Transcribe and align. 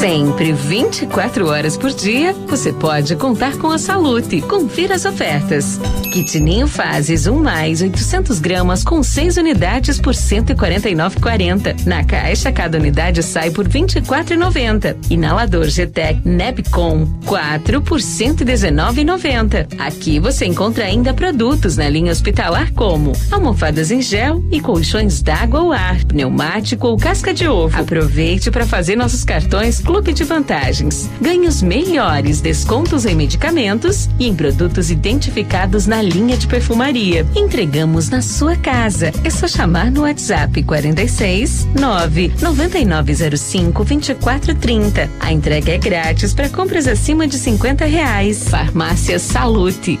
Sempre 0.00 0.52
24 0.52 1.48
horas 1.48 1.74
por 1.74 1.90
dia, 1.90 2.34
você 2.46 2.70
pode 2.70 3.16
contar 3.16 3.56
com 3.56 3.70
a 3.70 3.78
Salute. 3.78 4.42
Confira 4.42 4.94
as 4.94 5.06
ofertas. 5.06 5.80
Kit 6.12 6.38
Ninho 6.38 6.68
Fases 6.68 7.26
1 7.26 7.34
um 7.34 7.42
mais 7.42 7.80
800 7.80 8.38
gramas 8.38 8.84
com 8.84 9.02
6 9.02 9.38
unidades 9.38 9.98
por 9.98 10.12
149,40. 10.12 11.86
Na 11.86 12.04
caixa, 12.04 12.52
cada 12.52 12.76
unidade 12.76 13.22
sai 13.22 13.50
por 13.50 13.66
24,90. 13.66 14.96
Inalador 15.10 15.64
GTEC 15.64 16.20
Nepcom 16.26 17.06
4 17.24 17.80
por 17.80 17.98
119,90. 17.98 19.66
Aqui 19.78 20.20
você 20.20 20.44
encontra 20.44 20.84
ainda 20.84 21.14
produtos 21.14 21.78
na 21.78 21.88
linha 21.88 22.12
hospitalar 22.12 22.70
como 22.74 23.12
almofadas 23.30 23.90
em 23.90 24.02
gel 24.02 24.44
e 24.52 24.60
colchões 24.60 25.22
d'água 25.22 25.62
ou 25.62 25.72
ar, 25.72 26.04
pneumático 26.04 26.86
ou 26.86 26.98
casca 26.98 27.32
de 27.32 27.48
ovo. 27.48 27.80
Aproveite 27.80 28.50
para 28.50 28.66
fazer 28.66 28.94
nossos 28.94 29.24
cartões 29.24 29.85
Clube 29.86 30.12
de 30.12 30.24
Vantagens. 30.24 31.08
Ganhe 31.20 31.46
os 31.46 31.62
melhores 31.62 32.40
descontos 32.40 33.06
em 33.06 33.14
medicamentos 33.14 34.10
e 34.18 34.26
em 34.26 34.34
produtos 34.34 34.90
identificados 34.90 35.86
na 35.86 36.02
linha 36.02 36.36
de 36.36 36.48
perfumaria. 36.48 37.24
Entregamos 37.36 38.10
na 38.10 38.20
sua 38.20 38.56
casa. 38.56 39.12
É 39.22 39.30
só 39.30 39.46
chamar 39.46 39.92
no 39.92 40.02
WhatsApp 40.02 40.60
46 40.64 41.68
9 41.78 42.32
9905 42.42 43.84
2430. 43.84 45.08
A 45.20 45.32
entrega 45.32 45.72
é 45.72 45.78
grátis 45.78 46.34
para 46.34 46.48
compras 46.48 46.88
acima 46.88 47.28
de 47.28 47.38
50 47.38 47.84
reais. 47.84 48.48
Farmácia 48.48 49.20
Salute. 49.20 50.00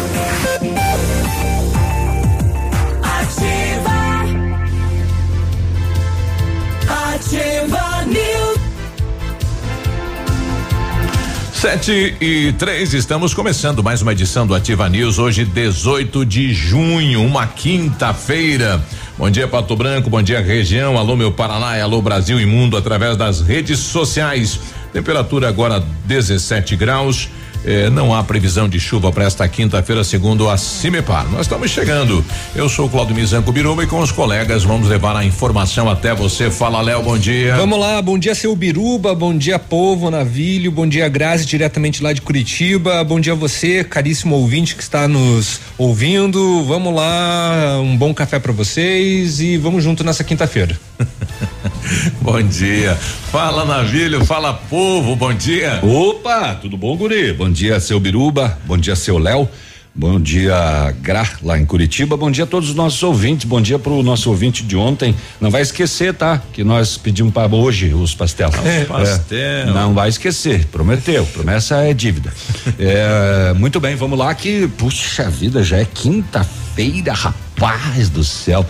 Ativa 6.89 8.03
News. 8.05 8.59
Sete 11.53 12.17
e 12.19 12.53
três, 12.59 12.93
estamos 12.93 13.33
começando 13.33 13.81
mais 13.81 14.01
uma 14.01 14.11
edição 14.11 14.45
do 14.45 14.53
Ativa 14.53 14.89
News, 14.89 15.19
hoje 15.19 15.45
18 15.45 16.25
de 16.25 16.53
junho, 16.53 17.23
uma 17.23 17.47
quinta-feira. 17.47 18.83
Bom 19.17 19.29
dia, 19.29 19.47
Pato 19.47 19.75
Branco, 19.77 20.09
bom 20.09 20.21
dia, 20.21 20.41
região, 20.41 20.97
alô, 20.97 21.15
meu 21.15 21.31
Paraná 21.31 21.77
e 21.77 21.81
alô, 21.81 22.01
Brasil 22.01 22.41
e 22.41 22.45
mundo, 22.45 22.75
através 22.75 23.15
das 23.15 23.39
redes 23.39 23.79
sociais. 23.79 24.59
Temperatura 24.91 25.47
agora 25.47 25.81
17 26.05 26.75
graus. 26.75 27.29
Eh, 27.63 27.89
não 27.91 28.13
há 28.13 28.23
previsão 28.23 28.67
de 28.67 28.79
chuva 28.79 29.11
para 29.11 29.25
esta 29.25 29.47
quinta-feira, 29.47 30.03
segundo 30.03 30.49
a 30.49 30.57
Cimepar. 30.57 31.29
Nós 31.29 31.41
estamos 31.41 31.69
chegando. 31.69 32.25
Eu 32.55 32.67
sou 32.67 32.87
o 32.87 32.89
Claudio 32.89 33.15
Mizanco 33.15 33.51
Biruba 33.51 33.83
e 33.83 33.87
com 33.87 33.99
os 33.99 34.11
colegas 34.11 34.63
vamos 34.63 34.87
levar 34.87 35.15
a 35.15 35.23
informação 35.23 35.87
até 35.89 36.13
você. 36.13 36.49
Fala, 36.49 36.81
Léo, 36.81 37.03
bom 37.03 37.17
dia. 37.17 37.55
Vamos 37.55 37.79
lá, 37.79 38.01
bom 38.01 38.17
dia, 38.17 38.33
seu 38.33 38.55
Biruba, 38.55 39.13
bom 39.13 39.37
dia, 39.37 39.59
povo, 39.59 40.09
Navilho, 40.09 40.71
bom 40.71 40.87
dia, 40.87 41.07
Grazi, 41.07 41.45
diretamente 41.45 42.01
lá 42.01 42.13
de 42.13 42.21
Curitiba. 42.21 43.03
Bom 43.03 43.19
dia 43.19 43.33
a 43.33 43.35
você, 43.35 43.83
caríssimo 43.83 44.35
ouvinte 44.35 44.75
que 44.75 44.81
está 44.81 45.07
nos 45.07 45.59
ouvindo. 45.77 46.63
Vamos 46.65 46.95
lá, 46.95 47.79
um 47.79 47.95
bom 47.95 48.11
café 48.11 48.39
para 48.39 48.51
vocês 48.51 49.39
e 49.39 49.57
vamos 49.57 49.83
junto 49.83 50.03
nessa 50.03 50.23
quinta-feira. 50.23 50.79
bom 52.21 52.41
dia. 52.41 52.95
Fala, 53.31 53.65
Navilho, 53.65 54.25
fala, 54.25 54.53
povo, 54.53 55.15
bom 55.15 55.33
dia. 55.33 55.79
Opa, 55.83 56.55
tudo 56.55 56.75
bom, 56.75 56.97
guri? 56.97 57.33
Bom 57.33 57.50
dia, 57.51 57.79
seu 57.79 57.99
Biruba, 57.99 58.57
bom 58.65 58.77
dia, 58.77 58.95
seu 58.95 59.17
Léo. 59.17 59.49
Bom 59.93 60.21
dia, 60.21 60.95
Gra, 61.01 61.29
lá 61.43 61.59
em 61.59 61.65
Curitiba. 61.65 62.15
Bom 62.15 62.31
dia 62.31 62.45
a 62.45 62.47
todos 62.47 62.69
os 62.69 62.75
nossos 62.75 63.03
ouvintes. 63.03 63.45
Bom 63.45 63.59
dia 63.59 63.77
para 63.77 63.91
o 63.91 64.01
nosso 64.01 64.29
ouvinte 64.29 64.63
de 64.63 64.77
ontem. 64.77 65.13
Não 65.39 65.51
vai 65.51 65.61
esquecer, 65.61 66.13
tá? 66.13 66.41
Que 66.53 66.63
nós 66.63 66.97
pedimos 66.97 67.33
para 67.33 67.53
hoje 67.53 67.93
os 67.93 68.15
pastéis. 68.15 68.53
É, 68.65 68.85
pastel. 68.85 69.73
não 69.73 69.93
vai 69.93 70.07
esquecer. 70.07 70.65
Prometeu. 70.67 71.25
Promessa 71.25 71.75
é 71.83 71.93
dívida. 71.93 72.31
é, 72.79 73.53
muito 73.53 73.81
bem, 73.81 73.97
vamos 73.97 74.17
lá. 74.17 74.33
Que 74.33 74.65
puxa 74.77 75.29
vida, 75.29 75.61
já 75.61 75.77
é 75.77 75.85
quinta-feira, 75.85 77.11
rapaz 77.11 78.07
do 78.07 78.23
céu. 78.23 78.65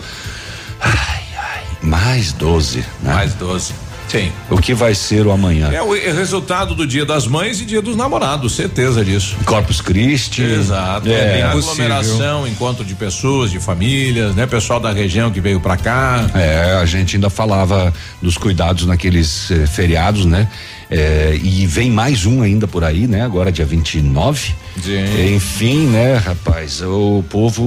Ai, 0.80 1.22
ai, 1.38 1.62
mais 1.82 2.32
12, 2.32 2.78
né? 3.00 3.14
Mais 3.14 3.32
12. 3.34 3.72
Sim. 4.12 4.30
O 4.50 4.58
que 4.58 4.74
vai 4.74 4.94
ser 4.94 5.26
o 5.26 5.30
amanhã? 5.32 5.70
É 5.72 5.80
o 5.80 5.92
resultado 5.92 6.74
do 6.74 6.86
dia 6.86 7.06
das 7.06 7.26
mães 7.26 7.60
e 7.62 7.64
dia 7.64 7.80
dos 7.80 7.96
namorados, 7.96 8.54
certeza 8.54 9.02
disso. 9.02 9.34
Corpus 9.46 9.80
Christi. 9.80 10.42
Exato. 10.42 11.08
É, 11.08 11.38
É, 11.40 11.42
aglomeração, 11.44 12.46
encontro 12.46 12.84
de 12.84 12.94
pessoas, 12.94 13.50
de 13.50 13.58
famílias, 13.58 14.34
né? 14.34 14.46
Pessoal 14.46 14.78
da 14.78 14.92
região 14.92 15.30
que 15.30 15.40
veio 15.40 15.60
pra 15.60 15.78
cá. 15.78 16.26
É, 16.34 16.74
a 16.80 16.84
gente 16.84 17.16
ainda 17.16 17.30
falava 17.30 17.90
dos 18.20 18.36
cuidados 18.36 18.84
naqueles 18.86 19.50
eh, 19.50 19.66
feriados, 19.66 20.26
né? 20.26 20.46
É, 20.90 21.38
e 21.42 21.66
vem 21.66 21.90
mais 21.90 22.26
um 22.26 22.42
ainda 22.42 22.68
por 22.68 22.84
aí, 22.84 23.06
né? 23.06 23.22
Agora 23.22 23.50
dia 23.50 23.64
29. 23.64 24.52
Sim. 24.82 25.34
Enfim, 25.34 25.86
né, 25.86 26.16
rapaz? 26.16 26.82
O 26.82 27.24
povo, 27.30 27.62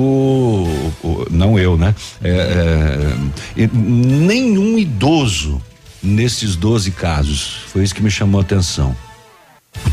o- 1.03 1.25
não 1.31 1.57
eu, 1.57 1.75
né? 1.75 1.95
É, 2.23 2.29
é, 3.57 3.69
nenhum 3.73 4.77
idoso 4.77 5.59
nesses 6.05 6.55
12 6.55 6.91
casos. 6.91 7.57
Foi 7.67 7.83
isso 7.83 7.93
que 7.95 8.01
me 8.03 8.11
chamou 8.11 8.39
a 8.39 8.43
atenção. 8.43 8.95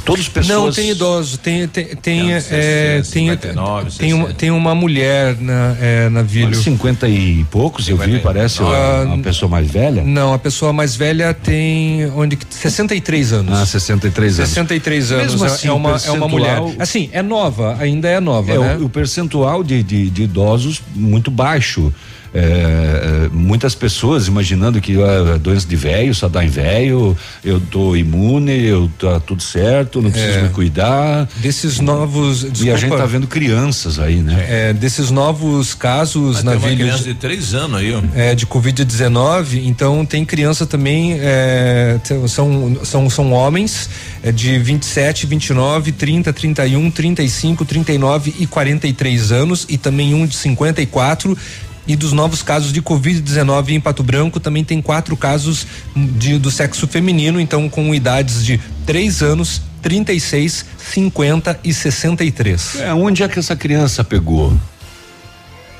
Todas 0.05 0.23
as 0.23 0.29
pessoas. 0.29 0.57
Não, 0.57 0.73
tem 0.73 0.91
idoso, 0.91 1.39
tem 1.39 1.67
tem 1.67 1.85
tem 1.87 1.97
Tem 1.97 2.33
é, 2.33 2.41
60, 2.41 2.57
tem, 2.57 3.03
59, 3.31 3.91
tem, 3.99 4.13
uma, 4.13 4.23
60. 4.27 4.39
tem 4.39 4.51
uma 4.53 4.75
mulher 4.77 5.37
na 5.41 5.77
é, 5.81 6.09
na 6.09 6.23
Vilho. 6.23 6.55
50 6.55 7.09
e 7.09 7.45
poucos, 7.51 7.89
eu 7.89 7.97
vi, 7.97 8.05
59. 8.05 8.23
parece 8.23 8.63
uma, 8.63 8.77
Ah, 8.77 9.03
uma 9.05 9.19
pessoa 9.19 9.49
mais 9.49 9.69
velha. 9.69 10.05
Não, 10.05 10.33
a 10.33 10.39
pessoa 10.39 10.73
mais 10.73 10.95
velha 10.95 11.35
tem 11.35 12.07
onde 12.15 12.37
que 12.37 12.47
63 12.49 13.33
anos. 13.33 13.59
Ah, 13.59 13.67
63 13.67 14.39
anos. 14.39 14.51
63 14.51 15.13
anos 15.13 15.33
Mesmo 15.33 15.45
é- 15.45 15.49
assim, 15.49 15.69
é 15.69 15.73
uma 15.73 15.97
é 15.97 16.11
uma 16.13 16.29
mulher. 16.29 16.59
Assim, 16.79 17.11
é 17.13 17.21
nova, 17.23 17.77
ainda 17.81 18.09
é 18.09 18.21
nova, 18.21 18.53
É, 18.53 18.59
né? 18.59 18.77
o, 18.81 18.85
o 18.85 18.89
percentual 18.89 19.65
de, 19.65 19.83
de, 19.83 20.11
de 20.11 20.23
idosos 20.23 20.81
muito 20.95 21.29
baixo. 21.31 21.93
É, 22.35 23.27
é, 23.27 23.29
muitas 23.33 23.75
pessoas 23.75 24.27
imaginando 24.27 24.81
que 24.81 24.97
a 25.03 25.37
doença 25.37 25.67
de 25.67 25.77
velho 25.77 26.15
só 26.15 26.29
dá 26.29 26.43
em 26.45 26.49
velho, 26.49 27.17
eu 27.45 27.61
tô 27.61 27.95
imune, 27.95 28.65
eu 28.65 28.91
tá 28.99 29.21
tudo 29.21 29.43
certo, 29.43 30.01
não 30.01 30.11
preciso 30.11 30.39
É. 30.39 30.43
me 30.43 30.49
cuidar. 30.49 31.29
Desses 31.37 31.79
novos, 31.81 32.43
e 32.43 32.47
a 32.47 32.51
desculpa, 32.51 32.79
gente 32.79 32.97
tá 32.97 33.05
vendo 33.07 33.27
crianças 33.27 33.99
aí, 33.99 34.17
né? 34.17 34.47
é, 34.49 34.73
desses 34.73 35.11
novos 35.11 35.75
casos 35.75 36.37
Mas 36.37 36.45
na 36.45 36.51
tem 36.53 36.61
uma 36.61 36.77
criança 36.77 37.05
de 37.05 37.15
três 37.15 37.55
anos 37.55 37.81
aí, 37.81 37.93
ó. 37.95 38.01
é, 38.15 38.35
de 38.35 38.47
Covid-19, 38.47 39.63
então 39.67 40.05
tem 40.07 40.25
criança 40.25 40.65
também, 40.67 41.19
é, 41.21 41.99
são, 42.29 42.79
são, 42.85 43.11
são 43.11 43.33
homens 43.33 43.89
é, 44.23 44.33
de 44.33 44.59
27, 44.59 45.27
29, 45.27 45.93
30, 45.93 46.33
31, 46.33 46.91
35, 46.91 47.65
39 47.65 48.35
e 48.39 48.47
43 48.47 49.33
anos 49.33 49.67
e 49.69 49.77
também 49.77 50.15
um 50.15 50.27
de 50.27 50.35
54. 50.37 51.37
E 51.87 51.97
dos 51.97 52.13
novos 52.13 52.43
casos 52.43 52.73
de 52.73 52.81
Covid-19 52.81 53.71
em 53.71 53.81
Pato 53.81 54.03
Branco 54.03 54.39
também 54.39 54.63
tem 54.63 54.81
quatro 54.81 55.17
casos 55.17 55.67
de, 55.97 56.39
do 56.39 56.51
sexo 56.51 56.87
feminino, 56.87 57.41
então 57.41 57.69
com 57.69 57.95
idades 57.95 58.45
de 58.45 58.61
3 58.87 59.23
anos, 59.23 59.63
36, 59.83 60.65
50 60.79 61.61
e 61.65 61.75
63. 61.75 62.77
É, 62.81 62.95
onde 62.95 63.23
é 63.23 63.29
que 63.29 63.39
essa 63.39 63.57
criança 63.57 64.05
pegou? 64.05 64.57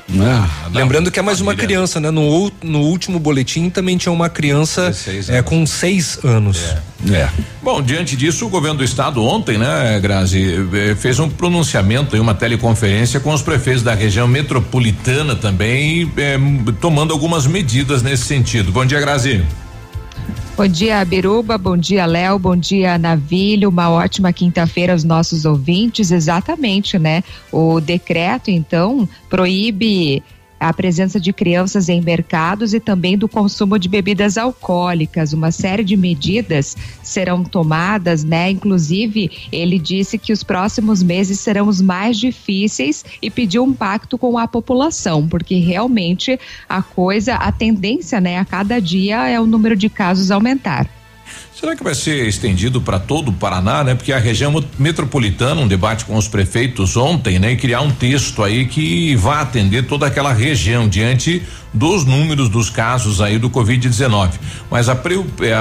Né? 0.07 0.49
Lembrando 0.71 1.09
que 1.09 1.19
é 1.19 1.21
mais 1.21 1.39
uma 1.39 1.51
família. 1.51 1.67
criança, 1.67 1.99
né? 1.99 2.11
No, 2.11 2.51
no 2.61 2.79
último 2.79 3.19
boletim 3.19 3.69
também 3.69 3.97
tinha 3.97 4.11
uma 4.11 4.29
criança 4.29 4.87
16 4.87 5.29
é, 5.29 5.41
com 5.41 5.65
seis 5.65 6.19
anos. 6.23 6.75
É. 7.11 7.29
Bom, 7.61 7.81
diante 7.81 8.15
disso, 8.15 8.45
o 8.45 8.49
governo 8.49 8.77
do 8.77 8.83
estado 8.83 9.23
ontem, 9.23 9.57
né, 9.57 9.99
Grazi, 10.01 10.67
eh, 10.73 10.95
fez 10.95 11.19
um 11.19 11.29
pronunciamento 11.29 12.15
em 12.15 12.19
uma 12.19 12.33
teleconferência 12.33 13.19
com 13.19 13.33
os 13.33 13.41
prefeitos 13.41 13.83
da 13.83 13.93
região 13.93 14.27
metropolitana 14.27 15.35
também, 15.35 16.09
eh, 16.17 16.37
tomando 16.79 17.11
algumas 17.11 17.45
medidas 17.45 18.01
nesse 18.01 18.23
sentido. 18.23 18.71
Bom 18.71 18.85
dia, 18.85 18.99
Grazi. 18.99 19.43
Bom 20.55 20.67
dia, 20.67 21.03
Biruba. 21.03 21.57
Bom 21.57 21.75
dia, 21.75 22.05
Léo. 22.05 22.37
Bom 22.37 22.55
dia, 22.55 22.95
Navilho. 22.99 23.69
Uma 23.69 23.89
ótima 23.89 24.31
quinta-feira 24.31 24.93
aos 24.93 25.03
nossos 25.03 25.45
ouvintes. 25.45 26.11
Exatamente, 26.11 26.99
né? 26.99 27.23
O 27.51 27.79
decreto, 27.81 28.51
então, 28.51 29.09
proíbe 29.27 30.21
a 30.63 30.73
presença 30.73 31.19
de 31.19 31.33
crianças 31.33 31.89
em 31.89 32.01
mercados 32.01 32.73
e 32.73 32.79
também 32.79 33.17
do 33.17 33.27
consumo 33.27 33.77
de 33.77 33.89
bebidas 33.89 34.37
alcoólicas. 34.37 35.33
Uma 35.33 35.51
série 35.51 35.83
de 35.83 35.97
medidas 35.97 36.77
serão 37.01 37.43
tomadas, 37.43 38.23
né? 38.23 38.49
Inclusive, 38.49 39.29
ele 39.51 39.77
disse 39.77 40.17
que 40.17 40.31
os 40.31 40.43
próximos 40.43 41.03
meses 41.03 41.39
serão 41.39 41.67
os 41.67 41.81
mais 41.81 42.17
difíceis 42.17 43.03
e 43.21 43.29
pediu 43.29 43.63
um 43.63 43.73
pacto 43.73 44.17
com 44.17 44.37
a 44.37 44.47
população, 44.47 45.27
porque 45.27 45.55
realmente 45.55 46.39
a 46.67 46.81
coisa, 46.81 47.35
a 47.35 47.51
tendência, 47.51 48.21
né, 48.21 48.37
a 48.37 48.45
cada 48.45 48.79
dia 48.79 49.27
é 49.27 49.39
o 49.39 49.45
número 49.45 49.75
de 49.75 49.89
casos 49.89 50.31
aumentar. 50.31 51.02
Será 51.63 51.77
que 51.77 51.83
vai 51.83 51.95
ser 51.95 52.27
estendido 52.27 52.81
para 52.81 52.99
todo 52.99 53.29
o 53.29 53.31
Paraná, 53.31 53.85
né? 53.85 53.95
Porque 53.95 54.11
a 54.11 54.19
região 54.19 54.53
metropolitana, 54.77 55.61
um 55.61 55.67
debate 55.67 56.03
com 56.03 56.17
os 56.17 56.27
prefeitos 56.27 56.97
ontem, 56.97 57.39
né? 57.39 57.53
E 57.53 57.55
criar 57.55 57.79
um 57.79 57.89
texto 57.89 58.43
aí 58.43 58.65
que 58.65 59.15
vá 59.15 59.39
atender 59.39 59.83
toda 59.83 60.05
aquela 60.05 60.33
região 60.33 60.89
diante 60.89 61.41
dos 61.73 62.03
números 62.03 62.49
dos 62.49 62.69
casos 62.69 63.21
aí 63.21 63.39
do 63.39 63.49
Covid-19. 63.49 64.31
Mas 64.69 64.89
a, 64.89 65.01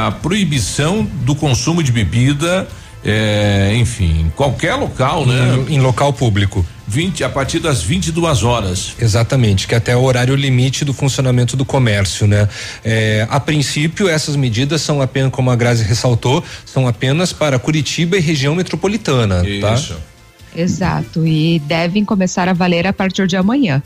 a 0.04 0.10
proibição 0.10 1.04
do 1.04 1.36
consumo 1.36 1.84
de 1.84 1.92
bebida 1.92 2.66
é, 3.04 3.72
enfim, 3.76 4.32
qualquer 4.34 4.74
local, 4.74 5.24
né? 5.24 5.64
Em, 5.68 5.74
em, 5.74 5.80
local 5.80 6.12
público. 6.12 6.66
20 6.92 7.24
a 7.24 7.30
partir 7.30 7.58
das 7.58 7.82
22 7.82 8.42
horas. 8.42 8.94
Exatamente, 9.00 9.66
que 9.66 9.74
é 9.74 9.78
até 9.78 9.96
o 9.96 10.02
horário 10.02 10.34
limite 10.36 10.84
do 10.84 10.92
funcionamento 10.92 11.56
do 11.56 11.64
comércio, 11.64 12.26
né? 12.26 12.46
É, 12.84 13.26
a 13.30 13.40
princípio, 13.40 14.10
essas 14.10 14.36
medidas 14.36 14.82
são 14.82 15.00
apenas, 15.00 15.32
como 15.32 15.50
a 15.50 15.56
Grazi 15.56 15.84
ressaltou, 15.84 16.44
são 16.66 16.86
apenas 16.86 17.32
para 17.32 17.58
Curitiba 17.58 18.18
e 18.18 18.20
região 18.20 18.54
metropolitana, 18.54 19.42
tá? 19.60 19.74
Isso. 19.74 19.94
tá? 19.94 20.00
Exato, 20.54 21.26
e 21.26 21.60
devem 21.60 22.04
começar 22.04 22.46
a 22.46 22.52
valer 22.52 22.86
a 22.86 22.92
partir 22.92 23.26
de 23.26 23.38
amanhã. 23.38 23.82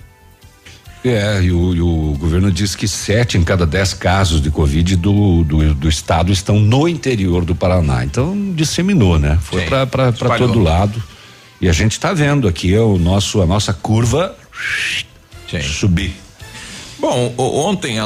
É, 1.04 1.40
e 1.40 1.52
o, 1.52 1.74
e 1.76 1.80
o, 1.80 2.16
governo 2.18 2.50
diz 2.50 2.74
que 2.74 2.88
sete 2.88 3.38
em 3.38 3.44
cada 3.44 3.64
dez 3.64 3.94
casos 3.94 4.40
de 4.40 4.50
Covid 4.50 4.96
do, 4.96 5.44
do, 5.44 5.74
do 5.74 5.88
estado 5.88 6.32
estão 6.32 6.58
no 6.58 6.88
interior 6.88 7.44
do 7.44 7.54
Paraná. 7.54 8.04
Então 8.04 8.52
disseminou, 8.52 9.16
né? 9.16 9.38
Foi 9.40 9.62
para 9.66 10.10
todo 10.36 10.58
lado. 10.58 11.00
E 11.60 11.68
a 11.68 11.72
gente 11.72 11.92
está 11.92 12.12
vendo 12.12 12.46
aqui 12.46 12.74
é 12.74 12.80
o 12.80 12.98
nosso, 12.98 13.40
a 13.40 13.46
nossa 13.46 13.72
curva 13.72 14.36
Sim. 15.50 15.62
subir. 15.62 16.14
Bom, 16.98 17.34
ontem, 17.36 17.96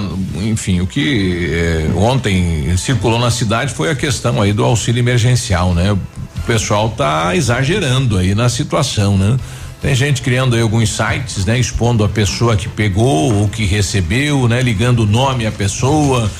enfim, 0.42 0.80
o 0.80 0.86
que 0.86 1.48
eh, 1.52 1.90
ontem 1.96 2.76
circulou 2.76 3.20
na 3.20 3.30
cidade 3.30 3.72
foi 3.72 3.88
a 3.88 3.94
questão 3.94 4.42
aí 4.42 4.52
do 4.52 4.64
auxílio 4.64 5.00
emergencial, 5.00 5.72
né? 5.72 5.92
O 5.92 5.98
pessoal 6.44 6.88
tá 6.90 7.34
exagerando 7.36 8.18
aí 8.18 8.34
na 8.34 8.48
situação, 8.48 9.16
né? 9.16 9.36
Tem 9.80 9.94
gente 9.94 10.20
criando 10.20 10.56
aí 10.56 10.60
alguns 10.60 10.90
sites, 10.90 11.46
né? 11.46 11.58
Expondo 11.58 12.04
a 12.04 12.08
pessoa 12.08 12.56
que 12.56 12.68
pegou 12.68 13.32
ou 13.32 13.48
que 13.48 13.64
recebeu, 13.64 14.48
né? 14.48 14.60
Ligando 14.60 15.04
o 15.04 15.06
nome 15.06 15.46
à 15.46 15.52
pessoa. 15.52 16.30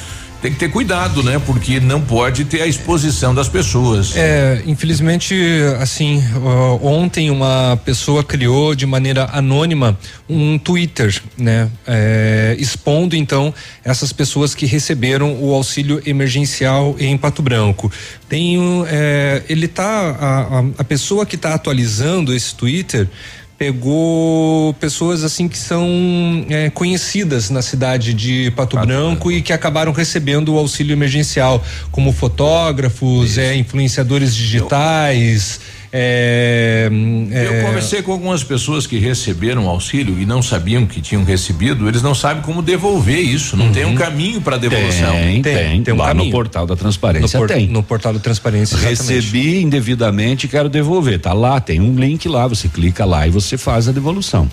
Tem 0.43 0.51
que 0.51 0.59
ter 0.59 0.71
cuidado, 0.71 1.23
né? 1.23 1.39
Porque 1.45 1.79
não 1.81 2.01
pode 2.01 2.47
ter 2.47 2.63
a 2.63 2.67
exposição 2.67 3.35
das 3.35 3.49
pessoas. 3.49 4.17
É, 4.17 4.63
infelizmente, 4.67 5.35
assim, 5.79 6.23
ontem 6.81 7.31
uma 7.31 7.79
pessoa 7.85 8.25
criou 8.25 8.75
de 8.75 8.87
maneira 8.87 9.29
anônima 9.33 9.99
um 10.29 10.59
Twitter, 10.59 11.21
né? 11.37 11.69
É, 11.87 12.57
expondo 12.59 13.15
então 13.15 13.53
essas 13.85 14.13
pessoas 14.15 14.55
que 14.55 14.65
receberam 14.65 15.37
o 15.43 15.53
auxílio 15.53 16.01
emergencial 16.07 16.97
em 16.99 17.19
Pato 17.19 17.43
Branco. 17.43 17.93
Tem 18.27 18.59
um, 18.59 18.87
é, 18.89 19.43
ele 19.49 19.69
tá 19.69 20.17
a, 20.19 20.59
a, 20.59 20.65
a 20.79 20.85
pessoa 20.85 21.27
que 21.27 21.37
está 21.37 21.53
atualizando 21.53 22.35
esse 22.35 22.55
Twitter 22.55 23.09
pegou 23.61 24.73
pessoas 24.81 25.23
assim 25.23 25.47
que 25.47 25.59
são 25.59 25.87
é, 26.49 26.71
conhecidas 26.71 27.51
na 27.51 27.61
cidade 27.61 28.15
de 28.15 28.51
Pato, 28.53 28.75
Pato 28.75 28.87
Branco, 28.87 29.09
Branco, 29.09 29.33
e 29.33 29.43
que 29.43 29.53
acabaram 29.53 29.93
recebendo 29.93 30.55
o 30.55 30.59
auxílio 30.59 30.95
emergencial, 30.95 31.63
como 31.93 32.11
fotógrafos, 32.11 33.37
é, 33.37 33.55
influenciadores 33.55 34.35
digitais. 34.35 35.61
Eu 35.63 35.80
é, 35.93 36.89
é, 37.33 37.47
eu 37.47 37.67
conversei 37.67 38.01
com 38.01 38.13
algumas 38.13 38.45
pessoas 38.45 38.87
que 38.87 38.99
receberam 38.99 39.69
auxílio 39.69 40.21
e 40.21 40.25
não 40.25 40.41
sabiam 40.41 40.87
que 40.87 41.01
tinham 41.01 41.25
recebido, 41.25 41.89
eles 41.89 42.01
não 42.01 42.15
sabem 42.15 42.43
como 42.43 42.63
devolver 42.63 43.19
isso, 43.19 43.57
não 43.57 43.67
uhum. 43.67 43.73
tem 43.73 43.85
um 43.85 43.97
caminho 43.97 44.41
para 44.41 44.57
devolução. 44.57 45.13
Tem, 45.13 45.43
tem, 45.43 45.57
tem, 45.57 45.83
tem 45.83 45.95
um 45.95 45.97
lá 45.97 46.09
caminho. 46.09 46.27
no 46.27 46.31
portal 46.31 46.67
da 46.67 46.77
transparência 46.77 47.39
no 47.39 47.47
por, 47.47 47.55
tem. 47.55 47.67
No 47.67 47.83
portal 47.83 48.13
da 48.13 48.21
transparência, 48.21 48.77
exatamente. 48.77 49.01
Recebi 49.01 49.63
indevidamente, 49.63 50.47
quero 50.47 50.69
devolver, 50.69 51.19
tá 51.19 51.33
lá, 51.33 51.61
tem 51.61 51.81
um 51.81 51.95
link 51.97 52.29
lá, 52.29 52.47
você 52.47 52.69
clica 52.69 53.05
lá 53.05 53.27
e 53.27 53.31
você 53.31 53.59
faz 53.59 53.89
a 53.89 53.93
devolução. 53.93 54.49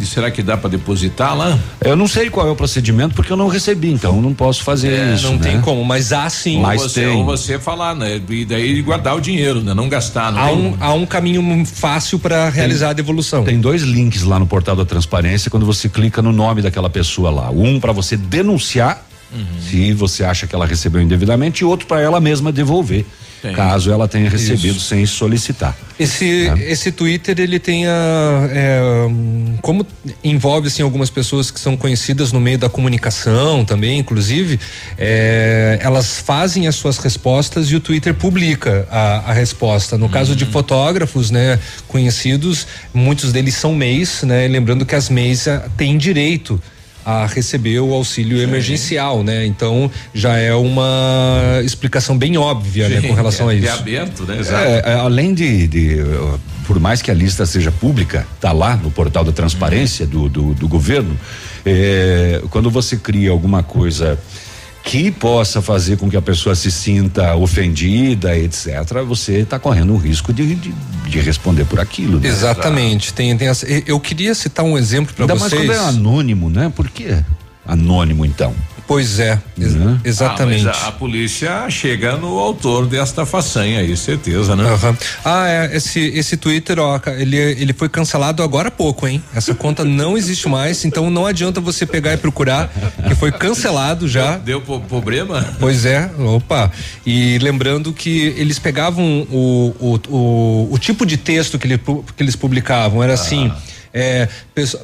E 0.00 0.04
será 0.04 0.30
que 0.30 0.42
dá 0.42 0.56
para 0.56 0.70
depositar 0.70 1.36
lá? 1.36 1.58
Eu 1.80 1.94
não 1.94 2.08
sei 2.08 2.28
qual 2.28 2.48
é 2.48 2.50
o 2.50 2.56
procedimento 2.56 3.14
porque 3.14 3.32
eu 3.32 3.36
não 3.36 3.48
recebi, 3.48 3.92
então 3.92 4.20
não 4.20 4.34
posso 4.34 4.62
fazer 4.64 4.92
é, 4.92 5.14
isso. 5.14 5.26
Não 5.26 5.36
né? 5.36 5.50
tem 5.50 5.60
como, 5.60 5.84
mas 5.84 6.12
há 6.12 6.28
sim. 6.28 6.60
Mas 6.60 6.82
você, 6.82 7.02
tem. 7.02 7.16
Ou 7.16 7.24
você 7.24 7.58
falar, 7.58 7.94
né? 7.94 8.20
E 8.28 8.44
daí 8.44 8.82
guardar 8.82 9.16
o 9.16 9.20
dinheiro, 9.20 9.60
né? 9.60 9.72
Não 9.72 9.88
gastar. 9.88 10.32
Não 10.32 10.40
há, 10.40 10.52
um, 10.52 10.76
há 10.80 10.92
um 10.94 11.06
caminho 11.06 11.64
fácil 11.64 12.18
para 12.18 12.48
realizar 12.48 12.90
a 12.90 12.92
devolução. 12.92 13.44
Tem 13.44 13.60
dois 13.60 13.82
links 13.82 14.22
lá 14.22 14.38
no 14.38 14.46
portal 14.46 14.74
da 14.74 14.84
transparência 14.84 15.50
quando 15.50 15.66
você 15.66 15.88
clica 15.88 16.20
no 16.20 16.32
nome 16.32 16.62
daquela 16.62 16.90
pessoa 16.90 17.30
lá. 17.30 17.50
Um 17.50 17.78
para 17.78 17.92
você 17.92 18.16
denunciar 18.16 19.06
uhum. 19.32 19.44
se 19.60 19.92
você 19.92 20.24
acha 20.24 20.46
que 20.46 20.54
ela 20.54 20.66
recebeu 20.66 21.00
indevidamente 21.00 21.62
e 21.62 21.64
outro 21.64 21.86
para 21.86 22.00
ela 22.00 22.20
mesma 22.20 22.50
devolver. 22.50 23.04
Tem. 23.44 23.54
caso 23.54 23.92
ela 23.92 24.08
tenha 24.08 24.30
recebido 24.30 24.78
Isso. 24.78 24.86
sem 24.86 25.04
solicitar. 25.04 25.76
Esse 26.00 26.48
né? 26.48 26.64
esse 26.72 26.90
Twitter 26.90 27.38
ele 27.38 27.58
tem 27.58 27.86
a, 27.86 28.48
é, 28.50 28.80
como 29.60 29.86
envolve 30.24 30.68
assim 30.68 30.82
algumas 30.82 31.10
pessoas 31.10 31.50
que 31.50 31.60
são 31.60 31.76
conhecidas 31.76 32.32
no 32.32 32.40
meio 32.40 32.56
da 32.56 32.70
comunicação 32.70 33.62
também, 33.62 33.98
inclusive, 33.98 34.58
é, 34.96 35.78
elas 35.82 36.20
fazem 36.20 36.66
as 36.66 36.74
suas 36.74 36.96
respostas 36.96 37.70
e 37.70 37.76
o 37.76 37.80
Twitter 37.80 38.14
publica 38.14 38.88
a, 38.90 39.30
a 39.30 39.32
resposta. 39.34 39.98
No 39.98 40.06
uhum. 40.06 40.10
caso 40.10 40.34
de 40.34 40.44
uhum. 40.44 40.50
fotógrafos, 40.50 41.30
né, 41.30 41.58
conhecidos, 41.86 42.66
muitos 42.94 43.30
deles 43.30 43.54
são 43.56 43.74
MEIs, 43.74 44.22
né, 44.22 44.48
lembrando 44.48 44.86
que 44.86 44.94
as 44.94 45.10
MEIs 45.10 45.48
ah, 45.48 45.68
têm 45.76 45.98
direito 45.98 46.58
a 47.04 47.26
receber 47.26 47.80
o 47.80 47.92
auxílio 47.92 48.38
Sim. 48.38 48.44
emergencial, 48.44 49.22
né? 49.22 49.44
Então 49.44 49.90
já 50.14 50.36
é 50.36 50.54
uma 50.54 51.60
explicação 51.64 52.16
bem 52.16 52.36
óbvia, 52.36 52.88
Sim, 52.88 52.94
né, 52.94 53.08
com 53.08 53.14
relação 53.14 53.50
é, 53.50 53.54
a 53.54 53.56
isso. 53.56 53.68
É 53.68 53.70
aberto, 53.70 54.22
né? 54.24 54.38
Exato. 54.38 54.64
É, 54.64 54.82
é, 54.86 54.94
além 54.94 55.34
de, 55.34 55.68
de, 55.68 55.96
por 56.66 56.80
mais 56.80 57.02
que 57.02 57.10
a 57.10 57.14
lista 57.14 57.44
seja 57.44 57.70
pública, 57.70 58.26
tá 58.40 58.52
lá 58.52 58.76
no 58.76 58.90
portal 58.90 59.24
da 59.24 59.32
transparência 59.32 60.06
do, 60.06 60.28
do, 60.28 60.54
do 60.54 60.66
governo, 60.68 61.18
é, 61.64 62.42
quando 62.50 62.70
você 62.70 62.96
cria 62.96 63.30
alguma 63.30 63.62
coisa 63.62 64.18
que 64.84 65.10
possa 65.10 65.62
fazer 65.62 65.96
com 65.96 66.10
que 66.10 66.16
a 66.16 66.22
pessoa 66.22 66.54
se 66.54 66.70
sinta 66.70 67.34
ofendida, 67.34 68.36
etc., 68.36 69.02
você 69.06 69.38
está 69.38 69.58
correndo 69.58 69.94
o 69.94 69.96
risco 69.96 70.32
de, 70.32 70.54
de, 70.54 70.74
de, 71.08 71.20
responder 71.20 71.64
por 71.64 71.80
aquilo. 71.80 72.20
Né? 72.20 72.28
Exatamente. 72.28 73.12
Tem, 73.14 73.34
tem 73.36 73.48
eu 73.86 73.98
queria 73.98 74.34
citar 74.34 74.64
um 74.64 74.76
exemplo 74.76 75.14
para 75.14 75.26
vocês. 75.26 75.52
Ainda 75.54 75.66
mais 75.66 75.80
quando 75.80 75.96
é 75.96 75.98
anônimo, 75.98 76.50
né? 76.50 76.70
Por 76.74 76.90
quê 76.90 77.24
anônimo 77.66 78.26
então? 78.26 78.54
Pois 78.86 79.18
é, 79.18 79.40
ex 79.58 79.74
uhum. 79.74 79.98
exatamente. 80.04 80.68
Ah, 80.68 80.72
a, 80.72 80.88
a, 80.88 80.92
polícia 80.92 81.70
chega 81.70 82.16
no 82.16 82.38
autor 82.38 82.86
desta 82.86 83.24
façanha 83.24 83.80
aí, 83.80 83.96
certeza, 83.96 84.54
né? 84.54 84.64
Uhum. 84.64 84.96
Ah, 85.24 85.48
é, 85.48 85.76
esse, 85.76 86.00
esse 86.00 86.36
Twitter, 86.36 86.78
ó, 86.78 87.00
ele, 87.16 87.36
ele 87.36 87.72
foi 87.72 87.88
cancelado 87.88 88.42
agora 88.42 88.68
há 88.68 88.70
pouco, 88.70 89.06
hein? 89.06 89.22
Essa 89.34 89.54
conta 89.54 89.84
não 89.84 90.18
existe 90.18 90.48
mais, 90.48 90.84
então 90.84 91.08
não 91.08 91.24
adianta 91.24 91.60
você 91.60 91.86
pegar 91.86 92.12
e 92.12 92.18
procurar, 92.18 92.70
que 93.08 93.14
foi 93.14 93.32
cancelado 93.32 94.06
já. 94.06 94.36
Deu, 94.36 94.60
deu 94.60 94.80
problema? 94.80 95.56
Pois 95.58 95.86
é, 95.86 96.10
opa. 96.18 96.70
E 97.06 97.38
lembrando 97.38 97.92
que 97.92 98.34
eles 98.36 98.58
pegavam 98.58 99.26
o, 99.30 99.74
o, 99.80 100.00
o, 100.14 100.68
o 100.72 100.78
tipo 100.78 101.06
de 101.06 101.16
texto 101.16 101.58
que, 101.58 101.66
ele, 101.66 101.78
que 101.78 102.22
eles 102.22 102.36
publicavam, 102.36 103.02
era 103.02 103.14
assim. 103.14 103.48
ah. 103.48 103.52
assim 103.54 103.73
é, 103.94 104.28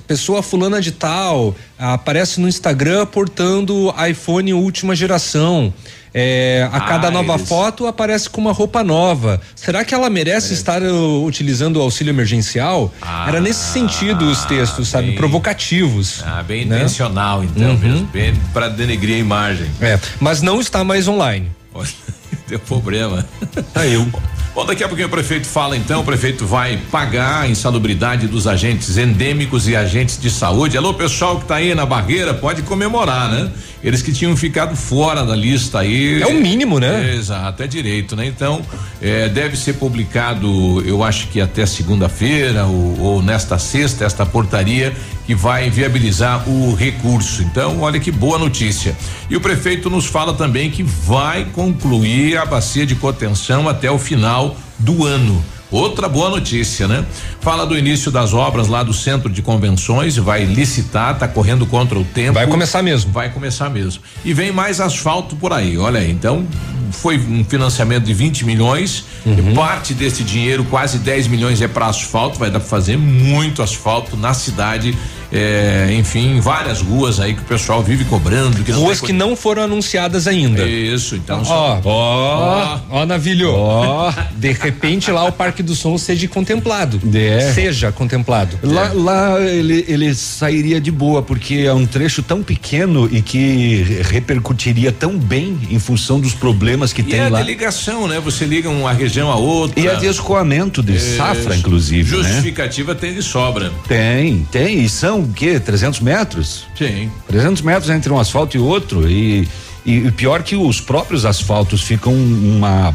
pessoa 0.07 0.41
fulana 0.41 0.81
de 0.81 0.93
tal 0.93 1.57
aparece 1.77 2.41
no 2.41 2.49
Instagram 2.49 3.07
portando 3.07 3.93
iPhone 4.09 4.55
última 4.55 4.95
geração. 4.95 5.75
É, 6.13 6.69
a 6.73 6.81
cada 6.81 7.09
ah, 7.09 7.11
nova 7.11 7.35
eles... 7.35 7.49
foto 7.49 7.87
aparece 7.87 8.29
com 8.29 8.41
uma 8.41 8.53
roupa 8.53 8.83
nova. 8.83 9.41
Será 9.55 9.85
que 9.85 9.95
ela 9.95 10.11
merece 10.11 10.55
estar 10.55 10.83
uh, 10.83 11.25
utilizando 11.25 11.77
o 11.77 11.83
auxílio 11.83 12.11
emergencial? 12.11 12.93
Ah, 13.01 13.27
Era 13.29 13.41
nesse 13.41 13.73
sentido 13.73 14.25
os 14.29 14.45
textos, 14.45 14.89
sabe? 14.89 15.09
Bem, 15.09 15.17
Provocativos. 15.17 16.23
Ah, 16.25 16.43
bem 16.43 16.65
né? 16.65 16.79
intencional, 16.79 17.45
então, 17.45 17.71
uhum. 17.71 17.79
mesmo, 17.79 18.07
bem 18.07 18.35
para 18.53 18.69
denegrir 18.69 19.17
a 19.17 19.19
imagem. 19.19 19.71
É, 19.81 19.99
mas 20.21 20.43
não 20.43 20.61
está 20.61 20.83
mais 20.83 21.07
online. 21.07 21.49
Deu 22.49 22.59
problema. 22.59 23.25
Tá 23.73 23.87
eu. 23.87 24.09
Bom, 24.53 24.67
daqui 24.67 24.83
a 24.83 24.89
pouquinho 24.89 25.07
o 25.07 25.11
prefeito 25.11 25.47
fala 25.47 25.77
então, 25.77 26.01
o 26.01 26.05
prefeito 26.05 26.45
vai 26.45 26.77
pagar 26.91 27.43
a 27.43 27.49
insalubridade 27.49 28.27
dos 28.27 28.49
agentes 28.49 28.97
endêmicos 28.97 29.69
e 29.69 29.77
agentes 29.77 30.21
de 30.21 30.29
saúde. 30.29 30.77
Alô, 30.77 30.93
pessoal 30.93 31.39
que 31.39 31.45
tá 31.45 31.57
aí 31.57 31.73
na 31.73 31.87
barreira, 31.87 32.35
pode 32.35 32.63
comemorar, 32.63 33.31
né? 33.31 33.49
Eles 33.83 34.03
que 34.03 34.13
tinham 34.13 34.37
ficado 34.37 34.75
fora 34.75 35.25
da 35.25 35.37
lista 35.37 35.79
aí. 35.79 36.21
É 36.21 36.27
o 36.27 36.35
mínimo, 36.35 36.81
né? 36.81 37.11
É, 37.11 37.15
exato, 37.15 37.63
é 37.63 37.67
direito, 37.69 38.17
né? 38.17 38.27
Então, 38.27 38.61
é, 39.01 39.29
deve 39.29 39.57
ser 39.57 39.75
publicado, 39.75 40.83
eu 40.85 41.03
acho 41.05 41.29
que 41.29 41.41
até 41.41 41.65
segunda-feira 41.65 42.67
ou, 42.67 43.01
ou 43.01 43.23
nesta 43.23 43.57
sexta, 43.57 44.05
esta 44.05 44.27
portaria 44.27 44.93
que 45.27 45.35
vai 45.35 45.71
viabilizar 45.71 46.47
o 46.49 46.75
recurso. 46.75 47.43
Então, 47.43 47.83
olha 47.83 48.01
que 48.01 48.11
boa 48.11 48.37
notícia. 48.37 48.97
E 49.31 49.37
o 49.37 49.41
prefeito 49.41 49.89
nos 49.89 50.07
fala 50.07 50.35
também 50.35 50.71
que 50.71 50.83
vai 50.83 51.45
concluir 51.45 52.37
a 52.37 52.45
bacia 52.45 52.85
de 52.85 52.97
contenção 52.97 53.69
até 53.69 53.89
o 53.89 53.99
final 53.99 54.40
do 54.81 55.05
ano. 55.05 55.43
Outra 55.71 56.09
boa 56.09 56.29
notícia, 56.29 56.89
né? 56.89 57.05
Fala 57.41 57.65
do 57.65 57.79
início 57.79 58.11
das 58.11 58.35
obras 58.35 58.67
lá 58.67 58.83
do 58.83 58.93
centro 58.93 59.31
de 59.31 59.41
convenções, 59.41 60.17
vai 60.17 60.45
licitar, 60.45 61.17
tá 61.17 61.29
correndo 61.29 61.65
contra 61.65 61.97
o 61.97 62.05
tempo. 62.05 62.35
Vai 62.35 62.47
começar 62.49 62.83
mesmo. 62.83 63.13
Vai 63.13 63.31
começar 63.31 63.71
mesmo. 63.71 64.03
E 64.25 64.35
vem 64.35 64.51
mais 64.51 64.81
asfalto 64.81 65.37
por 65.37 65.53
aí, 65.53 65.79
olha 65.79 66.01
aí. 66.01 66.11
Então, 66.11 66.45
foi 66.91 67.17
um 67.19 67.45
financiamento 67.45 68.05
de 68.05 68.13
20 68.13 68.45
milhões. 68.45 69.05
Uhum. 69.25 69.55
parte 69.55 69.93
desse 69.93 70.25
dinheiro, 70.25 70.65
quase 70.65 70.99
10 70.99 71.29
milhões, 71.29 71.61
é 71.61 71.69
para 71.69 71.87
asfalto. 71.87 72.39
Vai 72.39 72.51
dar 72.51 72.59
para 72.59 72.69
fazer 72.69 72.97
muito 72.97 73.63
asfalto 73.63 74.17
na 74.17 74.35
cidade 74.35 74.97
é, 75.33 75.89
enfim, 75.93 76.41
várias 76.41 76.81
ruas 76.81 77.21
aí 77.21 77.35
que 77.35 77.43
o 77.43 77.45
pessoal 77.45 77.83
vive 77.83 78.05
cobrando. 78.05 78.63
Que 78.65 78.73
ruas 78.73 79.01
que 79.01 79.13
não 79.13 79.37
foram 79.37 79.63
anunciadas 79.63 80.27
ainda. 80.27 80.67
Isso, 80.67 81.15
então. 81.15 81.43
Ó, 81.47 81.81
ó, 81.85 82.81
ó, 82.91 83.07
Navilho. 83.07 83.53
Ó, 83.53 84.13
de 84.37 84.53
repente 84.53 85.11
lá 85.11 85.25
o 85.25 85.33
Parque 85.33 85.63
do 85.63 85.75
Som 85.75 85.97
seja 85.97 86.27
contemplado. 86.29 87.01
É. 87.15 87.53
Seja 87.53 87.93
contemplado. 87.93 88.59
Lá, 88.63 88.87
é. 88.87 88.93
lá 88.93 89.41
ele, 89.41 89.85
ele 89.87 90.15
sairia 90.15 90.81
de 90.81 90.91
boa, 90.91 91.23
porque 91.23 91.65
é 91.67 91.73
um 91.73 91.87
trecho 91.87 92.23
tão 92.23 92.43
pequeno 92.43 93.09
e 93.11 93.23
que 93.23 94.03
repercutiria 94.09 94.91
tão 94.91 95.17
bem 95.17 95.59
em 95.71 95.79
função 95.79 96.19
dos 96.21 96.35
problemas 96.35 96.93
que 96.93 97.03
e 97.03 97.05
tem 97.05 97.21
é 97.21 97.29
lá. 97.29 97.39
E 97.39 97.43
a 97.43 97.47
ligação, 97.47 98.09
né? 98.09 98.19
Você 98.21 98.45
liga 98.45 98.69
uma 98.69 98.93
região 98.93 99.31
a 99.31 99.37
outra. 99.37 99.79
E 99.79 99.89
a 99.89 99.95
de 99.95 100.07
escoamento 100.07 100.83
de 100.83 100.97
é, 100.97 100.99
safra, 100.99 101.57
inclusive. 101.57 102.17
Né? 102.17 102.23
Justificativa 102.23 102.95
né? 102.95 103.01
tem 103.01 103.15
de 103.15 103.23
sobra. 103.23 103.71
Tem, 103.87 104.47
tem. 104.51 104.83
E 104.83 104.89
são 104.89 105.20
o 105.21 105.33
quê? 105.33 105.59
300 105.59 106.01
metros? 106.01 106.67
Sim. 106.77 107.11
300 107.29 107.63
metros 107.63 107.91
entre 107.91 108.13
um 108.13 108.19
asfalto 108.19 108.57
e 108.57 108.61
outro. 108.61 109.09
E, 109.09 109.49
e 109.85 110.11
pior 110.13 110.43
que 110.43 110.57
os 110.57 110.81
próprios 110.81 111.25
asfaltos 111.25 111.83
ficam 111.83 112.13
uma 112.13 112.95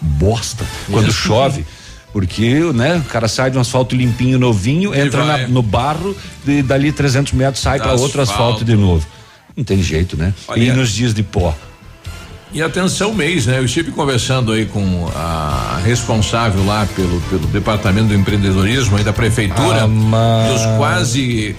bosta 0.00 0.64
quando 0.90 1.08
Isso. 1.08 1.18
chove. 1.18 1.66
Porque, 2.12 2.60
né, 2.72 2.96
o 2.96 3.02
cara 3.10 3.28
sai 3.28 3.50
de 3.50 3.58
um 3.58 3.60
asfalto 3.60 3.94
limpinho, 3.94 4.38
novinho, 4.38 4.94
e 4.94 4.98
entra 4.98 5.22
na, 5.22 5.48
no 5.48 5.60
barro, 5.60 6.16
e 6.46 6.62
dali 6.62 6.90
300 6.90 7.34
metros 7.34 7.62
sai 7.62 7.78
para 7.78 7.92
outro 7.92 8.22
asfalto 8.22 8.64
de 8.64 8.74
novo. 8.74 9.06
Não 9.54 9.62
tem 9.62 9.82
jeito, 9.82 10.16
né? 10.16 10.32
Olha, 10.48 10.62
e 10.62 10.72
nos 10.72 10.90
dias 10.90 11.12
de 11.12 11.22
pó. 11.22 11.54
E 12.56 12.62
atenção 12.62 13.12
mês, 13.12 13.44
né? 13.44 13.58
Eu 13.58 13.66
estive 13.66 13.90
conversando 13.90 14.50
aí 14.50 14.64
com 14.64 15.06
a 15.14 15.78
responsável 15.84 16.64
lá 16.64 16.88
pelo, 16.96 17.20
pelo 17.28 17.46
departamento 17.48 18.08
do 18.08 18.14
empreendedorismo 18.14 18.96
aí 18.96 19.04
da 19.04 19.12
prefeitura, 19.12 19.84
ah, 19.84 20.48
dos 20.50 20.64
quase 20.78 21.54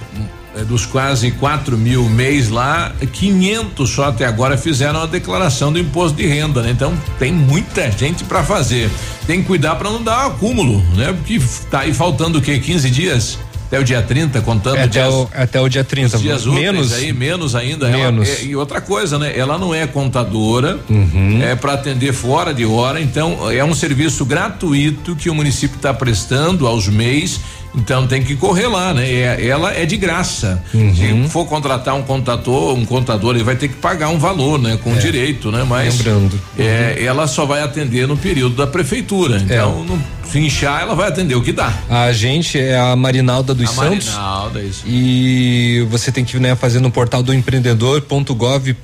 eh, 0.55 0.63
dos 0.63 0.87
quase 0.87 1.29
4 1.29 1.77
mil 1.77 2.09
mês 2.09 2.49
lá, 2.49 2.91
500 3.13 3.87
só 3.87 4.05
até 4.05 4.25
agora 4.25 4.57
fizeram 4.57 5.03
a 5.03 5.05
declaração 5.05 5.71
do 5.71 5.77
imposto 5.77 6.17
de 6.17 6.25
renda, 6.25 6.63
né? 6.63 6.71
Então 6.71 6.97
tem 7.19 7.31
muita 7.31 7.91
gente 7.91 8.23
para 8.23 8.43
fazer. 8.43 8.89
Tem 9.27 9.41
que 9.41 9.45
cuidar 9.45 9.75
para 9.75 9.91
não 9.91 10.01
dar 10.01 10.25
acúmulo, 10.25 10.83
né? 10.95 11.13
Porque 11.13 11.39
tá 11.69 11.81
aí 11.81 11.93
faltando 11.93 12.39
o 12.39 12.41
quê? 12.41 12.57
15 12.57 12.89
dias? 12.89 13.37
Até 13.67 13.79
o 13.79 13.83
dia 13.83 14.01
30, 14.01 14.41
contando 14.41 14.77
é 14.77 14.87
dias, 14.87 15.05
até, 15.05 15.13
o, 15.13 15.29
até 15.33 15.61
o 15.61 15.67
dia 15.67 15.83
30. 15.83 16.17
Dias 16.19 16.45
menos 16.45 16.93
aí, 16.93 17.11
menos 17.11 17.53
ainda. 17.53 17.89
Menos. 17.89 18.29
Ela, 18.29 18.37
é, 18.39 18.43
e 18.45 18.55
outra 18.55 18.79
coisa, 18.79 19.19
né? 19.19 19.37
Ela 19.37 19.57
não 19.57 19.75
é 19.75 19.85
contadora, 19.85 20.79
uhum. 20.89 21.41
é 21.43 21.53
para 21.53 21.73
atender 21.73 22.13
fora 22.13 22.53
de 22.53 22.65
hora, 22.65 23.01
então 23.01 23.51
é 23.51 23.63
um 23.65 23.75
serviço 23.75 24.23
gratuito 24.25 25.17
que 25.17 25.29
o 25.29 25.35
município 25.35 25.75
está 25.75 25.93
prestando 25.93 26.65
aos 26.65 26.87
mês 26.87 27.41
então 27.77 28.07
tem 28.07 28.23
que 28.23 28.35
correr 28.35 28.67
lá, 28.67 28.93
né? 28.93 29.09
É, 29.09 29.47
ela 29.47 29.73
é 29.73 29.85
de 29.85 29.97
graça. 29.97 30.61
Uhum. 30.73 30.95
Se 30.95 31.29
for 31.29 31.45
contratar 31.45 31.95
um 31.95 32.01
contador, 32.01 32.75
um 32.75 32.85
contador, 32.85 33.35
ele 33.35 33.43
vai 33.43 33.55
ter 33.55 33.67
que 33.67 33.75
pagar 33.75 34.09
um 34.09 34.17
valor, 34.17 34.59
né? 34.59 34.77
Com 34.83 34.93
é. 34.93 34.97
direito, 34.97 35.51
né? 35.51 35.63
Mas 35.67 35.97
lembrando, 35.97 36.39
é, 36.57 36.97
uhum. 36.97 37.05
ela 37.05 37.27
só 37.27 37.45
vai 37.45 37.61
atender 37.61 38.07
no 38.07 38.17
período 38.17 38.55
da 38.55 38.67
prefeitura. 38.67 39.37
Então, 39.37 39.85
é. 39.85 39.89
não, 39.89 40.01
se 40.29 40.39
inchar, 40.39 40.81
ela 40.81 40.95
vai 40.95 41.07
atender 41.07 41.35
o 41.35 41.41
que 41.41 41.51
dá. 41.51 41.71
A 41.89 42.11
gente 42.11 42.59
é 42.59 42.77
a 42.77 42.95
Marinalda 42.95 43.53
dos 43.53 43.69
a 43.69 43.73
Santos. 43.73 44.09
Marinalda, 44.09 44.61
isso. 44.61 44.83
E 44.85 45.87
você 45.89 46.11
tem 46.11 46.25
que 46.25 46.37
né, 46.39 46.55
fazer 46.55 46.79
no 46.79 46.91
portal 46.91 47.23
do 47.23 47.33
empreendedor.gov 47.33 48.75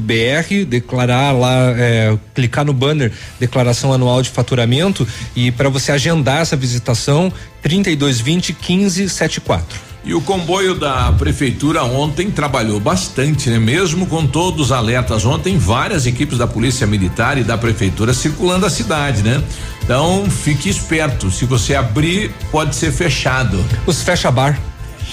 br 0.00 0.64
declarar 0.66 1.32
lá, 1.32 1.72
é, 1.76 2.16
clicar 2.34 2.64
no 2.64 2.72
banner 2.72 3.12
declaração 3.38 3.92
anual 3.92 4.22
de 4.22 4.30
faturamento 4.30 5.06
e 5.34 5.50
para 5.50 5.68
você 5.68 5.92
agendar 5.92 6.40
essa 6.40 6.56
visitação 6.56 7.32
3220 7.62 8.52
1574. 8.52 9.94
E 10.06 10.12
o 10.12 10.20
comboio 10.20 10.74
da 10.74 11.10
prefeitura 11.12 11.82
ontem 11.82 12.30
trabalhou 12.30 12.78
bastante, 12.78 13.48
né? 13.48 13.58
Mesmo 13.58 14.06
com 14.06 14.26
todos 14.26 14.66
os 14.66 14.72
alertas 14.72 15.24
ontem, 15.24 15.56
várias 15.56 16.04
equipes 16.04 16.36
da 16.36 16.46
polícia 16.46 16.86
militar 16.86 17.38
e 17.38 17.42
da 17.42 17.56
prefeitura 17.56 18.12
circulando 18.12 18.66
a 18.66 18.70
cidade, 18.70 19.22
né? 19.22 19.42
Então, 19.82 20.26
fique 20.28 20.68
esperto, 20.68 21.30
se 21.30 21.46
você 21.46 21.74
abrir, 21.74 22.30
pode 22.50 22.76
ser 22.76 22.92
fechado. 22.92 23.64
Os 23.86 24.02
fecha 24.02 24.30
bar. 24.30 24.60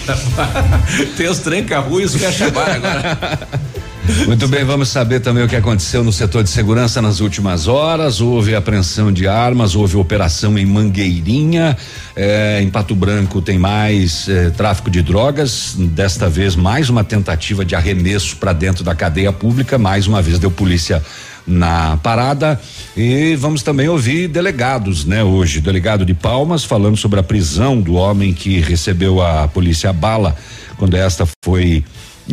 Tem 1.16 1.30
os 1.30 1.40
tranca-rua 1.40 2.02
e 2.02 2.06
os 2.06 2.16
fecha 2.16 2.50
bar 2.50 2.72
agora. 2.76 3.48
Muito 4.26 4.48
bem, 4.48 4.64
vamos 4.64 4.90
saber 4.90 5.20
também 5.20 5.44
o 5.44 5.48
que 5.48 5.56
aconteceu 5.56 6.04
no 6.04 6.12
setor 6.12 6.44
de 6.44 6.50
segurança 6.50 7.02
nas 7.02 7.20
últimas 7.20 7.68
horas. 7.68 8.20
Houve 8.20 8.56
apreensão 8.56 9.12
de 9.12 9.28
armas, 9.28 9.76
houve 9.76 9.96
operação 9.96 10.58
em 10.58 10.66
Mangueirinha, 10.66 11.78
eh, 12.16 12.62
em 12.62 12.70
Pato 12.70 12.96
Branco 12.96 13.42
tem 13.42 13.60
mais 13.60 14.28
eh, 14.28 14.50
tráfico 14.50 14.90
de 14.90 15.02
drogas. 15.04 15.76
Desta 15.78 16.28
vez, 16.28 16.56
mais 16.56 16.90
uma 16.90 17.04
tentativa 17.04 17.64
de 17.64 17.76
arremesso 17.76 18.38
para 18.38 18.54
dentro 18.54 18.84
da 18.84 18.96
cadeia 18.96 19.32
pública. 19.32 19.78
Mais 19.78 20.08
uma 20.08 20.22
vez 20.22 20.40
deu 20.40 20.50
polícia 20.50 21.02
na 21.46 21.98
parada 21.98 22.60
e 22.96 23.36
vamos 23.36 23.62
também 23.64 23.88
ouvir 23.88 24.28
delegados, 24.28 25.06
né? 25.06 25.24
Hoje, 25.24 25.62
delegado 25.62 26.06
de 26.06 26.14
Palmas 26.14 26.64
falando 26.64 26.98
sobre 26.98 27.20
a 27.20 27.24
prisão 27.24 27.80
do 27.80 27.94
homem 27.94 28.34
que 28.34 28.60
recebeu 28.60 29.22
a 29.22 29.48
polícia 29.48 29.94
bala 29.94 30.36
quando 30.78 30.96
esta 30.96 31.28
foi 31.44 31.84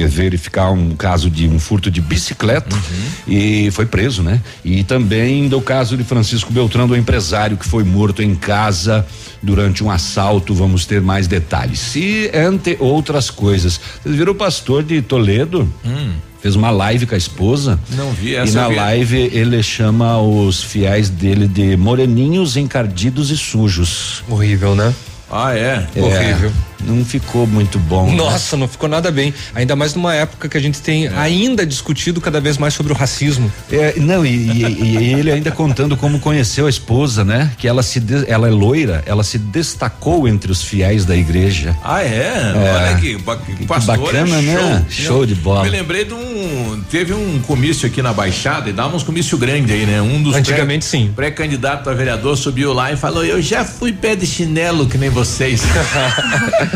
verificar 0.06 0.70
um 0.70 0.94
caso 0.94 1.30
de 1.30 1.48
um 1.48 1.58
furto 1.58 1.90
de 1.90 2.00
bicicleta 2.00 2.74
uhum. 2.74 3.34
e 3.34 3.70
foi 3.70 3.86
preso, 3.86 4.22
né? 4.22 4.40
E 4.64 4.84
também 4.84 5.48
do 5.48 5.60
caso 5.60 5.96
de 5.96 6.04
Francisco 6.04 6.52
Beltrão, 6.52 6.86
do 6.86 6.96
empresário 6.96 7.56
que 7.56 7.66
foi 7.66 7.84
morto 7.84 8.22
em 8.22 8.34
casa 8.34 9.06
durante 9.42 9.82
um 9.82 9.90
assalto. 9.90 10.54
Vamos 10.54 10.86
ter 10.86 11.00
mais 11.00 11.26
detalhes. 11.26 11.94
E 11.96 12.30
entre 12.32 12.76
outras 12.80 13.30
coisas. 13.30 13.80
Vocês 14.02 14.14
viram 14.14 14.32
o 14.32 14.36
pastor 14.36 14.82
de 14.82 15.02
Toledo? 15.02 15.68
Hum. 15.84 16.12
Fez 16.40 16.54
uma 16.54 16.70
live 16.70 17.04
com 17.04 17.14
a 17.14 17.18
esposa. 17.18 17.80
Não 17.90 18.12
vi 18.12 18.36
essa. 18.36 18.52
E 18.52 18.54
na 18.54 18.68
live 18.68 19.30
ele 19.32 19.60
chama 19.62 20.20
os 20.20 20.62
fiéis 20.62 21.08
dele 21.10 21.48
de 21.48 21.76
moreninhos, 21.76 22.56
encardidos 22.56 23.30
e 23.30 23.36
sujos. 23.36 24.22
Horrível, 24.28 24.74
né? 24.76 24.94
Ah, 25.30 25.52
é? 25.54 25.86
é? 25.94 26.00
Horrível. 26.00 26.52
Não 26.85 27.04
ficou 27.04 27.47
muito 27.47 27.78
bom. 27.78 28.06
Né? 28.06 28.16
Nossa, 28.16 28.56
né? 28.56 28.61
não 28.61 28.68
ficou 28.68 28.88
nada 28.88 29.11
bem. 29.11 29.35
Ainda 29.54 29.75
mais 29.75 29.94
numa 29.94 30.14
época 30.14 30.49
que 30.49 30.56
a 30.56 30.61
gente 30.61 30.80
tem 30.80 31.06
é. 31.06 31.12
ainda 31.16 31.66
discutido 31.66 32.20
cada 32.20 32.40
vez 32.40 32.56
mais 32.56 32.75
sobre 32.75 32.92
o 32.92 32.97
racismo. 32.97 33.52
É, 33.70 33.94
não, 33.99 34.25
e, 34.25 34.28
e, 34.28 34.62
e, 34.62 35.14
ele 35.14 35.30
ainda 35.30 35.50
contando 35.50 35.97
como 35.97 36.20
conheceu 36.20 36.66
a 36.66 36.70
esposa, 36.70 37.25
né? 37.25 37.50
Que 37.58 37.66
ela 37.66 37.82
se 37.82 38.00
de, 38.00 38.25
ela 38.30 38.49
é 38.49 38.50
loira, 38.50 39.02
ela 39.06 39.25
se 39.25 39.38
destacou 39.38 40.28
entre 40.28 40.52
os 40.52 40.62
fiéis 40.62 41.04
da 41.04 41.16
igreja. 41.16 41.76
Ah, 41.82 42.02
é? 42.02 42.06
é. 42.06 42.73
Olha 42.75 42.97
que, 42.97 43.16
que 43.56 43.66
pastor 43.66 43.94
é 43.94 43.99
bacana, 43.99 44.42
né? 44.42 44.56
show, 44.56 44.68
né? 44.68 44.87
Show 44.88 45.26
de 45.26 45.35
bola. 45.35 45.64
Me 45.64 45.70
lembrei 45.70 46.04
de 46.04 46.14
um. 46.14 46.82
Teve 46.90 47.12
um 47.12 47.40
comício 47.40 47.87
aqui 47.87 48.00
na 48.00 48.12
Baixada 48.12 48.70
e 48.70 48.73
dava 48.73 48.97
uns 48.97 49.02
comício 49.02 49.37
grande 49.37 49.73
aí, 49.73 49.85
né? 49.85 50.00
Um 50.00 50.23
dos 50.23 50.35
Antigamente 50.35 50.87
pré, 50.87 50.99
sim. 50.99 51.12
Pré-candidato 51.14 51.90
a 51.90 51.94
vereador 51.94 52.37
subiu 52.37 52.73
lá 52.73 52.92
e 52.92 52.97
falou: 52.97 53.25
Eu 53.25 53.42
já 53.42 53.64
fui 53.64 53.92
pé 53.92 54.14
de 54.14 54.26
chinelo 54.26 54.87
que 54.87 54.97
nem 54.97 55.11
vocês. 55.11 55.62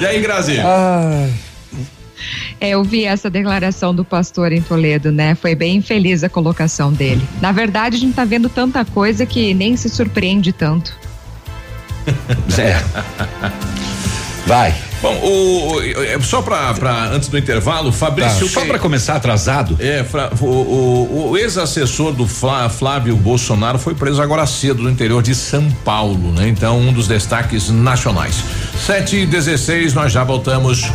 e 0.00 0.06
aí, 0.06 0.20
Grazi? 0.20 0.58
Ah. 0.60 1.28
É, 2.60 2.70
eu 2.70 2.84
vi 2.84 3.04
essa 3.04 3.28
declaração 3.28 3.92
do 3.92 4.04
pastor 4.04 4.52
em 4.52 4.62
Toledo, 4.62 5.10
né? 5.10 5.34
Foi 5.34 5.54
bem 5.54 5.82
feliz 5.82 6.22
a 6.22 6.28
colocação 6.28 6.92
dele. 6.92 7.26
Na 7.40 7.50
verdade, 7.50 7.96
a 7.96 7.98
gente 7.98 8.14
tá 8.14 8.24
vendo 8.24 8.48
tanta 8.48 8.84
coisa 8.84 9.26
que 9.26 9.52
nem 9.52 9.76
se 9.76 9.88
surpreende 9.88 10.52
tanto. 10.52 10.96
É. 12.58 12.82
Vai. 14.46 14.74
Bom, 15.00 15.14
o, 15.22 15.76
o 15.76 16.22
só 16.22 16.42
para 16.42 17.10
antes 17.12 17.28
do 17.28 17.38
intervalo, 17.38 17.92
Fabrício. 17.92 18.46
Tá, 18.46 18.52
só 18.52 18.64
para 18.64 18.78
começar 18.78 19.16
atrasado. 19.16 19.76
É, 19.80 20.04
o, 20.40 20.46
o, 20.46 21.30
o 21.30 21.38
ex-assessor 21.38 22.12
do 22.12 22.26
Flá, 22.26 22.68
Flávio 22.68 23.16
Bolsonaro 23.16 23.78
foi 23.78 23.94
preso 23.94 24.20
agora 24.20 24.46
cedo 24.46 24.82
no 24.82 24.90
interior 24.90 25.22
de 25.22 25.34
São 25.34 25.70
Paulo, 25.84 26.32
né? 26.32 26.48
Então, 26.48 26.78
um 26.78 26.92
dos 26.92 27.08
destaques 27.08 27.68
nacionais. 27.70 28.44
7 28.82 29.16
e 29.16 29.26
16 29.26 29.94
nós 29.94 30.12
já 30.12 30.24
voltamos. 30.24 30.90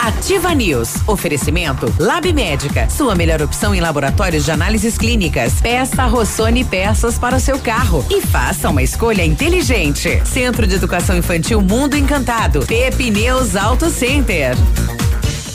Ativa 0.00 0.54
News. 0.54 0.94
Oferecimento 1.06 1.92
Lab 1.98 2.32
Médica. 2.32 2.88
Sua 2.88 3.16
melhor 3.16 3.42
opção 3.42 3.74
em 3.74 3.80
laboratórios 3.80 4.44
de 4.44 4.52
análises 4.52 4.96
clínicas. 4.96 5.54
Peça 5.60 6.04
Rossoni 6.06 6.64
peças 6.64 7.18
para 7.18 7.36
o 7.36 7.40
seu 7.40 7.58
carro 7.58 8.06
e 8.08 8.20
faça 8.20 8.70
uma 8.70 8.84
escolha 8.84 9.24
inteligente. 9.24 10.22
Centro 10.24 10.64
de 10.64 10.76
Educação 10.76 11.16
Infantil 11.16 11.60
Mundo 11.60 11.96
Encantado. 11.96 12.64
Pepe 12.66 13.10
News 13.10 13.56
Auto 13.56 13.90
Center. 13.90 14.56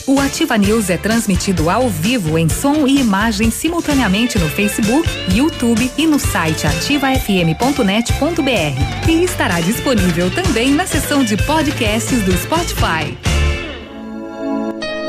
O 0.08 0.20
Ativa 0.22 0.58
News 0.58 0.90
é 0.90 0.96
transmitido 0.96 1.70
ao 1.70 1.90
vivo 1.90 2.38
em 2.38 2.48
som 2.48 2.88
e 2.88 3.02
imagem 3.02 3.52
simultaneamente 3.52 4.40
no 4.40 4.48
Facebook, 4.48 5.06
YouTube 5.36 5.92
e 5.98 6.08
no 6.08 6.18
site 6.18 6.66
ativafm.net.br. 6.66 9.10
E 9.10 9.24
estará 9.26 9.60
disponível 9.60 10.32
também 10.32 10.72
na 10.72 10.88
seção 10.88 11.26
de 11.26 11.36
podcasts 11.36 12.24
do 12.24 12.32
Spotify. 12.38 13.18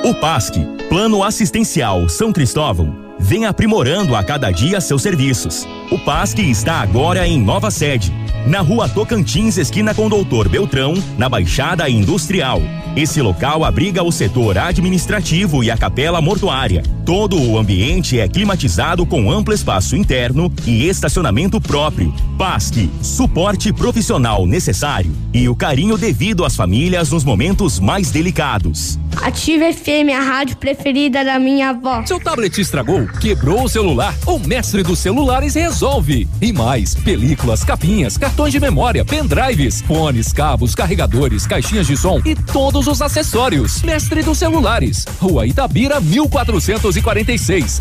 O 0.02 0.12
PASC, 0.14 0.54
Plano 0.88 1.22
Assistencial 1.22 2.08
São 2.08 2.32
Cristóvão, 2.32 3.14
vem 3.20 3.46
aprimorando 3.46 4.16
a 4.16 4.24
cada 4.24 4.50
dia 4.50 4.80
seus 4.80 5.02
serviços. 5.02 5.64
O 5.90 5.98
PASC 5.98 6.38
está 6.40 6.80
agora 6.80 7.26
em 7.26 7.40
nova 7.40 7.70
sede 7.70 8.12
na 8.48 8.60
rua 8.60 8.88
Tocantins, 8.88 9.58
esquina 9.58 9.94
com 9.94 10.08
Doutor 10.08 10.48
Beltrão, 10.48 10.94
na 11.18 11.28
Baixada 11.28 11.88
Industrial. 11.88 12.62
Esse 12.96 13.20
local 13.20 13.62
abriga 13.62 14.02
o 14.02 14.10
setor 14.10 14.56
administrativo 14.56 15.62
e 15.62 15.70
a 15.70 15.76
capela 15.76 16.20
mortuária. 16.20 16.82
Todo 17.04 17.40
o 17.40 17.58
ambiente 17.58 18.18
é 18.18 18.26
climatizado 18.26 19.04
com 19.04 19.30
amplo 19.30 19.52
espaço 19.52 19.94
interno 19.94 20.50
e 20.66 20.88
estacionamento 20.88 21.60
próprio. 21.60 22.12
PASC, 22.38 22.88
suporte 23.02 23.72
profissional 23.72 24.46
necessário 24.46 25.14
e 25.32 25.48
o 25.48 25.54
carinho 25.54 25.98
devido 25.98 26.44
às 26.44 26.56
famílias 26.56 27.10
nos 27.10 27.24
momentos 27.24 27.78
mais 27.78 28.10
delicados. 28.10 28.98
Ative 29.22 29.72
FM, 29.72 30.14
a 30.16 30.20
rádio 30.20 30.56
preferida 30.56 31.24
da 31.24 31.38
minha 31.38 31.70
avó. 31.70 32.04
Seu 32.06 32.20
tablet 32.20 32.58
estragou, 32.60 33.06
quebrou 33.20 33.64
o 33.64 33.68
celular? 33.68 34.14
O 34.26 34.38
mestre 34.38 34.82
dos 34.82 34.98
celulares 34.98 35.56
resolve. 35.78 36.28
E 36.42 36.52
mais, 36.52 36.96
películas, 36.96 37.62
capinhas, 37.62 38.18
cartões 38.18 38.50
de 38.50 38.58
memória, 38.58 39.04
pendrives, 39.04 39.80
fones, 39.82 40.32
cabos, 40.32 40.74
carregadores, 40.74 41.46
caixinhas 41.46 41.86
de 41.86 41.96
som 41.96 42.20
e 42.24 42.34
todos 42.34 42.88
os 42.88 43.00
acessórios. 43.00 43.80
Mestre 43.82 44.24
dos 44.24 44.38
celulares. 44.38 45.04
Rua 45.20 45.46
Itabira, 45.46 46.00
1446. 46.00 47.80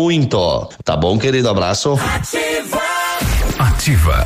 muito. 0.01 0.67
Tá 0.83 0.97
bom, 0.97 1.17
querido? 1.19 1.47
Abraço. 1.49 1.93
Ativa. 1.93 2.81
Ativa. 3.59 4.25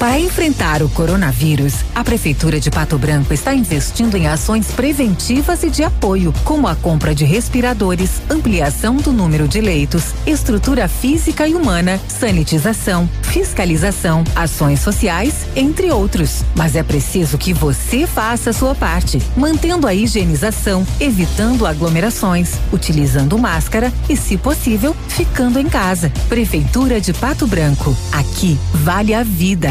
Para 0.00 0.18
enfrentar 0.18 0.82
o 0.82 0.88
coronavírus, 0.88 1.74
a 1.94 2.02
Prefeitura 2.02 2.58
de 2.58 2.70
Pato 2.70 2.96
Branco 2.96 3.34
está 3.34 3.52
investindo 3.52 4.16
em 4.16 4.28
ações 4.28 4.68
preventivas 4.68 5.62
e 5.62 5.68
de 5.68 5.84
apoio, 5.84 6.32
como 6.42 6.66
a 6.66 6.74
compra 6.74 7.14
de 7.14 7.26
respiradores, 7.26 8.22
ampliação 8.30 8.96
do 8.96 9.12
número 9.12 9.46
de 9.46 9.60
leitos, 9.60 10.14
estrutura 10.26 10.88
física 10.88 11.46
e 11.46 11.54
humana, 11.54 12.00
sanitização, 12.08 13.06
fiscalização, 13.20 14.24
ações 14.34 14.80
sociais, 14.80 15.46
entre 15.54 15.90
outros. 15.90 16.44
Mas 16.56 16.76
é 16.76 16.82
preciso 16.82 17.36
que 17.36 17.52
você 17.52 18.06
faça 18.06 18.48
a 18.48 18.54
sua 18.54 18.74
parte, 18.74 19.20
mantendo 19.36 19.86
a 19.86 19.92
higienização, 19.92 20.86
evitando 20.98 21.66
aglomerações, 21.66 22.54
utilizando 22.72 23.38
máscara 23.38 23.92
e, 24.08 24.16
se 24.16 24.38
possível, 24.38 24.96
ficando 25.08 25.58
em 25.58 25.68
casa. 25.68 26.10
Prefeitura 26.26 27.02
de 27.02 27.12
Pato 27.12 27.46
Branco. 27.46 27.94
Aqui 28.12 28.58
vale 28.72 29.12
a 29.12 29.22
vida. 29.22 29.70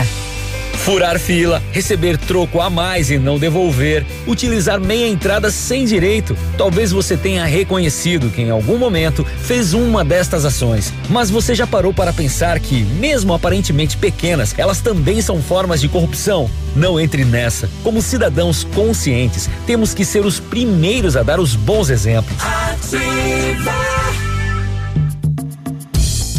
Furar 0.74 1.20
fila, 1.20 1.62
receber 1.72 2.18
troco 2.18 2.62
a 2.62 2.70
mais 2.70 3.12
e 3.12 3.20
não 3.20 3.38
devolver, 3.38 4.06
utilizar 4.26 4.80
meia 4.80 5.08
entrada 5.08 5.52
sem 5.52 5.86
direito. 5.86 6.36
Talvez 6.58 6.92
você 6.92 7.16
tenha 7.16 7.46
reconhecido 7.46 8.30
que 8.30 8.42
em 8.42 8.50
algum 8.50 8.78
momento 8.78 9.26
fez 9.44 9.74
uma 9.74 10.04
destas 10.04 10.46
ações, 10.46 10.94
mas 11.10 11.30
você 11.30 11.54
já 11.54 11.68
parou 11.68 11.94
para 11.94 12.14
pensar 12.14 12.60
que, 12.60 12.82
mesmo 12.84 13.34
aparentemente 13.34 13.98
pequenas, 13.98 14.56
elas 14.58 14.82
também 14.82 15.22
são 15.22 15.42
formas 15.42 15.82
de 15.82 15.88
corrupção? 15.88 16.50
Não 16.76 17.00
entre 17.00 17.24
nessa. 17.26 17.70
Como 17.84 18.02
cidadãos 18.02 18.64
conscientes, 18.64 19.50
temos 19.68 19.94
que 19.94 20.06
ser 20.06 20.26
os 20.26 20.40
primeiros 20.40 21.16
a 21.16 21.24
dar 21.24 21.40
os 21.40 21.56
bons 21.56 21.90
exemplos. 21.90 22.38
Ativa. 22.42 23.74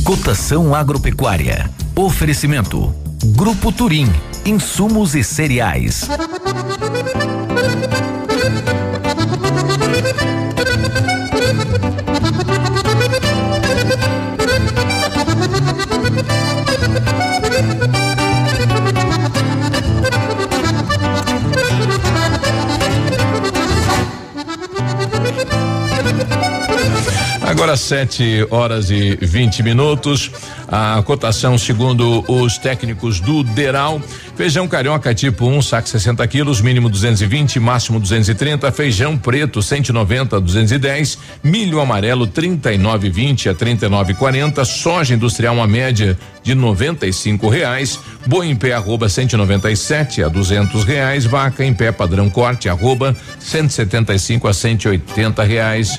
Cotação 0.05 0.75
agropecuária. 0.75 1.71
Oferecimento. 1.95 3.00
Grupo 3.23 3.71
Turim 3.71 4.09
insumos 4.47 5.15
e 5.15 5.23
cereais. 5.23 6.09
Agora 27.43 27.77
sete 27.77 28.47
horas 28.51 28.91
e 28.91 29.17
20 29.21 29.63
minutos. 29.63 30.31
A 30.71 31.03
cotação, 31.03 31.59
segundo 31.59 32.25
os 32.29 32.57
técnicos 32.57 33.19
do 33.19 33.43
Deral, 33.43 34.01
feijão 34.37 34.69
carioca 34.69 35.13
tipo 35.13 35.47
1, 35.47 35.57
um, 35.57 35.61
saco 35.61 35.89
60 35.89 36.25
quilos, 36.29 36.61
mínimo 36.61 36.89
220, 36.89 37.59
máximo 37.59 37.99
230. 37.99 38.71
Feijão 38.71 39.19
preto 39.19 39.61
190 39.61 40.41
210. 40.41 41.19
Milho 41.43 41.81
amarelo 41.81 42.25
39,20 42.29 43.51
a 43.51 43.55
39,40. 43.55 44.65
Soja 44.65 45.15
industrial 45.15 45.57
uma 45.57 45.67
média 45.67 46.17
de 46.41 46.55
95 46.55 47.49
reais. 47.49 47.99
Boi 48.27 48.47
em 48.47 48.55
pé 48.55 48.73
arroba 48.73 49.09
197 49.09 50.23
a 50.23 50.29
200 50.29 50.85
reais. 50.85 51.25
Vaca 51.25 51.65
em 51.65 51.75
pé 51.75 51.91
padrão 51.91 52.31
corte 52.31 52.69
arroba 52.69 53.17
175 53.41 54.47
a 54.47 54.55
180 54.55 55.43
reais. 55.43 55.99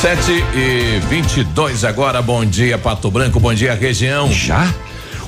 Sete 0.00 0.32
e 0.54 0.98
vinte 1.10 1.40
e 1.40 1.44
dois 1.44 1.84
agora, 1.84 2.22
bom 2.22 2.42
dia 2.42 2.78
Pato 2.78 3.10
Branco, 3.10 3.38
bom 3.38 3.52
dia 3.52 3.74
região. 3.74 4.32
Já? 4.32 4.72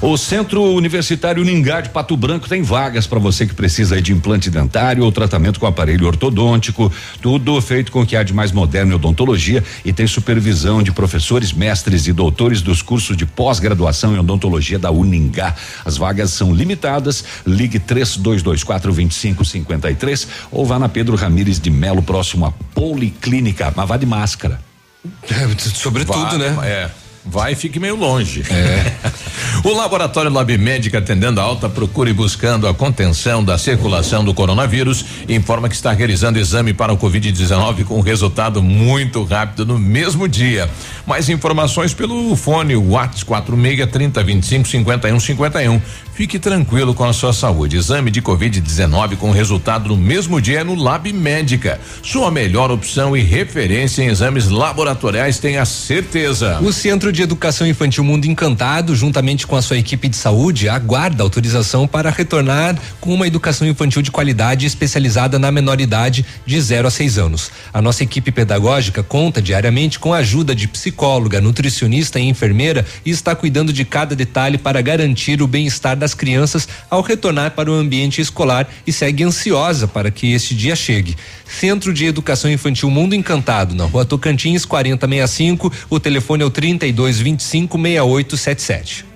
O 0.03 0.17
Centro 0.17 0.65
Universitário 0.65 1.45
Ningá 1.45 1.81
de 1.81 1.89
Pato 1.89 2.17
Branco 2.17 2.49
tem 2.49 2.61
vagas 2.61 3.07
para 3.07 3.21
você 3.21 3.47
que 3.47 3.55
precisa 3.55 4.03
de 4.03 4.13
implante 4.13 4.51
dentário 4.51 5.05
ou 5.05 5.13
tratamento 5.13 5.61
com 5.61 5.67
aparelho 5.67 6.09
ortodôntico, 6.09 6.93
tudo 7.21 7.63
feito 7.63 7.93
com 7.93 8.01
o 8.01 8.07
que 8.07 8.17
há 8.17 8.25
de 8.25 8.35
mais 8.35 8.51
moderno 8.51 8.91
em 8.91 8.95
odontologia 8.97 9.63
e 9.85 9.93
tem 9.93 10.05
supervisão 10.09 10.83
de 10.83 10.91
professores, 10.91 11.53
mestres 11.53 12.09
e 12.09 12.13
doutores 12.13 12.63
dos 12.63 12.83
cursos 12.83 13.17
de 13.17 13.25
pós-graduação 13.25 14.17
em 14.17 14.19
odontologia 14.19 14.77
da 14.77 14.91
Uningá. 14.91 15.55
As 15.85 15.97
vagas 15.97 16.33
são 16.33 16.53
limitadas. 16.53 17.25
Ligue 17.47 17.79
3224 17.79 18.93
2553 18.93 20.27
ou 20.51 20.67
vá 20.67 20.81
na 20.81 20.89
Pedro 20.89 21.15
Ramires 21.15 21.61
de 21.61 21.71
Melo, 21.71 22.03
próximo 22.03 22.45
à 22.45 22.51
Policlínica, 22.75 23.73
mas 23.77 23.89
vá 23.89 23.97
de 23.97 24.07
máscara. 24.07 24.61
Sobretudo, 25.75 26.39
né? 26.39 26.57
É. 26.65 27.02
Vai 27.25 27.53
e 27.53 27.55
fique 27.55 27.79
meio 27.79 27.95
longe. 27.95 28.43
o 29.63 29.73
Laboratório 29.73 30.31
Lab 30.31 30.59
Médica, 30.59 30.99
atendendo 30.99 31.41
a 31.41 31.45
alta 31.45 31.69
procura 31.69 32.11
e 32.11 32.13
buscando 32.13 32.67
a 32.67 32.75
contenção 32.75 33.45
da 33.45 33.57
circulação 33.57 34.25
do 34.25 34.35
coronavírus, 34.35 35.05
informa 35.29 35.69
que 35.69 35.75
está 35.75 35.93
realizando 35.93 36.39
exame 36.39 36.75
para 36.75 36.93
o 36.93 36.99
Covid-19 36.99 37.85
com 37.85 38.01
resultado 38.01 38.61
muito 38.61 39.23
rápido 39.23 39.65
no 39.65 39.79
mesmo 39.79 40.27
dia. 40.27 40.69
Mais 41.07 41.29
informações 41.29 41.95
pelo 41.95 42.35
fone 42.35 42.75
WhatsApp 42.75 43.25
46 43.25 43.91
30 43.91 44.25
25 44.25 44.69
51 44.69 45.21
51. 45.21 45.83
Fique 46.15 46.39
tranquilo 46.39 46.93
com 46.93 47.05
a 47.05 47.13
sua 47.13 47.33
saúde. 47.33 47.77
Exame 47.77 48.11
de 48.11 48.21
Covid-19 48.21 49.17
com 49.17 49.31
resultado 49.31 49.89
no 49.89 49.97
mesmo 49.97 50.41
dia 50.41 50.61
é 50.61 50.65
no 50.65 50.75
Lab 50.75 51.11
Médica. 51.13 51.81
Sua 52.03 52.31
melhor 52.31 52.71
opção 52.71 53.17
e 53.17 53.23
referência 53.23 54.03
em 54.03 54.09
exames 54.09 54.49
laboratoriais, 54.49 55.39
tenha 55.39 55.65
certeza. 55.65 56.59
O 56.61 56.73
Centro 56.73 57.12
de 57.13 57.23
Educação 57.23 57.67
Infantil 57.67 58.03
Mundo 58.03 58.25
Encantado, 58.25 58.97
juntamente 58.97 59.47
com 59.47 59.55
a 59.55 59.63
sua 59.63 59.77
equipe 59.77 60.09
de 60.09 60.17
saúde, 60.17 60.69
aguarda 60.69 61.23
autorização 61.23 61.87
para 61.87 62.11
retornar 62.11 62.77
com 63.01 63.13
uma 63.13 63.27
educação 63.27 63.69
infantil 63.69 64.01
de 64.01 64.11
qualidade 64.11 64.65
especializada 64.65 65.39
na 65.39 65.53
menoridade 65.53 66.25
de 66.47 66.61
0 66.61 66.89
a 66.89 66.91
6 66.91 67.19
anos. 67.19 67.51
A 67.73 67.83
nossa 67.83 68.03
equipe 68.03 68.33
pedagógica 68.33 69.03
conta 69.03 69.43
diariamente 69.43 69.99
com 69.99 70.15
a 70.15 70.19
ajuda 70.19 70.55
de 70.55 70.67
psicóloga, 70.67 71.41
nutricionista 71.41 72.19
e 72.19 72.29
enfermeira 72.29 72.87
e 73.05 73.11
está 73.11 73.35
cuidando 73.35 73.73
de 73.73 73.85
cada 73.85 74.17
detalhe 74.17 74.57
para 74.57 74.81
garantir 74.81 75.43
o 75.43 75.47
bem-estar 75.47 75.97
das 75.97 76.15
crianças 76.15 76.67
ao 76.89 77.03
retornar 77.03 77.51
para 77.51 77.71
o 77.71 77.75
ambiente 77.75 78.21
escolar 78.21 78.67
e 78.87 78.93
segue 78.93 79.23
ansiosa 79.23 79.87
para 79.87 80.11
que 80.11 80.33
este 80.33 80.55
dia 80.55 80.75
chegue. 80.75 81.17
Centro 81.47 81.93
de 81.93 82.07
Educação 82.07 82.51
Infantil 82.51 82.91
Mundo 82.91 83.15
Encantado, 83.15 83.75
na 83.75 83.85
rua 83.85 84.07
Tocantins 84.07 84.65
4065, 84.65 85.71
o 85.91 86.01
telefone 86.01 86.43
é 86.43 86.47
o 86.47 86.51
3225 87.11 88.07
6877. 88.07 89.12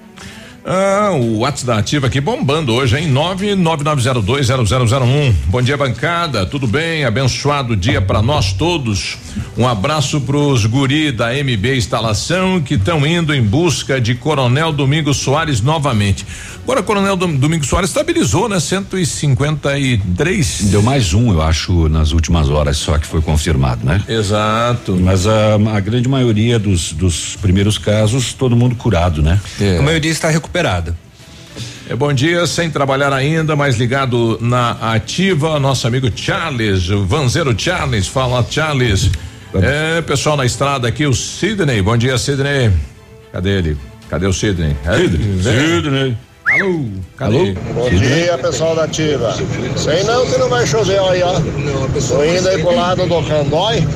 Ah, 0.69 1.13
o 1.13 1.39
WhatsApp 1.39 1.65
da 1.67 1.79
Ativa 1.79 2.09
aqui 2.09 2.21
bombando 2.21 2.75
hoje, 2.75 2.99
hein? 2.99 3.09
999020001. 3.13 5.33
Bom 5.47 5.63
dia, 5.63 5.77
bancada. 5.77 6.45
Tudo 6.45 6.67
bem? 6.67 7.05
Abençoado 7.05 7.77
dia 7.77 8.03
para 8.03 8.21
nós 8.21 8.53
todos. 8.53 9.17
Um 9.57 9.69
abraço 9.69 10.21
pros 10.23 10.67
guri 10.67 11.13
da 11.13 11.29
MB 11.33 11.77
Instalação 11.77 12.61
que 12.61 12.75
estão 12.75 13.07
indo 13.07 13.33
em 13.33 13.41
busca 13.43 14.01
de 14.01 14.17
Coronel 14.17 14.73
Domingos 14.73 15.19
Soares 15.19 15.61
novamente. 15.61 16.27
Agora, 16.65 16.83
Coronel 16.83 17.15
Dom- 17.15 17.37
Domingos 17.37 17.69
Soares 17.69 17.91
estabilizou, 17.91 18.49
né? 18.49 18.59
153. 18.59 20.63
Deu 20.65 20.83
mais 20.83 21.15
um, 21.15 21.33
eu 21.33 21.41
acho, 21.41 21.89
nas 21.89 22.11
últimas 22.11 22.49
horas, 22.51 22.77
só 22.77 22.99
que 22.99 23.07
foi 23.07 23.23
confirmado, 23.23 23.87
né? 23.87 24.03
Exato. 24.09 24.99
Mas 25.01 25.29
a, 25.29 25.55
a 25.77 25.81
grande 25.81 26.09
maioria 26.09 26.59
dos, 26.59 26.93
dos 26.93 27.37
primeiros 27.41 27.79
casos, 27.79 28.33
todo 28.33 28.57
mundo 28.57 28.75
curado, 28.75 29.23
né? 29.23 29.41
A 29.79 29.83
maioria 29.83 30.11
está 30.11 30.29
recuperada. 30.57 30.97
É, 31.89 31.95
bom 31.95 32.13
dia, 32.13 32.47
sem 32.47 32.71
trabalhar 32.71 33.13
ainda, 33.13 33.55
mas 33.55 33.77
ligado 33.77 34.39
na 34.41 34.73
ativa, 34.95 35.61
nosso 35.61 35.87
amigo 35.87 36.11
Charles, 36.15 36.89
o 36.89 37.05
Vanzeiro 37.05 37.55
Charles, 37.57 38.09
fala 38.09 38.45
Charles. 38.49 39.11
É, 39.55 40.03
pessoal 40.03 40.37
na 40.37 40.45
estrada 40.45 40.89
aqui, 40.89 41.07
o 41.07 41.15
Sidney, 41.15 41.81
bom 41.81 41.97
dia 41.97 42.19
Sidney. 42.19 42.73
Cadê 43.33 43.51
ele? 43.51 43.77
Cadê 44.09 44.27
o 44.27 44.33
Sidney? 44.33 44.77
É, 44.85 44.97
Sidney. 44.97 45.43
Sidney. 45.43 46.17
Alô, 46.57 46.85
cadê? 47.19 47.55
Bom 47.75 47.91
dia, 47.91 48.39
pessoal 48.39 48.75
da 48.75 48.85
Ativa. 48.85 49.37
Sei 49.77 50.03
não 50.05 50.27
que 50.27 50.39
não 50.39 50.49
vai 50.49 50.67
chover 50.67 50.99
aí, 50.99 51.23
ó. 51.23 51.35
Tô 51.35 52.25
indo 52.25 52.49
aí 52.49 52.63
pro 52.63 52.75
lado 52.75 53.07
do 53.07 53.23
Candói. 53.23 53.87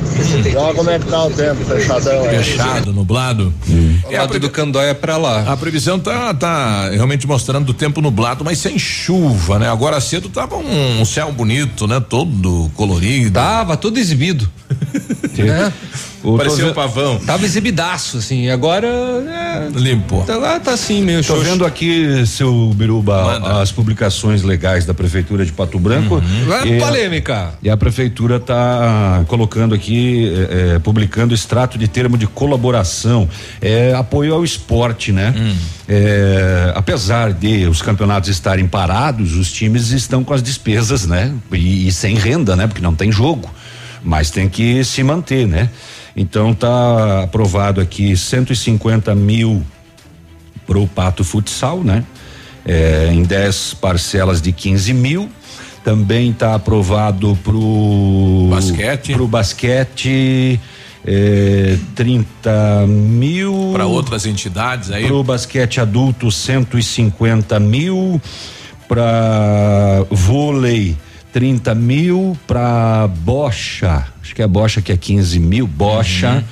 E 0.45 0.57
olha 0.57 0.75
como 0.75 0.91
é 0.91 0.99
que 0.99 1.07
tá 1.07 1.25
o 1.25 1.31
tempo, 1.31 1.65
fechadão 1.65 2.25
aí. 2.25 2.45
Fechado, 2.45 2.93
nublado. 2.93 3.53
O 4.05 4.13
lado 4.13 4.39
do 4.39 4.51
Candóia 4.51 4.95
para 4.95 5.17
lá. 5.17 5.51
A 5.51 5.57
previsão 5.57 5.99
tá, 5.99 6.35
tá 6.35 6.91
realmente 6.91 7.27
mostrando 7.27 7.71
o 7.71 7.75
tempo 7.75 8.03
nublado, 8.03 8.45
mas 8.45 8.59
sem 8.59 8.79
chuva, 8.79 9.59
né? 9.59 9.71
Agora 9.71 9.99
cedo 9.99 10.29
tava 10.29 10.57
um, 10.57 11.03
céu 11.07 11.33
bonito, 11.33 11.87
né? 11.87 11.99
Todo 11.99 12.71
colorido. 12.75 13.33
Tava 13.33 13.75
todo 13.75 13.99
exibido. 13.99 14.51
né? 15.43 15.73
O- 16.23 16.37
Parecia 16.37 16.65
tô 16.67 16.71
um 16.73 16.75
pavão. 16.75 17.19
Tava 17.19 17.47
exibidaço, 17.47 18.19
assim. 18.19 18.51
Agora. 18.51 18.87
É, 18.87 19.69
Limpou. 19.75 20.23
tá 20.25 20.37
lá, 20.37 20.61
tá 20.61 20.73
assim, 20.73 21.01
meio 21.03 21.21
Tô 21.25 21.29
xoxo. 21.35 21.45
vendo 21.45 21.65
aqui, 21.65 22.27
seu 22.27 22.75
Biruba, 22.75 23.59
as 23.63 23.73
publicações 23.73 24.43
legais 24.43 24.85
da 24.85 24.93
Prefeitura 24.93 25.47
de 25.47 25.53
Pato 25.53 25.79
Branco. 25.79 26.23
E 26.67 26.77
a- 26.77 26.79
polêmica. 26.87 27.55
E 27.63 27.71
a 27.71 27.77
prefeitura 27.79 28.37
está 28.37 29.25
colocando 29.29 29.75
aqui, 29.75 30.31
eh, 30.51 30.79
publicando 30.81 31.33
extrato 31.33 31.79
de 31.79 31.89
termo 31.89 32.19
de 32.19 32.27
colaboração, 32.27 33.27
é, 33.59 33.95
apoio 33.95 34.35
ao 34.35 34.45
esporte, 34.45 35.13
né? 35.13 35.35
Eh, 35.89 36.73
apesar 36.77 37.33
de 37.33 37.65
os 37.67 37.81
campeonatos 37.81 38.29
estarem 38.29 38.67
parados, 38.69 39.35
os 39.37 39.51
times 39.51 39.91
estão 39.91 40.23
com 40.23 40.35
as 40.35 40.43
despesas, 40.43 41.07
né? 41.07 41.33
E, 41.51 41.89
e 41.89 41.93
sem 41.93 42.15
renda, 42.15 42.55
né? 42.55 42.67
Porque 42.67 42.83
não 42.83 42.95
tem 42.95 43.11
jogo, 43.11 43.49
mas 44.03 44.31
tem 44.31 44.49
que 44.49 44.83
se 44.85 45.03
manter, 45.03 45.47
né? 45.47 45.71
Então 46.17 46.55
tá 46.55 47.23
aprovado 47.25 47.81
aqui 47.81 48.17
150 48.17 49.15
mil 49.15 49.65
pro 50.67 50.87
Pato 50.87 51.25
Futsal, 51.25 51.83
né? 51.83 52.05
É, 52.65 53.11
em 53.13 53.23
10 53.23 53.75
parcelas 53.75 54.41
de 54.41 54.53
15 54.53 54.93
mil. 54.93 55.29
Também 55.83 56.31
está 56.31 56.55
aprovado 56.55 57.39
pro 57.43 58.49
Basquete. 58.51 59.13
Pro 59.15 59.27
basquete 59.27 60.61
é, 61.05 61.79
30 61.95 62.87
mil. 62.87 63.71
Para 63.73 63.87
outras 63.87 64.27
entidades 64.27 64.91
aí. 64.91 65.07
Pro 65.07 65.25
basquete 65.25 65.81
adulto 65.81 66.31
150 66.31 67.59
mil. 67.59 68.21
Para 68.87 70.05
vôlei 70.11 70.97
30 71.33 71.75
mil. 71.75 72.37
Para 72.47 73.09
bocha, 73.09 74.07
acho 74.23 74.35
que 74.35 74.43
é 74.43 74.47
bocha 74.47 74.81
que 74.81 74.93
é 74.93 74.97
15 74.97 75.39
mil. 75.39 75.67
Bocha. 75.67 76.45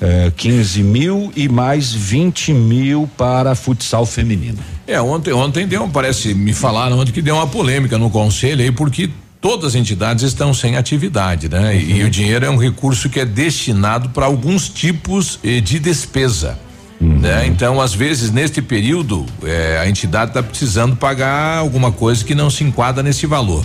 é, 0.00 0.32
15 0.34 0.82
mil 0.82 1.32
e 1.36 1.48
mais 1.48 1.92
20 1.92 2.54
mil 2.54 3.08
para 3.18 3.54
futsal 3.54 4.06
feminino. 4.06 4.58
É, 4.86 5.00
ontem, 5.00 5.32
ontem 5.32 5.66
deu, 5.66 5.86
parece, 5.88 6.34
me 6.34 6.52
falaram 6.52 6.98
ontem 6.98 7.12
que 7.12 7.20
deu 7.20 7.34
uma 7.34 7.46
polêmica 7.46 7.98
no 7.98 8.08
conselho 8.08 8.62
aí, 8.62 8.72
porque 8.72 9.10
todas 9.40 9.66
as 9.66 9.74
entidades 9.74 10.24
estão 10.24 10.52
sem 10.52 10.76
atividade, 10.76 11.48
né? 11.48 11.72
Uhum. 11.72 11.96
E, 11.96 12.04
o 12.04 12.10
dinheiro 12.10 12.46
é 12.46 12.50
um 12.50 12.56
recurso 12.56 13.08
que 13.08 13.20
é 13.20 13.24
destinado 13.24 14.10
para 14.10 14.26
alguns 14.26 14.68
tipos 14.68 15.38
eh, 15.44 15.60
de 15.60 15.78
despesa. 15.78 16.58
Uhum. 17.00 17.18
Né? 17.18 17.46
Então, 17.46 17.80
às 17.80 17.94
vezes, 17.94 18.30
neste 18.30 18.60
período, 18.60 19.24
eh, 19.42 19.80
a 19.82 19.88
entidade 19.88 20.30
está 20.30 20.42
precisando 20.42 20.96
pagar 20.96 21.58
alguma 21.58 21.90
coisa 21.90 22.24
que 22.24 22.34
não 22.34 22.50
se 22.50 22.62
enquadra 22.64 23.02
nesse 23.02 23.26
valor. 23.26 23.64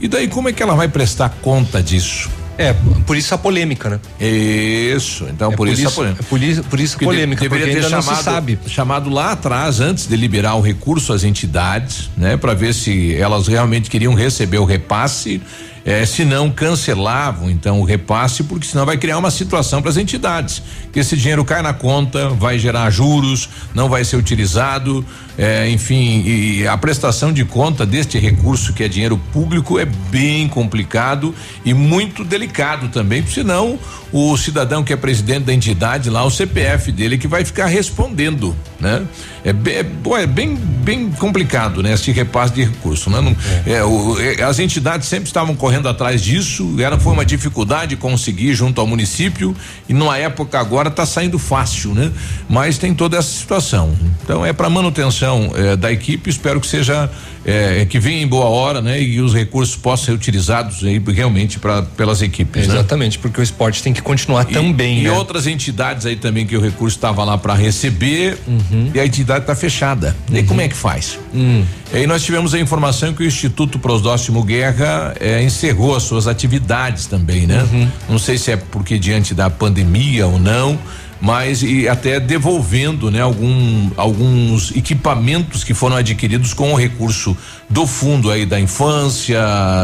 E 0.00 0.08
daí, 0.08 0.28
como 0.28 0.48
é 0.48 0.52
que 0.52 0.62
ela 0.62 0.74
vai 0.74 0.88
prestar 0.88 1.30
conta 1.40 1.82
disso? 1.82 2.30
É, 2.58 2.74
por 3.06 3.16
isso 3.16 3.34
a 3.34 3.38
polêmica, 3.38 3.90
né? 3.90 4.00
Isso, 4.18 5.26
então 5.30 5.48
é 5.48 5.50
por, 5.50 5.66
por, 5.66 5.68
isso, 5.68 5.82
isso 5.82 5.88
a 5.88 5.92
polêmica. 5.92 6.22
É 6.22 6.26
por 6.26 6.42
isso, 6.42 6.62
por 6.64 6.80
isso 6.80 6.94
porque 6.94 7.04
polêmica, 7.04 7.48
deveria 7.48 7.74
ter 7.74 7.88
chamado, 7.88 8.22
sabe. 8.22 8.58
chamado 8.66 9.10
lá 9.10 9.32
atrás, 9.32 9.78
antes 9.78 10.06
de 10.06 10.16
liberar 10.16 10.54
o 10.54 10.60
recurso 10.62 11.12
às 11.12 11.22
entidades, 11.22 12.10
né? 12.16 12.36
Para 12.36 12.54
ver 12.54 12.72
se 12.72 13.14
elas 13.14 13.46
realmente 13.46 13.90
queriam 13.90 14.14
receber 14.14 14.58
o 14.58 14.64
repasse 14.64 15.42
é, 15.86 16.04
se 16.04 16.24
não 16.24 16.50
cancelavam 16.50 17.48
então 17.48 17.80
o 17.80 17.84
repasse, 17.84 18.42
porque 18.42 18.66
senão 18.66 18.84
vai 18.84 18.98
criar 18.98 19.18
uma 19.18 19.30
situação 19.30 19.80
para 19.80 19.90
as 19.92 19.96
entidades, 19.96 20.60
que 20.92 20.98
esse 20.98 21.16
dinheiro 21.16 21.44
cai 21.44 21.62
na 21.62 21.72
conta, 21.72 22.28
vai 22.30 22.58
gerar 22.58 22.90
juros, 22.90 23.48
não 23.72 23.88
vai 23.88 24.04
ser 24.04 24.16
utilizado, 24.16 25.06
é, 25.38 25.70
enfim, 25.70 26.24
e 26.26 26.66
a 26.66 26.76
prestação 26.76 27.32
de 27.32 27.44
conta 27.44 27.86
deste 27.86 28.18
recurso 28.18 28.72
que 28.72 28.82
é 28.82 28.88
dinheiro 28.88 29.16
público 29.32 29.78
é 29.78 29.84
bem 29.84 30.48
complicado 30.48 31.32
e 31.64 31.72
muito 31.72 32.24
delicado 32.24 32.88
também, 32.88 33.24
senão 33.24 33.78
o 34.16 34.36
cidadão 34.38 34.82
que 34.82 34.92
é 34.92 34.96
presidente 34.96 35.44
da 35.44 35.52
entidade 35.52 36.08
lá, 36.08 36.24
o 36.24 36.30
CPF 36.30 36.90
dele 36.90 37.18
que 37.18 37.28
vai 37.28 37.44
ficar 37.44 37.66
respondendo, 37.66 38.56
né? 38.80 39.04
É, 39.44 39.50
é, 39.50 40.22
é 40.22 40.26
bem, 40.26 40.56
bem 40.56 41.10
complicado, 41.10 41.82
né? 41.82 41.92
Esse 41.92 42.10
repasse 42.12 42.54
de 42.54 42.64
recurso, 42.64 43.10
né? 43.10 43.20
Não, 43.20 43.36
é. 43.66 43.72
é 43.74 43.84
o, 43.84 44.18
é, 44.18 44.42
as 44.42 44.58
entidades 44.58 45.06
sempre 45.06 45.26
estavam 45.26 45.54
correndo 45.54 45.86
atrás 45.86 46.22
disso, 46.22 46.76
era 46.78 46.98
foi 46.98 47.12
uma 47.12 47.26
dificuldade 47.26 47.94
conseguir 47.96 48.54
junto 48.54 48.80
ao 48.80 48.86
município 48.86 49.54
e 49.86 49.92
numa 49.92 50.16
época 50.16 50.58
agora 50.58 50.88
está 50.88 51.04
saindo 51.04 51.38
fácil, 51.38 51.94
né? 51.94 52.10
Mas 52.48 52.78
tem 52.78 52.94
toda 52.94 53.18
essa 53.18 53.28
situação. 53.28 53.94
Então 54.22 54.46
é 54.46 54.52
para 54.52 54.70
manutenção 54.70 55.52
é, 55.54 55.76
da 55.76 55.92
equipe, 55.92 56.30
espero 56.30 56.58
que 56.58 56.66
seja 56.66 57.10
é, 57.48 57.86
que 57.86 58.00
venha 58.00 58.20
em 58.20 58.26
boa 58.26 58.46
hora, 58.46 58.82
né? 58.82 59.00
E 59.00 59.20
os 59.20 59.32
recursos 59.32 59.76
possam 59.76 60.06
ser 60.06 60.12
utilizados 60.12 60.82
aí 60.82 61.00
realmente 61.06 61.60
para 61.60 61.82
pelas 61.82 62.20
equipes. 62.20 62.66
Né? 62.66 62.74
Exatamente, 62.74 63.20
porque 63.20 63.40
o 63.40 63.42
esporte 63.42 63.80
tem 63.84 63.92
que 63.92 64.02
continuar 64.02 64.44
e, 64.50 64.52
também. 64.52 64.98
E 64.98 65.04
né? 65.04 65.12
outras 65.12 65.46
entidades 65.46 66.04
aí 66.06 66.16
também 66.16 66.44
que 66.44 66.56
o 66.56 66.60
recurso 66.60 66.96
estava 66.96 67.22
lá 67.22 67.38
para 67.38 67.54
receber 67.54 68.36
uhum. 68.48 68.90
e 68.92 68.98
a 68.98 69.06
entidade 69.06 69.42
está 69.44 69.54
fechada. 69.54 70.16
Uhum. 70.28 70.38
E 70.38 70.42
como 70.42 70.60
é 70.60 70.66
que 70.66 70.74
faz? 70.74 71.20
Uhum. 71.32 71.64
E 71.92 71.98
aí 71.98 72.06
nós 72.06 72.24
tivemos 72.24 72.52
a 72.52 72.58
informação 72.58 73.14
que 73.14 73.22
o 73.22 73.26
Instituto 73.26 73.78
Prosdóximo 73.78 74.42
Guerra 74.42 75.14
eh, 75.20 75.40
encerrou 75.44 75.94
as 75.94 76.02
suas 76.02 76.26
atividades 76.26 77.06
também, 77.06 77.46
né? 77.46 77.64
Uhum. 77.72 77.88
Não 78.08 78.18
sei 78.18 78.38
se 78.38 78.50
é 78.50 78.56
porque 78.56 78.98
diante 78.98 79.34
da 79.34 79.48
pandemia 79.48 80.26
ou 80.26 80.36
não, 80.36 80.76
mas 81.20 81.62
e 81.62 81.88
até 81.88 82.20
devolvendo, 82.20 83.10
né, 83.10 83.20
algum, 83.20 83.90
alguns 83.96 84.74
equipamentos 84.76 85.64
que 85.64 85.74
foram 85.74 85.96
adquiridos 85.96 86.52
com 86.52 86.72
o 86.72 86.76
recurso 86.76 87.36
do 87.68 87.86
fundo 87.86 88.30
aí 88.30 88.46
da 88.46 88.60
infância, 88.60 89.40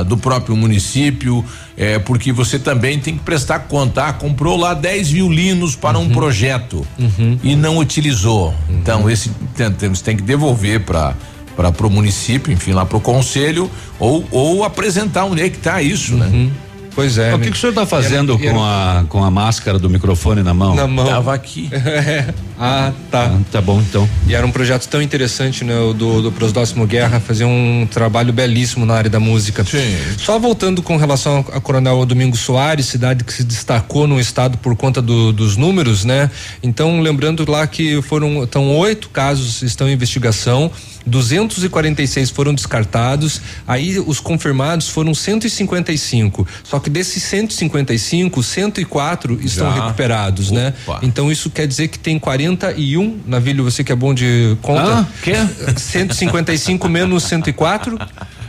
do 0.06 0.16
próprio 0.16 0.56
município, 0.56 1.44
é, 1.76 1.98
porque 1.98 2.32
você 2.32 2.58
também 2.58 2.98
tem 2.98 3.16
que 3.16 3.22
prestar 3.22 3.60
conta. 3.60 4.08
Ah, 4.08 4.12
comprou 4.12 4.56
lá 4.56 4.74
10 4.74 5.10
violinos 5.10 5.74
para 5.74 5.98
uhum. 5.98 6.04
um 6.04 6.10
projeto 6.10 6.86
uhum. 6.98 7.38
e 7.42 7.56
não 7.56 7.78
utilizou. 7.78 8.48
Uhum. 8.48 8.78
Então, 8.78 9.10
esse 9.10 9.30
tem, 9.56 9.92
tem 9.92 10.16
que 10.16 10.22
devolver 10.22 10.80
para 10.80 11.14
para 11.54 11.86
o 11.86 11.90
município, 11.90 12.50
enfim, 12.50 12.72
lá 12.72 12.86
para 12.86 12.96
o 12.96 13.00
conselho, 13.00 13.70
ou, 13.98 14.26
ou 14.30 14.64
apresentar 14.64 15.26
onde 15.26 15.42
é 15.42 15.50
que 15.50 15.58
está 15.58 15.82
isso, 15.82 16.14
né? 16.14 16.50
Pois 16.94 17.18
é. 17.18 17.34
O 17.34 17.38
que, 17.38 17.50
que 17.50 17.56
o 17.56 17.60
senhor 17.60 17.70
está 17.70 17.86
fazendo 17.86 18.34
era, 18.34 18.44
era, 18.44 18.52
com, 18.52 18.62
a, 18.62 19.04
com 19.08 19.24
a 19.24 19.30
máscara 19.30 19.78
do 19.78 19.88
microfone 19.88 20.42
na 20.42 20.52
mão? 20.52 20.74
Na 20.74 20.86
mão. 20.86 21.06
Tava 21.06 21.34
aqui. 21.34 21.70
ah, 22.58 22.92
tá. 23.10 23.24
Ah, 23.24 23.40
tá 23.50 23.60
bom 23.60 23.80
então. 23.80 24.08
E 24.26 24.34
era 24.34 24.46
um 24.46 24.50
projeto 24.50 24.86
tão 24.88 25.00
interessante, 25.00 25.64
né? 25.64 25.78
O 25.78 25.92
do, 25.92 26.22
do 26.22 26.32
Prosdóximo 26.32 26.86
Guerra, 26.86 27.20
fazer 27.20 27.44
um 27.44 27.86
trabalho 27.90 28.32
belíssimo 28.32 28.84
na 28.84 28.94
área 28.94 29.10
da 29.10 29.20
música. 29.20 29.64
Sim. 29.64 29.96
Só 30.18 30.38
voltando 30.38 30.82
com 30.82 30.96
relação 30.96 31.44
a 31.52 31.60
Coronel 31.60 32.04
Domingos 32.04 32.40
Soares, 32.40 32.86
cidade 32.86 33.24
que 33.24 33.32
se 33.32 33.44
destacou 33.44 34.06
no 34.06 34.20
estado 34.20 34.58
por 34.58 34.76
conta 34.76 35.00
do, 35.00 35.32
dos 35.32 35.56
números, 35.56 36.04
né? 36.04 36.30
Então, 36.62 37.00
lembrando 37.00 37.50
lá 37.50 37.66
que 37.66 38.00
foram, 38.02 38.42
então, 38.42 38.76
oito 38.76 39.08
casos 39.08 39.62
estão 39.62 39.88
em 39.88 39.92
investigação. 39.92 40.70
246 41.06 42.30
foram 42.30 42.54
descartados, 42.54 43.40
aí 43.66 43.98
os 43.98 44.20
confirmados 44.20 44.88
foram 44.88 45.14
155. 45.14 46.46
Só 46.62 46.78
que 46.82 46.90
desses 46.90 47.22
155, 47.22 48.42
104 48.42 49.38
estão 49.42 49.74
Já. 49.74 49.84
recuperados, 49.84 50.50
né? 50.50 50.74
Opa. 50.86 50.94
né? 50.94 51.00
Então 51.04 51.30
isso 51.32 51.48
quer 51.48 51.66
dizer 51.66 51.88
que 51.88 51.98
tem 51.98 52.18
41, 52.18 53.20
Navilho, 53.26 53.64
você 53.64 53.82
que 53.82 53.92
é 53.92 53.94
bom 53.94 54.12
de 54.12 54.56
conta. 54.60 54.82
Ah, 54.92 55.06
quê? 55.22 55.34
155 55.76 56.88
menos 56.88 57.22
104? 57.24 57.98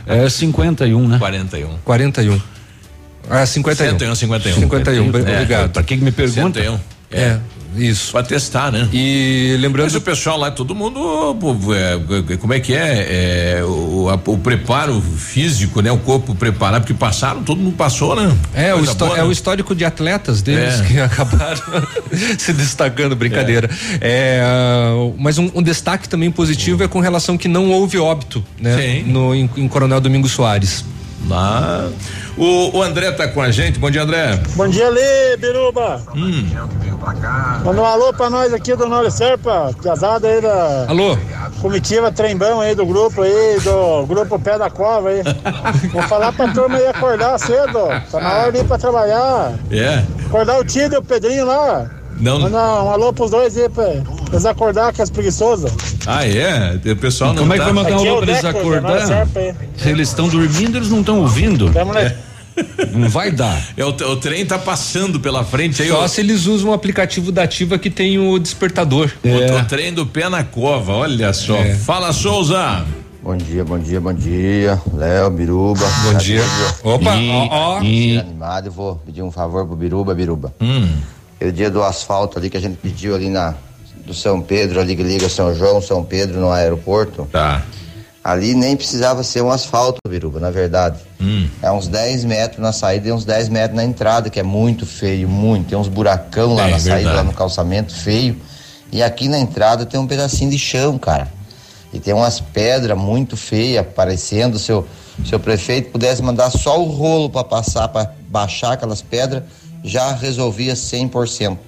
É 0.06 0.28
51, 0.28 1.08
né? 1.08 1.18
41. 1.18 1.78
41. 1.84 2.40
Ah, 3.30 3.46
51. 3.46 3.90
101, 3.98 4.14
51. 4.14 4.60
51, 4.60 5.04
é, 5.04 5.08
obrigado. 5.08 5.70
Para 5.70 5.82
quem 5.82 5.98
me 5.98 6.10
pergunta. 6.10 6.60
101. 6.60 6.93
É. 7.14 7.20
é. 7.20 7.40
Isso. 7.76 8.12
Pra 8.12 8.22
testar, 8.22 8.70
né? 8.70 8.88
E 8.92 9.56
lembrando. 9.58 9.86
Mas 9.86 9.94
o 9.94 10.00
pessoal 10.00 10.38
lá, 10.38 10.50
todo 10.50 10.74
mundo, 10.74 11.34
é, 11.74 12.36
como 12.36 12.54
é 12.54 12.60
que 12.60 12.74
é? 12.74 13.56
é 13.58 13.64
o, 13.64 14.08
a, 14.08 14.14
o, 14.14 14.38
preparo 14.38 15.00
físico, 15.00 15.80
né? 15.80 15.90
O 15.90 15.98
corpo 15.98 16.34
preparado, 16.34 16.82
porque 16.82 16.94
passaram, 16.94 17.42
todo 17.42 17.60
mundo 17.60 17.76
passou, 17.76 18.14
né? 18.14 18.32
É, 18.54 18.74
o, 18.74 18.82
boa, 18.82 19.14
é 19.14 19.16
né? 19.16 19.24
o 19.24 19.32
histórico 19.32 19.74
de 19.74 19.84
atletas 19.84 20.40
deles 20.40 20.80
é. 20.80 20.84
que 20.84 20.98
acabaram 21.00 21.60
se 22.38 22.52
destacando, 22.52 23.16
brincadeira. 23.16 23.68
É. 24.00 24.40
é 24.40 25.12
mas 25.18 25.38
um, 25.38 25.50
um, 25.54 25.62
destaque 25.62 26.08
também 26.08 26.30
positivo 26.30 26.82
é 26.84 26.88
com 26.88 27.00
relação 27.00 27.36
que 27.36 27.48
não 27.48 27.70
houve 27.70 27.98
óbito, 27.98 28.44
né? 28.60 28.76
Sim. 28.76 29.10
No, 29.10 29.34
em, 29.34 29.50
em 29.56 29.68
Coronel 29.68 30.00
Domingos 30.00 30.32
Soares. 30.32 30.84
Lá. 31.28 31.90
O, 32.36 32.78
o, 32.78 32.82
André 32.82 33.12
tá 33.12 33.28
com 33.28 33.40
a 33.40 33.50
gente. 33.50 33.78
Bom 33.78 33.90
dia, 33.90 34.02
André. 34.02 34.40
Bom 34.56 34.68
dia, 34.68 34.88
Lê, 34.88 35.36
Biruba. 35.36 36.02
Hum. 36.14 36.48
Manda 37.64 37.80
um 37.80 37.84
alô 37.84 38.12
pra 38.12 38.28
nós 38.28 38.52
aqui 38.52 38.74
do 38.74 38.88
Nove 38.88 39.10
Serpa, 39.10 39.70
casada 39.82 40.26
aí 40.26 40.40
da. 40.40 40.86
Alô. 40.88 41.16
Comitiva 41.60 42.10
Trembão 42.10 42.60
aí 42.60 42.74
do 42.74 42.84
grupo 42.84 43.22
aí, 43.22 43.60
do 43.60 44.06
grupo 44.06 44.38
Pé 44.38 44.58
da 44.58 44.68
Cova 44.68 45.10
aí. 45.10 45.22
Vou 45.92 46.02
falar 46.02 46.32
pra 46.32 46.52
turma 46.52 46.76
aí 46.76 46.86
acordar 46.88 47.38
cedo. 47.38 47.88
Tá 48.10 48.20
na 48.20 48.32
hora 48.32 48.52
de 48.52 48.58
ir 48.58 48.64
pra 48.64 48.78
trabalhar. 48.78 49.54
É. 49.70 49.74
Yeah. 49.74 50.06
Acordar 50.26 50.58
o 50.58 50.64
tio 50.64 50.92
e 50.92 50.96
o 50.96 51.02
Pedrinho 51.02 51.46
lá. 51.46 51.88
Não. 52.24 52.40
Manda 52.40 52.56
um 52.56 52.90
alô 52.90 53.12
pros 53.12 53.30
dois 53.30 53.54
aí, 53.54 53.68
pra 53.68 54.02
eles 54.32 54.46
acordar 54.46 54.94
com 54.94 55.02
as 55.02 55.10
preguiçosas. 55.10 55.70
Ah, 56.06 56.26
é? 56.26 56.80
O 56.90 56.96
pessoal 56.96 57.34
não 57.34 57.42
Como 57.42 57.52
é 57.52 57.58
que 57.58 57.64
vai 57.64 57.72
mandar 57.74 57.96
um 57.98 57.98
alô 57.98 58.22
pra 58.22 58.30
eles 58.32 58.44
acordar? 58.44 59.26
Se 59.76 59.90
eles 59.90 60.08
estão 60.08 60.26
dormindo, 60.26 60.78
eles 60.78 60.88
não 60.88 61.00
estão 61.00 61.20
ouvindo. 61.20 61.70
Não 62.92 63.10
vai 63.10 63.30
dar. 63.30 63.62
É, 63.76 63.84
o, 63.84 63.88
o, 63.88 64.16
trem 64.16 64.46
tá 64.46 64.58
passando 64.58 65.20
pela 65.20 65.44
frente 65.44 65.82
aí. 65.82 65.88
Só 65.88 66.08
se 66.08 66.20
eles 66.22 66.46
usam 66.46 66.70
o 66.70 66.72
aplicativo 66.72 67.30
da 67.30 67.42
Ativa 67.42 67.78
que 67.78 67.90
tem 67.90 68.18
o 68.18 68.38
despertador. 68.38 69.10
É. 69.22 69.52
O, 69.52 69.58
o 69.58 69.64
trem 69.64 69.92
do 69.92 70.06
pé 70.06 70.28
na 70.30 70.44
cova, 70.44 70.92
olha 70.92 71.32
só. 71.32 71.56
É. 71.56 71.74
Fala, 71.74 72.12
Souza. 72.12 72.86
Bom 73.22 73.36
dia, 73.36 73.64
bom 73.64 73.78
dia, 73.78 74.00
bom 74.00 74.14
dia. 74.14 74.80
Léo, 74.94 75.30
Biruba. 75.30 75.84
Bom 76.04 76.18
dia. 76.18 76.42
Opa, 76.84 77.10
ó, 77.16 77.48
ó. 77.50 77.76
animado, 77.78 78.66
eu 78.66 78.72
vou 78.72 78.96
pedir 78.96 79.22
um 79.22 79.30
favor 79.30 79.66
pro 79.66 79.74
Biruba, 79.74 80.14
Biruba. 80.14 80.54
Hum. 80.60 80.88
Aquele 81.36 81.52
dia 81.52 81.70
do 81.70 81.82
asfalto 81.82 82.38
ali 82.38 82.48
que 82.48 82.56
a 82.56 82.60
gente 82.60 82.76
pediu 82.76 83.14
ali 83.14 83.28
na 83.28 83.54
do 84.04 84.12
São 84.12 84.40
Pedro, 84.40 84.80
ali 84.80 84.94
que 84.94 85.02
liga 85.02 85.28
São 85.28 85.54
João, 85.54 85.80
São 85.80 86.04
Pedro 86.04 86.38
no 86.38 86.50
aeroporto. 86.50 87.26
Tá. 87.32 87.62
Ali 88.22 88.54
nem 88.54 88.74
precisava 88.76 89.22
ser 89.22 89.42
um 89.42 89.50
asfalto, 89.50 89.98
Biruba, 90.08 90.40
na 90.40 90.50
verdade. 90.50 90.98
Hum. 91.20 91.46
É 91.62 91.70
uns 91.70 91.88
10 91.88 92.24
metros 92.24 92.58
na 92.58 92.72
saída 92.72 93.08
e 93.08 93.12
uns 93.12 93.24
10 93.24 93.50
metros 93.50 93.76
na 93.76 93.84
entrada, 93.84 94.30
que 94.30 94.40
é 94.40 94.42
muito 94.42 94.86
feio, 94.86 95.28
muito. 95.28 95.68
Tem 95.68 95.78
uns 95.78 95.88
buracão 95.88 96.54
lá 96.54 96.68
é, 96.68 96.70
na 96.70 96.78
saída, 96.78 96.96
verdade. 96.96 97.16
lá 97.16 97.22
no 97.24 97.32
calçamento, 97.34 97.94
feio. 97.94 98.36
E 98.90 99.02
aqui 99.02 99.28
na 99.28 99.38
entrada 99.38 99.84
tem 99.84 100.00
um 100.00 100.06
pedacinho 100.06 100.50
de 100.50 100.58
chão, 100.58 100.96
cara. 100.98 101.28
E 101.92 102.00
tem 102.00 102.14
umas 102.14 102.40
pedras 102.40 102.96
muito 102.96 103.36
feias 103.36 103.82
aparecendo. 103.82 104.58
Se 104.58 104.72
o 104.72 104.86
seu 105.24 105.38
prefeito 105.38 105.90
pudesse 105.90 106.22
mandar 106.22 106.50
só 106.50 106.80
o 106.80 106.84
rolo 106.84 107.28
para 107.28 107.44
passar, 107.44 107.88
para 107.88 108.10
baixar 108.28 108.72
aquelas 108.72 109.02
pedras, 109.02 109.42
já 109.84 110.14
resolvia 110.14 110.72
100%. 110.74 111.58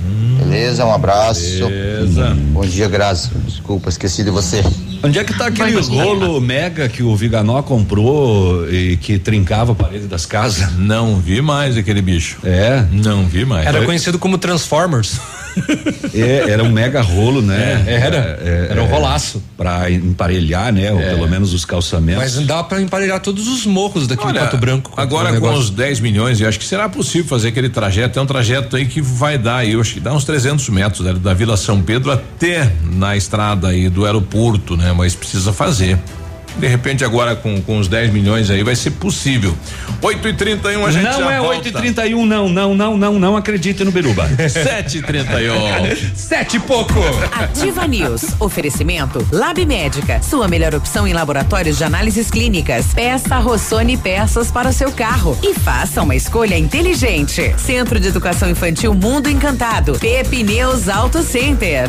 Hum, 0.00 0.38
beleza? 0.38 0.84
Um 0.86 0.92
abraço. 0.92 1.66
Beleza. 1.68 2.34
Bom 2.52 2.64
dia, 2.64 2.88
Graça. 2.88 3.30
Desculpa, 3.44 3.90
esqueci 3.90 4.24
de 4.24 4.30
você. 4.30 4.64
Onde 5.02 5.18
é 5.18 5.24
que 5.24 5.36
tá 5.36 5.46
aquele 5.46 5.78
rolo 5.80 6.40
mega 6.40 6.88
que 6.88 7.02
o 7.02 7.14
Viganó 7.14 7.62
comprou 7.62 8.68
e 8.68 8.96
que 8.96 9.18
trincava 9.18 9.72
a 9.72 9.74
parede 9.74 10.06
das 10.06 10.26
casas? 10.26 10.72
Não 10.76 11.20
vi 11.20 11.40
mais 11.40 11.76
aquele 11.76 12.02
bicho. 12.02 12.38
É? 12.42 12.84
Não 12.90 13.26
vi 13.26 13.44
mais. 13.44 13.66
Era 13.66 13.84
conhecido 13.84 14.18
como 14.18 14.38
Transformers. 14.38 15.20
É, 16.14 16.50
era 16.50 16.62
um 16.62 16.70
mega 16.70 17.00
rolo, 17.00 17.42
né? 17.42 17.84
É, 17.86 17.94
era. 17.94 18.16
Era 18.70 18.82
um 18.82 18.86
rolaço. 18.86 19.42
Pra 19.56 19.90
emparelhar, 19.90 20.72
né? 20.72 20.92
Ou 20.92 21.00
É. 21.00 21.10
pelo 21.14 21.28
menos 21.28 21.52
os 21.52 21.64
calçamentos. 21.64 22.22
Mas 22.22 22.36
não 22.36 22.44
dá 22.44 22.62
pra 22.62 22.80
emparelhar 22.80 23.20
todos 23.20 23.48
os 23.48 23.66
morros 23.66 24.06
daqui 24.06 24.24
Olha, 24.24 24.34
de 24.34 24.38
Pato 24.46 24.56
Branco. 24.56 24.90
com 24.92 25.00
Agora 25.00 25.28
com 25.28 25.34
negócio. 25.34 25.58
os 25.58 25.70
10 25.70 26.00
milhões, 26.00 26.40
eu 26.40 26.48
acho 26.48 26.58
que 26.58 26.64
será 26.64 26.88
possível 26.88 27.26
fazer 27.28 27.48
aquele 27.48 27.68
trajeto. 27.68 28.18
É 28.18 28.22
um 28.22 28.26
trajeto 28.26 28.76
aí 28.76 28.86
que 28.86 29.00
vai 29.00 29.36
dar, 29.36 29.66
eu 29.66 29.80
acho 29.80 29.94
que 29.94 30.00
dá 30.00 30.12
uns 30.12 30.24
300 30.24 30.68
metros 30.68 31.04
né, 31.04 31.12
da 31.14 31.34
Vila 31.34 31.56
São 31.56 31.82
Pedro 31.82 32.12
até 32.12 32.70
na 32.92 33.16
estrada 33.16 33.68
aí 33.68 33.88
do 33.88 34.04
aeroporto, 34.06 34.76
né? 34.76 34.92
Mas 34.96 35.14
precisa 35.14 35.52
fazer. 35.52 35.98
De 36.58 36.66
repente 36.66 37.04
agora 37.04 37.36
com, 37.36 37.60
com 37.62 37.78
os 37.78 37.88
10 37.88 38.12
milhões 38.12 38.50
aí 38.50 38.62
vai 38.62 38.74
ser 38.74 38.92
possível. 38.92 39.56
8 40.02 40.28
e 40.28 40.32
31 40.32 40.86
a 40.86 40.90
gente 40.90 41.04
não 41.04 41.18
já 41.18 41.32
é 41.32 41.38
volta. 41.38 41.56
8 41.56 41.68
e 41.68 41.72
31 41.72 42.26
não, 42.26 42.48
não, 42.48 42.74
não, 42.74 42.96
não, 42.96 43.18
não 43.18 43.36
acredite 43.36 43.84
no 43.84 43.92
Beruba. 43.92 44.28
7 44.48 44.98
e 44.98 45.02
31 45.02 45.48
Sete 46.14 46.56
e 46.56 46.60
pouco. 46.60 46.94
Ativa 47.32 47.86
News. 47.86 48.24
Oferecimento 48.38 49.26
Lab 49.32 49.64
Médica. 49.64 50.20
Sua 50.22 50.48
melhor 50.48 50.74
opção 50.74 51.06
em 51.06 51.12
laboratórios 51.12 51.78
de 51.78 51.84
análises 51.84 52.30
clínicas. 52.30 52.86
Peça 52.94 53.38
Rossoni 53.38 53.96
peças 53.96 54.50
para 54.50 54.68
o 54.68 54.72
seu 54.72 54.92
carro 54.92 55.38
e 55.42 55.54
faça 55.54 56.02
uma 56.02 56.14
escolha 56.14 56.56
inteligente. 56.56 57.54
Centro 57.58 58.00
de 58.00 58.08
Educação 58.08 58.48
Infantil 58.50 58.94
Mundo 58.94 59.28
Encantado. 59.28 59.98
Pepineus 59.98 60.88
Auto 60.88 61.22
Center. 61.22 61.88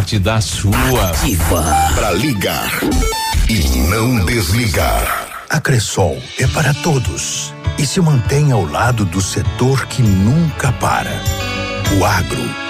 da 0.00 0.40
sua. 0.40 0.72
Para 1.94 2.12
ligar 2.12 2.70
e 3.50 3.60
não 3.90 4.24
desligar. 4.24 5.28
A 5.50 5.60
Cressol 5.60 6.18
é 6.38 6.46
para 6.46 6.72
todos 6.72 7.52
e 7.78 7.84
se 7.84 8.00
mantém 8.00 8.50
ao 8.50 8.64
lado 8.64 9.04
do 9.04 9.20
setor 9.20 9.84
que 9.86 10.02
nunca 10.02 10.72
para. 10.72 11.22
O 11.98 12.04
agro. 12.04 12.69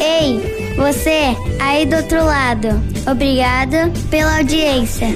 Ei, 0.00 0.74
você 0.76 1.36
aí 1.60 1.86
do 1.86 1.96
outro 1.96 2.24
lado. 2.24 2.68
Obrigada 3.10 3.90
pela 4.10 4.38
audiência. 4.38 5.08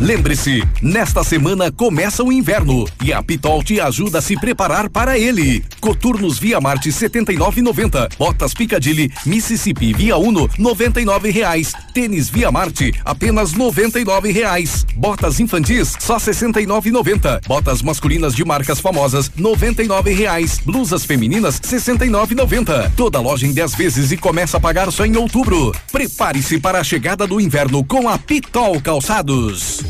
Lembre-se, 0.00 0.66
nesta 0.80 1.22
semana 1.22 1.70
começa 1.70 2.24
o 2.24 2.32
inverno 2.32 2.86
e 3.04 3.12
a 3.12 3.22
Pitol 3.22 3.62
te 3.62 3.78
ajuda 3.78 4.18
a 4.18 4.22
se 4.22 4.34
preparar 4.34 4.88
para 4.88 5.18
ele. 5.18 5.62
Coturnos 5.78 6.38
Via 6.38 6.58
Marte 6.58 6.88
79,90. 6.88 8.16
Botas 8.16 8.54
Picadilly 8.54 9.12
Mississippi 9.26 9.92
Via 9.92 10.16
Uno 10.16 10.48
99 10.58 11.30
reais. 11.30 11.74
Tênis 11.92 12.30
Via 12.30 12.50
Marte 12.50 12.94
apenas 13.04 13.52
99 13.52 14.32
reais. 14.32 14.86
Botas 14.96 15.38
infantis 15.38 15.94
só 16.00 16.16
69,90. 16.16 17.46
Botas 17.46 17.82
masculinas 17.82 18.34
de 18.34 18.42
marcas 18.42 18.80
famosas 18.80 19.30
99 19.36 20.14
reais. 20.14 20.60
Blusas 20.64 21.04
femininas 21.04 21.60
69,90. 21.60 22.92
Toda 22.96 23.20
loja 23.20 23.46
em 23.46 23.52
10 23.52 23.74
vezes 23.74 24.12
e 24.12 24.16
começa 24.16 24.56
a 24.56 24.60
pagar 24.60 24.90
só 24.90 25.04
em 25.04 25.14
outubro. 25.18 25.72
Prepare-se 25.92 26.58
para 26.58 26.80
a 26.80 26.84
chegada 26.84 27.26
do 27.26 27.38
inverno 27.38 27.84
com 27.84 28.08
a 28.08 28.16
Pitol 28.16 28.80
Calçados. 28.80 29.89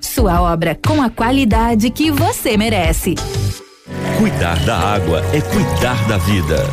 Sua 0.00 0.40
obra 0.40 0.78
com 0.86 1.02
a 1.02 1.10
qualidade 1.10 1.90
que 1.90 2.10
você 2.10 2.56
merece. 2.56 3.14
Cuidar 4.18 4.58
da 4.60 4.78
água 4.78 5.22
é 5.32 5.40
cuidar 5.40 6.06
da 6.06 6.16
vida. 6.18 6.64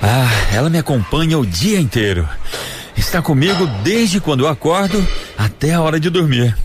Ah, 0.00 0.54
ela 0.54 0.70
me 0.70 0.78
acompanha 0.78 1.38
o 1.38 1.46
dia 1.46 1.80
inteiro. 1.80 2.28
Está 2.96 3.20
comigo 3.20 3.66
desde 3.82 4.20
quando 4.20 4.44
eu 4.44 4.48
acordo 4.48 5.04
até 5.36 5.74
a 5.74 5.80
hora 5.80 5.98
de 5.98 6.10
dormir. 6.10 6.56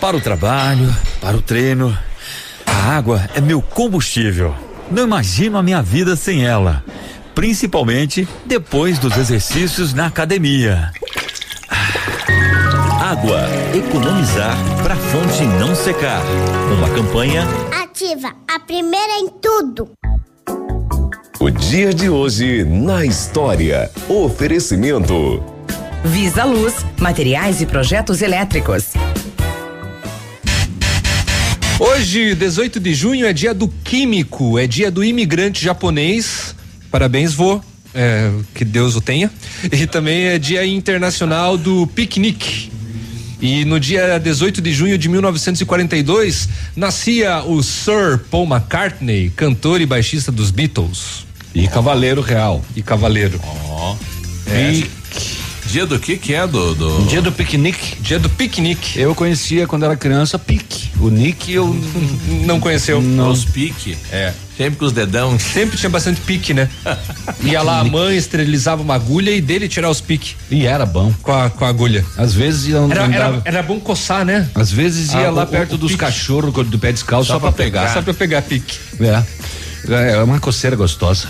Para 0.00 0.16
o 0.16 0.20
trabalho, 0.20 0.94
para 1.20 1.36
o 1.36 1.42
treino. 1.42 1.96
A 2.64 2.96
água 2.96 3.28
é 3.34 3.40
meu 3.40 3.60
combustível. 3.60 4.54
Não 4.90 5.04
imagino 5.04 5.58
a 5.58 5.62
minha 5.62 5.82
vida 5.82 6.16
sem 6.16 6.46
ela. 6.46 6.84
Principalmente 7.34 8.26
depois 8.46 8.98
dos 8.98 9.16
exercícios 9.16 9.92
na 9.92 10.06
academia. 10.06 10.90
Água, 13.08 13.40
economizar 13.74 14.54
para 14.82 14.92
a 14.92 14.96
fonte 14.98 15.42
não 15.58 15.74
secar. 15.74 16.22
Uma 16.76 16.90
campanha 16.90 17.42
Ativa, 17.82 18.34
a 18.46 18.60
primeira 18.60 19.14
em 19.18 19.30
tudo. 19.40 19.90
O 21.40 21.48
dia 21.48 21.94
de 21.94 22.10
hoje 22.10 22.64
na 22.64 23.06
história. 23.06 23.90
Oferecimento. 24.10 25.42
Visa 26.04 26.44
Luz, 26.44 26.84
materiais 27.00 27.62
e 27.62 27.66
projetos 27.66 28.20
elétricos. 28.20 28.92
Hoje, 31.80 32.34
18 32.34 32.78
de 32.78 32.92
junho, 32.92 33.26
é 33.26 33.32
dia 33.32 33.54
do 33.54 33.68
químico, 33.68 34.58
é 34.58 34.66
dia 34.66 34.90
do 34.90 35.02
imigrante 35.02 35.64
japonês. 35.64 36.54
Parabéns, 36.90 37.32
vô. 37.32 37.58
É, 37.94 38.30
que 38.54 38.66
Deus 38.66 38.96
o 38.96 39.00
tenha. 39.00 39.32
E 39.72 39.86
também 39.86 40.26
é 40.26 40.38
dia 40.38 40.66
internacional 40.66 41.56
do 41.56 41.86
piquenique. 41.86 42.76
E 43.40 43.64
no 43.64 43.78
dia 43.78 44.18
18 44.18 44.60
de 44.60 44.72
junho 44.72 44.98
de 44.98 45.08
1942, 45.08 46.48
nascia 46.74 47.42
o 47.44 47.62
Sir 47.62 48.18
Paul 48.30 48.46
McCartney, 48.46 49.30
cantor 49.30 49.80
e 49.80 49.86
baixista 49.86 50.32
dos 50.32 50.50
Beatles. 50.50 51.26
E 51.54 51.68
cavaleiro 51.68 52.20
real. 52.20 52.64
E 52.74 52.82
cavaleiro. 52.82 53.40
Ó. 53.44 53.96
É. 54.46 54.97
Dia 55.68 55.84
do 55.84 55.98
que 55.98 56.16
que 56.16 56.32
é 56.34 56.46
do, 56.46 56.74
do... 56.74 57.02
Dia 57.08 57.20
do 57.20 57.30
piquenique. 57.30 58.00
Dia 58.00 58.18
do 58.18 58.28
piquenique. 58.30 58.98
Eu 58.98 59.14
conhecia 59.14 59.66
quando 59.66 59.84
era 59.84 59.94
criança 59.96 60.38
pique. 60.38 60.88
O 60.98 61.10
Nick 61.10 61.52
eu 61.52 61.76
não 62.46 62.58
conheceu. 62.58 63.02
Não. 63.02 63.30
Os 63.30 63.44
pique. 63.44 63.96
É. 64.10 64.32
Sempre 64.56 64.78
com 64.78 64.86
os 64.86 64.92
dedão. 64.92 65.38
Sempre 65.38 65.76
tinha 65.76 65.90
bastante 65.90 66.20
pique, 66.22 66.54
né? 66.54 66.70
Ia 67.44 67.60
lá 67.62 67.80
a 67.80 67.84
mãe, 67.84 68.16
esterilizava 68.16 68.80
uma 68.82 68.94
agulha 68.94 69.30
e 69.30 69.42
dele 69.42 69.68
tirar 69.68 69.90
os 69.90 70.00
piques. 70.00 70.36
E 70.50 70.66
era 70.66 70.86
bom. 70.86 71.12
Com 71.22 71.32
a, 71.32 71.50
com 71.50 71.64
a 71.64 71.68
agulha. 71.68 72.04
Às 72.16 72.32
vezes 72.32 72.68
ia 72.68 72.78
era, 72.90 73.04
era, 73.14 73.42
era, 73.44 73.62
bom 73.62 73.78
coçar, 73.78 74.24
né? 74.24 74.48
Às 74.54 74.72
vezes 74.72 75.12
ia 75.12 75.28
Ah, 75.28 75.30
lá 75.30 75.42
o- 75.44 75.46
perto 75.46 75.74
o 75.74 75.78
dos 75.78 75.92
pique. 75.92 76.00
cachorros 76.04 76.66
do 76.66 76.78
pé 76.78 76.92
descalço 76.92 77.30
só, 77.30 77.38
pra 77.38 77.52
pegar. 77.52 77.92
Só 77.92 78.00
pra 78.00 78.14
pegar 78.14 78.40
pique. 78.42 78.78
É. 79.00 79.22
É 79.86 80.22
uma 80.22 80.40
coceira 80.40 80.76
gostosa. 80.76 81.28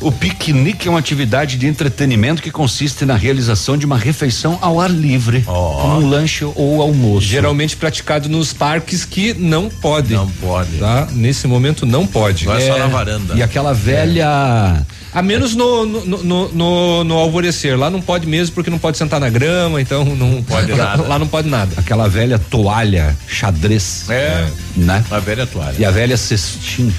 o 0.00 0.10
piquenique 0.10 0.88
é 0.88 0.90
uma 0.90 0.98
atividade 0.98 1.56
de 1.56 1.66
entretenimento 1.66 2.42
que 2.42 2.50
consiste 2.50 3.04
na 3.04 3.14
realização 3.14 3.76
de 3.76 3.86
uma 3.86 3.96
refeição 3.96 4.58
ao 4.60 4.80
ar 4.80 4.90
livre, 4.90 5.42
como 5.42 6.00
um 6.00 6.08
lanche 6.08 6.44
ou 6.44 6.82
almoço. 6.82 7.26
Geralmente 7.26 7.76
praticado 7.76 8.28
nos 8.28 8.52
parques 8.52 9.04
que 9.04 9.34
não 9.34 9.68
podem. 9.68 10.16
Não 10.16 10.28
pode. 10.28 10.78
Tá? 10.78 11.08
Nesse 11.12 11.46
momento 11.46 11.86
não 11.86 12.06
pode. 12.06 12.46
Não 12.46 12.54
é 12.54 12.60
só 12.60 12.78
na 12.78 12.86
varanda. 12.86 13.34
E 13.34 13.42
aquela 13.42 13.72
velha. 13.72 14.84
A 15.12 15.22
menos 15.22 15.54
no, 15.54 15.86
no, 15.86 16.04
no, 16.04 16.48
no, 16.52 17.04
no 17.04 17.14
alvorecer. 17.14 17.78
Lá 17.78 17.88
não 17.88 18.02
pode 18.02 18.26
mesmo 18.26 18.54
porque 18.54 18.68
não 18.68 18.78
pode 18.78 18.98
sentar 18.98 19.18
na 19.18 19.30
grama, 19.30 19.80
então 19.80 20.04
não 20.04 20.42
pode 20.42 20.72
nada. 20.76 21.02
Lá 21.02 21.18
não 21.18 21.26
pode 21.26 21.48
nada. 21.48 21.72
Aquela 21.76 22.08
velha 22.08 22.38
toalha 22.38 23.16
xadrez. 23.26 24.10
É. 24.10 24.46
Né? 24.76 25.02
A 25.10 25.18
velha 25.18 25.46
toalha. 25.46 25.76
E 25.78 25.84
a 25.84 25.90
velha 25.90 26.16
cestinha. 26.16 26.92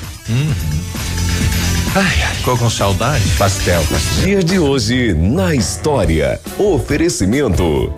Ficou 2.36 2.58
com 2.58 2.70
saudade? 2.70 3.24
Pastel, 3.38 3.82
pastel. 3.84 4.26
Dia 4.26 4.44
de 4.44 4.60
hoje 4.60 5.14
na 5.14 5.56
história. 5.56 6.40
Oferecimento. 6.58 7.94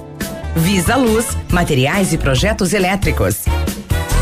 Visa 0.56 0.96
Luz, 0.96 1.26
materiais 1.50 2.14
e 2.14 2.18
projetos 2.18 2.74
elétricos. 2.74 3.46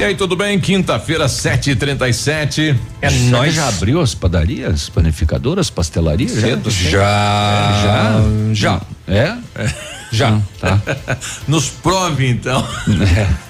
E 0.00 0.02
aí, 0.02 0.14
tudo 0.14 0.34
bem? 0.34 0.58
Quinta-feira, 0.58 1.26
7h37. 1.26 2.74
É 3.02 3.10
nóis. 3.10 3.52
Já 3.52 3.68
abriu 3.68 4.00
as 4.00 4.14
padarias, 4.14 4.88
panificadoras, 4.88 5.68
pastelarias? 5.68 6.30
Cedo. 6.30 6.70
Já. 6.70 8.22
É, 8.50 8.54
já? 8.54 8.80
Já. 8.80 8.80
É? 9.06 9.36
Já. 10.10 10.40
Tá. 10.58 10.80
Nos 11.46 11.68
prove, 11.68 12.26
então. 12.26 12.66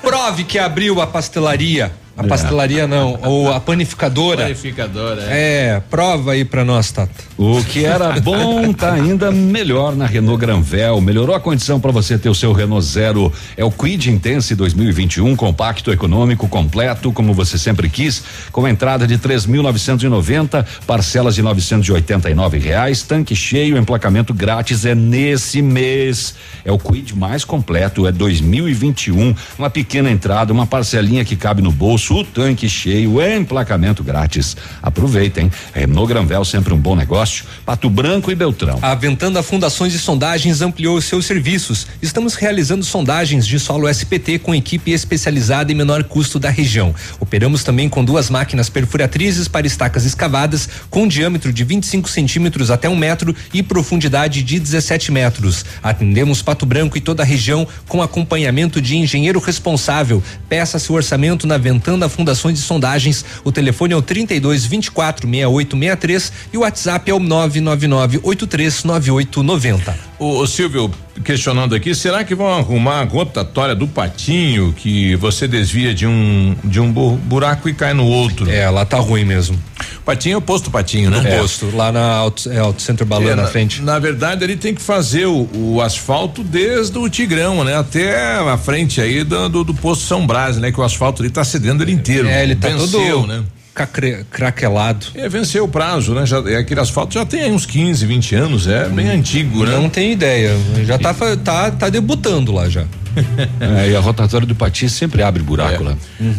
Prove 0.02 0.42
que 0.42 0.58
abriu 0.58 1.00
a 1.00 1.06
pastelaria. 1.06 1.92
A 2.20 2.24
É. 2.24 2.28
pastelaria 2.28 2.86
não, 2.86 3.18
ou 3.22 3.50
a 3.50 3.58
panificadora. 3.58 4.42
Panificadora, 4.42 5.22
É, 5.22 5.80
prova 5.90 6.32
aí 6.32 6.44
pra 6.44 6.64
nós, 6.64 6.92
Tata. 6.92 7.10
O 7.38 7.64
que 7.64 7.84
era 7.86 8.12
bom 8.20 8.72
tá 8.74 8.92
ainda 8.92 9.30
melhor 9.32 9.96
na 9.96 10.04
Renault 10.04 10.38
Granvel. 10.38 11.00
Melhorou 11.00 11.34
a 11.34 11.40
condição 11.40 11.80
para 11.80 11.90
você 11.90 12.18
ter 12.18 12.28
o 12.28 12.34
seu 12.34 12.52
Renault 12.52 12.84
Zero. 12.84 13.32
É 13.56 13.64
o 13.64 13.70
Quid 13.70 14.10
Intense 14.10 14.54
2021, 14.54 15.34
compacto, 15.34 15.90
econômico, 15.90 16.46
completo, 16.46 17.10
como 17.10 17.32
você 17.32 17.56
sempre 17.56 17.88
quis, 17.88 18.22
com 18.52 18.68
entrada 18.68 19.06
de 19.06 19.16
3.990, 19.18 20.64
parcelas 20.86 21.34
de 21.34 21.42
989 21.42 22.58
reais, 22.58 23.02
tanque 23.02 23.34
cheio, 23.34 23.78
emplacamento 23.78 24.34
grátis 24.34 24.84
é 24.84 24.94
nesse 24.94 25.62
mês. 25.62 26.34
É 26.64 26.70
o 26.70 26.78
Quid 26.78 27.16
mais 27.16 27.44
completo, 27.44 28.06
é 28.06 28.12
2021, 28.12 29.34
uma 29.58 29.70
pequena 29.70 30.10
entrada, 30.10 30.52
uma 30.52 30.66
parcelinha 30.66 31.24
que 31.24 31.34
cabe 31.36 31.62
no 31.62 31.72
bolso, 31.72 32.09
o 32.10 32.24
tanque 32.24 32.68
cheio, 32.68 33.20
é 33.20 33.36
emplacamento 33.36 34.02
grátis. 34.02 34.56
Aproveitem. 34.82 35.50
Renault 35.72 36.08
Granvel 36.08 36.44
sempre 36.44 36.74
um 36.74 36.76
bom 36.76 36.96
negócio. 36.96 37.44
Pato 37.64 37.88
Branco 37.88 38.30
e 38.30 38.34
Beltrão. 38.34 38.78
A 38.82 38.94
Ventana 38.94 39.42
Fundações 39.42 39.94
e 39.94 39.98
Sondagens 39.98 40.60
ampliou 40.60 41.00
seus 41.00 41.26
serviços. 41.26 41.86
Estamos 42.02 42.34
realizando 42.34 42.84
sondagens 42.84 43.46
de 43.46 43.58
solo 43.60 43.88
SPT 43.88 44.40
com 44.40 44.54
equipe 44.54 44.90
especializada 44.90 45.70
e 45.70 45.74
menor 45.74 46.04
custo 46.04 46.38
da 46.38 46.50
região. 46.50 46.94
Operamos 47.20 47.62
também 47.62 47.88
com 47.88 48.04
duas 48.04 48.28
máquinas 48.28 48.68
perfuratrizes 48.68 49.46
para 49.46 49.66
estacas 49.66 50.04
escavadas 50.04 50.68
com 50.88 51.06
diâmetro 51.06 51.52
de 51.52 51.62
25 51.64 52.08
centímetros 52.08 52.70
até 52.70 52.88
um 52.88 52.96
metro 52.96 53.34
e 53.52 53.62
profundidade 53.62 54.42
de 54.42 54.58
17 54.58 55.12
metros. 55.12 55.64
Atendemos 55.82 56.42
Pato 56.42 56.66
Branco 56.66 56.98
e 56.98 57.00
toda 57.00 57.22
a 57.22 57.26
região 57.26 57.66
com 57.86 58.02
acompanhamento 58.02 58.80
de 58.80 58.96
engenheiro 58.96 59.38
responsável. 59.38 60.22
Peça 60.48 60.78
seu 60.78 60.94
orçamento 60.94 61.46
na 61.46 61.56
Ventana 61.56 61.89
Fundações 62.08 62.58
e 62.58 62.62
Sondagens. 62.62 63.24
O 63.44 63.52
telefone 63.52 63.94
é 63.94 63.96
o 63.96 64.02
32 64.02 64.66
24 64.66 65.28
6863 65.28 66.32
e 66.52 66.56
o 66.56 66.60
WhatsApp 66.60 67.10
é 67.10 67.14
o 67.14 67.20
999839890. 67.20 70.09
O, 70.20 70.40
o 70.42 70.46
Silvio 70.46 70.90
questionando 71.24 71.74
aqui, 71.74 71.94
será 71.94 72.22
que 72.22 72.34
vão 72.34 72.46
arrumar 72.52 73.00
a 73.00 73.04
rotatória 73.04 73.74
do 73.74 73.88
patinho 73.88 74.72
que 74.76 75.16
você 75.16 75.48
desvia 75.48 75.94
de 75.94 76.06
um 76.06 76.54
de 76.62 76.78
um 76.78 76.92
bu- 76.92 77.16
buraco 77.16 77.68
e 77.70 77.74
cai 77.74 77.94
no 77.94 78.04
outro? 78.06 78.48
É, 78.50 78.68
lá 78.68 78.84
tá 78.84 78.98
ruim 78.98 79.24
mesmo. 79.24 79.58
Patinho 80.04 80.34
é 80.34 80.36
o 80.36 80.40
posto 80.42 80.70
patinho, 80.70 81.10
né? 81.10 81.20
No 81.20 81.38
posto, 81.40 81.74
lá 81.74 81.90
na 81.90 82.04
Auto, 82.16 82.50
é, 82.50 82.58
Auto 82.58 82.82
Center 82.82 83.06
Balão 83.06 83.30
É, 83.30 83.34
na 83.34 83.46
frente. 83.46 83.80
Na 83.80 83.98
verdade, 83.98 84.44
ele 84.44 84.56
tem 84.56 84.74
que 84.74 84.82
fazer 84.82 85.24
o, 85.26 85.48
o 85.54 85.80
asfalto 85.80 86.42
desde 86.44 86.98
o 86.98 87.08
Tigrão, 87.08 87.64
né? 87.64 87.76
Até 87.76 88.36
a 88.38 88.58
frente 88.58 89.00
aí 89.00 89.24
do, 89.24 89.48
do, 89.48 89.64
do 89.64 89.74
posto 89.74 90.04
São 90.04 90.26
Brás, 90.26 90.58
né? 90.58 90.70
Que 90.70 90.80
o 90.80 90.82
asfalto 90.82 91.22
ali 91.22 91.30
tá 91.30 91.44
cedendo 91.44 91.82
ele 91.82 91.92
inteiro. 91.92 92.28
É, 92.28 92.42
ele 92.42 92.56
tá 92.56 92.68
Venceu, 92.68 93.00
todo 93.22 93.26
né? 93.26 93.42
Cacre- 93.74 94.24
craquelado. 94.30 95.06
É, 95.14 95.28
venceu 95.28 95.64
o 95.64 95.68
prazo, 95.68 96.14
né? 96.14 96.26
Já, 96.26 96.38
é, 96.50 96.56
aquele 96.56 96.80
asfalto 96.80 97.14
já 97.14 97.24
tem 97.24 97.42
aí 97.42 97.52
uns 97.52 97.66
15, 97.66 98.04
20 98.06 98.34
anos, 98.34 98.66
é 98.66 98.88
bem 98.88 99.08
antigo, 99.08 99.64
né? 99.64 99.76
Não 99.76 99.88
tem 99.88 100.12
ideia. 100.12 100.56
Já 100.84 100.98
tá, 100.98 101.14
tá, 101.42 101.70
tá 101.70 101.88
debutando 101.88 102.52
lá 102.52 102.68
já. 102.68 102.84
É, 103.60 103.90
e 103.90 103.96
a 103.96 104.00
rotatória 104.00 104.46
do 104.46 104.54
Patinho 104.54 104.88
sempre 104.90 105.20
abre 105.22 105.42
buraco 105.42 105.82
É. 105.82 105.86
lá. 105.88 105.96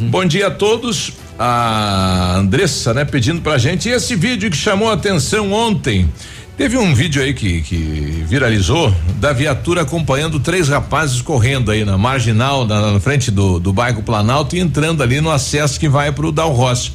Bom 0.09 0.23
dia 0.25 0.47
a 0.47 0.51
todos. 0.51 1.11
A 1.37 2.35
Andressa, 2.37 2.93
né, 2.93 3.03
pedindo 3.03 3.41
pra 3.41 3.57
gente 3.57 3.89
e 3.89 3.91
esse 3.91 4.15
vídeo 4.15 4.49
que 4.49 4.55
chamou 4.55 4.89
a 4.89 4.93
atenção 4.93 5.51
ontem. 5.51 6.09
Teve 6.55 6.77
um 6.77 6.93
vídeo 6.93 7.21
aí 7.21 7.33
que, 7.33 7.61
que 7.61 8.23
viralizou 8.27 8.93
da 9.19 9.33
viatura 9.33 9.81
acompanhando 9.81 10.39
três 10.39 10.69
rapazes 10.69 11.21
correndo 11.21 11.71
aí 11.71 11.83
na 11.83 11.97
marginal, 11.97 12.65
na, 12.67 12.91
na 12.93 12.99
frente 12.99 13.31
do, 13.31 13.59
do 13.59 13.73
bairro 13.73 14.03
Planalto 14.03 14.55
e 14.55 14.59
entrando 14.59 15.01
ali 15.01 15.19
no 15.19 15.31
acesso 15.31 15.79
que 15.79 15.89
vai 15.89 16.11
pro 16.11 16.31
Dal 16.31 16.51
Rossi. 16.53 16.91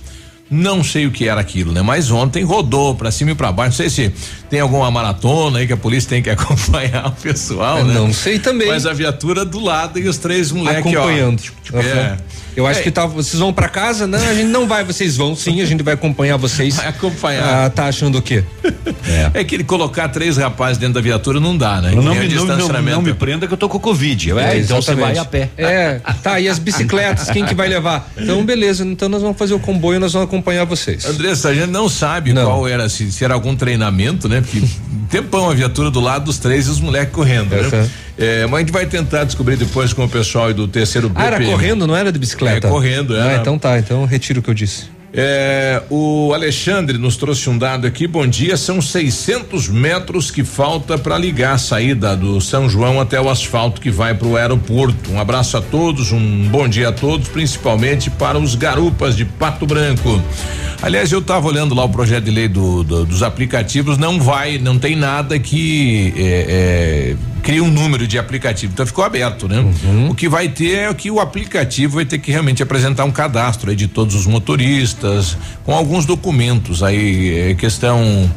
Não 0.49 0.85
sei 0.85 1.07
o 1.07 1.11
que 1.11 1.29
era 1.29 1.41
aquilo, 1.41 1.73
né? 1.73 1.83
Mas 1.83 2.11
ontem 2.11 2.45
rodou 2.45 2.95
pra 2.95 3.11
cima 3.11 3.33
e 3.33 3.35
pra 3.35 3.51
baixo. 3.51 3.71
Não 3.71 3.77
sei 3.77 3.91
se 3.91 4.13
tem 4.49 4.61
alguma 4.61 4.89
maratona 4.91 5.59
aí 5.59 5.67
que 5.67 5.73
a 5.73 5.77
polícia 5.77 6.09
tem 6.09 6.23
que 6.23 6.31
acompanhar 6.31 7.09
o 7.09 7.13
pessoal, 7.13 7.85
né? 7.85 7.95
Não 7.95 8.13
sei 8.13 8.39
também. 8.39 8.69
Mas 8.69 8.87
a 8.87 8.93
viatura 8.93 9.45
do 9.45 9.59
lado 9.59 9.99
e 9.99 10.09
os 10.09 10.19
três 10.19 10.53
moleques, 10.53 10.87
ó. 10.87 10.99
Acompanhando. 11.01 11.41
Tipo, 11.41 11.77
Uhum. 11.77 12.17
É. 12.57 12.61
Eu 12.61 12.67
acho 12.67 12.81
É. 12.81 12.83
que 12.83 12.91
tá, 12.91 13.07
vocês 13.07 13.39
vão 13.39 13.53
pra 13.53 13.69
casa? 13.69 14.07
Não, 14.07 14.19
a 14.19 14.35
gente 14.35 14.49
não 14.49 14.67
vai, 14.67 14.83
vocês 14.85 15.17
vão 15.17 15.37
sim, 15.37 15.61
a 15.61 15.65
gente 15.67 15.83
vai 15.83 15.95
acompanhar 15.95 16.37
vocês. 16.37 16.77
Vai 16.77 16.89
acompanhar. 16.89 17.67
Ah, 17.67 17.71
tá 17.71 17.87
achando 17.87 18.19
o 18.19 18.23
quê? 18.23 18.43
É. 19.35 19.45
que 19.45 19.55
ele 19.55 19.65
colocar 19.65 20.09
três 20.09 20.37
rapazes 20.37 20.79
dentro 20.79 20.95
da 20.95 21.01
viatura 21.01 21.39
não 21.39 21.57
dá, 21.57 21.81
né? 21.81 21.93
Não, 21.93 22.03
nem 22.03 22.21
me, 22.29 22.35
não, 22.35 22.45
não, 22.47 22.57
distanciamento. 22.57 22.97
não 22.97 23.03
me 23.03 23.15
prenda 23.15 23.47
que 23.47 23.53
eu 23.53 23.57
tô 23.57 23.69
com 23.69 23.79
Covid. 23.79 24.33
É, 24.33 24.59
então 24.59 24.81
você 24.83 24.95
vai 24.95 25.17
a 25.17 25.25
pé. 25.25 25.51
É, 25.57 26.01
tá, 26.23 26.41
e 26.41 26.49
as 26.49 26.59
bicicletas, 26.59 27.31
quem 27.31 27.45
que 27.45 27.55
vai 27.55 27.69
levar? 27.69 28.11
Então, 28.17 28.45
beleza, 28.45 28.85
então 28.85 29.09
nós 29.09 29.23
vamos 29.23 29.37
fazer 29.37 29.55
o 29.55 29.61
comboio, 29.61 30.01
nós 30.01 30.13
vamos 30.13 30.27
acompanhar 30.29 30.65
vocês. 30.65 31.05
Andressa, 31.05 31.51
a 31.51 31.55
gente 31.55 31.71
não 31.71 31.89
sabe 31.89 32.33
Não. 32.33 32.45
qual 32.47 32.67
era, 32.69 32.89
se, 32.89 33.11
se 33.13 33.25
era 33.25 33.35
algum 33.35 33.55
treinamento, 33.55 34.29
né? 34.29 34.41
Porque 34.41 34.63
tempão 35.11 35.49
a 35.51 35.55
viatura 35.55 35.91
do 35.91 36.01
lado 36.01 36.25
dos 36.27 36.39
três 36.39 36.67
e 36.67 36.71
os 36.71 36.81
moleques 36.81 37.15
correndo, 37.15 37.55
né? 37.55 37.89
É, 38.19 38.47
mas 38.47 38.55
a 38.55 38.59
gente 38.61 38.73
vai 38.73 38.87
tentar 38.87 39.25
descobrir 39.25 39.57
depois 39.57 39.93
com 39.93 40.05
o 40.05 40.09
pessoal 40.09 40.53
do 40.55 40.67
terceiro 40.67 41.11
Ah, 41.15 41.27
era 41.27 41.45
correndo, 41.45 41.87
não 41.87 41.95
era 41.95 42.11
de 42.11 42.19
bicicleta? 42.19 42.67
É, 42.67 42.71
correndo, 42.71 43.15
Ah, 43.15 43.33
era. 43.33 43.41
então 43.41 43.59
tá, 43.59 43.79
então 43.79 44.05
retiro 44.07 44.41
o 44.41 44.43
que 44.43 44.49
eu 44.51 44.55
disse. 44.55 44.97
É, 45.19 45.83
o 45.89 46.33
Alexandre 46.35 46.99
nos 46.99 47.17
trouxe 47.17 47.49
um 47.49 47.57
dado 47.57 47.87
aqui. 47.87 48.07
Bom 48.07 48.27
dia, 48.27 48.55
são 48.57 48.83
600 48.83 49.67
metros 49.69 50.31
que 50.31 50.45
falta 50.45 50.99
para 50.99 51.17
ligar 51.17 51.55
a 51.55 51.59
saída 51.59 52.15
do 52.15 52.39
São 52.39 52.69
João 52.69 53.01
até 53.01 53.19
o 53.19 53.31
asfalto 53.31 53.81
que 53.81 53.91
vai 53.91 54.15
para 54.15 54.27
o 54.29 54.37
aeroporto. 54.37 55.11
Um 55.11 55.19
abraço 55.19 55.57
a 55.57 55.63
todos, 55.63 56.13
um 56.13 56.49
bom 56.49 56.69
dia 56.69 56.91
a 56.91 56.93
todos, 56.93 57.29
principalmente 57.29 58.11
para 58.11 58.39
os 58.39 58.55
garupas 58.55 59.17
de 59.17 59.25
Pato 59.25 59.65
Branco. 59.67 60.21
Aliás, 60.83 61.11
eu 61.11 61.21
estava 61.21 61.47
olhando 61.49 61.75
lá 61.75 61.85
o 61.85 61.89
projeto 61.89 62.25
de 62.25 62.31
lei 62.31 62.49
do, 62.49 62.85
do, 62.85 63.07
dos 63.07 63.23
aplicativos, 63.23 63.97
não 63.97 64.21
vai, 64.21 64.59
não 64.59 64.79
tem 64.79 64.95
nada 64.95 65.39
que 65.39 66.13
é, 66.15 66.21
é, 67.15 67.17
cria 67.47 67.63
um 67.63 67.71
número 67.71 68.09
de 68.09 68.19
aplicativo, 68.19 68.73
então 68.73 68.85
ficou 68.85 69.05
aberto, 69.05 69.47
né? 69.47 69.61
Uhum. 69.61 70.11
O 70.11 70.15
que 70.17 70.29
vai 70.29 70.49
ter 70.49 70.91
é 70.91 70.93
que 70.93 71.13
o 71.13 71.21
aplicativo 71.21 71.95
vai 71.95 72.05
ter 72.05 72.19
que 72.19 72.33
realmente 72.33 72.61
apresentar 72.61 73.05
um 73.05 73.13
cadastro 73.13 73.75
de 73.77 73.87
todos 73.87 74.17
os 74.17 74.27
motoristas, 74.27 75.39
com 75.63 75.73
alguns 75.73 76.05
documentos 76.05 76.83
aí, 76.83 77.51
é, 77.51 77.55
questão 77.55 78.29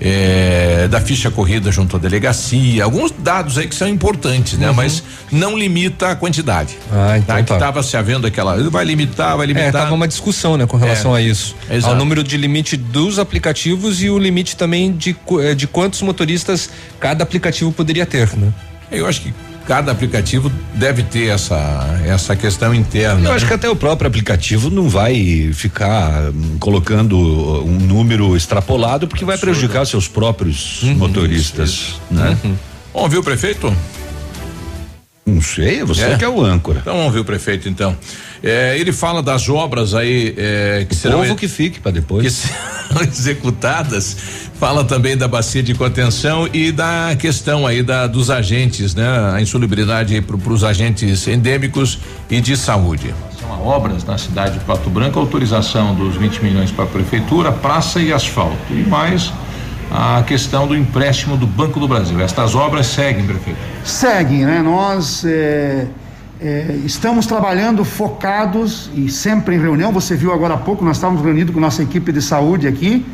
é, 0.00 0.86
da 0.88 1.00
ficha 1.00 1.30
corrida 1.30 1.72
junto 1.72 1.96
à 1.96 1.98
delegacia, 1.98 2.84
alguns 2.84 3.10
dados 3.10 3.58
aí 3.58 3.66
que 3.66 3.74
são 3.74 3.88
importantes, 3.88 4.58
né? 4.58 4.68
Uhum. 4.68 4.74
Mas 4.74 5.02
não 5.30 5.58
limita 5.58 6.10
a 6.10 6.16
quantidade. 6.16 6.78
Ah, 6.92 7.18
então 7.18 7.36
tá? 7.36 7.42
tá. 7.42 7.54
Que 7.54 7.60
tava 7.60 7.82
se 7.82 7.96
havendo 7.96 8.26
aquela, 8.26 8.56
vai 8.70 8.84
limitar, 8.84 9.36
vai 9.36 9.46
limitar. 9.46 9.68
É, 9.68 9.72
tava 9.72 9.94
uma 9.94 10.06
discussão, 10.06 10.56
né, 10.56 10.66
com 10.66 10.76
relação 10.76 11.16
É, 11.16 11.20
a 11.20 11.22
isso. 11.22 11.56
exato. 11.70 11.92
Ao 11.92 11.98
número 11.98 12.22
de 12.22 12.36
limite 12.36 12.76
dos 12.76 13.18
aplicativos 13.18 14.02
e 14.02 14.08
o 14.08 14.18
limite 14.18 14.56
também 14.56 14.92
de, 14.92 15.16
eh, 15.40 15.54
de 15.54 15.66
quantos 15.66 16.00
motoristas 16.02 16.70
cada 17.00 17.22
aplicativo 17.22 17.72
poderia 17.72 18.06
ter, 18.06 18.34
né? 18.36 18.52
Eu 18.90 19.06
acho 19.06 19.20
que 19.20 19.34
cada 19.68 19.92
aplicativo 19.92 20.50
deve 20.74 21.02
ter 21.02 21.26
essa 21.26 22.00
essa 22.06 22.34
questão 22.34 22.74
interna. 22.74 23.28
Eu 23.28 23.32
acho 23.32 23.44
né? 23.44 23.48
que 23.48 23.54
até 23.54 23.68
o 23.68 23.76
próprio 23.76 24.08
aplicativo 24.08 24.70
não 24.70 24.88
vai 24.88 25.50
ficar 25.52 26.30
hum, 26.30 26.56
colocando 26.58 27.18
um 27.18 27.78
número 27.78 28.34
extrapolado 28.34 29.06
porque 29.06 29.26
vai 29.26 29.36
prejudicar 29.36 29.86
seus 29.86 30.08
próprios 30.08 30.82
motoristas, 30.96 32.00
né? 32.10 32.36
Vamos 32.42 32.58
ouvir 32.94 33.18
o 33.18 33.22
prefeito? 33.22 33.72
Não 35.28 35.42
sei, 35.42 35.84
você 35.84 36.16
que 36.16 36.24
é 36.24 36.28
o 36.28 36.42
âncora. 36.42 36.78
Então 36.80 36.96
vamos 36.96 37.12
ver 37.12 37.20
o 37.20 37.24
prefeito 37.24 37.68
então. 37.68 37.94
É, 38.42 38.78
ele 38.78 38.92
fala 38.92 39.22
das 39.22 39.48
obras 39.48 39.94
aí 39.94 40.34
é, 40.38 40.86
que 40.88 40.94
serão 40.94 41.20
povo 41.20 41.36
que 41.36 41.46
fique 41.46 41.80
para 41.80 41.90
depois. 41.90 42.22
que 42.22 42.30
serão 42.88 43.02
executadas. 43.02 44.16
Fala 44.58 44.84
também 44.84 45.16
da 45.16 45.28
bacia 45.28 45.62
de 45.62 45.74
contenção 45.74 46.48
e 46.52 46.72
da 46.72 47.14
questão 47.18 47.66
aí 47.66 47.82
da 47.82 48.06
dos 48.06 48.30
agentes, 48.30 48.94
né? 48.94 49.06
A 49.34 49.40
insalubridade 49.40 50.18
para 50.22 50.52
os 50.52 50.64
agentes 50.64 51.28
endêmicos 51.28 51.98
e 52.30 52.40
de 52.40 52.56
saúde. 52.56 53.14
São 53.38 53.52
a 53.52 53.58
obras 53.58 54.04
na 54.04 54.16
cidade 54.16 54.58
de 54.58 54.64
Pato 54.64 54.88
Branco, 54.88 55.18
autorização 55.18 55.94
dos 55.94 56.16
20 56.16 56.42
milhões 56.42 56.72
para 56.72 56.84
a 56.84 56.88
prefeitura, 56.88 57.52
praça 57.52 58.00
e 58.00 58.12
asfalto. 58.12 58.56
E 58.70 58.82
mais 58.88 59.30
a 59.90 60.22
questão 60.22 60.66
do 60.66 60.76
empréstimo 60.76 61.36
do 61.36 61.46
Banco 61.46 61.80
do 61.80 61.88
Brasil. 61.88 62.20
Estas 62.20 62.54
obras 62.54 62.86
seguem, 62.86 63.26
prefeito. 63.26 63.58
seguem, 63.84 64.44
né? 64.44 64.60
Nós 64.62 65.24
é, 65.24 65.86
é, 66.40 66.78
estamos 66.84 67.26
trabalhando 67.26 67.84
focados 67.84 68.90
e 68.94 69.08
sempre 69.08 69.56
em 69.56 69.60
reunião. 69.60 69.92
Você 69.92 70.14
viu 70.14 70.32
agora 70.32 70.54
há 70.54 70.58
pouco, 70.58 70.84
nós 70.84 70.96
estávamos 70.96 71.22
reunidos 71.22 71.54
com 71.54 71.60
nossa 71.60 71.82
equipe 71.82 72.12
de 72.12 72.20
saúde 72.20 72.68
aqui. 72.68 73.04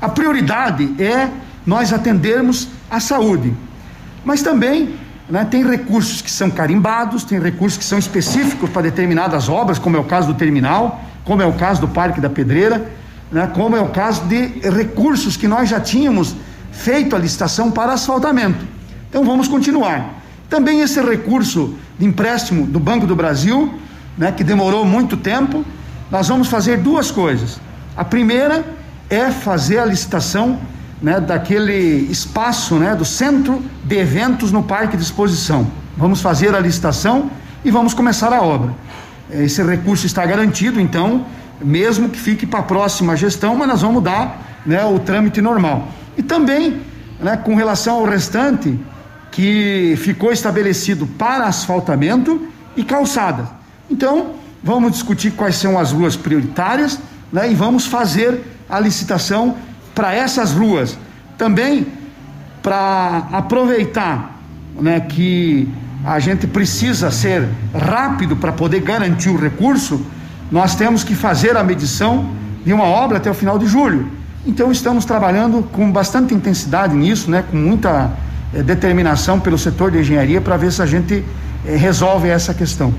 A 0.00 0.08
prioridade 0.08 0.94
é 1.02 1.28
nós 1.66 1.92
atendermos 1.92 2.68
a 2.90 3.00
saúde, 3.00 3.52
mas 4.24 4.42
também 4.42 4.94
né, 5.28 5.44
tem 5.44 5.66
recursos 5.66 6.22
que 6.22 6.30
são 6.30 6.50
carimbados, 6.50 7.24
tem 7.24 7.40
recursos 7.40 7.76
que 7.76 7.84
são 7.84 7.98
específicos 7.98 8.70
para 8.70 8.82
determinadas 8.82 9.48
obras, 9.48 9.78
como 9.78 9.96
é 9.96 10.00
o 10.00 10.04
caso 10.04 10.28
do 10.28 10.34
terminal, 10.34 11.02
como 11.24 11.42
é 11.42 11.46
o 11.46 11.52
caso 11.52 11.80
do 11.80 11.88
Parque 11.88 12.20
da 12.20 12.30
Pedreira, 12.30 12.86
né, 13.30 13.50
como 13.54 13.76
é 13.76 13.80
o 13.80 13.88
caso 13.88 14.22
de 14.24 14.68
recursos 14.70 15.36
que 15.36 15.46
nós 15.46 15.68
já 15.68 15.80
tínhamos 15.80 16.34
feito 16.72 17.14
a 17.14 17.18
licitação 17.18 17.70
para 17.70 17.92
asfaltamento. 17.92 18.64
Então 19.08 19.24
vamos 19.24 19.48
continuar. 19.48 20.22
Também 20.48 20.80
esse 20.80 21.00
recurso 21.00 21.74
de 21.98 22.06
empréstimo 22.06 22.66
do 22.66 22.78
Banco 22.78 23.06
do 23.06 23.14
Brasil, 23.14 23.74
né, 24.16 24.32
que 24.32 24.42
demorou 24.42 24.84
muito 24.84 25.16
tempo, 25.16 25.64
nós 26.10 26.28
vamos 26.28 26.48
fazer 26.48 26.78
duas 26.78 27.10
coisas. 27.10 27.60
A 27.96 28.04
primeira 28.04 28.64
é 29.10 29.30
fazer 29.30 29.78
a 29.78 29.84
licitação 29.84 30.58
né, 31.02 31.20
daquele 31.20 32.08
espaço 32.10 32.76
né, 32.76 32.94
do 32.94 33.04
centro 33.04 33.62
de 33.84 33.96
eventos 33.96 34.50
no 34.50 34.62
Parque 34.62 34.96
de 34.96 35.02
Exposição. 35.02 35.66
Vamos 35.96 36.20
fazer 36.20 36.54
a 36.54 36.60
licitação 36.60 37.30
e 37.64 37.70
vamos 37.70 37.94
começar 37.94 38.32
a 38.32 38.40
obra. 38.42 38.72
Esse 39.30 39.62
recurso 39.62 40.06
está 40.06 40.24
garantido, 40.24 40.80
então, 40.80 41.26
mesmo 41.60 42.08
que 42.08 42.18
fique 42.18 42.46
para 42.46 42.60
a 42.60 42.62
próxima 42.62 43.16
gestão, 43.16 43.56
mas 43.56 43.68
nós 43.68 43.82
vamos 43.82 44.02
dar 44.02 44.60
né, 44.64 44.84
o 44.84 44.98
trâmite 44.98 45.40
normal. 45.40 45.88
E 46.16 46.22
também, 46.22 46.80
né, 47.20 47.36
com 47.36 47.54
relação 47.54 47.96
ao 47.96 48.04
restante, 48.04 48.78
que 49.30 49.94
ficou 49.98 50.32
estabelecido 50.32 51.06
para 51.06 51.44
asfaltamento 51.44 52.48
e 52.76 52.82
calçada. 52.82 53.48
Então, 53.90 54.34
vamos 54.62 54.92
discutir 54.92 55.32
quais 55.32 55.56
são 55.56 55.78
as 55.78 55.92
ruas 55.92 56.16
prioritárias 56.16 56.98
né, 57.32 57.50
e 57.50 57.54
vamos 57.54 57.86
fazer 57.86 58.40
a 58.68 58.78
licitação 58.80 59.56
para 59.94 60.14
essas 60.14 60.52
ruas. 60.52 60.98
Também 61.36 61.86
para 62.62 63.28
aproveitar 63.32 64.40
né, 64.80 65.00
que 65.00 65.68
a 66.04 66.18
gente 66.18 66.46
precisa 66.46 67.10
ser 67.10 67.48
rápido 67.74 68.36
para 68.36 68.52
poder 68.52 68.80
garantir 68.80 69.30
o 69.30 69.36
recurso, 69.36 70.04
nós 70.50 70.74
temos 70.74 71.04
que 71.04 71.14
fazer 71.14 71.56
a 71.56 71.62
medição 71.64 72.30
de 72.64 72.72
uma 72.72 72.84
obra 72.84 73.18
até 73.18 73.30
o 73.30 73.34
final 73.34 73.58
de 73.58 73.66
julho. 73.66 74.08
Então 74.46 74.70
estamos 74.72 75.04
trabalhando 75.04 75.62
com 75.72 75.90
bastante 75.92 76.34
intensidade 76.34 76.94
nisso, 76.96 77.30
né, 77.30 77.44
com 77.50 77.56
muita 77.56 78.10
eh, 78.54 78.62
determinação 78.62 79.38
pelo 79.38 79.58
setor 79.58 79.90
de 79.90 79.98
engenharia 79.98 80.40
para 80.40 80.56
ver 80.56 80.72
se 80.72 80.80
a 80.80 80.86
gente 80.86 81.22
eh, 81.66 81.76
resolve 81.76 82.28
essa 82.28 82.54
questão. 82.54 82.94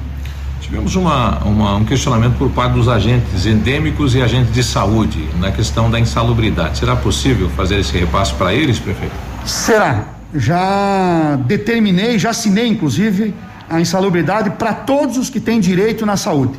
Tivemos 0.61 0.95
uma, 0.95 1.39
uma- 1.39 1.75
um 1.77 1.85
questionamento 1.85 2.37
por 2.37 2.49
parte 2.51 2.73
dos 2.73 2.87
agentes 2.87 3.45
endêmicos 3.47 4.13
e 4.13 4.21
agentes 4.21 4.53
de 4.53 4.61
saúde 4.63 5.27
na 5.39 5.51
questão 5.51 5.89
da 5.89 5.99
insalubridade. 5.99 6.77
Será 6.77 6.95
possível 6.95 7.49
fazer 7.49 7.79
esse 7.79 7.97
repasse 7.97 8.33
para 8.35 8.53
eles, 8.53 8.77
prefeito? 8.77 9.13
Será. 9.45 10.03
Já 10.35 11.35
determinei, 11.47 12.19
já 12.19 12.29
assinei 12.29 12.67
inclusive 12.67 13.33
a 13.67 13.79
insalubridade 13.81 14.51
para 14.51 14.73
todos 14.73 15.17
os 15.17 15.29
que 15.29 15.39
têm 15.39 15.59
direito 15.59 16.05
na 16.05 16.15
saúde. 16.17 16.53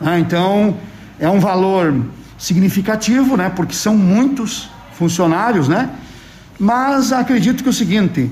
Ah, 0.00 0.18
então 0.18 0.76
é 1.18 1.28
um 1.28 1.40
valor 1.40 1.94
significativo, 2.38 3.36
né? 3.36 3.50
Porque 3.54 3.74
são 3.74 3.96
muitos 3.96 4.70
funcionários, 4.92 5.68
né? 5.68 5.90
Mas 6.58 7.12
acredito 7.12 7.62
que 7.62 7.68
é 7.68 7.70
o 7.70 7.74
seguinte, 7.74 8.30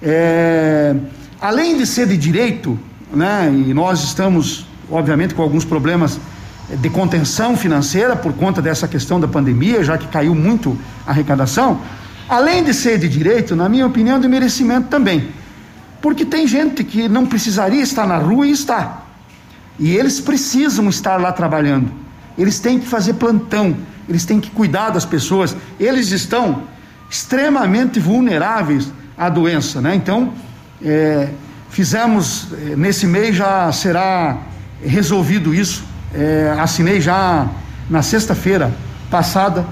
é, 0.00 0.94
além 1.40 1.76
de 1.76 1.86
ser 1.86 2.06
de 2.06 2.16
direito, 2.16 2.78
né? 3.12 3.52
E 3.52 3.74
nós 3.74 4.02
estamos, 4.04 4.66
obviamente, 4.90 5.34
com 5.34 5.42
alguns 5.42 5.64
problemas 5.64 6.18
de 6.80 6.88
contenção 6.88 7.56
financeira 7.56 8.16
por 8.16 8.32
conta 8.32 8.62
dessa 8.62 8.88
questão 8.88 9.20
da 9.20 9.28
pandemia, 9.28 9.84
já 9.84 9.98
que 9.98 10.06
caiu 10.06 10.34
muito 10.34 10.78
a 11.06 11.10
arrecadação. 11.10 11.80
Além 12.28 12.64
de 12.64 12.72
ser 12.72 12.98
de 12.98 13.08
direito, 13.08 13.54
na 13.54 13.68
minha 13.68 13.86
opinião, 13.86 14.16
é 14.16 14.20
de 14.20 14.28
merecimento 14.28 14.88
também. 14.88 15.28
Porque 16.00 16.24
tem 16.24 16.46
gente 16.46 16.82
que 16.82 17.08
não 17.08 17.26
precisaria 17.26 17.82
estar 17.82 18.06
na 18.06 18.16
rua 18.16 18.46
e 18.46 18.50
está. 18.52 19.01
E 19.82 19.96
eles 19.96 20.20
precisam 20.20 20.88
estar 20.88 21.16
lá 21.16 21.32
trabalhando. 21.32 21.90
Eles 22.38 22.60
têm 22.60 22.78
que 22.78 22.86
fazer 22.86 23.14
plantão, 23.14 23.76
eles 24.08 24.24
têm 24.24 24.38
que 24.38 24.48
cuidar 24.48 24.90
das 24.90 25.04
pessoas. 25.04 25.56
Eles 25.78 26.12
estão 26.12 26.62
extremamente 27.10 27.98
vulneráveis 27.98 28.92
à 29.18 29.28
doença, 29.28 29.80
né? 29.80 29.96
Então, 29.96 30.34
é, 30.80 31.30
fizemos 31.68 32.46
eh, 32.52 32.76
nesse 32.76 33.08
mês 33.08 33.34
já 33.34 33.72
será 33.72 34.38
resolvido 34.80 35.52
isso. 35.52 35.82
É, 36.14 36.54
assinei 36.60 37.00
já 37.00 37.48
na 37.90 38.02
sexta-feira 38.02 38.72
passada 39.10 39.66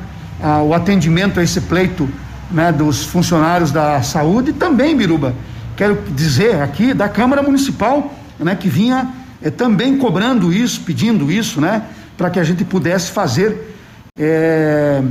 o 0.67 0.75
atendimento 0.75 1.39
a 1.39 1.43
esse 1.43 1.61
pleito 1.61 2.09
né, 2.51 2.73
dos 2.73 3.05
funcionários 3.05 3.71
da 3.71 4.03
saúde 4.03 4.51
e 4.51 4.55
também, 4.55 4.97
Biruba, 4.97 5.35
quero 5.77 6.03
dizer 6.17 6.63
aqui 6.63 6.95
da 6.95 7.09
Câmara 7.09 7.43
Municipal, 7.43 8.13
né, 8.39 8.57
que 8.57 8.69
vinha 8.69 9.20
eh, 9.43 9.51
também 9.51 9.97
cobrando 9.99 10.53
isso, 10.53 10.80
pedindo 10.82 11.30
isso, 11.30 11.61
né, 11.61 11.82
para 12.16 12.30
que 12.30 12.38
a 12.38 12.45
gente 12.45 12.64
pudesse 12.64 13.11
fazer 13.11 13.74
eh, 14.18 15.03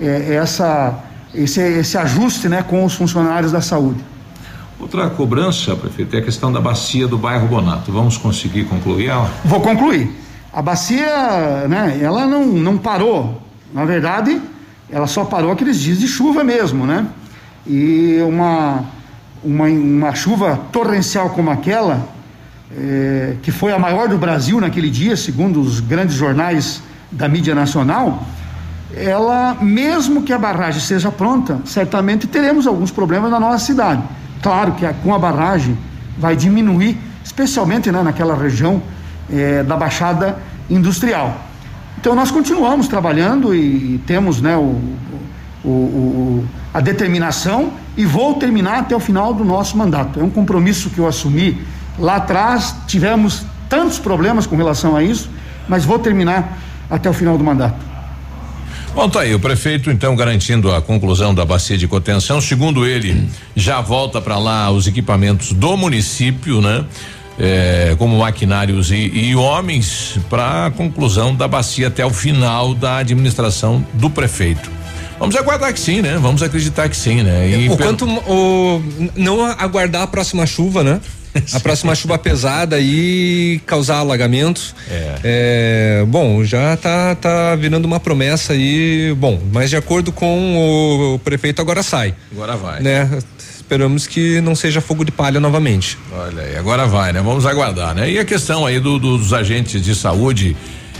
eh, 0.00 0.34
essa, 0.34 1.04
esse, 1.34 1.60
esse 1.60 1.96
ajuste 1.96 2.48
né, 2.48 2.62
com 2.62 2.84
os 2.84 2.94
funcionários 2.94 3.52
da 3.52 3.60
saúde. 3.60 4.00
Outra 4.80 5.10
cobrança, 5.10 5.74
prefeito, 5.74 6.14
é 6.14 6.20
a 6.20 6.22
questão 6.22 6.52
da 6.52 6.60
bacia 6.60 7.08
do 7.08 7.18
bairro 7.18 7.48
Bonato. 7.48 7.90
Vamos 7.90 8.16
conseguir 8.16 8.64
concluir 8.64 9.08
ela? 9.08 9.30
Vou 9.44 9.60
concluir. 9.60 10.10
A 10.52 10.62
bacia, 10.62 11.66
né, 11.68 11.98
ela 12.00 12.26
não, 12.26 12.46
não 12.46 12.78
parou. 12.78 13.42
Na 13.72 13.84
verdade, 13.84 14.40
ela 14.90 15.06
só 15.06 15.24
parou 15.24 15.50
aqueles 15.52 15.78
dias 15.78 15.98
de 15.98 16.06
chuva 16.06 16.42
mesmo, 16.42 16.86
né? 16.86 17.06
E 17.66 18.18
uma, 18.22 18.84
uma, 19.44 19.66
uma 19.66 20.14
chuva 20.14 20.58
torrencial 20.72 21.30
como 21.30 21.50
aquela, 21.50 22.08
eh, 22.76 23.36
que 23.42 23.50
foi 23.50 23.72
a 23.72 23.78
maior 23.78 24.08
do 24.08 24.18
Brasil 24.18 24.60
naquele 24.60 24.90
dia, 24.90 25.16
segundo 25.16 25.60
os 25.60 25.80
grandes 25.80 26.14
jornais 26.14 26.82
da 27.10 27.28
mídia 27.28 27.54
nacional, 27.54 28.26
ela, 28.94 29.56
mesmo 29.60 30.22
que 30.22 30.32
a 30.32 30.38
barragem 30.38 30.80
seja 30.80 31.10
pronta, 31.10 31.60
certamente 31.64 32.26
teremos 32.26 32.66
alguns 32.66 32.90
problemas 32.90 33.30
na 33.30 33.40
nossa 33.40 33.64
cidade. 33.64 34.02
Claro 34.42 34.72
que 34.72 34.84
a, 34.84 34.92
com 34.92 35.14
a 35.14 35.18
barragem 35.18 35.76
vai 36.18 36.36
diminuir, 36.36 36.98
especialmente 37.24 37.90
né, 37.90 38.02
naquela 38.02 38.36
região 38.36 38.82
eh, 39.30 39.62
da 39.62 39.76
Baixada 39.76 40.38
Industrial. 40.68 41.46
Então 42.00 42.14
nós 42.14 42.30
continuamos 42.30 42.86
trabalhando 42.86 43.54
e 43.54 44.00
temos 44.06 44.40
né, 44.40 44.56
o, 44.56 44.80
o, 45.64 45.68
o, 45.68 46.48
a 46.72 46.80
determinação 46.80 47.72
e 47.96 48.04
vou 48.04 48.34
terminar 48.34 48.78
até 48.78 48.94
o 48.94 49.00
final 49.00 49.34
do 49.34 49.44
nosso 49.44 49.76
mandato. 49.76 50.20
É 50.20 50.22
um 50.22 50.30
compromisso 50.30 50.90
que 50.90 50.98
eu 50.98 51.06
assumi 51.06 51.60
lá 51.98 52.16
atrás, 52.16 52.74
tivemos 52.86 53.44
tantos 53.68 53.98
problemas 53.98 54.46
com 54.46 54.56
relação 54.56 54.96
a 54.96 55.02
isso, 55.02 55.30
mas 55.68 55.84
vou 55.84 55.98
terminar 55.98 56.58
até 56.90 57.08
o 57.08 57.12
final 57.12 57.36
do 57.36 57.44
mandato. 57.44 57.88
Bom, 58.94 59.08
tá 59.08 59.20
aí, 59.20 59.34
o 59.34 59.38
prefeito 59.38 59.90
então 59.90 60.16
garantindo 60.16 60.74
a 60.74 60.80
conclusão 60.80 61.34
da 61.34 61.44
bacia 61.44 61.76
de 61.76 61.86
contenção, 61.86 62.40
segundo 62.40 62.86
ele, 62.86 63.28
já 63.54 63.80
volta 63.80 64.20
para 64.20 64.38
lá 64.38 64.70
os 64.70 64.86
equipamentos 64.86 65.52
do 65.52 65.76
município, 65.76 66.60
né? 66.60 66.84
É, 67.38 67.94
como 67.96 68.18
maquinários 68.18 68.90
e, 68.90 68.96
e 68.96 69.36
homens 69.36 70.18
para 70.28 70.66
a 70.66 70.70
conclusão 70.72 71.32
da 71.32 71.46
bacia 71.46 71.86
até 71.86 72.04
o 72.04 72.10
final 72.10 72.74
da 72.74 72.96
administração 72.96 73.86
do 73.94 74.10
prefeito. 74.10 74.68
Vamos 75.20 75.36
aguardar 75.36 75.72
que 75.72 75.78
sim, 75.78 76.00
né? 76.00 76.18
Vamos 76.20 76.42
acreditar 76.42 76.88
que 76.88 76.96
sim, 76.96 77.22
né? 77.22 77.48
E 77.48 77.68
o 77.68 77.76
quanto 77.76 78.04
o 78.04 78.82
não 79.14 79.44
aguardar 79.44 80.02
a 80.02 80.06
próxima 80.08 80.46
chuva, 80.46 80.82
né? 80.82 81.00
a 81.52 81.60
próxima 81.60 81.94
chuva 81.94 82.18
pesada 82.18 82.78
e 82.78 83.60
causar 83.66 83.98
alagamentos. 83.98 84.74
É. 84.90 85.20
é. 85.24 86.04
bom, 86.06 86.44
já 86.44 86.76
tá, 86.76 87.14
tá 87.14 87.56
virando 87.56 87.84
uma 87.84 88.00
promessa 88.00 88.52
aí, 88.52 89.14
bom, 89.16 89.40
mas 89.52 89.70
de 89.70 89.76
acordo 89.76 90.12
com 90.12 91.14
o, 91.14 91.18
prefeito 91.18 91.60
agora 91.60 91.82
sai. 91.82 92.14
Agora 92.32 92.56
vai. 92.56 92.80
Né? 92.80 93.08
Esperamos 93.38 94.06
que 94.06 94.40
não 94.40 94.54
seja 94.54 94.80
fogo 94.80 95.04
de 95.04 95.12
palha 95.12 95.38
novamente. 95.38 95.98
Olha 96.10 96.42
aí, 96.42 96.56
agora 96.56 96.86
vai, 96.86 97.12
né? 97.12 97.20
Vamos 97.20 97.44
aguardar, 97.44 97.94
né? 97.94 98.10
E 98.10 98.18
a 98.18 98.24
questão 98.24 98.64
aí 98.64 98.80
do, 98.80 98.98
do, 98.98 99.18
dos 99.18 99.34
agentes 99.34 99.82
de 99.82 99.94
saúde, 99.94 100.56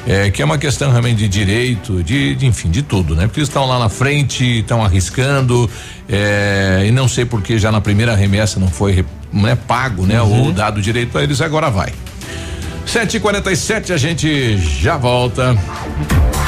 é, 0.08 0.30
que 0.30 0.40
é 0.40 0.44
uma 0.44 0.56
questão 0.56 0.90
realmente 0.90 1.18
de 1.18 1.28
direito, 1.28 2.02
de, 2.02 2.34
de 2.34 2.46
enfim, 2.46 2.70
de 2.70 2.80
tudo, 2.80 3.14
né? 3.14 3.26
Porque 3.26 3.40
eles 3.40 3.48
estão 3.50 3.66
lá 3.66 3.78
na 3.78 3.90
frente, 3.90 4.60
estão 4.60 4.82
arriscando, 4.82 5.68
é, 6.08 6.84
e 6.86 6.90
não 6.90 7.06
sei 7.06 7.26
por 7.26 7.42
que 7.42 7.58
já 7.58 7.70
na 7.70 7.82
primeira 7.82 8.16
remessa 8.16 8.58
não 8.58 8.68
foi 8.68 9.04
né, 9.30 9.54
pago, 9.54 10.06
né? 10.06 10.20
Uhum. 10.22 10.46
Ou 10.46 10.52
dado 10.52 10.80
direito 10.80 11.18
a 11.18 11.22
eles, 11.22 11.42
agora 11.42 11.68
vai. 11.68 11.92
7h47, 12.88 13.92
a 13.92 13.98
gente 13.98 14.56
já 14.56 14.96
volta. 14.96 15.54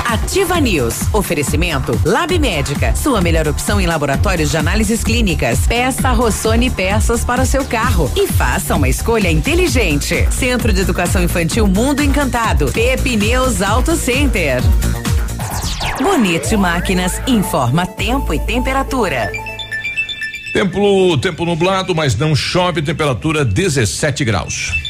Ativa 0.06 0.58
News. 0.58 0.94
Oferecimento 1.12 2.00
Lab 2.02 2.36
Médica. 2.38 2.96
Sua 2.96 3.20
melhor 3.20 3.46
opção 3.46 3.78
em 3.78 3.86
laboratórios 3.86 4.50
de 4.50 4.56
análises 4.56 5.04
clínicas. 5.04 5.66
Peça 5.66 6.10
Rossoni 6.12 6.70
peças 6.70 7.24
para 7.26 7.42
o 7.42 7.46
seu 7.46 7.62
carro 7.66 8.10
e 8.16 8.26
faça 8.26 8.74
uma 8.74 8.88
escolha 8.88 9.30
inteligente. 9.30 10.26
Centro 10.30 10.72
de 10.72 10.80
Educação 10.80 11.22
Infantil 11.22 11.66
Mundo 11.66 12.02
Encantado. 12.02 12.72
Pepineus 12.72 13.60
Auto 13.60 13.94
Center. 13.94 14.62
Bonito 16.00 16.56
Máquinas 16.56 17.20
informa 17.26 17.86
tempo 17.86 18.32
e 18.32 18.40
temperatura. 18.40 19.30
Tempo, 20.54 21.18
tempo 21.18 21.44
nublado, 21.44 21.94
mas 21.94 22.16
não 22.16 22.34
chove, 22.34 22.80
temperatura 22.80 23.44
17 23.44 24.24
graus. 24.24 24.89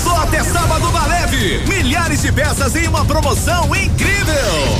Só 0.11 0.23
até 0.23 0.43
sábado 0.43 0.91
na 0.91 1.05
leve. 1.05 1.63
Milhares 1.69 2.21
de 2.21 2.33
peças 2.33 2.75
em 2.75 2.85
uma 2.85 3.05
promoção 3.05 3.73
incrível. 3.73 4.35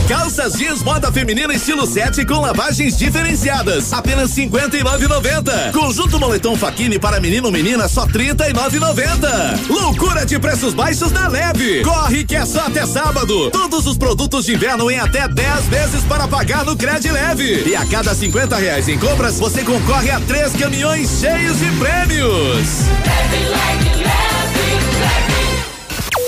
Calças 0.09 0.55
jeans 0.55 0.83
moda 0.83 1.09
feminina 1.09 1.53
estilo 1.53 1.87
7 1.87 2.25
com 2.25 2.41
lavagens 2.41 2.97
diferenciadas. 2.97 3.93
Apenas 3.93 4.31
59,90. 4.31 5.71
Conjunto 5.71 6.19
moletom 6.19 6.57
faquine 6.57 6.99
para 6.99 7.21
menino 7.21 7.45
ou 7.45 7.51
menina 7.51 7.87
só 7.87 8.05
39,90. 8.05 9.69
Loucura 9.69 10.25
de 10.25 10.37
preços 10.37 10.73
baixos 10.73 11.13
na 11.13 11.29
leve. 11.29 11.81
Corre 11.81 12.25
que 12.25 12.35
é 12.35 12.45
só 12.45 12.65
até 12.65 12.85
sábado. 12.85 13.49
Todos 13.51 13.87
os 13.87 13.97
produtos 13.97 14.47
de 14.47 14.55
inverno 14.55 14.91
em 14.91 14.99
até 14.99 15.29
10 15.29 15.65
vezes 15.67 16.03
para 16.03 16.27
pagar 16.27 16.65
no 16.65 16.75
Cred 16.75 17.09
Leve. 17.09 17.69
E 17.69 17.73
a 17.73 17.85
cada 17.85 18.13
50 18.13 18.57
reais 18.57 18.89
em 18.89 18.99
compras, 18.99 19.39
você 19.39 19.63
concorre 19.63 20.11
a 20.11 20.19
três 20.19 20.51
caminhões 20.51 21.09
cheios 21.21 21.57
de 21.57 21.71
prêmios. 21.79 22.67
Leve, 23.05 23.45
leve, 23.45 24.03
leve. 24.03 24.20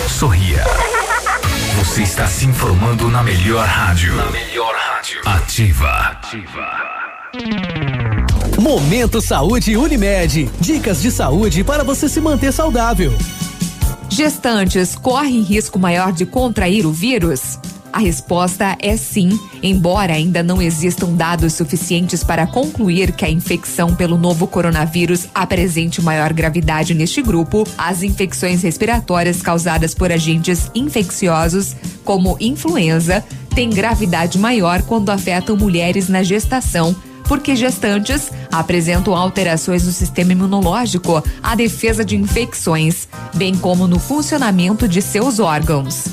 Sorria. 0.07 0.63
Você 1.78 2.03
está 2.03 2.28
se 2.28 2.45
informando 2.45 3.09
na 3.09 3.21
melhor 3.24 3.65
rádio. 3.65 4.15
Na 4.15 4.32
melhor 4.32 4.74
rádio. 4.74 5.21
Ativa. 5.26 5.89
Ativa. 5.89 6.93
Momento 8.59 9.19
Saúde 9.21 9.76
Unimed. 9.76 10.49
Dicas 10.59 11.01
de 11.01 11.11
saúde 11.11 11.63
para 11.63 11.84
você 11.84 12.07
se 12.07 12.21
manter 12.21 12.53
saudável. 12.53 13.13
Gestantes 14.09 14.95
correm 14.95 15.41
risco 15.41 15.80
maior 15.80 16.11
de 16.11 16.26
contrair 16.26 16.86
o 16.86 16.91
vírus? 16.91 17.59
A 17.94 18.00
resposta 18.00 18.76
é 18.80 18.98
sim, 18.98 19.39
embora 19.62 20.14
ainda 20.14 20.41
não 20.41 20.60
existam 20.60 21.14
dados 21.14 21.54
suficientes 21.54 22.24
para 22.24 22.48
concluir 22.48 23.12
que 23.12 23.24
a 23.24 23.30
infecção 23.30 23.94
pelo 23.94 24.18
novo 24.18 24.48
coronavírus 24.48 25.28
apresente 25.34 26.02
maior 26.02 26.34
gravidade 26.34 26.96
neste 26.96 27.22
grupo. 27.22 27.68
As 27.78 28.02
infecções 28.02 28.64
respiratórias 28.64 29.44
causadas 29.44 29.94
por 29.94 30.12
agentes 30.12 30.72
infecciosos, 30.74 31.76
como 32.04 32.36
influenza, 32.39 33.24
têm 33.54 33.70
gravidade 33.70 34.39
maior 34.39 34.82
quando 34.82 35.12
afetam 35.12 35.56
mulheres 35.56 36.10
na 36.10 36.24
gestação 36.24 36.96
porque 37.28 37.56
gestantes 37.56 38.30
apresentam 38.52 39.16
alterações 39.16 39.86
no 39.86 39.91
sistema 39.91 40.34
imunológico, 40.34 41.24
a 41.41 41.56
defesa 41.56 42.04
de 42.04 42.18
infecções, 42.18 43.08
bem 43.34 43.56
como 43.56 43.88
no 43.88 43.98
funcionamento 43.98 44.88
de 44.88 45.02
seus 45.02 45.39
órgãos. 45.39 46.04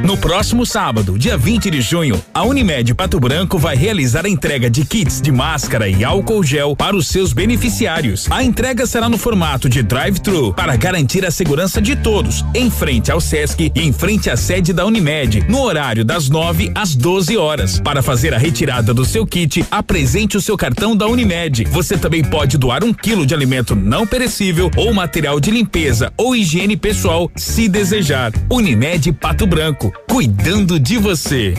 No 0.00 0.16
próximo 0.16 0.64
sábado, 0.64 1.18
dia 1.18 1.36
20 1.36 1.70
de 1.70 1.80
junho, 1.82 2.22
a 2.32 2.42
Unimed 2.42 2.94
Pato 2.94 3.20
Branco 3.20 3.58
vai 3.58 3.76
realizar 3.76 4.24
a 4.24 4.28
entrega 4.28 4.70
de 4.70 4.84
kits 4.84 5.20
de 5.20 5.30
máscara 5.30 5.88
e 5.88 6.02
álcool 6.02 6.42
gel 6.42 6.74
para 6.74 6.96
os 6.96 7.08
seus 7.08 7.32
beneficiários. 7.32 8.26
A 8.30 8.42
entrega 8.42 8.86
será 8.86 9.08
no 9.08 9.18
formato 9.18 9.68
de 9.68 9.82
drive-thru 9.82 10.54
para 10.54 10.76
garantir 10.76 11.26
a 11.26 11.30
segurança 11.30 11.80
de 11.80 11.94
todos, 11.94 12.44
em 12.54 12.70
frente 12.70 13.12
ao 13.12 13.20
SESC 13.20 13.70
e 13.74 13.80
em 13.82 13.92
frente 13.92 14.30
à 14.30 14.36
sede 14.36 14.72
da 14.72 14.86
Unimed, 14.86 15.44
no 15.48 15.62
horário 15.62 16.04
das 16.04 16.28
9 16.28 16.72
às 16.74 16.94
12 16.94 17.36
horas. 17.36 17.78
Para 17.80 18.02
fazer 18.02 18.32
a 18.32 18.38
retirada 18.38 18.94
do 18.94 19.04
seu 19.04 19.26
kit, 19.26 19.64
apresente 19.70 20.36
o 20.36 20.40
seu 20.40 20.56
cartão 20.56 20.96
da 20.96 21.06
Unimed. 21.06 21.64
Você 21.70 21.98
também 21.98 22.24
pode 22.24 22.56
doar 22.56 22.82
um 22.82 22.94
quilo 22.94 23.26
de 23.26 23.34
alimento 23.34 23.76
não 23.76 24.06
perecível 24.06 24.70
ou 24.76 24.92
material 24.94 25.38
de 25.38 25.50
limpeza 25.50 26.12
ou 26.16 26.34
higiene 26.34 26.76
pessoal, 26.76 27.30
se 27.36 27.68
desejar. 27.68 28.32
Unimed 28.50 29.12
Pato 29.12 29.46
Branco 29.46 29.81
cuidando 30.08 30.78
de 30.78 30.98
você. 30.98 31.54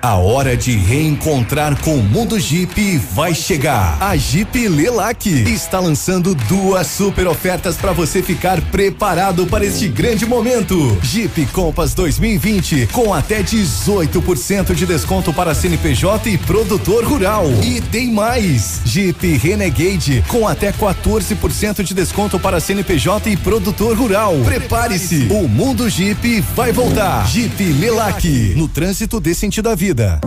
A 0.00 0.14
hora 0.14 0.56
de 0.56 0.76
reencontrar 0.76 1.76
com 1.80 1.96
o 1.96 2.02
mundo 2.02 2.38
Jeep 2.38 2.98
vai 3.12 3.34
chegar. 3.34 3.98
A 4.00 4.16
Jeep 4.16 4.68
Lelac 4.68 5.28
está 5.28 5.80
lançando 5.80 6.36
duas 6.36 6.86
super 6.86 7.26
ofertas 7.26 7.76
para 7.76 7.90
você 7.90 8.22
ficar 8.22 8.60
preparado 8.60 9.44
para 9.48 9.64
este 9.64 9.88
grande 9.88 10.24
momento. 10.24 10.96
Jeep 11.02 11.46
Compass 11.46 11.94
2020 11.94 12.86
com 12.92 13.12
até 13.12 13.42
18% 13.42 14.72
de 14.72 14.86
desconto 14.86 15.32
para 15.32 15.52
CNPJ 15.52 16.30
e 16.30 16.38
produtor 16.38 17.04
rural. 17.04 17.46
E 17.64 17.80
tem 17.80 18.12
mais. 18.12 18.80
Jeep 18.84 19.36
Renegade 19.38 20.24
com 20.28 20.46
até 20.46 20.70
14% 20.70 21.82
de 21.82 21.92
desconto 21.92 22.38
para 22.38 22.60
CNPJ 22.60 23.30
e 23.30 23.36
produtor 23.36 23.96
rural. 23.96 24.36
Prepare-se. 24.44 25.26
O 25.28 25.48
mundo 25.48 25.90
Jeep 25.90 26.40
vai 26.54 26.70
voltar. 26.70 27.26
Jeep 27.26 27.64
Lelac 27.64 28.54
no 28.54 28.68
trânsito 28.68 29.18
desse 29.18 29.40
sentido 29.40 29.68
da 29.68 29.74
vida 29.74 29.87
vida. 29.88 30.20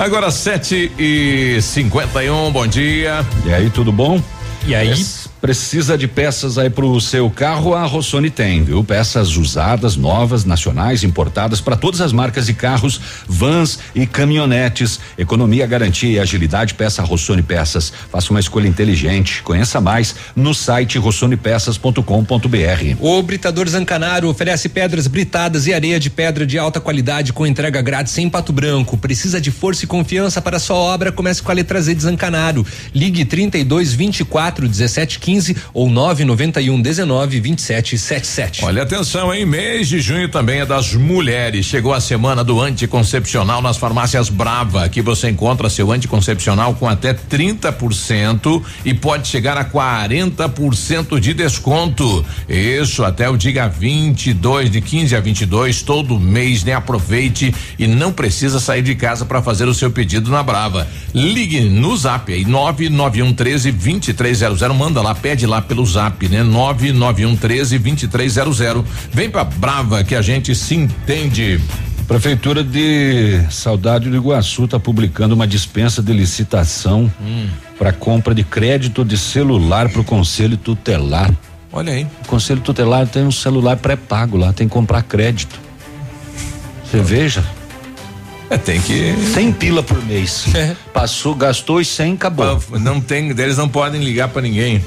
Agora 0.00 0.30
7 0.30 0.92
e 0.98 1.58
51 1.60 2.50
bom 2.50 2.66
dia. 2.66 3.20
E 3.44 3.52
aí, 3.52 3.68
tudo 3.68 3.92
bom? 3.92 4.18
E 4.66 4.74
aí? 4.74 4.94
Precisa 5.40 5.96
de 5.96 6.06
peças 6.06 6.58
aí 6.58 6.68
pro 6.68 7.00
seu 7.00 7.30
carro? 7.30 7.74
A 7.74 7.84
Rossoni 7.84 8.28
tem, 8.28 8.62
viu? 8.62 8.84
Peças 8.84 9.38
usadas, 9.38 9.96
novas, 9.96 10.44
nacionais, 10.44 11.02
importadas 11.02 11.62
para 11.62 11.76
todas 11.76 12.02
as 12.02 12.12
marcas 12.12 12.44
de 12.44 12.52
carros, 12.52 13.00
vans 13.26 13.78
e 13.94 14.06
caminhonetes. 14.06 15.00
Economia, 15.16 15.66
garantia 15.66 16.10
e 16.10 16.18
agilidade, 16.18 16.74
peça 16.74 17.02
Rossoni 17.02 17.40
Peças. 17.42 17.90
Faça 18.12 18.30
uma 18.30 18.40
escolha 18.40 18.68
inteligente. 18.68 19.42
Conheça 19.42 19.80
mais 19.80 20.14
no 20.36 20.52
site 20.52 20.98
rossonepeças.com.br. 20.98 22.96
O 23.00 23.22
Britador 23.22 23.66
Zancanaro 23.66 24.28
oferece 24.28 24.68
pedras 24.68 25.06
britadas 25.06 25.66
e 25.66 25.72
areia 25.72 25.98
de 25.98 26.10
pedra 26.10 26.44
de 26.44 26.58
alta 26.58 26.80
qualidade 26.80 27.32
com 27.32 27.46
entrega 27.46 27.80
grátis 27.80 28.18
em 28.18 28.28
Pato 28.28 28.52
Branco. 28.52 28.98
Precisa 28.98 29.40
de 29.40 29.50
força 29.50 29.86
e 29.86 29.88
confiança 29.88 30.42
para 30.42 30.58
sua 30.58 30.76
obra? 30.76 31.10
Comece 31.10 31.42
com 31.42 31.50
a 31.50 31.54
letra 31.54 31.80
Z 31.80 31.94
de 31.94 32.02
Zancanaro. 32.02 32.66
Ligue 32.94 33.24
32 33.24 33.94
24 33.94 34.68
17 34.68 35.18
15 35.18 35.29
ou 35.72 35.88
991 35.88 36.80
19 36.80 37.40
27 37.40 37.98
77. 37.98 38.64
Olha 38.64 38.82
atenção, 38.82 39.32
hein? 39.32 39.44
Mês 39.44 39.88
de 39.88 40.00
junho 40.00 40.28
também 40.28 40.60
é 40.60 40.66
das 40.66 40.94
mulheres. 40.94 41.66
Chegou 41.66 41.92
a 41.92 42.00
semana 42.00 42.42
do 42.42 42.60
anticoncepcional 42.60 43.62
nas 43.62 43.76
farmácias 43.76 44.28
Brava. 44.28 44.84
Aqui 44.84 45.00
você 45.00 45.28
encontra 45.30 45.68
seu 45.68 45.90
anticoncepcional 45.90 46.74
com 46.74 46.88
até 46.88 47.14
30% 47.14 48.62
e 48.84 48.94
pode 48.94 49.28
chegar 49.28 49.56
a 49.56 49.64
40% 49.64 51.20
de 51.20 51.34
desconto. 51.34 52.24
Isso 52.48 53.04
até 53.04 53.28
o 53.28 53.36
dia 53.36 53.68
22, 53.68 54.70
de 54.70 54.80
15 54.80 55.16
a 55.16 55.20
22, 55.20 55.82
todo 55.82 56.18
mês, 56.18 56.64
né? 56.64 56.74
Aproveite 56.74 57.54
e 57.78 57.86
não 57.86 58.12
precisa 58.12 58.60
sair 58.60 58.82
de 58.82 58.94
casa 58.94 59.24
para 59.24 59.42
fazer 59.42 59.68
o 59.68 59.74
seu 59.74 59.90
pedido 59.90 60.30
na 60.30 60.42
Brava. 60.42 60.88
Ligue 61.14 61.60
no 61.60 61.96
Zap 61.96 62.32
aí 62.32 62.44
991 62.44 63.32
13 63.32 63.72
2300, 63.72 64.76
manda 64.76 65.02
lá, 65.02 65.14
pede 65.20 65.46
lá 65.46 65.60
pelo 65.60 65.84
Zap, 65.86 66.28
né? 66.28 66.42
991 66.42 67.36
13 67.36 67.78
2300. 67.78 68.84
Vem 69.12 69.30
pra 69.30 69.44
Brava 69.44 70.02
que 70.04 70.14
a 70.14 70.22
gente 70.22 70.54
se 70.54 70.74
entende. 70.74 71.60
Prefeitura 72.08 72.64
de 72.64 73.40
Saudade 73.50 74.10
do 74.10 74.16
Iguaçu 74.16 74.64
está 74.64 74.80
publicando 74.80 75.34
uma 75.34 75.46
dispensa 75.46 76.02
de 76.02 76.12
licitação 76.12 77.10
Hum. 77.20 77.46
para 77.78 77.92
compra 77.92 78.34
de 78.34 78.42
crédito 78.42 79.04
de 79.04 79.16
celular 79.16 79.88
para 79.88 80.00
o 80.00 80.04
Conselho 80.04 80.56
Tutelar. 80.56 81.30
Olha 81.72 81.92
aí. 81.92 82.06
O 82.24 82.26
Conselho 82.28 82.60
Tutelar 82.60 83.06
tem 83.06 83.22
um 83.24 83.30
celular 83.30 83.76
pré-pago 83.76 84.36
lá, 84.36 84.52
tem 84.52 84.66
que 84.66 84.72
comprar 84.74 85.02
crédito. 85.02 85.56
Você 86.84 86.98
veja. 87.00 87.44
É, 88.50 88.58
tem 88.58 88.80
que. 88.80 89.14
100 89.32 89.52
pila 89.52 89.82
por 89.82 90.04
mês. 90.04 90.46
Passou, 90.92 91.34
gastou 91.36 91.80
e 91.80 91.84
100, 91.84 92.14
acabou. 92.14 92.60
Não 92.80 93.00
tem, 93.00 93.30
eles 93.30 93.56
não 93.56 93.68
podem 93.68 94.02
ligar 94.02 94.28
para 94.28 94.42
ninguém. 94.42 94.82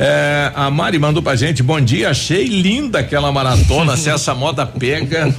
É, 0.00 0.52
a 0.54 0.70
Mari 0.70 0.96
mandou 0.96 1.20
pra 1.20 1.34
gente, 1.34 1.60
bom 1.60 1.80
dia, 1.80 2.10
achei 2.10 2.44
linda 2.44 3.00
aquela 3.00 3.32
maratona, 3.32 3.96
se 3.96 4.08
essa 4.08 4.32
moda 4.32 4.64
pega. 4.64 5.34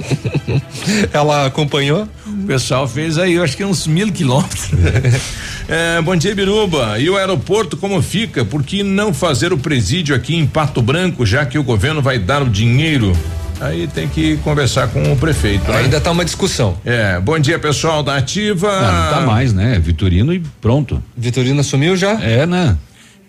Ela 1.14 1.46
acompanhou? 1.46 2.06
O 2.26 2.46
pessoal 2.46 2.86
fez 2.86 3.16
aí, 3.16 3.34
eu 3.34 3.42
acho 3.42 3.56
que 3.56 3.64
uns 3.64 3.86
mil 3.86 4.12
quilômetros. 4.12 4.70
É, 5.72 6.02
bom 6.02 6.16
dia, 6.16 6.34
Biruba. 6.34 6.98
E 6.98 7.08
o 7.08 7.16
aeroporto 7.16 7.76
como 7.76 8.02
fica? 8.02 8.44
Por 8.44 8.64
que 8.64 8.82
não 8.82 9.14
fazer 9.14 9.52
o 9.52 9.56
presídio 9.56 10.16
aqui 10.16 10.34
em 10.34 10.44
Pato 10.44 10.82
Branco, 10.82 11.24
já 11.24 11.46
que 11.46 11.56
o 11.56 11.62
governo 11.62 12.02
vai 12.02 12.18
dar 12.18 12.42
o 12.42 12.50
dinheiro? 12.50 13.16
Aí 13.60 13.86
tem 13.86 14.08
que 14.08 14.38
conversar 14.38 14.88
com 14.88 15.12
o 15.12 15.16
prefeito. 15.16 15.70
né? 15.70 15.78
Ainda 15.78 16.00
tá 16.00 16.10
uma 16.10 16.24
discussão. 16.24 16.76
É, 16.84 17.20
bom 17.20 17.38
dia, 17.38 17.58
pessoal 17.58 18.02
da 18.02 18.16
Ativa. 18.16 18.68
Não, 18.70 19.04
não 19.04 19.10
tá 19.10 19.20
mais, 19.20 19.52
né? 19.52 19.78
Vitorino 19.78 20.32
e 20.32 20.40
pronto. 20.60 21.02
Vitorino 21.16 21.60
assumiu 21.60 21.94
já? 21.96 22.12
É, 22.22 22.46
né? 22.46 22.76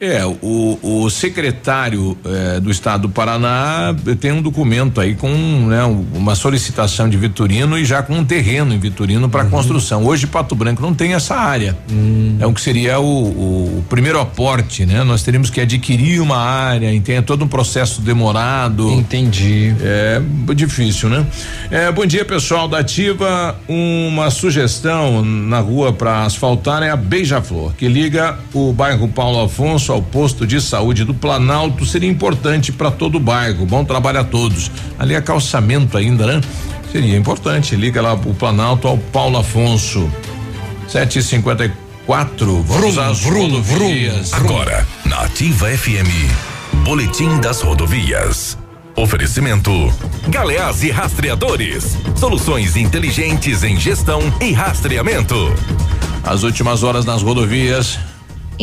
É, 0.03 0.25
o, 0.25 0.79
o 0.81 1.09
secretário 1.11 2.17
eh, 2.25 2.59
do 2.59 2.71
estado 2.71 3.03
do 3.03 3.09
Paraná 3.09 3.95
tem 4.19 4.31
um 4.31 4.41
documento 4.41 4.99
aí 4.99 5.13
com 5.13 5.29
né, 5.67 5.85
um- 5.85 6.03
uma 6.15 6.33
solicitação 6.33 7.07
de 7.07 7.15
Vitorino 7.17 7.77
e 7.77 7.85
já 7.85 8.01
com 8.01 8.15
um 8.15 8.25
terreno 8.25 8.73
em 8.73 8.79
Vitorino 8.79 9.29
para 9.29 9.45
construção. 9.45 10.03
Hoje 10.03 10.25
Pato 10.25 10.55
Branco 10.55 10.81
não 10.81 10.91
tem 10.95 11.13
essa 11.13 11.35
área. 11.35 11.77
É 12.39 12.47
o 12.47 12.51
que 12.51 12.59
seria 12.61 12.99
o, 12.99 13.03
o- 13.05 13.77
o 13.77 13.85
primeiro 13.89 14.19
aporte, 14.19 14.87
né? 14.87 15.03
Nós 15.03 15.21
teríamos 15.21 15.51
que 15.51 15.61
adquirir 15.61 16.19
uma 16.19 16.37
área, 16.37 16.99
tem 16.99 17.21
todo 17.21 17.45
um 17.45 17.47
processo 17.47 18.01
demorado. 18.01 18.89
Entendi. 18.91 19.75
É 19.81 20.19
difícil, 20.55 21.09
né? 21.09 21.27
É, 21.69 21.91
bom 21.91 22.07
dia, 22.07 22.25
pessoal 22.25 22.67
da 22.67 22.79
Ativa. 22.79 23.55
Uma 23.67 24.31
sugestão 24.31 25.23
na 25.23 25.59
rua 25.59 25.93
para 25.93 26.23
asfaltar 26.25 26.81
é 26.81 26.89
a 26.89 26.95
Beija-Flor, 26.95 27.73
que 27.77 27.87
liga 27.87 28.39
o 28.51 28.73
bairro 28.73 29.07
Paulo 29.07 29.43
Afonso 29.43 29.90
ao 29.91 30.01
posto 30.01 30.45
de 30.45 30.61
saúde 30.61 31.03
do 31.03 31.13
Planalto. 31.13 31.85
Seria 31.85 32.09
importante 32.09 32.71
para 32.71 32.91
todo 32.91 33.15
o 33.15 33.19
bairro. 33.19 33.65
Bom 33.65 33.83
trabalho 33.83 34.19
a 34.19 34.23
todos. 34.23 34.71
Ali 34.97 35.13
é 35.13 35.21
calçamento 35.21 35.97
ainda, 35.97 36.25
né? 36.25 36.41
Seria 36.91 37.17
importante. 37.17 37.75
Liga 37.75 38.01
lá 38.01 38.13
o 38.13 38.33
Planalto 38.33 38.87
ao 38.87 38.97
Paulo 38.97 39.37
Afonso. 39.37 40.11
754. 40.87 42.61
Vamos 42.63 42.95
Vrum, 42.95 43.01
às 43.01 43.19
vrum, 43.21 43.41
rodovias. 43.43 44.33
Agora, 44.33 44.85
na 45.05 45.21
Ativa 45.21 45.67
FM, 45.67 46.09
Boletim 46.83 47.39
das 47.39 47.61
Rodovias. 47.61 48.57
Oferecimento: 48.95 49.71
Galeás 50.27 50.83
e 50.83 50.91
Rastreadores. 50.91 51.97
Soluções 52.15 52.75
inteligentes 52.75 53.63
em 53.63 53.79
gestão 53.79 54.21
e 54.41 54.51
rastreamento. 54.51 55.35
As 56.23 56.43
últimas 56.43 56.83
horas 56.83 57.05
nas 57.05 57.23
rodovias. 57.23 57.97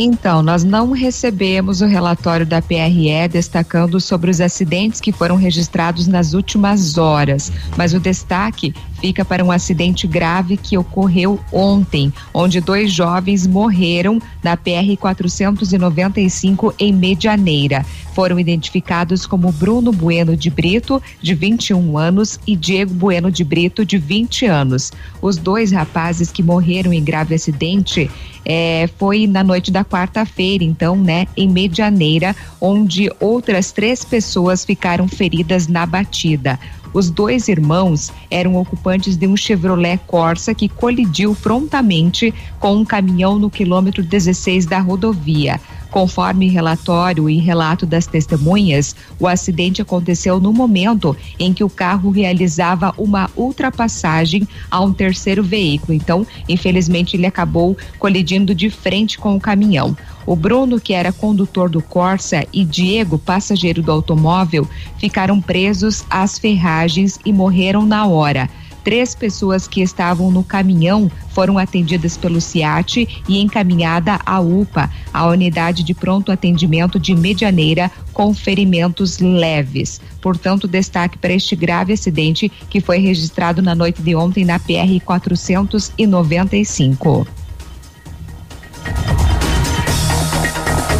Então, 0.01 0.41
nós 0.41 0.63
não 0.63 0.93
recebemos 0.93 1.81
o 1.81 1.85
relatório 1.85 2.45
da 2.45 2.61
PRE 2.61 3.27
destacando 3.29 3.99
sobre 3.99 4.31
os 4.31 4.39
acidentes 4.39 5.01
que 5.01 5.11
foram 5.11 5.35
registrados 5.35 6.07
nas 6.07 6.33
últimas 6.33 6.97
horas, 6.97 7.51
mas 7.75 7.93
o 7.93 7.99
destaque 7.99 8.73
fica 8.99 9.23
para 9.23 9.43
um 9.43 9.51
acidente 9.51 10.07
grave 10.07 10.57
que 10.57 10.77
ocorreu 10.77 11.39
ontem, 11.51 12.13
onde 12.33 12.61
dois 12.61 12.91
jovens 12.91 13.47
morreram 13.47 14.21
na 14.43 14.55
PR 14.55 14.97
495 14.99 16.73
em 16.77 16.93
Medianeira. 16.93 17.85
Foram 18.13 18.39
identificados 18.39 19.25
como 19.25 19.51
Bruno 19.51 19.91
Bueno 19.91 20.35
de 20.35 20.49
Brito, 20.49 21.01
de 21.21 21.33
21 21.33 21.97
anos, 21.97 22.39
e 22.45 22.55
Diego 22.55 22.93
Bueno 22.93 23.31
de 23.31 23.43
Brito, 23.43 23.85
de 23.85 23.97
20 23.97 24.45
anos. 24.45 24.91
Os 25.21 25.37
dois 25.37 25.71
rapazes 25.71 26.31
que 26.31 26.43
morreram 26.43 26.91
em 26.91 27.03
grave 27.03 27.35
acidente 27.35 28.09
é, 28.45 28.89
foi 28.97 29.27
na 29.27 29.43
noite 29.43 29.71
da 29.71 29.85
quarta-feira, 29.85 30.63
então, 30.63 30.95
né, 30.95 31.27
em 31.37 31.47
Medianeira, 31.47 32.35
onde 32.59 33.09
outras 33.19 33.71
três 33.71 34.03
pessoas 34.03 34.65
ficaram 34.65 35.07
feridas 35.07 35.67
na 35.67 35.85
batida. 35.85 36.59
Os 36.93 37.09
dois 37.09 37.47
irmãos 37.47 38.11
eram 38.31 38.55
ocupantes 38.55 39.15
de 39.15 39.27
um 39.27 39.37
Chevrolet 39.37 39.99
Corsa 40.07 40.53
que 40.53 40.67
colidiu 40.67 41.35
prontamente 41.35 42.33
com 42.59 42.75
um 42.75 42.85
caminhão 42.85 43.37
no 43.37 43.49
quilômetro 43.49 44.03
16 44.03 44.65
da 44.65 44.79
rodovia. 44.79 45.59
Conforme 45.91 46.47
relatório 46.49 47.29
e 47.29 47.39
relato 47.39 47.85
das 47.85 48.05
testemunhas, 48.05 48.95
o 49.19 49.27
acidente 49.27 49.81
aconteceu 49.81 50.39
no 50.39 50.53
momento 50.53 51.17
em 51.39 51.51
que 51.51 51.63
o 51.63 51.69
carro 51.69 52.11
realizava 52.11 52.93
uma 52.97 53.29
ultrapassagem 53.35 54.47
a 54.69 54.79
um 54.81 54.93
terceiro 54.93 55.43
veículo. 55.43 55.93
Então, 55.93 56.25
infelizmente, 56.47 57.17
ele 57.17 57.25
acabou 57.25 57.75
colidindo 57.97 58.53
de 58.53 58.69
frente 58.69 59.17
com 59.17 59.35
o 59.35 59.39
caminhão. 59.39 59.97
O 60.25 60.35
Bruno, 60.35 60.79
que 60.79 60.93
era 60.93 61.11
condutor 61.11 61.69
do 61.69 61.81
Corsa, 61.81 62.45
e 62.53 62.63
Diego, 62.63 63.17
passageiro 63.17 63.81
do 63.81 63.91
automóvel, 63.91 64.67
ficaram 64.99 65.41
presos 65.41 66.05
às 66.07 66.37
ferragens 66.37 67.17
e 67.25 67.33
morreram 67.33 67.83
na 67.83 68.05
hora. 68.05 68.47
Três 68.89 69.13
pessoas 69.13 69.67
que 69.67 69.83
estavam 69.83 70.31
no 70.31 70.43
caminhão 70.43 71.11
foram 71.29 71.59
atendidas 71.59 72.17
pelo 72.17 72.41
CIAT 72.41 73.07
e 73.27 73.39
encaminhada 73.39 74.19
à 74.25 74.39
UPA, 74.39 74.89
a 75.13 75.27
unidade 75.27 75.83
de 75.83 75.93
pronto 75.93 76.31
atendimento 76.31 76.99
de 76.99 77.13
Medianeira, 77.13 77.91
com 78.11 78.33
ferimentos 78.33 79.19
leves. 79.19 80.01
Portanto, 80.19 80.67
destaque 80.67 81.19
para 81.19 81.33
este 81.33 81.55
grave 81.55 81.93
acidente 81.93 82.51
que 82.67 82.81
foi 82.81 82.97
registrado 82.97 83.61
na 83.61 83.75
noite 83.75 84.01
de 84.01 84.15
ontem 84.15 84.43
na 84.43 84.57
PR 84.57 84.99
495. 85.05 87.27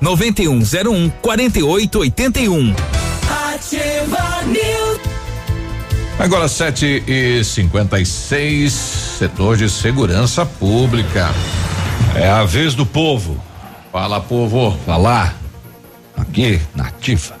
9101 0.00 1.10
4881. 1.22 2.74
Ativa 3.54 4.42
News. 4.46 5.00
Agora 6.18 6.48
7 6.48 7.04
e 7.06 7.44
56 7.44 8.72
setor 8.72 9.56
de 9.56 9.68
segurança 9.68 10.46
pública. 10.46 11.34
É 12.14 12.28
a 12.28 12.44
vez 12.44 12.74
do 12.74 12.86
povo. 12.86 13.42
Fala, 13.92 14.20
povo. 14.20 14.76
Falar. 14.84 15.36
Aqui, 16.16 16.60
nativa. 16.74 17.34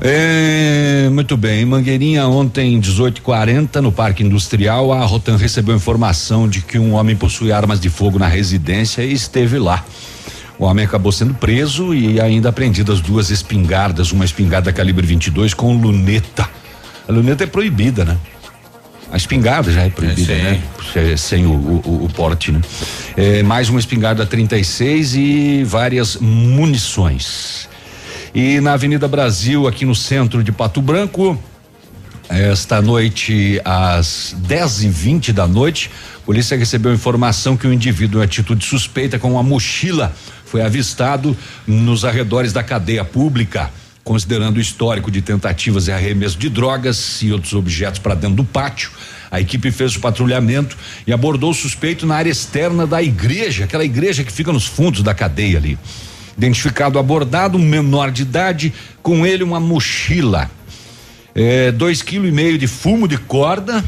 É, 0.00 1.08
muito 1.10 1.36
bem, 1.36 1.62
em 1.62 1.64
Mangueirinha 1.64 2.26
ontem 2.26 2.78
18:40 2.78 3.80
no 3.80 3.90
Parque 3.90 4.22
Industrial, 4.22 4.92
a 4.92 5.04
Rotan 5.04 5.36
recebeu 5.36 5.74
informação 5.74 6.46
de 6.48 6.60
que 6.60 6.78
um 6.78 6.94
homem 6.94 7.16
possui 7.16 7.50
armas 7.50 7.80
de 7.80 7.88
fogo 7.88 8.18
na 8.18 8.28
residência 8.28 9.02
e 9.02 9.12
esteve 9.12 9.58
lá. 9.58 9.84
O 10.58 10.64
homem 10.64 10.84
acabou 10.84 11.12
sendo 11.12 11.34
preso 11.34 11.94
e 11.94 12.18
ainda 12.20 12.48
apreendidas 12.48 13.00
duas 13.00 13.30
espingardas, 13.30 14.10
uma 14.12 14.24
espingarda 14.24 14.72
calibre 14.72 15.06
22 15.06 15.52
com 15.52 15.76
luneta. 15.76 16.48
A 17.06 17.12
luneta 17.12 17.44
é 17.44 17.46
proibida, 17.46 18.04
né? 18.04 18.16
A 19.12 19.16
espingarda 19.16 19.70
já 19.70 19.82
é 19.82 19.90
proibida, 19.90 20.32
É, 20.32 20.42
né? 20.52 20.62
Sem- 20.92 21.16
Sem 21.16 21.46
o, 21.46 21.50
o- 21.52 22.04
o 22.06 22.08
porte, 22.14 22.50
né? 22.50 22.60
É, 23.16 23.42
mais 23.42 23.68
uma 23.68 23.78
espingarda 23.78 24.24
36 24.26 25.14
e 25.14 25.62
várias 25.64 26.16
munições. 26.16 27.68
E 28.34 28.60
na 28.60 28.72
Avenida 28.72 29.06
Brasil, 29.06 29.66
aqui 29.68 29.84
no 29.84 29.94
centro 29.94 30.42
de 30.42 30.50
Pato 30.52 30.80
Branco, 30.82 31.38
esta 32.28 32.82
noite, 32.82 33.60
às 33.64 34.34
10 34.38 34.82
e 34.84 34.88
20 34.88 35.32
da 35.32 35.46
noite, 35.46 35.90
a 36.16 36.26
polícia 36.26 36.56
recebeu 36.56 36.92
informação 36.92 37.56
que 37.56 37.66
um 37.68 37.72
indivíduo 37.72 38.20
em 38.20 38.24
atitude 38.24 38.64
suspeita 38.64 39.18
com 39.18 39.30
uma 39.32 39.42
mochila 39.42 40.12
foi 40.56 40.62
avistado 40.62 41.36
nos 41.66 42.02
arredores 42.02 42.50
da 42.50 42.62
cadeia 42.62 43.04
pública. 43.04 43.70
Considerando 44.02 44.56
o 44.56 44.60
histórico 44.60 45.10
de 45.10 45.20
tentativas 45.20 45.86
e 45.86 45.92
arremesso 45.92 46.38
de 46.38 46.48
drogas 46.48 47.20
e 47.20 47.30
outros 47.30 47.52
objetos 47.52 47.98
para 47.98 48.14
dentro 48.14 48.36
do 48.36 48.44
pátio, 48.44 48.90
a 49.30 49.38
equipe 49.38 49.70
fez 49.70 49.96
o 49.96 50.00
patrulhamento 50.00 50.74
e 51.06 51.12
abordou 51.12 51.50
o 51.50 51.54
suspeito 51.54 52.06
na 52.06 52.14
área 52.14 52.30
externa 52.30 52.86
da 52.86 53.02
igreja, 53.02 53.64
aquela 53.64 53.84
igreja 53.84 54.24
que 54.24 54.32
fica 54.32 54.50
nos 54.50 54.64
fundos 54.64 55.02
da 55.02 55.12
cadeia 55.12 55.58
ali. 55.58 55.78
Identificado 56.38 56.98
abordado, 56.98 57.58
um 57.58 57.62
menor 57.62 58.10
de 58.10 58.22
idade, 58.22 58.72
com 59.02 59.26
ele 59.26 59.44
uma 59.44 59.60
mochila. 59.60 60.50
É, 61.34 61.70
dois 61.70 62.00
quilos 62.00 62.30
e 62.30 62.32
meio 62.32 62.56
de 62.56 62.66
fumo 62.66 63.06
de 63.06 63.18
corda 63.18 63.84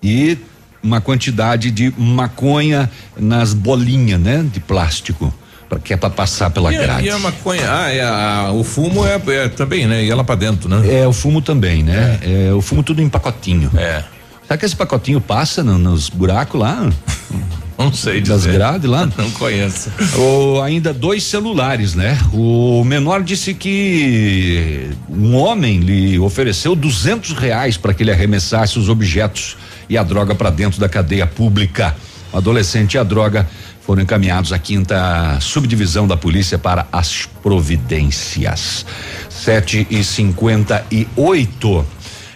e 0.00 0.38
uma 0.82 1.00
quantidade 1.00 1.70
de 1.70 1.92
maconha 1.96 2.90
nas 3.16 3.52
bolinhas, 3.52 4.20
né? 4.20 4.46
De 4.50 4.60
plástico, 4.60 5.32
que 5.78 5.92
é 5.92 5.96
para 5.96 6.10
passar 6.10 6.50
pela 6.50 6.72
E 6.74 6.76
grade. 6.78 7.06
e 7.06 7.10
a 7.10 7.18
maconha, 7.18 7.62
ah, 7.70 7.92
é 7.92 8.00
a- 8.02 8.50
o 8.52 8.64
fumo 8.64 9.06
é, 9.06 9.20
é 9.28 9.48
também, 9.48 9.86
né? 9.86 10.04
E 10.04 10.10
ela 10.10 10.24
pra 10.24 10.34
dentro, 10.34 10.68
né? 10.68 11.00
É, 11.02 11.06
o 11.06 11.12
fumo 11.12 11.40
também, 11.40 11.82
né? 11.82 12.18
É. 12.22 12.52
o 12.52 12.60
fumo 12.60 12.82
tudo 12.82 13.00
em 13.00 13.08
pacotinho. 13.08 13.70
É. 13.76 14.02
Será 14.46 14.58
que 14.58 14.64
esse 14.66 14.74
pacotinho 14.74 15.20
passa 15.20 15.62
no- 15.62 15.78
nos 15.78 16.08
buracos 16.08 16.60
lá? 16.60 16.88
Não 17.78 17.90
sei 17.94 18.20
Das 18.20 18.40
dizer. 18.42 18.52
grades 18.52 18.90
lá? 18.90 19.08
Não 19.16 19.30
conheço. 19.30 19.90
Ou 20.18 20.60
ainda 20.62 20.92
dois 20.92 21.22
celulares, 21.22 21.94
né? 21.94 22.18
O 22.32 22.84
menor 22.84 23.22
disse 23.22 23.54
que 23.54 24.90
um 25.08 25.34
homem 25.36 25.78
lhe 25.78 26.18
ofereceu 26.18 26.74
duzentos 26.76 27.32
reais 27.32 27.76
para 27.76 27.94
que 27.94 28.02
ele 28.02 28.10
arremessasse 28.10 28.78
os 28.78 28.88
objetos 28.88 29.56
e 29.88 29.96
a 29.96 30.02
droga 30.02 30.34
para 30.34 30.50
dentro 30.50 30.78
da 30.80 30.88
cadeia 30.88 31.26
pública. 31.26 31.96
O 32.32 32.36
adolescente 32.36 32.94
e 32.94 32.98
a 32.98 33.02
droga 33.02 33.48
foram 33.90 34.04
encaminhados 34.04 34.52
à 34.52 34.58
quinta 34.58 35.36
subdivisão 35.40 36.06
da 36.06 36.16
polícia 36.16 36.56
para 36.56 36.86
as 36.92 37.26
providências. 37.42 38.86
Sete 39.28 39.84
e 39.90 40.04
cinquenta 40.04 40.86
e 40.92 41.08
oito. 41.16 41.84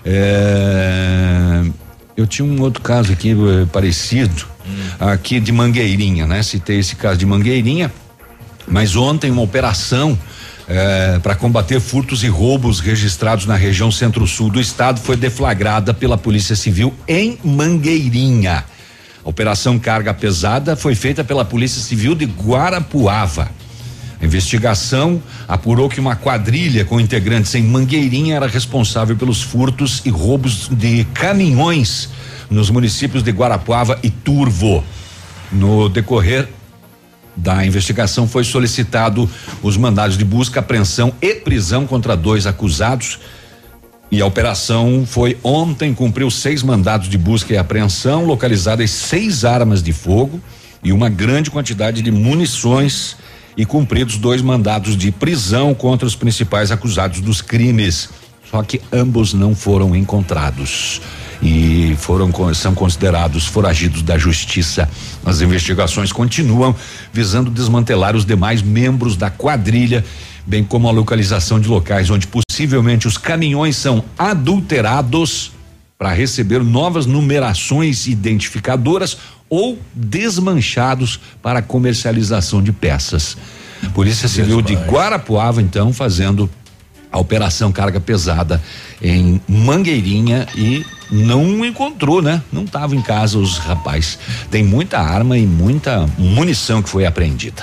É, 0.04 1.62
eu 2.16 2.26
tinha 2.26 2.44
um 2.44 2.60
outro 2.60 2.82
caso 2.82 3.12
aqui 3.12 3.30
eh, 3.30 3.66
parecido, 3.72 4.44
aqui 4.98 5.38
de 5.38 5.52
Mangueirinha, 5.52 6.26
né? 6.26 6.42
Citei 6.42 6.80
esse 6.80 6.96
caso 6.96 7.18
de 7.18 7.24
Mangueirinha, 7.24 7.92
mas 8.66 8.96
ontem 8.96 9.30
uma 9.30 9.42
operação 9.42 10.18
para 11.22 11.36
combater 11.36 11.78
furtos 11.78 12.24
e 12.24 12.26
roubos 12.26 12.80
registrados 12.80 13.46
na 13.46 13.54
região 13.54 13.92
centro-sul 13.92 14.50
do 14.50 14.60
estado 14.60 14.98
foi 14.98 15.16
deflagrada 15.16 15.94
pela 15.94 16.18
Polícia 16.18 16.56
Civil 16.56 16.92
em 17.06 17.38
Mangueirinha. 17.44 18.64
A 19.24 19.28
operação 19.28 19.78
Carga 19.78 20.12
Pesada 20.12 20.76
foi 20.76 20.94
feita 20.94 21.24
pela 21.24 21.46
Polícia 21.46 21.80
Civil 21.80 22.14
de 22.14 22.26
Guarapuava. 22.26 23.50
A 24.20 24.24
investigação 24.24 25.22
apurou 25.48 25.88
que 25.88 25.98
uma 25.98 26.14
quadrilha 26.14 26.84
com 26.84 27.00
integrantes 27.00 27.54
em 27.54 27.62
Mangueirinha 27.62 28.36
era 28.36 28.46
responsável 28.46 29.16
pelos 29.16 29.42
furtos 29.42 30.02
e 30.04 30.10
roubos 30.10 30.68
de 30.70 31.04
caminhões 31.14 32.10
nos 32.50 32.68
municípios 32.68 33.22
de 33.22 33.30
Guarapuava 33.30 33.98
e 34.02 34.10
Turvo. 34.10 34.84
No 35.50 35.88
decorrer 35.88 36.48
da 37.34 37.64
investigação 37.64 38.28
foi 38.28 38.44
solicitado 38.44 39.28
os 39.62 39.76
mandados 39.76 40.18
de 40.18 40.24
busca, 40.24 40.60
apreensão 40.60 41.12
e 41.22 41.34
prisão 41.34 41.86
contra 41.86 42.14
dois 42.14 42.46
acusados. 42.46 43.18
E 44.14 44.22
a 44.22 44.26
operação 44.26 45.02
foi 45.04 45.36
ontem, 45.42 45.92
cumpriu 45.92 46.30
seis 46.30 46.62
mandados 46.62 47.08
de 47.08 47.18
busca 47.18 47.52
e 47.52 47.56
apreensão, 47.56 48.24
localizadas 48.24 48.88
seis 48.92 49.44
armas 49.44 49.82
de 49.82 49.92
fogo 49.92 50.40
e 50.84 50.92
uma 50.92 51.08
grande 51.08 51.50
quantidade 51.50 52.00
de 52.00 52.12
munições 52.12 53.16
e 53.56 53.66
cumpridos 53.66 54.16
dois 54.16 54.40
mandados 54.40 54.96
de 54.96 55.10
prisão 55.10 55.74
contra 55.74 56.06
os 56.06 56.14
principais 56.14 56.70
acusados 56.70 57.20
dos 57.20 57.42
crimes. 57.42 58.08
Só 58.48 58.62
que 58.62 58.80
ambos 58.92 59.34
não 59.34 59.52
foram 59.52 59.96
encontrados. 59.96 61.00
E 61.42 61.96
foram 61.98 62.30
são 62.54 62.74
considerados 62.74 63.46
foragidos 63.46 64.02
da 64.02 64.18
justiça. 64.18 64.88
As 65.24 65.40
investigações 65.40 66.12
continuam 66.12 66.74
visando 67.12 67.50
desmantelar 67.50 68.16
os 68.16 68.24
demais 68.24 68.62
membros 68.62 69.16
da 69.16 69.30
quadrilha, 69.30 70.04
bem 70.46 70.62
como 70.62 70.88
a 70.88 70.92
localização 70.92 71.58
de 71.58 71.68
locais 71.68 72.10
onde 72.10 72.26
possivelmente 72.26 73.06
os 73.06 73.16
caminhões 73.16 73.76
são 73.76 74.04
adulterados 74.18 75.52
para 75.98 76.12
receber 76.12 76.62
novas 76.62 77.06
numerações 77.06 78.06
identificadoras 78.06 79.16
ou 79.48 79.78
desmanchados 79.94 81.20
para 81.42 81.62
comercialização 81.62 82.62
de 82.62 82.72
peças. 82.72 83.36
Polícia 83.94 84.28
Civil 84.28 84.60
de 84.62 84.74
Guarapuava, 84.74 85.60
então, 85.62 85.92
fazendo 85.92 86.48
a 87.12 87.18
operação 87.18 87.70
carga 87.70 88.00
pesada 88.00 88.60
em 89.04 89.38
Mangueirinha 89.46 90.46
e 90.56 90.84
não 91.10 91.62
encontrou, 91.64 92.22
né? 92.22 92.42
Não 92.50 92.64
estava 92.64 92.96
em 92.96 93.02
casa 93.02 93.38
os 93.38 93.58
rapazes. 93.58 94.18
Tem 94.50 94.64
muita 94.64 94.98
arma 94.98 95.36
e 95.36 95.46
muita 95.46 96.08
munição 96.16 96.82
que 96.82 96.88
foi 96.88 97.04
apreendida. 97.04 97.62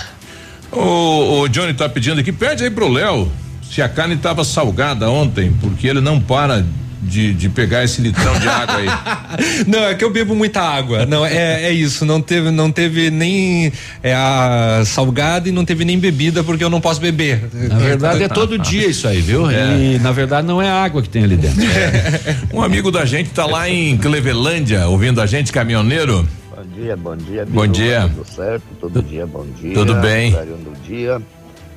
O, 0.72 1.42
o 1.42 1.48
Johnny 1.50 1.74
tá 1.74 1.90
pedindo 1.90 2.22
aqui, 2.22 2.32
pede 2.32 2.64
aí 2.64 2.70
pro 2.70 2.88
Léo 2.88 3.30
se 3.64 3.82
a 3.82 3.90
carne 3.90 4.16
estava 4.16 4.44
salgada 4.44 5.10
ontem, 5.10 5.52
porque 5.60 5.88
ele 5.88 6.00
não 6.00 6.20
para 6.22 6.66
de, 7.02 7.34
de 7.34 7.50
pegar 7.50 7.84
esse 7.84 8.02
litrão 8.02 8.38
de 8.40 8.48
água 8.48 8.76
aí? 8.76 9.66
não, 9.68 9.80
é 9.80 9.96
que 9.96 10.04
eu 10.04 10.12
bebo 10.12 10.36
muita 10.36 10.62
água. 10.62 11.06
Não, 11.06 11.26
é, 11.26 11.64
é 11.64 11.72
isso. 11.72 12.06
Não 12.06 12.22
teve, 12.22 12.52
não 12.52 12.72
teve 12.72 13.10
nem 13.10 13.72
é, 14.04 14.14
a 14.14 14.84
salgada 14.86 15.50
e 15.50 15.52
não 15.52 15.66
teve 15.66 15.84
nem 15.84 15.98
bebida 15.98 16.44
porque 16.44 16.64
eu 16.64 16.70
não 16.70 16.80
posso 16.80 17.02
beber. 17.02 17.50
Na 17.54 17.78
verdade 17.78 18.24
é 18.24 18.28
todo 18.28 18.58
dia 18.58 18.88
isso 18.88 19.08
aí, 19.08 19.20
viu? 19.20 19.50
É. 19.50 19.78
E 19.78 20.00
na 20.00 20.12
verdade 20.12 20.48
não 20.48 20.62
é 20.62 20.70
água 20.70 21.02
que 21.02 21.10
tem 21.10 21.24
ali 21.24 21.36
dentro. 21.36 21.62
É. 21.64 22.52
Um 22.54 22.62
amigo 22.62 22.92
da 22.92 23.06
gente 23.06 23.30
tá 23.30 23.46
lá 23.46 23.70
em 23.70 23.98
Clevelândia 23.98 24.88
ouvindo 24.88 25.22
a 25.22 25.26
gente, 25.26 25.52
caminhoneiro. 25.52 26.28
Bom 26.56 26.64
dia, 26.76 26.98
bom 26.98 27.16
dia. 27.16 27.46
Bom 27.46 27.68
dia. 27.68 28.12
Tudo 28.14 28.36
certo? 28.36 28.64
Todo 28.80 29.02
dia, 29.02 29.26
bom 29.26 29.46
dia. 29.60 29.74
Tudo 29.74 29.96
bem. 29.96 30.32
Do 30.32 30.74
dia. 30.86 31.22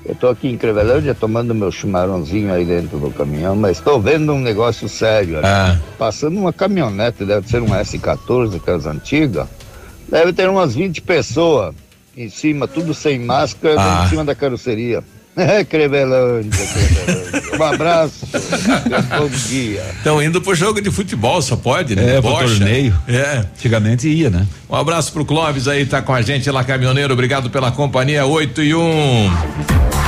Eu 0.04 0.12
estou 0.12 0.28
aqui 0.30 0.48
em 0.48 0.56
Crevelândia 0.58 1.14
tomando 1.14 1.54
meu 1.54 1.72
chimarrãozinho 1.72 2.52
aí 2.52 2.64
dentro 2.64 2.98
do 2.98 3.10
caminhão, 3.10 3.56
mas 3.56 3.78
estou 3.78 3.98
vendo 4.00 4.32
um 4.34 4.40
negócio 4.40 4.86
sério. 4.88 5.40
Ah. 5.42 5.78
Passando 5.98 6.38
uma 6.38 6.52
caminhonete, 6.52 7.24
deve 7.24 7.48
ser 7.48 7.62
um 7.62 7.68
S14, 7.68 8.56
aquelas 8.56 8.84
antigas. 8.86 9.46
Deve 10.08 10.32
ter 10.34 10.48
umas 10.50 10.74
20 10.74 11.00
pessoas 11.00 11.74
em 12.16 12.28
cima, 12.28 12.68
tudo 12.68 12.92
sem 12.92 13.18
máscara, 13.18 13.76
Ah. 13.78 14.04
em 14.04 14.08
cima 14.10 14.24
da 14.24 14.34
carroceria. 14.34 15.02
É, 15.36 15.64
Crevelândia, 15.64 16.64
Crevelândia. 16.64 17.58
Um 17.58 17.62
abraço, 17.64 18.24
bom 19.18 19.28
dia. 19.48 19.82
Estão 19.96 20.22
indo 20.22 20.40
pro 20.40 20.54
jogo 20.54 20.80
de 20.80 20.92
futebol, 20.92 21.42
só 21.42 21.56
pode, 21.56 21.96
né? 21.96 22.18
É, 22.18 22.20
pro 22.20 22.30
torneio. 22.38 22.94
É. 23.08 23.38
Antigamente 23.38 24.08
ia, 24.08 24.30
né? 24.30 24.46
Um 24.70 24.76
abraço 24.76 25.12
pro 25.12 25.24
Clóvis 25.24 25.66
aí, 25.66 25.86
tá 25.86 26.00
com 26.00 26.14
a 26.14 26.22
gente 26.22 26.48
lá, 26.52 26.62
caminhoneiro. 26.62 27.12
Obrigado 27.12 27.50
pela 27.50 27.72
companhia. 27.72 28.24
8 28.24 28.62
e 28.62 28.76
1. 28.76 29.83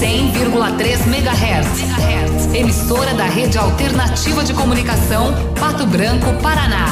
100,3 0.00 1.06
MHz. 1.06 2.54
Emissora 2.54 3.14
da 3.14 3.24
Rede 3.24 3.58
Alternativa 3.58 4.42
de 4.44 4.54
Comunicação, 4.54 5.32
Pato 5.58 5.86
Branco, 5.86 6.32
Paraná. 6.42 6.86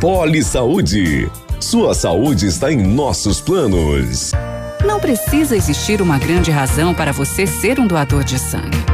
Poli 0.00 0.42
Saúde. 0.42 1.30
Sua 1.60 1.94
saúde 1.94 2.46
está 2.46 2.70
em 2.70 2.82
nossos 2.82 3.40
planos. 3.40 4.32
Não 4.84 5.00
precisa 5.00 5.56
existir 5.56 6.02
uma 6.02 6.18
grande 6.18 6.50
razão 6.50 6.92
para 6.92 7.12
você 7.12 7.46
ser 7.46 7.80
um 7.80 7.86
doador 7.86 8.22
de 8.22 8.38
sangue. 8.38 8.93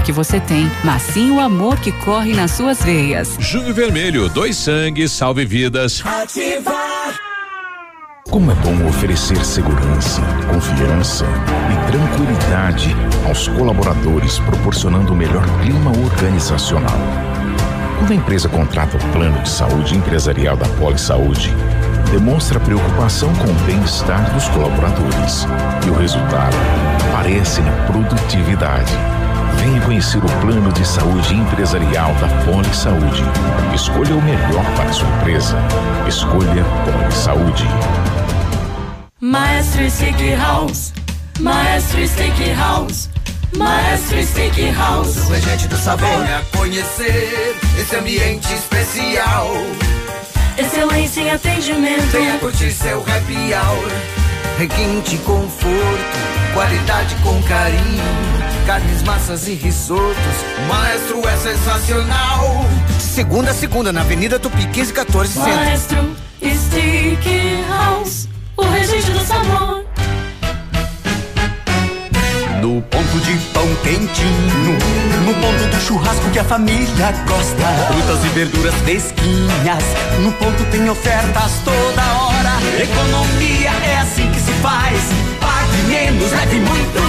que 0.00 0.12
você 0.12 0.40
tem, 0.40 0.70
mas 0.84 1.02
sim 1.02 1.30
o 1.30 1.40
amor 1.40 1.78
que 1.78 1.92
corre 1.92 2.32
nas 2.32 2.52
suas 2.52 2.82
veias. 2.82 3.36
Junho 3.38 3.74
Vermelho, 3.74 4.28
dois 4.28 4.56
sangues, 4.56 5.12
salve 5.12 5.44
vidas. 5.44 6.02
Como 8.30 8.50
é 8.50 8.54
bom 8.56 8.88
oferecer 8.88 9.44
segurança, 9.44 10.20
confiança 10.52 11.24
e 11.70 11.90
tranquilidade 11.90 12.96
aos 13.26 13.46
colaboradores, 13.48 14.38
proporcionando 14.40 15.12
o 15.12 15.16
melhor 15.16 15.44
clima 15.60 15.90
organizacional. 15.90 16.98
Quando 17.98 18.12
a 18.12 18.14
empresa 18.16 18.48
contrata 18.48 18.96
o 18.96 19.12
plano 19.12 19.40
de 19.42 19.48
saúde 19.48 19.96
empresarial 19.96 20.56
da 20.56 20.68
Poli 20.80 20.98
Saúde, 20.98 21.54
demonstra 22.10 22.58
preocupação 22.60 23.32
com 23.34 23.50
o 23.50 23.66
bem-estar 23.66 24.32
dos 24.34 24.48
colaboradores 24.48 25.46
e 25.86 25.90
o 25.90 25.94
resultado 25.94 26.56
aparece 27.12 27.60
na 27.60 27.72
produtividade. 27.86 28.92
Venha 29.58 29.80
conhecer 29.80 30.18
o 30.18 30.40
plano 30.40 30.72
de 30.72 30.86
saúde 30.86 31.34
empresarial 31.34 32.14
da 32.14 32.28
Poli 32.44 32.74
Saúde. 32.74 33.22
Escolha 33.74 34.14
o 34.14 34.22
melhor 34.22 34.64
para 34.76 34.90
a 34.90 34.92
sua 34.92 35.08
empresa. 35.08 35.56
Escolha 36.06 36.64
Poli 36.84 37.12
Saúde. 37.12 37.64
Maestro 39.20 39.90
Steakhouse, 39.90 40.92
Maestro 41.40 42.06
Steakhouse, 42.06 43.08
Maestro 43.56 44.22
Steakhouse. 44.22 45.18
O 45.18 45.30
regente 45.30 45.68
do 45.68 45.76
sabor. 45.76 46.08
Venha 46.08 46.42
conhecer 46.56 47.56
esse 47.78 47.96
ambiente 47.96 48.52
especial. 48.52 49.48
Excelência 50.58 51.20
em 51.20 51.30
atendimento. 51.30 52.10
Venha 52.12 52.38
curtir 52.38 52.70
seu 52.70 53.00
happy 53.00 53.54
hour. 53.54 53.90
Requinte, 54.58 55.16
conforto, 55.18 56.18
qualidade 56.52 57.16
com 57.16 57.42
carinho. 57.42 58.33
Carnes, 58.66 59.02
massas 59.02 59.46
e 59.46 59.52
risotos. 59.52 60.16
O 60.58 60.68
maestro 60.72 61.28
é 61.28 61.36
sensacional. 61.36 62.64
Segunda 62.98 63.50
a 63.50 63.54
segunda, 63.54 63.92
na 63.92 64.00
Avenida 64.00 64.38
Tupi 64.38 64.62
1514 64.62 65.32
Centro. 65.34 65.50
Maestro 65.50 66.16
Steakhouse, 66.42 68.28
o 68.56 68.64
regente 68.64 69.10
do 69.10 69.20
sabor. 69.20 69.84
No 72.62 72.80
ponto 72.80 73.20
de 73.20 73.36
pão 73.52 73.68
quentinho, 73.82 74.78
no 75.26 75.34
ponto 75.34 75.66
do 75.70 75.80
churrasco 75.82 76.30
que 76.30 76.38
a 76.38 76.44
família 76.44 77.12
gosta. 77.28 77.66
Frutas 77.92 78.24
e 78.24 78.28
verduras 78.28 78.74
fresquinhas, 78.76 79.84
no 80.22 80.32
ponto 80.32 80.64
tem 80.70 80.88
ofertas 80.88 81.52
toda 81.66 82.02
hora. 82.02 82.82
Economia 82.82 83.70
é 83.70 83.98
assim 83.98 84.30
que 84.30 84.40
se 84.40 84.52
faz. 84.62 85.00
Pague 85.38 85.82
menos, 85.86 86.32
leve 86.32 86.60
muito 86.60 87.03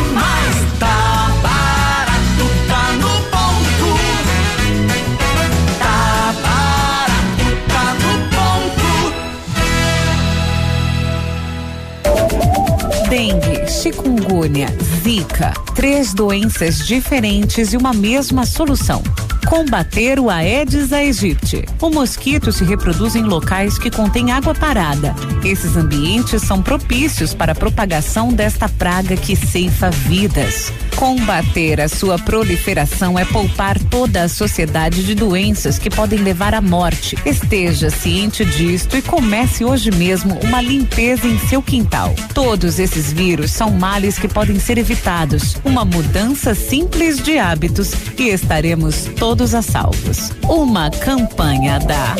Dengue, 13.15 13.65
chikungunya, 13.69 14.67
zika. 15.01 15.53
Três 15.73 16.13
doenças 16.13 16.85
diferentes 16.85 17.71
e 17.71 17.77
uma 17.77 17.93
mesma 17.93 18.45
solução. 18.45 19.01
Combater 19.45 20.19
o 20.19 20.29
Aedes 20.29 20.91
aegypti. 20.91 21.63
O 21.79 21.89
mosquito 21.89 22.51
se 22.51 22.65
reproduz 22.65 23.15
em 23.15 23.21
locais 23.21 23.77
que 23.77 23.91
contêm 23.91 24.31
água 24.31 24.53
parada. 24.53 25.15
Esses 25.45 25.77
ambientes 25.77 26.41
são 26.41 26.61
propícios 26.61 27.33
para 27.33 27.51
a 27.51 27.55
propagação 27.55 28.33
desta 28.33 28.67
praga 28.67 29.15
que 29.15 29.35
ceifa 29.35 29.91
vidas. 29.91 30.73
Combater 30.95 31.81
a 31.81 31.89
sua 31.89 32.17
proliferação 32.17 33.19
é 33.19 33.25
poupar 33.25 33.77
toda 33.77 34.23
a 34.23 34.29
sociedade 34.29 35.03
de 35.05 35.13
doenças 35.13 35.77
que 35.77 35.89
podem 35.89 36.19
levar 36.19 36.55
à 36.55 36.61
morte. 36.61 37.17
Esteja 37.25 37.89
ciente 37.89 38.43
disto 38.43 38.97
e 38.97 39.01
comece 39.01 39.63
hoje 39.63 39.91
mesmo 39.91 40.39
uma 40.41 40.61
limpeza 40.61 41.27
em 41.27 41.37
seu 41.47 41.61
quintal. 41.61 42.15
Todos 42.33 42.79
esses 42.79 43.04
vírus 43.11 43.51
são 43.51 43.71
males 43.71 44.17
que 44.17 44.27
podem 44.27 44.59
ser 44.59 44.77
evitados. 44.77 45.55
Uma 45.63 45.85
mudança 45.85 46.53
simples 46.53 47.21
de 47.21 47.37
hábitos 47.37 47.91
e 48.17 48.29
estaremos 48.29 49.05
todos 49.17 49.53
a 49.53 49.61
salvos. 49.61 50.31
Uma 50.43 50.89
campanha 50.89 51.79
da 51.79 52.15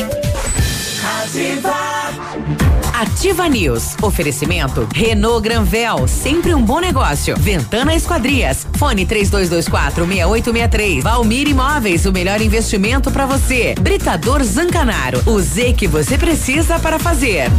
Ativa. 1.26 1.96
Ativa 2.94 3.48
News. 3.48 3.94
Oferecimento 4.00 4.88
Renault 4.94 5.42
Granvel, 5.42 6.08
sempre 6.08 6.54
um 6.54 6.62
bom 6.62 6.80
negócio. 6.80 7.36
Ventana 7.36 7.94
Esquadrias. 7.94 8.66
Fone 8.78 9.04
3224 9.04 10.06
6863. 10.06 11.04
Valmir 11.04 11.48
Imóveis, 11.48 12.06
o 12.06 12.12
melhor 12.12 12.40
investimento 12.40 13.10
para 13.10 13.26
você. 13.26 13.74
Britador 13.78 14.42
Zancanaro. 14.42 15.22
O 15.26 15.40
Z 15.40 15.74
que 15.74 15.86
você 15.86 16.16
precisa 16.16 16.78
para 16.78 16.98
fazer. 16.98 17.50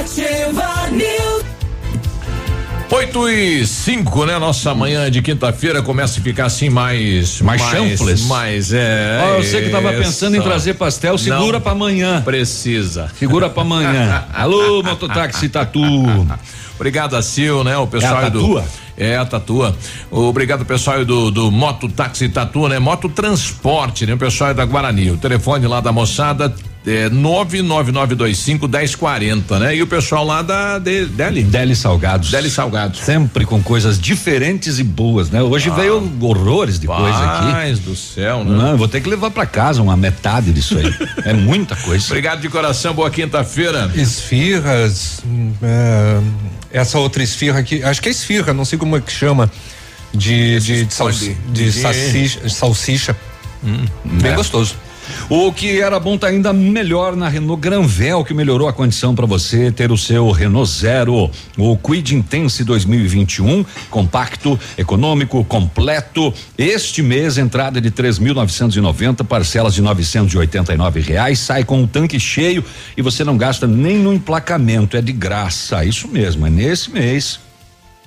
Ativa 0.00 0.88
News. 0.92 1.44
8 2.90 3.28
e 3.28 3.66
5, 3.66 4.24
né? 4.24 4.38
Nossa 4.38 4.74
manhã 4.74 5.10
de 5.10 5.20
quinta-feira 5.20 5.82
começa 5.82 6.18
a 6.18 6.22
ficar 6.22 6.46
assim 6.46 6.70
mais. 6.70 7.38
Mais 7.42 7.60
chanfles? 7.60 8.22
Mais, 8.22 8.72
é. 8.72 9.20
Ó, 9.22 9.42
você 9.42 9.60
que 9.60 9.68
tava 9.68 9.92
pensando 9.92 10.36
em 10.36 10.40
trazer 10.40 10.72
pastel, 10.74 11.18
segura 11.18 11.52
Não 11.52 11.60
pra 11.60 11.72
amanhã. 11.72 12.22
Precisa. 12.22 13.10
Segura 13.18 13.50
pra 13.50 13.60
amanhã. 13.60 14.24
Alô, 14.32 14.82
mototáxi 14.82 15.50
Tatu. 15.50 15.80
Obrigado 16.76 17.14
a 17.14 17.20
Sil, 17.20 17.60
né? 17.62 17.76
O 17.76 17.86
pessoal 17.86 18.22
É 18.22 18.26
a 18.26 18.28
do. 18.30 18.40
Tatua? 18.40 18.64
É, 18.96 19.16
a 19.18 19.26
Tatua. 19.26 19.76
Obrigado, 20.10 20.64
pessoal 20.64 21.04
do, 21.04 21.30
do 21.30 21.50
Moto 21.50 21.90
Táxi 21.90 22.30
Tatu, 22.30 22.68
né? 22.68 22.78
Moto 22.78 23.06
Transporte, 23.10 24.06
né? 24.06 24.14
O 24.14 24.18
pessoal 24.18 24.50
é 24.50 24.54
da 24.54 24.64
Guarani. 24.64 25.10
O 25.10 25.18
telefone 25.18 25.66
lá 25.66 25.82
da 25.82 25.92
moçada 25.92 26.54
é 26.86 27.10
99925 27.10 28.66
1040, 28.66 29.58
né? 29.58 29.76
E 29.76 29.82
o 29.82 29.86
pessoal 29.86 30.24
lá 30.24 30.40
da 30.42 30.78
de, 30.78 31.04
Deli. 31.06 31.42
Deli 31.42 31.76
Salgados. 31.76 32.30
Deli 32.30 32.48
Salgados. 32.50 33.00
Sempre 33.00 33.44
com 33.44 33.62
coisas 33.62 34.00
diferentes 34.00 34.78
e 34.78 34.82
boas, 34.84 35.30
né? 35.30 35.42
Hoje 35.42 35.68
Ah. 35.70 35.74
veio 35.74 36.12
horrores 36.20 36.78
de 36.78 36.86
coisa 36.86 37.18
aqui. 37.18 37.52
Paz 37.52 37.78
do 37.80 37.94
céu, 37.94 38.44
né? 38.44 38.56
Não, 38.56 38.70
eu 38.72 38.78
vou 38.78 38.88
ter 38.88 39.00
que 39.00 39.08
levar 39.08 39.30
pra 39.30 39.44
casa 39.46 39.82
uma 39.82 39.96
metade 39.96 40.52
disso 40.52 40.78
aí. 40.78 40.84
é 41.24 41.32
muita 41.34 41.76
coisa. 41.76 42.04
Obrigado 42.06 42.40
de 42.40 42.48
coração, 42.48 42.94
boa 42.94 43.10
quinta-feira. 43.10 43.90
Esfirras, 43.94 45.20
hum, 45.26 45.52
é, 45.62 46.20
essa 46.72 46.98
outra 46.98 47.22
esfirra 47.22 47.58
aqui, 47.58 47.82
acho 47.82 48.00
que 48.00 48.08
é 48.08 48.12
esfirra, 48.12 48.52
não 48.54 48.64
sei 48.64 48.78
como 48.78 48.96
é 48.96 49.00
que 49.00 49.12
chama, 49.12 49.50
de, 50.14 50.58
de, 50.60 50.84
de, 50.86 50.94
salsi- 50.94 51.36
de 51.52 51.64
de- 51.66 51.72
salsicha, 51.72 52.48
salsicha. 52.48 53.16
bem 54.04 54.32
É. 54.32 54.34
gostoso. 54.34 54.74
O 55.28 55.52
que 55.52 55.80
era 55.80 55.98
bom 56.00 56.18
tá 56.18 56.28
ainda 56.28 56.52
melhor 56.52 57.16
na 57.16 57.28
Renault 57.28 57.60
Granvel, 57.60 58.24
que 58.24 58.34
melhorou 58.34 58.68
a 58.68 58.72
condição 58.72 59.14
para 59.14 59.26
você 59.26 59.70
ter 59.70 59.92
o 59.92 59.96
seu 59.96 60.30
Renault 60.30 60.70
Zero, 60.70 61.30
o 61.56 61.76
Quid 61.76 62.14
Intense 62.14 62.64
2021, 62.64 63.64
compacto, 63.90 64.58
econômico, 64.76 65.44
completo. 65.44 66.32
Este 66.56 67.02
mês 67.02 67.38
entrada 67.38 67.80
de 67.80 67.90
3.990, 67.90 69.24
parcelas 69.24 69.74
de 69.74 69.82
989 69.82 71.00
reais, 71.00 71.38
sai 71.38 71.64
com 71.64 71.82
o 71.82 71.86
tanque 71.86 72.18
cheio 72.18 72.64
e 72.96 73.02
você 73.02 73.24
não 73.24 73.36
gasta 73.36 73.66
nem 73.66 73.98
no 73.98 74.12
emplacamento, 74.12 74.96
é 74.96 75.02
de 75.02 75.12
graça. 75.12 75.84
Isso 75.84 76.08
mesmo, 76.08 76.46
é 76.46 76.50
nesse 76.50 76.90
mês. 76.90 77.49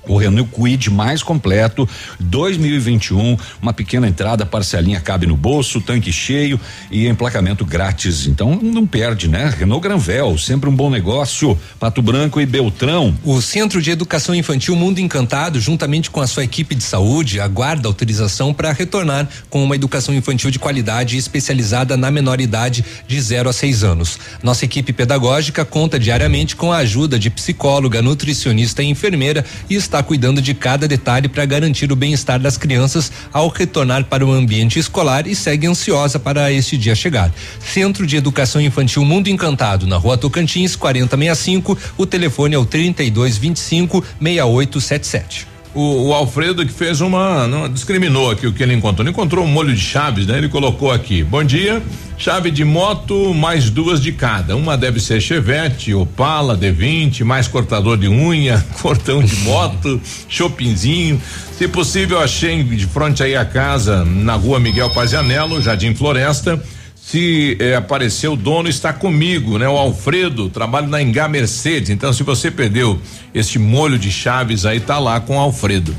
O 0.08 0.18
Renault 0.18 0.49
Quid 0.51 0.89
mais 0.89 1.24
completo, 1.24 1.88
2021, 2.20 3.38
uma 3.62 3.74
pequena 3.74 4.08
entrada, 4.08 4.45
parcelinha 4.45 4.99
cabe 4.99 5.26
no 5.26 5.38
bolso, 5.38 5.80
tanque 5.80 6.12
cheio 6.12 6.60
e 6.91 7.08
emplacamento 7.08 7.66
grátis. 7.66 8.28
Então 8.28 8.60
não 8.62 8.86
perde, 8.86 9.30
né? 9.30 9.54
Renault 9.58 9.82
Granvel, 9.82 10.38
sempre 10.38 10.70
um 10.70 10.76
bom 10.76 10.89
negócio. 10.89 11.58
Pato 11.80 12.01
Branco 12.01 12.41
e 12.41 12.45
Beltrão. 12.45 13.16
O 13.24 13.41
Centro 13.41 13.82
de 13.82 13.91
Educação 13.91 14.36
Infantil 14.36 14.76
Mundo 14.76 14.99
Encantado, 14.99 15.60
juntamente 15.60 16.10
com 16.10 16.20
a 16.20 16.28
sua 16.28 16.43
equipe 16.43 16.76
de 16.76 16.84
saúde, 16.84 17.39
aguarda 17.39 17.88
autorização 17.88 18.54
para 18.54 18.74
retornar 18.74 19.28
com 19.49 19.64
uma 19.64 19.76
educação 19.76 20.14
infantil 20.14 20.51
de 20.51 20.60
qualidade 20.60 21.18
especializada 21.18 21.95
na 21.95 22.12
menor 22.12 22.41
idade 22.41 22.84
de 23.08 23.22
0 23.22 23.49
a 23.49 23.54
6 23.54 23.84
anos. 23.84 24.20
Nossa 24.41 24.66
equipe 24.66 24.91
pedagógica 24.91 25.64
conta 25.64 25.97
diariamente 25.97 26.56
com 26.56 26.72
a 26.72 26.78
ajuda 26.78 27.18
de 27.18 27.30
psicóloga, 27.30 28.01
nutricionista 28.01 28.84
e 28.84 28.88
enfermeira 28.88 29.45
e 29.70 29.76
está 29.76 29.93
cuidando 30.02 30.41
de 30.41 30.54
cada 30.54 30.88
detalhe 30.88 31.28
para 31.28 31.46
garantir 31.46 31.91
o 31.91 31.96
bem-estar 31.96 32.39
das 32.39 32.58
crianças 32.58 33.12
ao 33.32 33.50
retornar 33.50 34.06
para 34.06 34.26
o 34.26 34.32
ambiente 34.32 34.80
escolar 34.80 35.28
e 35.28 35.36
segue 35.36 35.68
ansiosa 35.68 36.18
para 36.18 36.52
este 36.52 36.78
dia 36.78 36.96
chegar. 36.96 37.32
Centro 37.60 38.08
de 38.08 38.16
Educação 38.16 38.62
Infantil 38.62 39.06
Mundo 39.06 39.28
Encantado, 39.28 39.86
na 39.86 39.98
Rua 39.98 40.18
Tocantins, 40.18 40.76
4065. 40.76 41.78
O 41.98 42.06
telefone 42.06 42.56
é 42.56 42.58
o 42.58 42.66
3225 42.66 44.04
6877. 44.20 45.53
O, 45.76 46.09
o 46.09 46.13
Alfredo 46.13 46.63
que 46.65 46.71
fez 46.71 47.01
uma, 47.01 47.47
não, 47.47 47.67
discriminou 47.67 48.30
aqui 48.30 48.45
o 48.45 48.53
que 48.53 48.61
ele 48.61 48.74
encontrou. 48.74 49.03
Ele 49.03 49.11
encontrou 49.11 49.43
um 49.43 49.47
molho 49.47 49.74
de 49.74 49.82
chaves, 49.82 50.28
né? 50.28 50.38
Ele 50.38 50.47
colocou 50.47 50.91
aqui. 50.91 51.24
Bom 51.24 51.43
dia, 51.43 51.82
chave 52.15 52.51
de 52.51 52.63
moto 52.63 53.34
mais 53.34 53.71
duas 53.71 53.99
de 53.99 54.11
cada. 54.11 54.55
Uma 54.55 54.78
deve 54.78 54.99
ser 54.99 55.19
Chevette, 55.19 55.93
Opala, 55.93 56.55
D20, 56.55 57.24
mais 57.24 57.47
cortador 57.47 57.97
de 57.97 58.07
unha, 58.07 58.63
cortão 58.82 59.24
de 59.24 59.36
moto, 59.38 59.99
chopinzinho. 60.30 61.19
Se 61.57 61.67
possível, 61.67 62.19
achei 62.19 62.63
de 62.63 62.86
frente 62.86 63.24
aí 63.24 63.36
a 63.36 63.45
casa, 63.45 64.05
na 64.05 64.36
rua 64.36 64.59
Miguel 64.59 64.91
Pazianello, 64.91 65.61
Jardim 65.61 65.95
Floresta. 65.95 66.61
Se 67.06 67.58
eh, 67.60 67.76
aparecer 67.76 68.30
o 68.30 68.36
dono 68.36 68.70
está 68.70 68.93
comigo, 68.93 69.60
né? 69.60 69.68
O 69.68 69.78
Alfredo 69.78 70.49
trabalha 70.49 70.88
na 70.88 71.01
Engá 71.01 71.28
Mercedes. 71.28 71.89
Então, 71.89 72.14
se 72.14 72.24
você 72.24 72.49
perdeu 72.49 72.97
este 73.34 73.60
molho 73.60 73.99
de 73.99 74.10
chaves 74.10 74.66
aí, 74.66 74.80
tá 74.80 74.97
lá 74.97 75.20
com 75.20 75.36
o 75.36 75.39
Alfredo. 75.39 75.93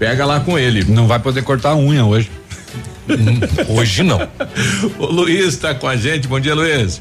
Pega 0.00 0.26
lá 0.26 0.40
com 0.40 0.58
ele. 0.58 0.84
Não 0.84 1.06
vai 1.06 1.20
poder 1.20 1.42
cortar 1.42 1.70
a 1.70 1.76
unha 1.76 2.04
hoje. 2.04 2.28
hoje 3.68 4.02
não. 4.02 4.18
o 4.98 5.06
Luiz 5.06 5.46
está 5.46 5.74
com 5.76 5.86
a 5.86 5.96
gente. 5.96 6.26
Bom 6.26 6.40
dia, 6.40 6.56
Luiz. 6.56 7.00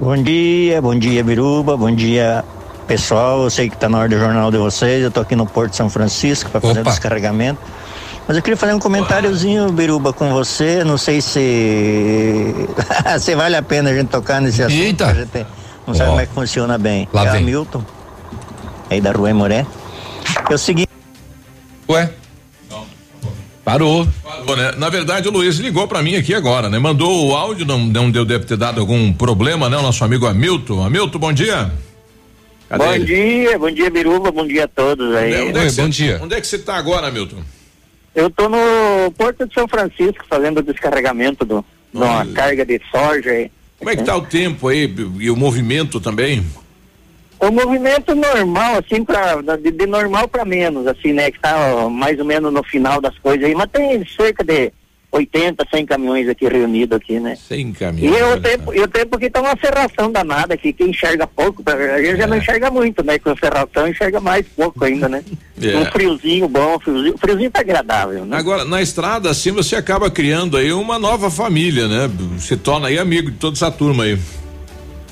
Bom 0.00 0.20
dia, 0.20 0.80
bom 0.80 0.98
dia, 0.98 1.22
Biruba, 1.22 1.76
bom 1.76 1.94
dia, 1.94 2.42
pessoal. 2.86 3.44
Eu 3.44 3.50
sei 3.50 3.68
que 3.68 3.74
está 3.74 3.88
na 3.88 3.98
hora 3.98 4.08
do 4.08 4.18
jornal 4.18 4.50
de 4.50 4.56
vocês. 4.56 5.02
Eu 5.02 5.10
tô 5.10 5.20
aqui 5.20 5.36
no 5.36 5.46
Porto 5.46 5.70
de 5.72 5.76
São 5.76 5.90
Francisco 5.90 6.50
para 6.50 6.60
fazer 6.60 6.80
o 6.80 6.84
descarregamento. 6.84 7.60
Mas 8.28 8.36
eu 8.36 8.42
queria 8.42 8.58
fazer 8.58 8.74
um 8.74 8.78
comentáriozinho, 8.78 9.72
Biruba, 9.72 10.12
com 10.12 10.30
você. 10.30 10.84
Não 10.84 10.98
sei 10.98 11.20
se 11.22 12.54
se 13.20 13.34
vale 13.34 13.56
a 13.56 13.62
pena 13.62 13.88
a 13.88 13.94
gente 13.94 14.08
tocar 14.08 14.38
nesse 14.42 14.62
assunto. 14.62 14.78
Eita. 14.78 15.06
A 15.06 15.14
gente 15.14 15.46
não 15.86 15.94
sabe 15.94 16.08
Ó. 16.08 16.12
como 16.12 16.20
é 16.20 16.26
que 16.26 16.34
funciona 16.34 16.76
bem. 16.76 17.08
Lá 17.10 17.26
é 17.26 17.32
vem. 17.32 17.40
Hamilton, 17.42 17.82
aí 18.90 19.00
da 19.00 19.12
Rua 19.12 19.32
Moré. 19.32 19.64
É 20.50 20.54
o 20.54 20.58
seguinte. 20.58 20.90
Ué? 21.88 22.10
Parou. 23.64 24.06
Parou, 24.22 24.56
né? 24.56 24.72
Na 24.76 24.90
verdade, 24.90 25.28
o 25.28 25.30
Luiz 25.30 25.56
ligou 25.56 25.88
pra 25.88 26.02
mim 26.02 26.14
aqui 26.16 26.34
agora, 26.34 26.68
né? 26.68 26.78
Mandou 26.78 27.28
o 27.28 27.34
áudio, 27.36 27.64
não, 27.66 27.78
não 27.78 28.10
deu, 28.10 28.24
deve 28.26 28.44
ter 28.44 28.56
dado 28.58 28.78
algum 28.80 29.10
problema, 29.12 29.70
né? 29.70 29.76
O 29.78 29.82
nosso 29.82 30.04
amigo 30.04 30.26
Hamilton. 30.26 30.84
Hamilton, 30.84 31.18
bom 31.18 31.32
dia. 31.32 31.70
Cadê 32.68 32.84
bom 32.84 32.92
ele? 32.92 33.04
dia, 33.06 33.58
bom 33.58 33.70
dia, 33.70 33.90
Biruba, 33.90 34.30
bom 34.30 34.46
dia 34.46 34.64
a 34.64 34.68
todos 34.68 35.14
aí. 35.14 35.48
Onde 35.48 35.58
é 35.58 35.64
que 35.64 35.70
você- 35.70 36.18
Onde 36.22 36.34
é 36.34 36.40
que 36.42 36.46
você 36.46 36.58
tá 36.58 36.76
agora, 36.76 37.08
Hamilton? 37.08 37.38
Eu 38.18 38.28
tô 38.30 38.48
no 38.48 39.12
Porto 39.16 39.46
de 39.46 39.54
São 39.54 39.68
Francisco 39.68 40.24
fazendo 40.28 40.58
o 40.58 40.62
descarregamento 40.62 41.44
do, 41.44 41.64
de 41.94 42.00
uma 42.00 42.26
carga 42.26 42.66
de 42.66 42.80
soja 42.90 43.30
aí. 43.30 43.48
Como 43.78 43.90
é 43.90 43.94
que 43.94 44.02
tá 44.02 44.16
o 44.16 44.22
tempo 44.22 44.66
aí 44.66 44.92
e 45.20 45.30
o 45.30 45.36
movimento 45.36 46.00
também? 46.00 46.44
O 47.38 47.48
movimento 47.52 48.16
normal, 48.16 48.80
assim, 48.84 49.04
pra, 49.04 49.40
de, 49.56 49.70
de 49.70 49.86
normal 49.86 50.26
para 50.26 50.44
menos, 50.44 50.84
assim, 50.88 51.12
né? 51.12 51.30
Que 51.30 51.38
tá 51.38 51.54
ó, 51.76 51.88
mais 51.88 52.18
ou 52.18 52.24
menos 52.24 52.52
no 52.52 52.64
final 52.64 53.00
das 53.00 53.16
coisas 53.20 53.44
aí, 53.46 53.54
mas 53.54 53.70
tem 53.70 54.04
cerca 54.04 54.42
de 54.42 54.72
80, 55.10 55.66
100 55.72 55.86
caminhões 55.86 56.28
aqui 56.28 56.46
reunidos 56.46 56.96
aqui, 56.96 57.18
né? 57.18 57.36
Sem 57.36 57.70
E 57.70 57.72
caminho. 57.72 58.34
o 58.34 58.40
tempo, 58.40 58.74
e 58.74 58.80
o 58.80 58.88
tempo 58.88 59.18
que 59.18 59.30
tá 59.30 59.40
uma 59.40 59.56
serração 59.56 60.12
danada 60.12 60.54
aqui, 60.54 60.72
quem 60.72 60.90
enxerga 60.90 61.26
pouco, 61.26 61.62
a 61.66 62.02
gente 62.02 62.18
já 62.18 62.26
não 62.26 62.36
enxerga 62.36 62.70
muito, 62.70 63.02
né? 63.02 63.18
Com 63.18 63.34
serração 63.36 63.88
enxerga 63.88 64.20
mais 64.20 64.44
pouco 64.56 64.84
ainda, 64.84 65.08
né? 65.08 65.22
É. 65.60 65.76
Um 65.76 65.86
friozinho 65.86 66.48
bom, 66.48 66.78
friozinho, 66.78 67.18
friozinho 67.18 67.50
tá 67.50 67.58
agradável, 67.58 68.24
né? 68.24 68.36
Agora, 68.36 68.64
na 68.64 68.80
estrada, 68.80 69.28
assim, 69.28 69.50
você 69.50 69.74
acaba 69.74 70.08
criando 70.08 70.56
aí 70.56 70.72
uma 70.72 71.00
nova 71.00 71.32
família, 71.32 71.88
né? 71.88 72.08
Se 72.38 72.56
torna 72.56 72.86
aí 72.86 72.96
amigo 72.96 73.28
de 73.28 73.38
toda 73.38 73.56
essa 73.56 73.68
turma 73.68 74.04
aí. 74.04 74.16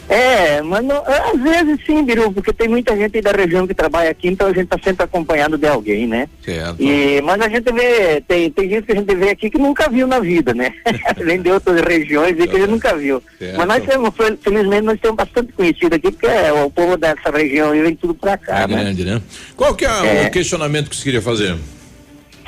É, 0.09 0.63
mas 0.63 0.85
não, 0.85 1.03
às 1.05 1.41
vezes 1.43 1.85
sim, 1.85 2.05
Biru, 2.05 2.31
porque 2.33 2.53
tem 2.53 2.69
muita 2.69 2.97
gente 2.97 3.21
da 3.21 3.33
região 3.33 3.67
que 3.67 3.75
trabalha 3.75 4.11
aqui, 4.11 4.29
então 4.29 4.47
a 4.47 4.53
gente 4.53 4.65
está 4.65 4.79
sempre 4.83 5.05
acompanhado 5.05 5.59
de 5.59 5.67
alguém, 5.67 6.07
né? 6.07 6.29
Certo. 6.45 6.81
E, 6.81 7.21
mas 7.23 7.41
a 7.41 7.49
gente 7.49 7.73
vê, 7.73 8.21
tem, 8.21 8.51
tem 8.51 8.69
gente 8.71 8.85
que 8.87 8.93
a 8.93 8.95
gente 8.95 9.15
vê 9.15 9.31
aqui 9.31 9.51
que 9.51 9.59
nunca 9.59 9.89
viu 9.89 10.07
na 10.07 10.21
vida, 10.21 10.55
né? 10.55 10.73
Vem 11.19 11.43
de 11.43 11.51
outras 11.51 11.81
regiões 11.81 12.37
e 12.39 12.47
que 12.47 12.57
a 12.57 12.61
gente 12.61 12.71
nunca 12.71 12.95
viu. 12.97 13.23
Certo. 13.39 13.57
Mas 13.57 13.67
nós 13.67 13.85
temos, 13.85 14.15
fel- 14.15 14.39
felizmente, 14.41 14.83
nós 14.83 15.01
temos 15.01 15.17
bastante 15.17 15.53
conhecido 15.53 15.95
aqui, 15.97 16.11
porque 16.13 16.27
é, 16.27 16.53
o 16.53 16.71
povo 16.71 16.97
dessa 16.97 17.31
região 17.31 17.71
vem 17.73 17.95
tudo 17.97 18.15
pra 18.15 18.37
cá, 18.39 18.61
É 18.63 18.67
né? 18.69 18.83
grande, 18.85 19.05
né? 19.05 19.21
Qual 19.57 19.75
que 19.75 19.85
é, 19.85 20.25
É. 20.25 20.27
o 20.29 20.31
questionamento 20.31 20.89
que 20.89 20.97
você 20.97 21.03
queria 21.05 21.23
fazer? 21.23 21.57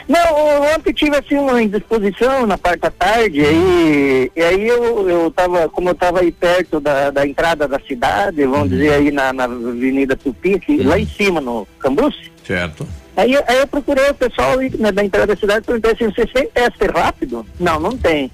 Não, 0.09 0.63
ontem 0.75 0.93
tive 0.95 1.17
assim 1.19 1.37
uma 1.37 1.61
indisposição 1.63 2.47
na 2.47 2.57
parte 2.57 2.81
da 2.81 2.91
tarde, 2.91 3.43
e, 3.43 4.33
e 4.35 4.43
aí 4.43 4.67
eu, 4.67 5.07
eu 5.09 5.31
tava, 5.31 5.69
como 5.69 5.91
eu 5.91 5.95
tava 5.95 6.21
aí 6.21 6.33
perto 6.33 6.81
da, 6.81 7.11
da 7.11 7.27
entrada 7.27 7.69
da 7.69 7.79
cidade, 7.81 8.43
vamos 8.47 8.71
dizer 8.71 8.95
aí 8.95 9.11
na, 9.11 9.35
na 9.35 9.45
Avenida 9.45 10.17
Tupi, 10.17 10.59
que, 10.61 10.83
lá 10.83 10.99
em 10.99 11.07
cima 11.07 11.43
no 11.43 11.69
Cambuci, 11.79 12.33
Certo. 12.43 12.89
aí, 13.15 13.37
aí 13.47 13.59
eu 13.59 13.67
procurei 13.67 14.09
o 14.09 14.15
pessoal 14.15 14.57
né, 14.79 14.91
da 14.91 15.05
entrada 15.05 15.35
da 15.35 15.37
cidade 15.39 15.61
e 15.61 15.67
perguntei 15.67 15.93
assim, 15.93 16.07
você 16.11 16.27
tem 16.27 16.49
teste 16.49 16.87
rápido? 16.87 17.45
Não, 17.61 17.79
não 17.79 17.95
tem. 17.95 18.31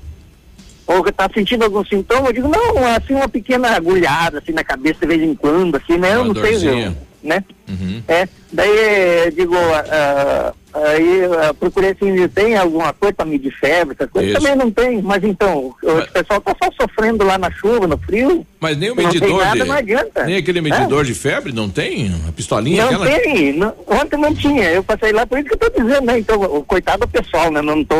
Ou 0.86 1.02
que 1.02 1.10
tá 1.10 1.28
sentindo 1.34 1.64
algum 1.64 1.84
sintoma? 1.84 2.28
Eu 2.28 2.32
digo, 2.34 2.46
não, 2.48 2.86
assim 2.94 3.14
uma 3.14 3.28
pequena 3.28 3.70
agulhada 3.74 4.38
assim 4.38 4.52
na 4.52 4.62
cabeça 4.62 5.00
de 5.00 5.06
vez 5.06 5.22
em 5.22 5.34
quando, 5.34 5.76
assim, 5.76 5.96
né? 5.98 6.14
Eu 6.14 6.20
Uma 6.22 6.34
não 6.34 6.40
sei, 6.40 6.52
dorzinha. 6.52 6.86
eu, 6.88 6.96
né? 7.24 7.42
Uhum. 7.68 8.02
É, 8.06 8.28
daí 8.52 8.70
eh, 8.78 9.30
digo, 9.34 9.54
ah, 9.56 10.52
aí 10.74 11.24
ah, 11.24 11.54
procurei 11.54 11.90
assim, 11.92 12.28
tem 12.28 12.56
alguma 12.56 12.92
coisa 12.92 13.14
para 13.14 13.24
medir 13.24 13.50
febre, 13.58 13.96
essa 13.98 14.06
coisa? 14.08 14.28
Isso. 14.30 14.40
Também 14.40 14.54
não 14.56 14.70
tem, 14.70 15.00
mas 15.02 15.24
então, 15.24 15.74
o 15.82 16.12
pessoal 16.12 16.40
tá 16.40 16.54
só 16.62 16.70
sofrendo 16.82 17.24
lá 17.24 17.38
na 17.38 17.50
chuva, 17.50 17.86
no 17.86 17.96
frio. 17.98 18.46
Mas 18.60 18.76
nem 18.76 18.90
o 18.90 18.96
medidor 18.96 19.42
nada, 19.44 19.62
de. 19.62 19.68
não 19.68 19.76
adianta. 19.76 20.24
Nem 20.24 20.36
aquele 20.36 20.58
É. 20.58 20.62
medidor 20.62 21.04
de 21.04 21.14
febre, 21.14 21.52
não 21.52 21.68
tem? 21.68 22.14
A 22.28 22.32
pistolinha 22.32 22.84
Não 22.90 23.02
aquela? 23.02 23.20
tem, 23.20 23.52
não- 23.54 23.74
ontem 23.86 24.16
não 24.18 24.34
tinha, 24.34 24.70
eu 24.70 24.84
passei 24.84 25.12
lá, 25.12 25.26
por 25.26 25.38
isso 25.38 25.48
que 25.48 25.54
eu 25.54 25.58
tô 25.70 25.82
dizendo, 25.82 26.06
né? 26.06 26.18
Então, 26.18 26.40
o 26.40 26.62
coitado 26.62 27.06
do 27.06 27.08
pessoal, 27.08 27.50
né? 27.50 27.62
Não 27.62 27.82
tô 27.84 27.96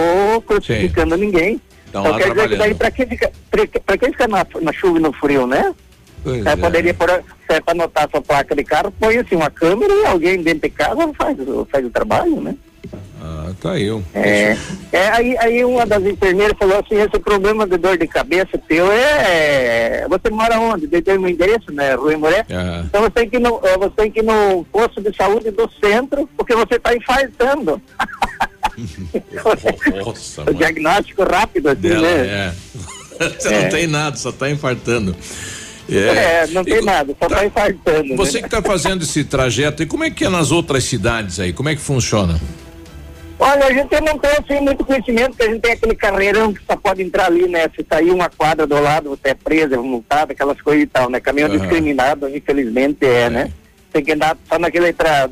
crucificando 0.47 1.17
ninguém. 1.17 1.61
Tão 1.93 2.03
então 2.05 2.19
quer 2.19 2.31
dizer 2.31 2.49
que 2.49 2.57
daí 2.57 2.75
pra 2.75 2.91
que 2.91 3.07
fica, 3.07 3.31
pra, 3.51 3.67
que- 3.69 3.79
pra 3.81 3.97
que 3.97 4.07
ficar 4.07 4.27
na, 4.29 4.45
na 4.61 4.73
chuva 4.73 4.99
e 4.99 5.01
no 5.03 5.13
frio, 5.13 5.47
né? 5.47 5.73
Pois 6.25 6.45
É, 6.47 6.51
é. 6.53 6.57
poderia 6.57 6.95
pôr, 6.95 7.09
se 7.47 7.55
é 7.55 7.61
pra 7.61 7.73
anotar 7.73 8.09
sua 8.11 8.21
placa 8.23 8.57
de 8.57 8.65
carro, 8.65 8.91
põe 8.99 9.19
assim 9.19 9.37
uma 9.37 9.51
câmera 9.51 9.93
e 9.95 10.07
alguém 10.07 10.43
dentro 10.43 10.63
de 10.63 10.71
casa 10.71 10.97
faz, 11.17 11.39
o- 11.39 11.69
faz 11.71 11.85
o 11.87 11.91
trabalho, 11.91 12.41
né? 12.41 12.55
Ah, 13.27 13.53
tá 13.61 13.73
aí. 13.73 13.85
eu. 13.87 14.03
É, 14.15 14.55
é, 14.93 15.09
aí, 15.09 15.37
aí 15.39 15.65
uma 15.65 15.87
das 15.87 16.03
enfermeiras 16.05 16.57
falou 16.59 16.79
assim, 16.79 16.97
esse 17.01 17.19
problema 17.19 17.67
de 17.67 17.79
dor 17.79 17.97
de 17.97 18.07
cabeça 18.07 18.59
teu 18.69 18.91
é. 18.93 20.07
Você 20.09 20.31
mora 20.31 20.61
onde? 20.61 20.87
Dei 20.87 21.03
meu 21.19 21.29
endereço, 21.31 21.73
né? 21.73 21.95
Rua 21.95 22.17
Moré. 22.19 22.45
Ah, 22.51 22.83
Então 22.85 23.01
você 23.03 23.11
tem 23.11 23.31
que 23.31 23.37
ir 23.37 23.41
no, 23.41 23.59
eh, 23.65 23.79
você 23.79 23.95
tem 23.97 24.11
que 24.11 24.21
no 24.23 24.65
posto 24.71 25.01
de 25.01 25.17
saúde 25.17 25.51
do 25.51 25.69
centro, 25.83 26.29
porque 26.37 26.55
você 26.55 26.75
está 26.75 26.95
infartando. 26.95 27.81
Nossa, 30.05 30.43
o 30.51 30.55
diagnóstico 30.55 31.23
rápido, 31.25 31.69
assim, 31.71 31.81
Dela, 31.81 32.01
né? 32.03 32.27
é. 32.27 32.53
Você 33.39 33.49
É. 33.55 33.63
não 33.63 33.69
tem 33.71 33.87
nada, 33.87 34.17
só 34.17 34.33
tá 34.33 34.51
infartando. 34.51 35.15
É, 35.89 36.47
não 36.49 36.65
tem 36.65 36.83
nada, 36.83 37.15
só 37.19 37.27
está 37.27 37.45
infartando. 37.47 38.17
Você 38.17 38.35
né? 38.35 38.49
que 38.49 38.55
está 38.57 38.63
fazendo 38.63 39.03
esse 39.03 39.25
trajeto, 39.25 39.83
e 39.83 39.87
como 39.87 40.05
é 40.05 40.11
que 40.11 40.25
é 40.25 40.29
nas 40.29 40.51
outras 40.51 40.85
cidades 40.85 41.39
aí? 41.39 41.53
Como 41.53 41.69
é 41.69 41.75
que 41.75 41.81
funciona? 41.81 42.41
Olha, 43.39 43.67
a 43.67 43.73
gente 43.73 44.01
não 44.01 44.17
tem 44.19 44.31
assim 44.31 44.61
muito 44.63 44.85
conhecimento, 44.85 45.31
porque 45.31 45.43
a 45.43 45.49
gente 45.51 45.61
tem 45.61 45.73
aquele 45.73 45.95
carreirão 45.95 46.55
que 46.55 46.61
só 46.65 46.77
pode 46.77 47.03
entrar 47.03 47.27
ali, 47.27 47.49
né? 47.49 47.69
Se 47.77 47.85
sair 47.89 48.11
uma 48.11 48.31
quadra 48.31 48.67
do 48.67 48.81
lado, 48.81 49.11
você 49.11 49.31
é 49.31 49.35
preso, 49.35 49.75
é 49.75 49.77
multado, 49.77 50.33
aquelas 50.33 50.61
coisas 50.63 50.85
e 50.85 50.87
tal, 50.87 51.11
né? 51.11 51.21
Caminhão 51.21 51.49
Aham. 51.51 51.59
discriminado, 51.59 52.29
infelizmente 52.35 53.05
é, 53.05 53.29
né? 53.29 53.51
Tem 53.93 54.05
que 54.05 54.13
andar 54.13 54.37
só 54.49 54.59
naquele 54.59 54.93
tra 54.93 55.29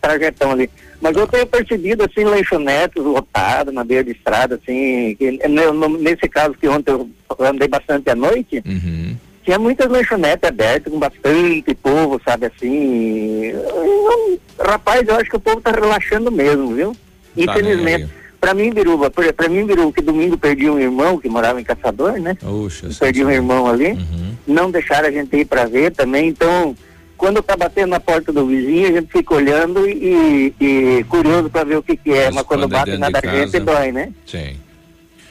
trajetão 0.00 0.52
ali. 0.52 0.70
Mas 1.00 1.16
eu 1.16 1.26
tenho 1.26 1.46
percebido, 1.46 2.04
assim, 2.04 2.22
lanchonetes 2.24 3.02
lotadas 3.02 3.72
na 3.72 3.82
beira 3.84 4.04
de 4.04 4.12
estrada, 4.12 4.56
assim, 4.62 5.16
que, 5.18 5.40
no- 5.48 5.98
nesse 5.98 6.28
caso 6.28 6.54
que 6.54 6.68
ontem 6.68 6.90
eu 6.92 7.08
andei 7.40 7.66
bastante 7.68 8.10
à 8.10 8.14
noite, 8.14 8.62
Uhum. 8.66 9.16
Tinha 9.48 9.58
muitas 9.58 9.88
lanchonetes 9.90 10.46
abertas 10.46 10.92
com 10.92 10.98
bastante 10.98 11.74
povo, 11.82 12.20
sabe 12.22 12.44
assim. 12.44 13.44
Eu- 13.44 14.38
rapaz, 14.62 15.08
eu 15.08 15.14
acho 15.14 15.30
que 15.30 15.36
o 15.36 15.40
povo 15.40 15.58
tá 15.62 15.70
relaxando 15.70 16.30
mesmo, 16.30 16.74
viu? 16.74 16.92
Tá 16.92 16.98
Infelizmente. 17.34 18.10
Pra 18.38 18.52
mim, 18.52 18.70
Biruba, 18.70 19.10
pra 19.10 19.48
mim, 19.48 19.64
Biruba, 19.64 19.90
que 19.90 20.02
domingo 20.02 20.36
perdi 20.36 20.68
um 20.68 20.78
irmão 20.78 21.16
que 21.18 21.30
morava 21.30 21.58
em 21.58 21.64
Caçador, 21.64 22.20
né? 22.20 22.36
Oxa, 22.44 22.90
perdi 23.00 23.24
um 23.24 23.30
irmão 23.30 23.66
ali. 23.66 23.92
Uhum. 23.92 24.34
Não 24.46 24.70
deixaram 24.70 25.08
a 25.08 25.10
gente 25.10 25.34
ir 25.34 25.46
pra 25.46 25.64
ver 25.64 25.92
também, 25.92 26.28
então. 26.28 26.76
Quando 27.16 27.42
tá 27.42 27.56
batendo 27.56 27.88
na 27.88 27.98
porta 27.98 28.30
do 28.32 28.46
vizinho, 28.46 28.86
a 28.90 28.92
gente 28.92 29.10
fica 29.10 29.34
olhando 29.34 29.88
e, 29.88 30.54
e 30.60 31.04
curioso 31.08 31.48
pra 31.50 31.64
ver 31.64 31.78
o 31.78 31.82
que 31.82 31.96
que 31.96 32.12
é, 32.12 32.30
mas, 32.30 32.44
quando, 32.44 32.60
quando 32.68 32.74
é 32.74 32.78
bate 32.78 32.90
dentro 32.92 33.00
na 33.00 33.10
da 33.10 33.20
gente, 33.20 33.52
casa- 33.52 33.64
dói, 33.64 33.92
né? 33.92 34.12
Sim. 34.26 34.56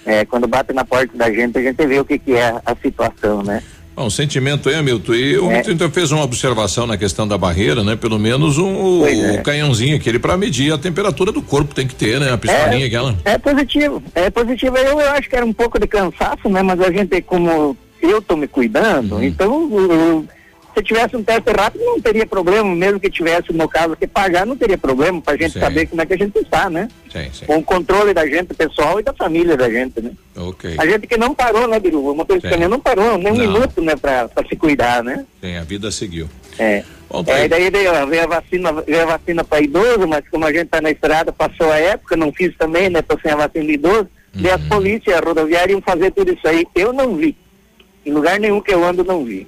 É, 0.06 0.26
quando 0.26 0.48
bate 0.48 0.73
na 0.73 0.84
porta 0.84 1.15
da 1.15 1.31
gente, 1.31 1.57
a 1.57 1.61
gente 1.61 1.85
vê 1.85 1.99
o 1.99 2.03
que 2.06 2.18
que 2.19 2.34
é 2.34 2.60
a 2.65 2.76
situação, 2.76 3.41
né? 3.44 3.61
Bom, 3.98 4.11
sentimento 4.11 4.69
aí, 4.69 4.76
Hamilton. 4.76 5.14
E 5.15 5.34
É. 5.34 5.40
o 5.40 5.45
Hamilton 5.49 5.72
então 5.72 5.90
fez 5.90 6.11
uma 6.11 6.22
observação 6.24 6.86
na 6.86 6.95
questão 6.98 7.28
da 7.28 7.36
barreira, 7.36 7.84
né? 7.84 7.95
Pelo 7.95 8.19
menos 8.19 8.60
um, 8.60 8.99
Pois 8.99 9.18
é. 9.19 9.32
o 9.32 9.41
canhãozinho 9.41 9.95
aquele 9.98 10.19
para 10.19 10.38
medir 10.38 10.72
a 10.72 10.78
temperatura 10.78 11.32
do 11.32 11.41
corpo 11.41 11.74
tem 11.74 11.88
que 11.88 11.95
ter, 11.95 12.19
né? 12.19 12.32
A 12.32 12.38
pistolinha 12.38 12.86
aquela. 12.86 13.18
É 13.26 13.40
positivo, 13.40 14.03
é 14.14 14.30
positivo. 14.30 14.78
Eu, 14.78 15.02
eu 15.02 15.10
acho 15.14 15.28
que 15.28 15.36
era 15.36 15.44
um 15.44 15.52
pouco 15.52 15.80
de 15.80 15.88
cansaço, 15.88 16.48
né? 16.48 16.61
Mas 16.61 16.80
a 16.80 16.91
gente, 16.91 17.19
como 17.24 17.76
eu 17.99 18.22
tô 18.22 18.36
me 18.36 18.48
cuidando, 18.48 19.15
Uhum. 19.15 19.24
então 19.24 19.68
eu- 19.74 20.26
se 20.77 20.83
tivesse 20.83 21.15
um 21.15 21.23
teste 21.23 21.49
rápido 21.51 21.83
não 21.83 21.99
teria 21.99 22.25
problema, 22.25 22.75
mesmo 22.75 22.99
que 22.99 23.09
tivesse, 23.09 23.51
no 23.51 23.67
caso, 23.67 23.95
que 23.95 24.05
pagar, 24.05 24.45
não 24.45 24.55
teria 24.55 24.77
problema 24.77 25.19
pra 25.19 25.35
gente 25.35 25.53
Sim. 25.53 25.59
saber 25.59 25.87
como 25.87 26.01
é 26.01 26.05
que 26.05 26.13
a 26.13 26.17
gente 26.17 26.37
está, 26.37 26.69
né? 26.69 26.87
Sim, 27.11 27.29
sim. 27.33 27.45
Com 27.45 27.57
o 27.57 27.63
controle 27.63 28.13
da 28.13 28.27
gente 28.27 28.53
pessoal 28.53 28.99
e 28.99 29.03
da 29.03 29.11
família 29.11 29.57
da 29.57 29.67
gente, 29.69 29.99
né? 29.99 30.11
Ok. 30.35 30.75
A 30.77 30.85
gente 30.85 31.07
que 31.07 31.17
não 31.17 31.33
parou, 31.33 31.67
né, 31.67 31.79
Biru? 31.79 32.11
O 32.11 32.15
motorista 32.15 32.47
Sim. 32.47 32.53
também 32.53 32.67
não 32.69 32.79
parou, 32.79 33.17
nem 33.17 33.33
um 33.33 33.35
Não. 33.35 33.47
minuto, 33.53 33.81
né, 33.81 33.95
pra, 33.95 34.27
pra 34.27 34.47
se 34.47 34.55
cuidar, 34.55 35.03
né? 35.03 35.25
Tem, 35.41 35.57
a 35.57 35.63
vida 35.63 35.89
seguiu. 35.89 36.29
É. 36.59 36.83
Bom, 37.09 37.23
tá 37.23 37.31
É, 37.31 37.41
aí. 37.43 37.49
daí 37.49 37.69
veio, 37.71 38.07
veio 38.07 38.23
a 38.23 38.27
vacina, 38.27 38.71
veio 38.73 39.01
a 39.01 39.17
vacina 39.17 39.43
para 39.43 39.61
idoso, 39.63 40.07
mas 40.07 40.23
como 40.29 40.45
a 40.45 40.53
gente 40.53 40.67
tá 40.67 40.79
na 40.79 40.91
estrada, 40.91 41.31
passou 41.31 41.71
a 41.71 41.77
época, 41.77 42.15
não 42.15 42.31
fiz 42.31 42.55
também, 42.55 42.89
né? 42.89 43.01
Tô 43.01 43.17
sem 43.19 43.31
a 43.31 43.35
vacina 43.35 43.65
de 43.65 43.73
idoso. 43.73 44.07
Uhum. 44.35 44.53
as 44.53 44.61
polícias, 44.65 45.17
a 45.17 45.25
rodoviária 45.25 45.71
iam 45.71 45.81
fazer 45.81 46.11
tudo 46.11 46.31
isso 46.31 46.47
aí. 46.47 46.63
Eu 46.75 46.93
não 46.93 47.15
vi. 47.15 47.35
Em 48.05 48.11
lugar 48.11 48.39
nenhum 48.39 48.61
que 48.61 48.71
eu 48.73 48.85
ando, 48.85 49.03
não 49.03 49.25
vi. 49.25 49.47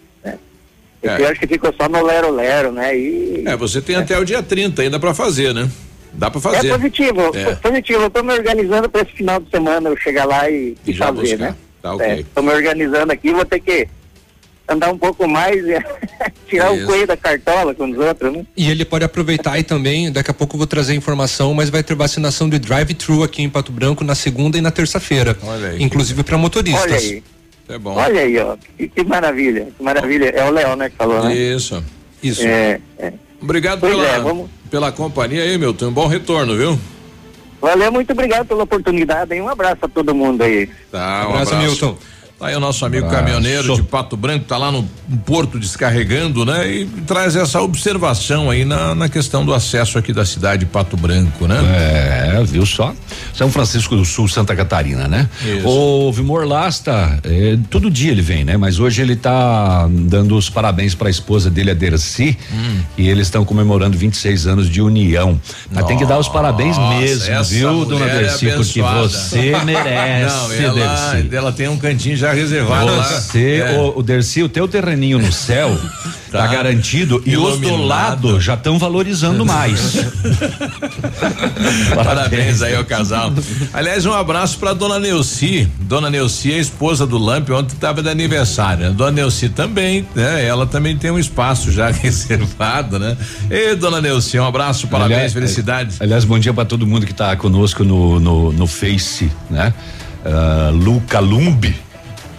É. 1.01 1.21
Eu 1.21 1.27
acho 1.29 1.39
que 1.39 1.47
ficou 1.47 1.73
só 1.79 1.87
no 1.87 2.03
lero-lero, 2.05 2.71
né? 2.71 2.97
E 2.97 3.43
É, 3.45 3.55
você 3.55 3.81
tem 3.81 3.95
até 3.95 4.17
o 4.19 4.25
dia 4.25 4.43
30 4.43 4.81
ainda 4.81 4.99
para 4.99 5.13
fazer, 5.13 5.53
né? 5.53 5.69
Dá 6.11 6.29
para 6.29 6.41
fazer. 6.41 6.67
é 6.67 6.77
positivo, 6.77 7.21
É. 7.35 7.55
positivo. 7.55 8.01
Eu 8.03 8.09
tô 8.09 8.21
me 8.23 8.33
organizando 8.33 8.89
para 8.89 9.01
esse 9.03 9.11
final 9.13 9.39
de 9.39 9.49
semana 9.49 9.89
eu 9.89 9.95
chegar 9.97 10.25
lá 10.25 10.49
e, 10.49 10.75
e 10.85 10.91
já 10.91 11.05
fazer, 11.07 11.21
buscar. 11.21 11.37
né? 11.37 11.55
Tá 11.81 11.93
ok. 11.93 12.05
É, 12.05 12.25
tô 12.35 12.41
me 12.41 12.51
organizando 12.51 13.13
aqui, 13.13 13.31
vou 13.31 13.45
ter 13.45 13.59
que 13.61 13.87
andar 14.67 14.91
um 14.91 14.97
pouco 14.97 15.27
mais 15.27 15.55
e 15.65 15.77
tirar 16.49 16.73
Isso. 16.75 16.83
o 16.83 16.87
coelho 16.87 17.07
da 17.07 17.15
cartola 17.15 17.73
com 17.73 17.89
os 17.89 17.97
outros, 17.97 18.33
né? 18.33 18.45
E 18.57 18.69
ele 18.69 18.83
pode 18.83 19.05
aproveitar 19.05 19.53
aí 19.53 19.63
também, 19.63 20.11
daqui 20.11 20.29
a 20.29 20.33
pouco 20.33 20.55
eu 20.55 20.57
vou 20.59 20.67
trazer 20.67 20.93
informação, 20.95 21.53
mas 21.53 21.69
vai 21.69 21.81
ter 21.81 21.95
vacinação 21.95 22.49
de 22.49 22.59
drive-thru 22.59 23.23
aqui 23.23 23.41
em 23.41 23.49
Pato 23.49 23.71
Branco 23.71 24.03
na 24.03 24.13
segunda 24.15 24.57
e 24.57 24.61
na 24.61 24.71
terça-feira. 24.71 25.37
Olha 25.43 25.69
aí. 25.69 25.81
Inclusive 25.81 26.23
para 26.23 26.37
motoristas. 26.37 26.83
Olha 26.83 26.95
aí. 26.97 27.23
É 27.69 27.77
bom. 27.77 27.93
Olha 27.95 28.21
aí, 28.21 28.37
ó. 28.39 28.57
Que, 28.77 28.87
que 28.87 29.03
maravilha, 29.03 29.67
que 29.77 29.83
maravilha. 29.83 30.29
É 30.29 30.43
o 30.43 30.51
Léo, 30.51 30.75
né, 30.75 30.89
que 30.89 30.95
falou, 30.95 31.23
né? 31.23 31.35
Isso. 31.35 31.83
Isso. 32.21 32.45
É, 32.45 32.79
é. 32.97 33.13
Obrigado 33.41 33.79
Pois 33.79 33.93
pela, 33.95 34.07
é, 34.07 34.19
vamos- 34.19 34.49
pela 34.69 34.91
companhia 34.91 35.43
aí, 35.43 35.57
Milton. 35.57 35.87
Um 35.87 35.93
bom 35.93 36.07
retorno, 36.07 36.57
viu? 36.57 36.77
Valeu, 37.61 37.91
muito 37.91 38.11
obrigado 38.13 38.47
pela 38.47 38.63
oportunidade, 38.63 39.33
hein? 39.33 39.41
Um 39.41 39.49
abraço 39.49 39.79
a 39.83 39.87
todo 39.87 40.15
mundo 40.15 40.41
aí. 40.41 40.67
Tá, 40.91 41.25
um 41.27 41.29
Abraço, 41.33 41.53
abraço. 41.53 41.57
Milton. 41.57 41.97
Tá 42.39 42.47
aí 42.47 42.55
o 42.55 42.59
nosso 42.59 42.85
amigo 42.85 43.05
Abraço. 43.05 43.23
caminhoneiro 43.25 43.75
de 43.75 43.83
Pato 43.83 44.15
Branco, 44.15 44.45
tá 44.45 44.55
lá 44.57 44.71
no 44.71 44.83
porto 45.25 45.59
descarregando, 45.59 46.45
né? 46.45 46.71
E 46.71 46.85
traz 47.05 47.35
essa 47.35 47.61
observação 47.61 48.49
aí 48.49 48.63
na, 48.63 48.95
na 48.95 49.09
questão 49.09 49.43
do 49.45 49.53
acesso 49.53 49.97
aqui 49.97 50.13
da 50.13 50.25
cidade 50.25 50.61
de 50.61 50.65
Pato 50.65 50.95
Branco, 50.95 51.47
né? 51.47 51.57
É, 52.37 52.43
viu 52.45 52.65
só? 52.65 52.93
São 53.33 53.51
Francisco 53.51 53.93
do 53.95 54.05
Sul, 54.05 54.29
Santa 54.29 54.55
Catarina, 54.55 55.05
né? 55.07 55.27
Isso. 55.43 55.67
O 55.67 56.11
Vimor 56.13 56.45
Lasta, 56.45 57.19
é, 57.25 57.57
todo 57.69 57.91
dia 57.91 58.11
ele 58.11 58.21
vem, 58.21 58.45
né? 58.45 58.55
Mas 58.55 58.79
hoje 58.79 59.01
ele 59.01 59.17
tá 59.17 59.87
dando 59.91 60.37
os 60.37 60.49
parabéns 60.49 60.95
para 60.95 61.07
a 61.07 61.11
esposa 61.11 61.49
dele, 61.49 61.71
a 61.71 61.73
Dercy, 61.73 62.37
Hum. 62.53 62.79
e 62.97 63.09
eles 63.09 63.27
estão 63.27 63.43
comemorando 63.43 63.97
26 63.97 64.47
anos 64.47 64.69
de 64.69 64.81
união. 64.81 65.39
Mas 65.71 65.85
tem 65.85 65.97
que 65.97 66.05
dar 66.05 66.17
os 66.17 66.29
parabéns 66.29 66.77
Nossa, 66.77 66.99
mesmo, 66.99 67.43
viu, 67.43 67.85
dona 67.85 68.05
é 68.05 68.19
Dercy? 68.19 68.45
porque 68.51 68.79
abençoada. 68.79 69.07
você 69.09 69.55
merece, 69.65 70.35
Não, 70.35 70.51
ela, 70.53 70.73
Dercy. 70.73 71.35
ela 71.35 71.51
tem 71.51 71.67
um 71.67 71.77
cantinho 71.77 72.15
já 72.15 72.28
reservado 72.33 72.95
lá. 72.95 73.03
Você, 73.03 73.63
É. 73.65 73.71
o, 73.77 73.99
o 73.99 74.03
Dercy, 74.03 74.43
o 74.43 74.49
teu 74.49 74.67
terreninho 74.67 75.19
no 75.19 75.31
céu 75.31 75.77
Tá, 76.31 76.45
garantido. 76.45 77.23
E 77.25 77.35
os 77.35 77.59
do 77.59 77.75
lado 77.75 78.39
já 78.39 78.53
estão 78.53 78.77
valorizando 78.77 79.43
mais. 79.43 79.97
Parabéns 81.95 82.61
aí 82.61 82.75
ao 82.75 82.85
casal. 82.85 83.33
Aliás, 83.73 84.05
um 84.05 84.13
abraço 84.13 84.59
pra 84.59 84.73
dona 84.73 84.99
Neuci. 84.99 85.67
Dona 85.81 86.09
Neuci, 86.09 86.53
a 86.53 86.57
esposa 86.57 87.07
do 87.07 87.17
Lamp, 87.17 87.49
ontem 87.49 87.73
estava 87.73 88.03
de 88.03 88.09
aniversário. 88.09 88.85
Né? 88.85 88.91
Dona 88.91 89.11
Neuci 89.11 89.49
também, 89.49 90.07
né? 90.13 90.45
Ela 90.45 90.67
também 90.67 90.95
tem 90.95 91.09
um 91.09 91.17
espaço 91.17 91.71
já 91.71 91.89
reservado, 91.91 92.99
né? 92.99 93.17
E 93.49 93.75
dona 93.75 93.99
Neuci, 93.99 94.37
um 94.39 94.45
abraço, 94.45 94.87
parabéns, 94.87 95.17
aliás, 95.17 95.33
felicidades. 95.33 96.01
Aliás, 96.01 96.25
bom 96.25 96.37
dia 96.37 96.53
para 96.53 96.65
todo 96.65 96.85
mundo 96.85 97.05
que 97.07 97.11
está 97.11 97.35
conosco 97.35 97.83
no, 97.83 98.19
no, 98.19 98.53
no 98.53 98.67
Face, 98.67 99.31
né? 99.49 99.73
Uh, 100.23 100.75
Luca 100.75 101.19
Lumbi. 101.19 101.88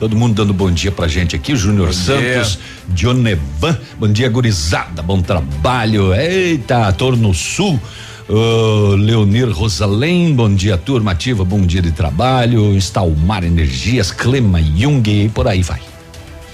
Todo 0.00 0.16
mundo 0.16 0.34
dando 0.34 0.54
bom 0.54 0.70
dia 0.70 0.90
pra 0.90 1.06
gente 1.06 1.36
aqui, 1.36 1.54
Júnior 1.54 1.92
Santos, 1.92 2.58
Dionevan, 2.88 3.78
bom 3.98 4.08
dia 4.10 4.30
gurizada, 4.30 5.02
bom 5.02 5.20
trabalho, 5.20 6.14
eita, 6.14 6.90
Torno 6.94 7.34
Sul, 7.34 7.78
uh, 8.26 8.96
Leonir 8.96 9.50
Rosalém, 9.50 10.34
bom 10.34 10.54
dia 10.54 10.78
turma 10.78 11.10
ativa, 11.10 11.44
bom 11.44 11.60
dia 11.60 11.82
de 11.82 11.92
trabalho, 11.92 12.74
Instalmar 12.74 13.44
Energias, 13.44 14.10
Clema 14.10 14.58
Jung 14.62 15.06
e 15.06 15.28
por 15.28 15.46
aí 15.46 15.62
vai. 15.62 15.82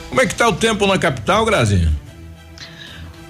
Como 0.09 0.21
é 0.21 0.27
que 0.27 0.35
tá 0.35 0.49
o 0.49 0.53
tempo 0.53 0.85
na 0.85 0.99
capital, 0.99 1.45
Grazinha? 1.45 1.93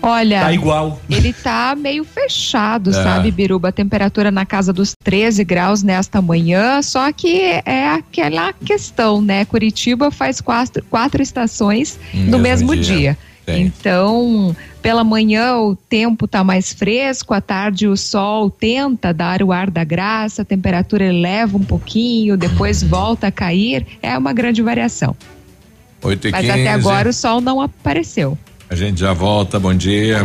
Olha. 0.02 0.40
Tá 0.40 0.52
igual. 0.52 1.00
Ele 1.10 1.32
tá 1.32 1.74
meio 1.76 2.04
fechado, 2.04 2.90
é. 2.90 2.92
sabe, 2.92 3.30
Biruba? 3.30 3.68
A 3.68 3.72
temperatura 3.72 4.30
na 4.30 4.46
casa 4.46 4.72
dos 4.72 4.94
13 5.02 5.44
graus 5.44 5.82
nesta 5.82 6.22
manhã, 6.22 6.80
só 6.82 7.10
que 7.12 7.40
é 7.64 7.88
aquela 7.88 8.52
questão, 8.52 9.20
né? 9.20 9.44
Curitiba 9.44 10.10
faz 10.10 10.40
quatro, 10.40 10.84
quatro 10.90 11.22
estações 11.22 11.98
hum, 12.14 12.26
no 12.26 12.38
mesmo, 12.38 12.70
mesmo 12.70 12.76
dia. 12.76 13.18
dia. 13.46 13.58
Então, 13.58 14.54
pela 14.82 15.04
manhã 15.04 15.56
o 15.56 15.76
tempo 15.76 16.26
tá 16.26 16.42
mais 16.42 16.72
fresco, 16.72 17.32
à 17.32 17.40
tarde 17.40 17.86
o 17.86 17.96
sol 17.96 18.50
tenta 18.50 19.12
dar 19.14 19.42
o 19.42 19.52
ar 19.52 19.70
da 19.70 19.84
graça, 19.84 20.42
a 20.42 20.44
temperatura 20.44 21.04
eleva 21.04 21.56
um 21.56 21.62
pouquinho, 21.62 22.36
depois 22.36 22.82
volta 22.84 23.28
a 23.28 23.30
cair, 23.30 23.86
é 24.02 24.18
uma 24.18 24.32
grande 24.32 24.62
variação. 24.62 25.16
8 26.02 26.28
e 26.28 26.30
Mas 26.30 26.40
15. 26.46 26.60
até 26.60 26.68
agora 26.72 27.08
o 27.08 27.12
sol 27.12 27.40
não 27.40 27.60
apareceu. 27.60 28.36
A 28.68 28.74
gente 28.74 28.98
já 29.00 29.12
volta, 29.12 29.60
bom 29.60 29.72
dia. 29.72 30.22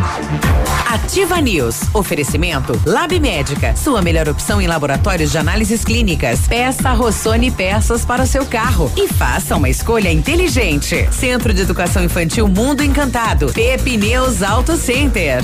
Ativa 0.87 1.39
News. 1.39 1.81
Oferecimento 1.93 2.79
Lab 2.87 3.17
Médica. 3.19 3.75
Sua 3.75 4.01
melhor 4.01 4.27
opção 4.27 4.59
em 4.59 4.65
laboratórios 4.65 5.31
de 5.31 5.37
análises 5.37 5.85
clínicas. 5.85 6.47
Peça 6.47 6.91
Rossoni 6.91 7.51
peças 7.51 8.03
para 8.03 8.23
o 8.23 8.27
seu 8.27 8.43
carro 8.45 8.91
e 8.97 9.07
faça 9.07 9.55
uma 9.55 9.69
escolha 9.69 10.11
inteligente. 10.11 11.07
Centro 11.11 11.53
de 11.53 11.61
Educação 11.61 12.03
Infantil 12.03 12.47
Mundo 12.47 12.83
Encantado. 12.83 13.53
Pepineus 13.53 14.41
Auto 14.41 14.75
Center. 14.75 15.43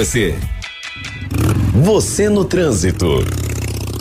Você 1.75 2.27
no 2.27 2.43
trânsito. 2.43 3.23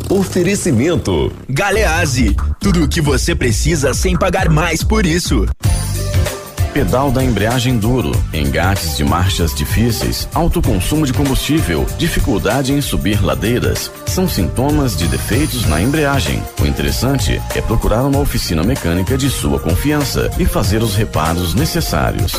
Oferecimento. 0.09 1.31
Galease. 1.47 2.35
Tudo 2.59 2.85
o 2.85 2.89
que 2.89 3.03
você 3.03 3.35
precisa 3.35 3.93
sem 3.93 4.17
pagar 4.17 4.49
mais 4.49 4.83
por 4.83 5.05
isso. 5.05 5.47
Pedal 6.73 7.11
da 7.11 7.23
embreagem 7.23 7.77
duro, 7.77 8.13
engates 8.33 8.97
de 8.97 9.05
marchas 9.05 9.55
difíceis, 9.55 10.27
alto 10.33 10.63
consumo 10.63 11.05
de 11.05 11.13
combustível, 11.13 11.85
dificuldade 11.99 12.73
em 12.73 12.81
subir 12.81 13.23
ladeiras, 13.23 13.91
são 14.07 14.27
sintomas 14.27 14.97
de 14.97 15.07
defeitos 15.07 15.67
na 15.67 15.83
embreagem. 15.83 16.43
O 16.63 16.65
interessante 16.65 17.43
é 17.55 17.61
procurar 17.61 18.05
uma 18.05 18.21
oficina 18.21 18.63
mecânica 18.63 19.19
de 19.19 19.29
sua 19.29 19.61
confiança 19.61 20.31
e 20.39 20.47
fazer 20.47 20.83
os 20.83 20.95
reparos 20.95 21.53
necessários. 21.53 22.33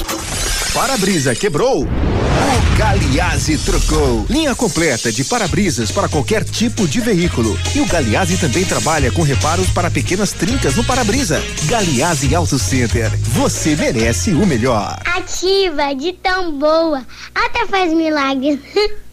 Para-brisa 0.74 1.36
quebrou? 1.36 1.84
O 1.84 2.78
Galiase 2.78 3.58
trocou. 3.58 4.26
Linha 4.30 4.56
completa 4.56 5.12
de 5.12 5.26
para-brisas 5.26 5.92
para 5.92 6.08
qualquer 6.08 6.46
tipo 6.46 6.88
de 6.88 7.02
veículo. 7.02 7.60
E 7.76 7.82
o 7.82 7.86
Galiase 7.86 8.38
também 8.38 8.64
trabalha 8.64 9.12
com 9.12 9.22
reparos 9.22 9.70
para 9.70 9.92
pequenas 9.92 10.32
trincas 10.32 10.78
no 10.78 10.84
para-brisa. 10.86 11.44
Galiase 11.66 12.34
Auto 12.34 12.58
Center. 12.58 13.12
Você 13.20 13.76
merece 13.76 14.32
o 14.32 14.48
melhor. 14.48 14.98
Ativa 15.04 15.94
de 15.94 16.14
tão 16.14 16.58
boa. 16.58 17.06
Até 17.36 17.68
faz 17.68 17.94
milagres. 17.94 18.60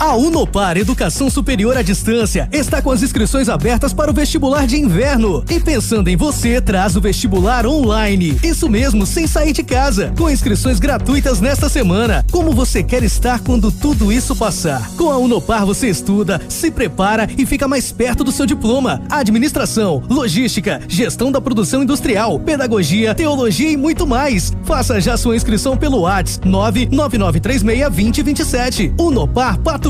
A 0.00 0.16
Unopar 0.16 0.76
Educação 0.78 1.28
Superior 1.28 1.76
à 1.76 1.82
Distância 1.82 2.48
está 2.50 2.80
com 2.80 2.90
as 2.90 3.02
inscrições 3.02 3.50
abertas 3.50 3.92
para 3.92 4.10
o 4.10 4.14
vestibular 4.14 4.66
de 4.66 4.78
inverno. 4.78 5.44
E 5.50 5.60
pensando 5.60 6.08
em 6.08 6.16
você, 6.16 6.58
traz 6.58 6.96
o 6.96 7.02
vestibular 7.02 7.66
online. 7.66 8.40
Isso 8.42 8.66
mesmo, 8.66 9.04
sem 9.04 9.26
sair 9.26 9.52
de 9.52 9.62
casa. 9.62 10.10
Com 10.16 10.30
inscrições 10.30 10.80
gratuitas 10.80 11.42
nesta 11.42 11.68
semana. 11.68 12.24
Como 12.32 12.52
você 12.52 12.82
quer 12.82 13.02
estar 13.02 13.40
quando 13.40 13.70
tudo 13.70 14.10
isso 14.10 14.34
passar? 14.34 14.88
Com 14.96 15.10
a 15.10 15.18
Unopar 15.18 15.66
você 15.66 15.90
estuda, 15.90 16.40
se 16.48 16.70
prepara 16.70 17.28
e 17.36 17.44
fica 17.44 17.68
mais 17.68 17.92
perto 17.92 18.24
do 18.24 18.32
seu 18.32 18.46
diploma. 18.46 19.02
Administração, 19.10 20.02
logística, 20.08 20.80
gestão 20.88 21.30
da 21.30 21.42
produção 21.42 21.82
industrial, 21.82 22.40
pedagogia, 22.40 23.14
teologia 23.14 23.70
e 23.70 23.76
muito 23.76 24.06
mais. 24.06 24.50
Faça 24.64 24.98
já 24.98 25.18
sua 25.18 25.36
inscrição 25.36 25.76
pelo 25.76 26.00
WhatsApp 26.00 26.48
999362027. 26.48 28.94
Unopar 28.98 29.58
Pato 29.58 29.89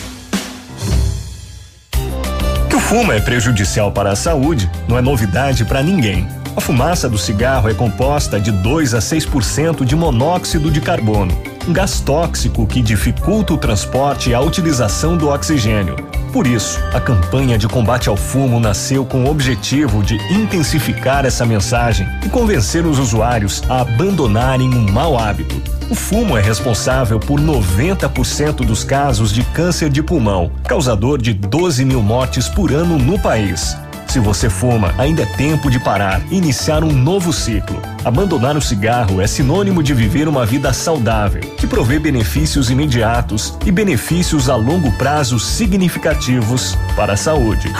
fumo 2.91 3.13
é 3.13 3.21
prejudicial 3.21 3.89
para 3.89 4.11
a 4.11 4.17
saúde 4.17 4.69
não 4.85 4.97
é 4.97 5.01
novidade 5.01 5.63
para 5.63 5.81
ninguém. 5.81 6.27
A 6.57 6.59
fumaça 6.59 7.07
do 7.07 7.17
cigarro 7.17 7.69
é 7.69 7.73
composta 7.73 8.37
de 8.37 8.51
2 8.51 8.93
a 8.93 8.99
6% 8.99 9.85
de 9.85 9.95
monóxido 9.95 10.69
de 10.69 10.81
carbono, 10.81 11.31
um 11.65 11.71
gás 11.71 12.01
tóxico 12.01 12.67
que 12.67 12.81
dificulta 12.81 13.53
o 13.53 13.57
transporte 13.57 14.31
e 14.31 14.33
a 14.33 14.41
utilização 14.41 15.15
do 15.15 15.29
oxigênio. 15.29 15.95
Por 16.31 16.47
isso, 16.47 16.79
a 16.93 17.01
campanha 17.01 17.57
de 17.57 17.67
combate 17.67 18.07
ao 18.07 18.15
fumo 18.15 18.57
nasceu 18.57 19.05
com 19.05 19.25
o 19.25 19.29
objetivo 19.29 20.01
de 20.01 20.15
intensificar 20.33 21.25
essa 21.25 21.45
mensagem 21.45 22.07
e 22.25 22.29
convencer 22.29 22.85
os 22.85 22.99
usuários 22.99 23.61
a 23.69 23.81
abandonarem 23.81 24.73
um 24.73 24.89
mau 24.89 25.19
hábito. 25.19 25.61
O 25.89 25.95
fumo 25.95 26.37
é 26.37 26.41
responsável 26.41 27.19
por 27.19 27.37
90% 27.37 28.65
dos 28.65 28.81
casos 28.81 29.33
de 29.33 29.43
câncer 29.43 29.89
de 29.89 30.01
pulmão, 30.01 30.53
causador 30.65 31.17
de 31.21 31.33
12 31.33 31.83
mil 31.83 32.01
mortes 32.01 32.47
por 32.47 32.71
ano 32.71 32.97
no 32.97 33.19
país. 33.19 33.75
Se 34.11 34.19
você 34.19 34.49
fuma, 34.49 34.93
ainda 34.97 35.21
é 35.21 35.25
tempo 35.25 35.71
de 35.71 35.79
parar 35.79 36.21
e 36.29 36.35
iniciar 36.35 36.83
um 36.83 36.91
novo 36.91 37.31
ciclo. 37.31 37.81
Abandonar 38.03 38.57
o 38.57 38.61
cigarro 38.61 39.21
é 39.21 39.25
sinônimo 39.25 39.81
de 39.81 39.93
viver 39.93 40.27
uma 40.27 40.45
vida 40.45 40.73
saudável, 40.73 41.39
que 41.55 41.65
provê 41.65 41.97
benefícios 41.97 42.69
imediatos 42.69 43.53
e 43.65 43.71
benefícios 43.71 44.49
a 44.49 44.55
longo 44.57 44.91
prazo 44.97 45.39
significativos 45.39 46.75
para 46.93 47.13
a 47.13 47.15
saúde. 47.15 47.71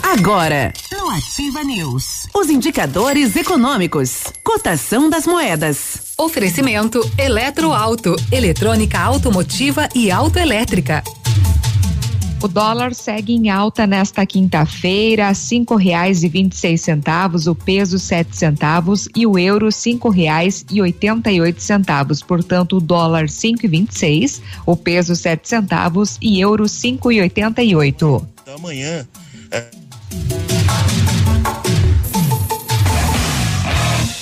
Agora, 0.00 0.72
no 0.92 1.10
Ativa 1.10 1.64
News, 1.64 2.28
os 2.32 2.48
indicadores 2.48 3.34
econômicos, 3.34 4.22
cotação 4.44 5.10
das 5.10 5.26
moedas. 5.26 6.12
Oferecimento 6.16 7.00
Eletroauto, 7.18 8.14
eletrônica 8.30 9.00
automotiva 9.00 9.88
e 9.96 10.12
autoelétrica. 10.12 11.02
O 12.42 12.48
dólar 12.48 12.92
segue 12.92 13.34
em 13.34 13.50
alta 13.50 13.86
nesta 13.86 14.26
quinta-feira, 14.26 15.32
cinco 15.32 15.76
reais 15.76 16.24
e 16.24 16.28
vinte 16.28 16.54
e 16.54 16.56
seis 16.56 16.80
centavos, 16.80 17.46
o 17.46 17.54
peso 17.54 18.00
sete 18.00 18.36
centavos 18.36 19.08
e 19.14 19.24
o 19.24 19.38
euro 19.38 19.70
cinco 19.70 20.08
reais 20.08 20.64
e 20.68 20.82
oitenta 20.82 21.30
e 21.30 21.40
oito 21.40 21.62
centavos. 21.62 22.20
Portanto, 22.20 22.78
o 22.78 22.80
dólar 22.80 23.28
cinco 23.28 23.64
e 23.64 23.68
vinte 23.68 23.92
e 23.92 23.98
seis, 23.98 24.42
o 24.66 24.76
peso 24.76 25.14
sete 25.14 25.48
centavos 25.48 26.18
e 26.20 26.40
euro 26.40 26.68
cinco 26.68 27.12
e 27.12 27.20
oitenta 27.20 27.62
e 27.62 27.76
oito. 27.76 28.26
Então, 28.42 28.56
amanhã. 28.56 29.06
É... 29.52 29.70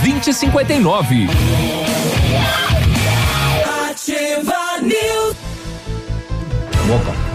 2059. 0.00 1.28
Ativa 3.90 4.80
News. 4.82 5.36
Opa. 6.90 7.32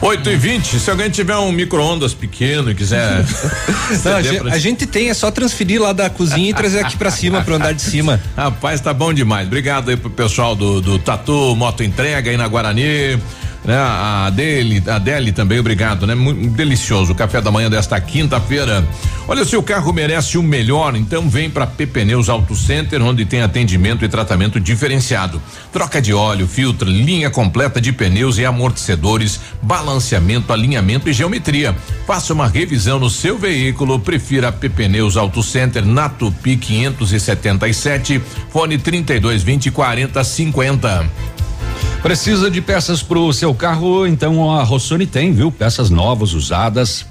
8 0.00 0.28
e 0.28 0.36
20 0.36 0.78
se 0.80 0.90
alguém 0.90 1.08
tiver 1.08 1.36
um 1.36 1.50
micro-ondas 1.50 2.12
pequeno 2.12 2.70
e 2.70 2.74
quiser. 2.74 3.24
Não, 4.04 4.16
a, 4.16 4.22
gente, 4.22 4.48
a, 4.48 4.58
gente, 4.58 4.86
tem, 4.86 5.08
é 5.08 5.14
só 5.14 5.30
transferir 5.30 5.80
lá 5.80 5.94
da 5.94 6.10
cozinha 6.10 6.50
e 6.50 6.52
trazer 6.52 6.80
aqui 6.80 6.96
pra 6.98 7.10
cima, 7.10 7.40
pro 7.40 7.54
andar 7.54 7.72
de 7.72 7.80
cima. 7.80 8.20
Rapaz, 8.36 8.82
tá 8.82 8.92
bom 8.92 9.14
demais. 9.14 9.46
Obrigado 9.46 9.88
aí 9.88 9.96
pro 9.96 10.10
pessoal 10.10 10.54
do, 10.54 10.82
do 10.82 10.98
Tatu 10.98 11.56
Moto 11.56 11.82
Entrega 11.82 12.30
aí 12.30 12.36
na 12.36 12.46
Guarani 12.46 13.18
né? 13.64 13.76
A 13.76 14.30
dele, 14.30 14.82
a 14.86 14.98
dele 14.98 15.32
também, 15.32 15.58
obrigado, 15.58 16.06
né? 16.06 16.14
Muito 16.14 16.54
delicioso 16.54 17.12
o 17.12 17.14
café 17.14 17.40
da 17.40 17.50
manhã 17.50 17.70
desta 17.70 18.00
quinta-feira. 18.00 18.86
Olha, 19.26 19.44
seu 19.44 19.62
carro 19.62 19.90
merece 19.90 20.36
o 20.36 20.42
melhor, 20.42 20.94
então 20.94 21.30
vem 21.30 21.48
para 21.48 21.66
Pneus 21.66 22.28
Auto 22.28 22.54
Center, 22.54 23.02
onde 23.02 23.24
tem 23.24 23.40
atendimento 23.40 24.04
e 24.04 24.08
tratamento 24.08 24.60
diferenciado. 24.60 25.40
Troca 25.72 26.00
de 26.00 26.12
óleo, 26.12 26.46
filtro, 26.46 26.88
linha 26.88 27.30
completa 27.30 27.80
de 27.80 27.90
pneus 27.90 28.36
e 28.36 28.44
amortecedores, 28.44 29.40
balanceamento, 29.62 30.52
alinhamento 30.52 31.08
e 31.08 31.12
geometria. 31.12 31.74
Faça 32.06 32.34
uma 32.34 32.46
revisão 32.46 32.98
no 32.98 33.08
seu 33.08 33.38
veículo, 33.38 33.98
prefira 33.98 34.52
Pneus 34.52 35.16
Auto 35.16 35.42
Center 35.42 35.86
na 35.86 36.08
Tupi 36.10 36.56
577, 36.56 38.20
fone 38.50 38.76
3220 38.76 39.70
4050. 39.70 41.33
Precisa 42.04 42.50
de 42.50 42.60
peças 42.60 43.02
para 43.02 43.18
o 43.18 43.32
seu 43.32 43.54
carro? 43.54 44.06
Então 44.06 44.50
a 44.50 44.62
Rossoni 44.62 45.06
tem, 45.06 45.32
viu? 45.32 45.50
Peças 45.50 45.88
novas, 45.88 46.34
usadas, 46.34 47.06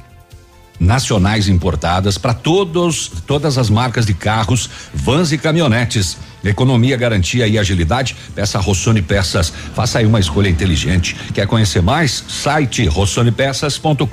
nacionais 0.79 1.47
importadas 1.47 2.15
para 2.15 2.31
todos 2.31 3.11
todas 3.25 3.57
as 3.57 3.71
marcas 3.71 4.05
de 4.05 4.13
carros, 4.13 4.69
vans 4.93 5.31
e 5.31 5.37
caminhonetes. 5.39 6.15
Economia, 6.43 6.95
garantia 6.95 7.47
e 7.47 7.57
agilidade. 7.57 8.15
Peça 8.35 8.59
Rossoni 8.59 9.01
Peças. 9.01 9.51
Faça 9.73 9.97
aí 9.97 10.05
uma 10.05 10.19
escolha 10.19 10.47
inteligente. 10.47 11.15
Quer 11.33 11.47
conhecer 11.47 11.81
mais? 11.81 12.23
Site 12.27 12.85
rossonepeças.com.br. 12.85 14.05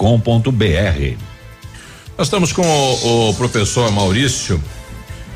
Nós 2.16 2.26
estamos 2.26 2.52
com 2.52 2.62
o, 2.62 3.28
o 3.28 3.34
professor 3.34 3.92
Maurício 3.92 4.58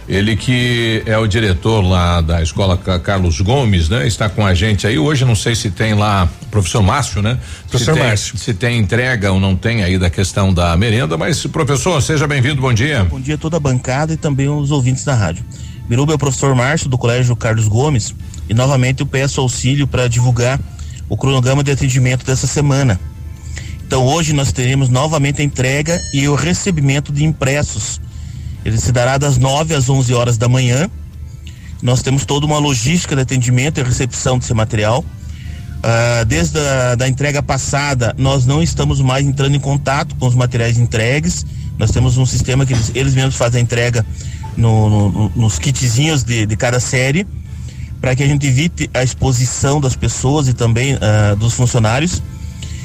ele 0.08 0.36
que 0.36 1.02
é 1.06 1.16
o 1.16 1.26
diretor 1.26 1.80
lá 1.80 2.20
da 2.20 2.42
escola 2.42 2.76
Carlos 2.76 3.40
Gomes, 3.40 3.88
né? 3.88 4.06
Está 4.06 4.28
com 4.28 4.46
a 4.46 4.54
gente 4.54 4.86
aí. 4.86 4.98
Hoje 4.98 5.24
não 5.24 5.34
sei 5.34 5.54
se 5.54 5.70
tem 5.70 5.94
lá, 5.94 6.28
professor 6.50 6.82
Márcio, 6.82 7.22
né? 7.22 7.38
Professor 7.68 7.94
se 7.94 7.98
tem, 7.98 8.08
Márcio. 8.08 8.38
Se 8.38 8.54
tem 8.54 8.78
entrega 8.78 9.32
ou 9.32 9.40
não 9.40 9.56
tem 9.56 9.82
aí 9.82 9.98
da 9.98 10.10
questão 10.10 10.52
da 10.52 10.76
merenda, 10.76 11.16
mas 11.16 11.44
professor, 11.46 12.00
seja 12.02 12.26
bem-vindo, 12.26 12.60
bom 12.60 12.72
dia. 12.72 13.04
Bom 13.04 13.20
dia 13.20 13.36
a 13.36 13.38
toda 13.38 13.56
a 13.56 13.60
bancada 13.60 14.12
e 14.12 14.16
também 14.16 14.48
os 14.48 14.70
ouvintes 14.70 15.04
da 15.04 15.14
rádio. 15.14 15.44
Biruba 15.88 16.12
é 16.12 16.16
o 16.16 16.18
professor 16.18 16.54
Márcio 16.54 16.88
do 16.88 16.98
Colégio 16.98 17.34
Carlos 17.34 17.68
Gomes 17.68 18.14
e 18.48 18.54
novamente 18.54 19.00
eu 19.00 19.06
peço 19.06 19.40
auxílio 19.40 19.86
para 19.86 20.08
divulgar 20.08 20.60
o 21.08 21.16
cronograma 21.16 21.64
de 21.64 21.70
atendimento 21.70 22.26
dessa 22.26 22.46
semana. 22.46 23.00
Então 23.86 24.06
hoje 24.06 24.32
nós 24.32 24.52
teremos 24.52 24.88
novamente 24.88 25.40
a 25.40 25.44
entrega 25.44 26.00
e 26.12 26.26
o 26.28 26.34
recebimento 26.34 27.12
de 27.12 27.24
impressos 27.24 28.00
ele 28.64 28.78
se 28.78 28.90
dará 28.90 29.18
das 29.18 29.36
9 29.36 29.74
às 29.74 29.88
11 29.88 30.14
horas 30.14 30.38
da 30.38 30.48
manhã. 30.48 30.88
Nós 31.82 32.02
temos 32.02 32.24
toda 32.24 32.46
uma 32.46 32.58
logística 32.58 33.14
de 33.14 33.22
atendimento 33.22 33.78
e 33.78 33.82
recepção 33.82 34.38
desse 34.38 34.54
material. 34.54 35.04
Uh, 35.04 36.24
desde 36.24 36.58
a 36.58 36.94
da 36.94 37.06
entrega 37.06 37.42
passada, 37.42 38.14
nós 38.16 38.46
não 38.46 38.62
estamos 38.62 39.02
mais 39.02 39.26
entrando 39.26 39.54
em 39.54 39.60
contato 39.60 40.16
com 40.16 40.26
os 40.26 40.34
materiais 40.34 40.78
entregues. 40.78 41.44
Nós 41.78 41.90
temos 41.90 42.16
um 42.16 42.24
sistema 42.24 42.64
que 42.64 42.72
eles, 42.72 42.90
eles 42.94 43.14
mesmos 43.14 43.36
fazem 43.36 43.60
a 43.60 43.62
entrega 43.62 44.06
no, 44.56 45.10
no, 45.10 45.32
nos 45.36 45.58
kitzinhos 45.58 46.24
de, 46.24 46.46
de 46.46 46.56
cada 46.56 46.80
série, 46.80 47.26
para 48.00 48.16
que 48.16 48.22
a 48.22 48.26
gente 48.26 48.46
evite 48.46 48.88
a 48.94 49.02
exposição 49.02 49.78
das 49.78 49.94
pessoas 49.94 50.48
e 50.48 50.54
também 50.54 50.94
uh, 50.94 51.36
dos 51.36 51.52
funcionários. 51.52 52.22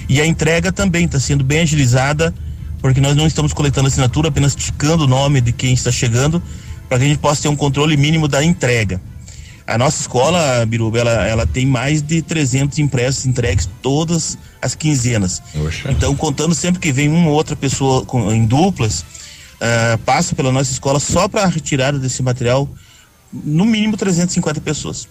E 0.10 0.20
a 0.20 0.26
entrega 0.26 0.74
também 0.74 1.06
está 1.06 1.20
sendo 1.22 1.44
bem 1.44 1.62
agilizada 1.62 2.34
porque 2.82 3.02
nós 3.02 3.16
não 3.16 3.28
estamos 3.28 3.54
coletando 3.54 3.88
assinatura, 3.88 4.30
apenas 4.30 4.56
ticando 4.56 5.04
o 5.04 5.08
nome 5.08 5.42
de 5.42 5.52
quem 5.52 5.74
está 5.74 5.92
chegando, 5.92 6.42
para 6.88 6.98
que 6.98 7.06
a 7.06 7.08
gente 7.08 7.20
possa 7.20 7.44
ter 7.44 7.48
um 7.48 7.56
controle 7.56 7.96
mínimo 7.98 8.28
da 8.28 8.44
entrega. 8.44 9.02
A 9.68 9.78
nossa 9.78 10.02
escola, 10.02 10.66
Biruba, 10.66 10.98
ela, 10.98 11.28
ela 11.28 11.46
tem 11.46 11.64
mais 11.64 12.02
de 12.02 12.24
300 12.24 12.80
impressos 12.80 13.28
entregues 13.28 13.70
todas 13.84 14.36
as 14.60 14.74
quinzenas. 14.74 15.44
Oxa. 15.64 15.92
Então, 15.92 16.16
contando 16.16 16.56
sempre 16.56 16.80
que 16.80 16.92
vem 16.92 17.08
uma 17.08 17.30
ou 17.30 17.36
outra 17.36 17.56
pessoa 17.56 18.04
com, 18.04 18.34
em 18.34 18.46
duplas, 18.46 19.02
uh, 19.02 19.98
passa 20.04 20.34
pela 20.34 20.52
nossa 20.52 20.72
escola 20.72 21.00
só 21.00 21.28
para 21.28 21.44
a 21.44 21.48
retirada 21.48 22.00
desse 22.00 22.24
material, 22.24 22.68
no 23.32 23.64
mínimo 23.64 23.96
350 23.96 24.60
pessoas. 24.62 25.08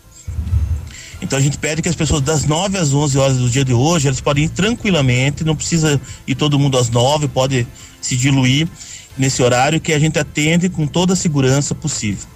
Então 1.21 1.39
a 1.39 1.43
gente 1.43 1.59
pede 1.59 1.83
que 1.83 1.89
as 1.89 1.97
pessoas 1.97 2.21
das 2.21 2.45
9 2.45 2.79
às 2.79 2.93
11 2.93 3.19
horas 3.19 3.37
do 3.39 3.51
dia 3.51 3.65
de 3.65 3.73
hoje, 3.73 4.07
elas 4.07 4.21
podem 4.21 4.45
ir 4.45 4.49
tranquilamente, 4.49 5.45
não 5.45 5.57
precisa 5.57 6.01
ir 6.27 6.35
todo 6.35 6.59
mundo 6.59 6.79
às 6.79 6.89
9, 6.89 7.29
pode 7.29 7.67
se 8.01 8.17
diluir 8.17 8.69
nesse 9.17 9.43
horário 9.43 9.81
que 9.81 9.93
a 9.93 9.99
gente 9.99 10.19
atende 10.19 10.69
com 10.69 10.87
toda 10.87 11.15
a 11.15 11.17
segurança 11.17 11.75
possível. 11.75 12.27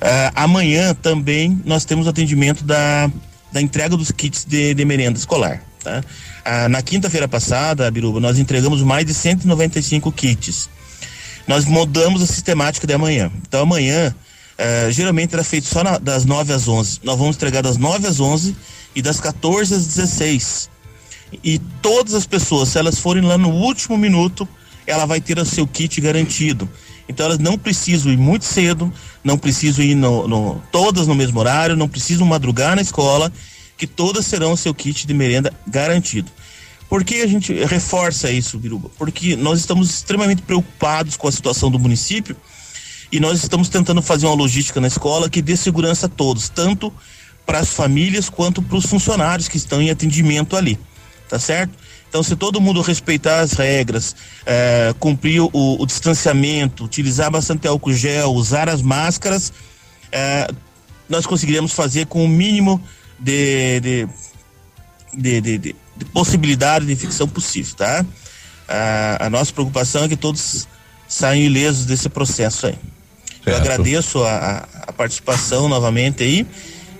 Uh, 0.00 0.30
amanhã 0.36 0.94
também 0.94 1.60
nós 1.64 1.84
temos 1.84 2.06
atendimento 2.06 2.62
da, 2.62 3.10
da 3.50 3.60
entrega 3.60 3.96
dos 3.96 4.12
kits 4.12 4.44
de, 4.44 4.74
de 4.74 4.84
merenda 4.84 5.18
escolar. 5.18 5.60
Tá? 5.82 6.00
Uh, 6.46 6.68
na 6.68 6.80
quinta-feira 6.82 7.26
passada, 7.26 7.90
Biruba, 7.90 8.20
nós 8.20 8.38
entregamos 8.38 8.80
mais 8.80 9.04
de 9.04 9.12
195 9.12 10.12
kits. 10.12 10.70
Nós 11.48 11.64
mudamos 11.64 12.22
a 12.22 12.26
sistemática 12.26 12.86
de 12.86 12.94
amanhã. 12.94 13.32
Então 13.48 13.62
amanhã 13.62 14.14
Uh, 14.58 14.90
geralmente 14.90 15.34
era 15.34 15.44
feito 15.44 15.68
só 15.68 15.84
na, 15.84 15.98
das 15.98 16.24
9 16.24 16.52
às 16.52 16.66
11. 16.66 17.00
Nós 17.04 17.16
vamos 17.16 17.36
entregar 17.36 17.62
das 17.62 17.76
9 17.76 18.06
às 18.08 18.18
11 18.18 18.56
e 18.94 19.00
das 19.00 19.20
14 19.20 19.72
às 19.74 19.86
16. 19.86 20.68
E 21.44 21.58
todas 21.80 22.14
as 22.14 22.26
pessoas, 22.26 22.70
se 22.70 22.78
elas 22.78 22.98
forem 22.98 23.22
lá 23.22 23.38
no 23.38 23.50
último 23.50 23.96
minuto, 23.96 24.48
ela 24.86 25.06
vai 25.06 25.20
ter 25.20 25.38
o 25.38 25.44
seu 25.44 25.66
kit 25.66 26.00
garantido. 26.00 26.68
Então 27.08 27.26
elas 27.26 27.38
não 27.38 27.56
precisam 27.56 28.12
ir 28.12 28.18
muito 28.18 28.44
cedo, 28.44 28.92
não 29.22 29.38
precisam 29.38 29.84
ir 29.84 29.94
no, 29.94 30.26
no, 30.26 30.62
todas 30.72 31.06
no 31.06 31.14
mesmo 31.14 31.38
horário, 31.38 31.76
não 31.76 31.88
precisam 31.88 32.26
madrugar 32.26 32.74
na 32.74 32.82
escola, 32.82 33.32
que 33.76 33.86
todas 33.86 34.26
serão 34.26 34.56
seu 34.56 34.74
kit 34.74 35.06
de 35.06 35.14
merenda 35.14 35.52
garantido. 35.66 36.30
Por 36.88 37.04
que 37.04 37.22
a 37.22 37.26
gente 37.26 37.52
reforça 37.64 38.30
isso, 38.30 38.58
Biruba? 38.58 38.90
Porque 38.98 39.36
nós 39.36 39.60
estamos 39.60 39.90
extremamente 39.90 40.42
preocupados 40.42 41.16
com 41.16 41.28
a 41.28 41.32
situação 41.32 41.70
do 41.70 41.78
município 41.78 42.34
e 43.10 43.20
nós 43.20 43.42
estamos 43.42 43.68
tentando 43.68 44.02
fazer 44.02 44.26
uma 44.26 44.34
logística 44.34 44.80
na 44.80 44.88
escola 44.88 45.30
que 45.30 45.40
dê 45.40 45.56
segurança 45.56 46.06
a 46.06 46.08
todos, 46.08 46.48
tanto 46.48 46.92
para 47.46 47.58
as 47.58 47.70
famílias 47.70 48.28
quanto 48.28 48.60
para 48.60 48.76
os 48.76 48.84
funcionários 48.84 49.48
que 49.48 49.56
estão 49.56 49.80
em 49.80 49.90
atendimento 49.90 50.56
ali, 50.56 50.78
tá 51.28 51.38
certo? 51.38 51.72
Então, 52.08 52.22
se 52.22 52.36
todo 52.36 52.60
mundo 52.60 52.80
respeitar 52.80 53.40
as 53.40 53.52
regras, 53.52 54.16
é, 54.44 54.94
cumprir 54.98 55.40
o, 55.40 55.50
o, 55.52 55.86
distanciamento, 55.86 56.84
utilizar 56.84 57.30
bastante 57.30 57.68
álcool 57.68 57.92
gel, 57.92 58.32
usar 58.32 58.68
as 58.68 58.80
máscaras, 58.80 59.52
é, 60.10 60.48
nós 61.08 61.26
conseguiremos 61.26 61.72
fazer 61.72 62.06
com 62.06 62.24
o 62.24 62.28
mínimo 62.28 62.82
de, 63.18 63.80
de, 63.80 64.08
de, 65.14 65.40
de, 65.40 65.58
de 65.58 66.04
possibilidade 66.06 66.86
de 66.86 66.92
infecção 66.92 67.28
possível, 67.28 67.74
tá? 67.76 68.04
A, 68.66 69.26
a 69.26 69.30
nossa 69.30 69.52
preocupação 69.52 70.04
é 70.04 70.08
que 70.08 70.16
todos 70.16 70.66
saiam 71.06 71.42
ilesos 71.42 71.84
desse 71.84 72.08
processo 72.08 72.66
aí. 72.66 72.78
Eu 73.50 73.56
agradeço 73.56 74.22
a, 74.22 74.66
a, 74.86 74.92
participação 74.92 75.68
novamente 75.68 76.22
aí 76.22 76.46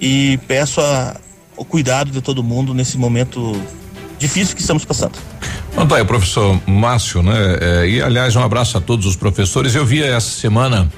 e 0.00 0.38
peço 0.46 0.80
a, 0.80 1.16
o 1.56 1.64
cuidado 1.64 2.10
de 2.10 2.20
todo 2.20 2.42
mundo 2.42 2.72
nesse 2.74 2.96
momento 2.96 3.60
difícil 4.18 4.54
que 4.54 4.60
estamos 4.60 4.84
passando. 4.84 5.18
Então 5.72 5.86
tá 5.86 5.96
aí, 5.96 6.04
professor 6.04 6.60
Márcio, 6.66 7.22
né? 7.22 7.58
É, 7.60 7.88
e 7.88 8.02
aliás, 8.02 8.34
um 8.34 8.42
abraço 8.42 8.76
a 8.76 8.80
todos 8.80 9.06
os 9.06 9.16
professores. 9.16 9.74
Eu 9.74 9.86
vi 9.86 10.02
essa 10.02 10.28
semana 10.28 10.90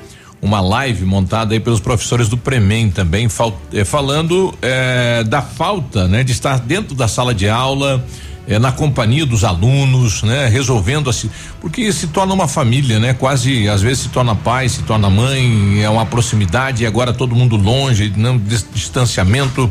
uma 0.42 0.60
live 0.60 1.04
montada 1.04 1.52
aí 1.52 1.60
pelos 1.60 1.80
professores 1.80 2.28
do 2.28 2.36
Premem 2.36 2.90
também, 2.90 3.28
fal, 3.28 3.60
é, 3.72 3.84
falando 3.84 4.54
é, 4.62 5.22
da 5.24 5.42
falta, 5.42 6.08
né, 6.08 6.24
de 6.24 6.32
estar 6.32 6.58
dentro 6.60 6.94
da 6.94 7.06
sala 7.06 7.34
de 7.34 7.48
aula, 7.48 8.02
é, 8.50 8.58
na 8.58 8.72
companhia 8.72 9.24
dos 9.24 9.44
alunos, 9.44 10.24
né, 10.24 10.48
resolvendo 10.48 11.08
assim, 11.08 11.30
porque 11.60 11.92
se 11.92 12.08
torna 12.08 12.34
uma 12.34 12.48
família, 12.48 12.98
né, 12.98 13.14
quase 13.14 13.68
às 13.68 13.80
vezes 13.80 14.00
se 14.00 14.08
torna 14.08 14.34
pai, 14.34 14.68
se 14.68 14.82
torna 14.82 15.08
mãe, 15.08 15.80
é 15.80 15.88
uma 15.88 16.04
proximidade 16.04 16.82
e 16.82 16.86
agora 16.86 17.12
todo 17.12 17.34
mundo 17.34 17.56
longe, 17.56 18.12
não 18.16 18.36
distanciamento. 18.36 19.70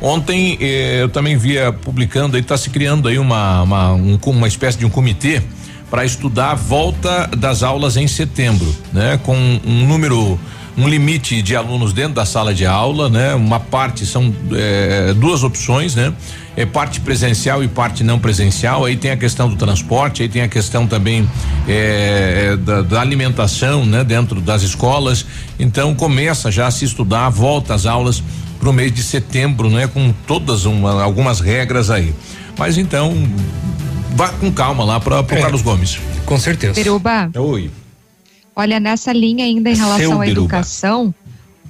Ontem 0.00 0.58
eh, 0.60 0.98
eu 1.02 1.08
também 1.08 1.38
via 1.38 1.72
publicando, 1.72 2.36
aí 2.36 2.42
está 2.42 2.58
se 2.58 2.68
criando 2.68 3.08
aí 3.08 3.18
uma 3.18 3.62
uma, 3.62 3.92
um, 3.92 4.18
uma 4.26 4.48
espécie 4.48 4.76
de 4.76 4.84
um 4.84 4.90
comitê 4.90 5.40
para 5.88 6.04
estudar 6.04 6.50
a 6.50 6.54
volta 6.54 7.30
das 7.34 7.62
aulas 7.62 7.96
em 7.96 8.06
setembro, 8.06 8.74
né? 8.92 9.18
Com 9.22 9.36
um 9.36 9.86
número 9.86 10.38
um 10.76 10.86
limite 10.88 11.40
de 11.40 11.56
alunos 11.56 11.92
dentro 11.92 12.14
da 12.14 12.26
sala 12.26 12.52
de 12.52 12.66
aula, 12.66 13.08
né? 13.08 13.34
Uma 13.34 13.58
parte 13.58 14.04
são 14.04 14.34
é, 14.52 15.14
duas 15.14 15.42
opções, 15.42 15.94
né? 15.94 16.12
É 16.54 16.66
parte 16.66 17.00
presencial 17.00 17.64
e 17.64 17.68
parte 17.68 18.04
não 18.04 18.18
presencial. 18.18 18.84
Aí 18.84 18.96
tem 18.96 19.10
a 19.10 19.16
questão 19.16 19.48
do 19.48 19.56
transporte, 19.56 20.22
aí 20.22 20.28
tem 20.28 20.42
a 20.42 20.48
questão 20.48 20.86
também 20.86 21.28
é, 21.66 22.56
da, 22.56 22.82
da, 22.82 23.00
alimentação, 23.00 23.86
né? 23.86 24.04
Dentro 24.04 24.40
das 24.40 24.62
escolas. 24.62 25.24
Então 25.58 25.94
começa 25.94 26.50
já 26.50 26.66
a 26.66 26.70
se 26.70 26.84
estudar 26.84 27.30
volta 27.30 27.74
às 27.74 27.86
aulas 27.86 28.22
para 28.60 28.68
o 28.68 28.72
mês 28.72 28.92
de 28.92 29.02
setembro, 29.02 29.70
né? 29.70 29.86
Com 29.86 30.12
todas 30.26 30.66
uma, 30.66 31.02
algumas 31.02 31.40
regras 31.40 31.90
aí. 31.90 32.14
Mas 32.58 32.76
então 32.76 33.14
vá 34.14 34.28
com 34.28 34.52
calma 34.52 34.84
lá 34.84 35.00
para 35.00 35.20
o 35.22 35.26
é, 35.26 35.40
Carlos 35.40 35.62
Gomes. 35.62 35.98
Com 36.26 36.38
certeza. 36.38 36.74
Peruba. 36.74 37.30
Oi. 37.34 37.70
Olha, 38.58 38.80
nessa 38.80 39.12
linha 39.12 39.44
ainda 39.44 39.70
em 39.70 39.76
relação 39.76 39.98
Seu 39.98 40.22
à 40.22 40.24
Biruba. 40.24 40.40
educação, 40.40 41.14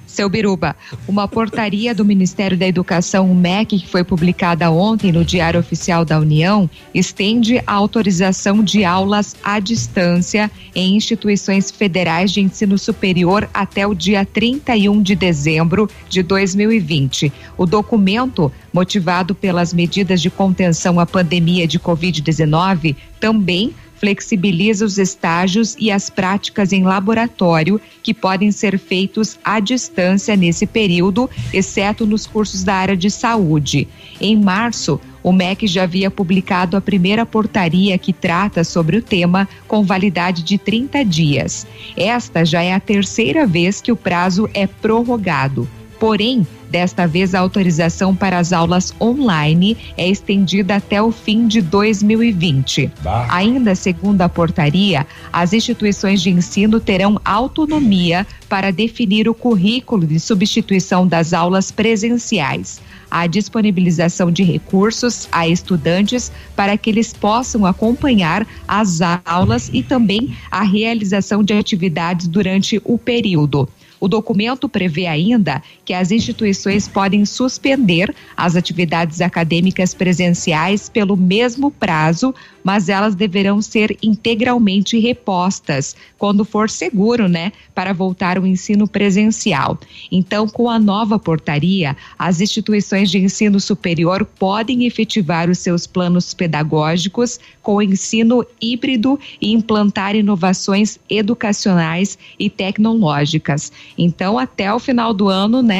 seu 0.06 0.28
Biruba, 0.28 0.76
uma 1.08 1.26
portaria 1.26 1.92
do 1.92 2.04
Ministério 2.04 2.56
da 2.56 2.64
Educação, 2.64 3.28
o 3.28 3.34
MEC, 3.34 3.80
que 3.80 3.88
foi 3.88 4.04
publicada 4.04 4.70
ontem 4.70 5.10
no 5.10 5.24
Diário 5.24 5.58
Oficial 5.58 6.04
da 6.04 6.16
União, 6.20 6.70
estende 6.94 7.60
a 7.66 7.72
autorização 7.72 8.62
de 8.62 8.84
aulas 8.84 9.34
à 9.42 9.58
distância 9.58 10.48
em 10.76 10.94
instituições 10.94 11.72
federais 11.72 12.30
de 12.30 12.40
ensino 12.40 12.78
superior 12.78 13.50
até 13.52 13.84
o 13.84 13.92
dia 13.92 14.24
31 14.24 15.02
de 15.02 15.16
dezembro 15.16 15.90
de 16.08 16.22
2020. 16.22 17.32
O 17.58 17.66
documento, 17.66 18.52
motivado 18.72 19.34
pelas 19.34 19.74
medidas 19.74 20.22
de 20.22 20.30
contenção 20.30 21.00
à 21.00 21.04
pandemia 21.04 21.66
de 21.66 21.80
Covid-19, 21.80 22.94
também 23.18 23.74
flexibiliza 23.98 24.84
os 24.84 24.98
estágios 24.98 25.76
e 25.78 25.90
as 25.90 26.08
práticas 26.08 26.72
em 26.72 26.84
laboratório 26.84 27.80
que 28.02 28.14
podem 28.14 28.50
ser 28.52 28.78
feitos 28.78 29.38
à 29.44 29.60
distância 29.60 30.36
nesse 30.36 30.66
período, 30.66 31.28
exceto 31.52 32.06
nos 32.06 32.26
cursos 32.26 32.62
da 32.62 32.74
área 32.74 32.96
de 32.96 33.10
saúde. 33.10 33.88
Em 34.20 34.36
março, 34.36 35.00
o 35.22 35.32
MEC 35.32 35.66
já 35.66 35.82
havia 35.82 36.10
publicado 36.10 36.76
a 36.76 36.80
primeira 36.80 37.26
portaria 37.26 37.98
que 37.98 38.12
trata 38.12 38.62
sobre 38.62 38.96
o 38.96 39.02
tema, 39.02 39.48
com 39.66 39.82
validade 39.82 40.42
de 40.42 40.56
30 40.56 41.04
dias. 41.04 41.66
Esta 41.96 42.44
já 42.44 42.62
é 42.62 42.72
a 42.72 42.80
terceira 42.80 43.44
vez 43.44 43.80
que 43.80 43.90
o 43.90 43.96
prazo 43.96 44.48
é 44.54 44.66
prorrogado. 44.68 45.68
Porém, 45.98 46.46
Desta 46.70 47.06
vez, 47.06 47.34
a 47.34 47.40
autorização 47.40 48.14
para 48.14 48.38
as 48.38 48.52
aulas 48.52 48.92
online 49.00 49.76
é 49.96 50.08
estendida 50.08 50.76
até 50.76 51.00
o 51.00 51.12
fim 51.12 51.46
de 51.46 51.62
2020. 51.62 52.90
Bah. 53.02 53.26
Ainda 53.30 53.74
segundo 53.74 54.20
a 54.22 54.28
portaria, 54.28 55.06
as 55.32 55.52
instituições 55.52 56.20
de 56.20 56.30
ensino 56.30 56.80
terão 56.80 57.20
autonomia 57.24 58.26
para 58.48 58.72
definir 58.72 59.28
o 59.28 59.34
currículo 59.34 60.06
de 60.06 60.18
substituição 60.18 61.06
das 61.06 61.32
aulas 61.32 61.70
presenciais 61.70 62.80
a 63.08 63.26
disponibilização 63.28 64.32
de 64.32 64.42
recursos 64.42 65.28
a 65.30 65.46
estudantes 65.48 66.32
para 66.56 66.76
que 66.76 66.90
eles 66.90 67.12
possam 67.12 67.64
acompanhar 67.64 68.46
as 68.66 68.98
aulas 69.24 69.70
e 69.72 69.82
também 69.82 70.36
a 70.50 70.62
realização 70.62 71.42
de 71.42 71.52
atividades 71.54 72.26
durante 72.26 72.80
o 72.84 72.98
período. 72.98 73.68
O 73.98 74.08
documento 74.08 74.68
prevê 74.68 75.06
ainda 75.06 75.62
que 75.86 75.94
as 75.94 76.10
instituições 76.10 76.88
podem 76.88 77.24
suspender 77.24 78.12
as 78.36 78.56
atividades 78.56 79.20
acadêmicas 79.20 79.94
presenciais 79.94 80.88
pelo 80.88 81.16
mesmo 81.16 81.70
prazo, 81.70 82.34
mas 82.64 82.88
elas 82.88 83.14
deverão 83.14 83.62
ser 83.62 83.96
integralmente 84.02 84.98
repostas 84.98 85.94
quando 86.18 86.44
for 86.44 86.68
seguro, 86.68 87.28
né, 87.28 87.52
para 87.72 87.92
voltar 87.92 88.36
ao 88.36 88.44
ensino 88.44 88.88
presencial. 88.88 89.78
Então, 90.10 90.48
com 90.48 90.68
a 90.68 90.76
nova 90.78 91.20
portaria, 91.20 91.96
as 92.18 92.40
instituições 92.40 93.08
de 93.08 93.18
ensino 93.18 93.60
superior 93.60 94.24
podem 94.24 94.86
efetivar 94.86 95.48
os 95.48 95.60
seus 95.60 95.86
planos 95.86 96.34
pedagógicos 96.34 97.38
com 97.62 97.80
ensino 97.80 98.44
híbrido 98.60 99.20
e 99.40 99.52
implantar 99.52 100.16
inovações 100.16 100.98
educacionais 101.08 102.18
e 102.38 102.50
tecnológicas. 102.50 103.70
Então, 103.96 104.36
até 104.36 104.72
o 104.72 104.80
final 104.80 105.14
do 105.14 105.28
ano, 105.28 105.62
né? 105.62 105.75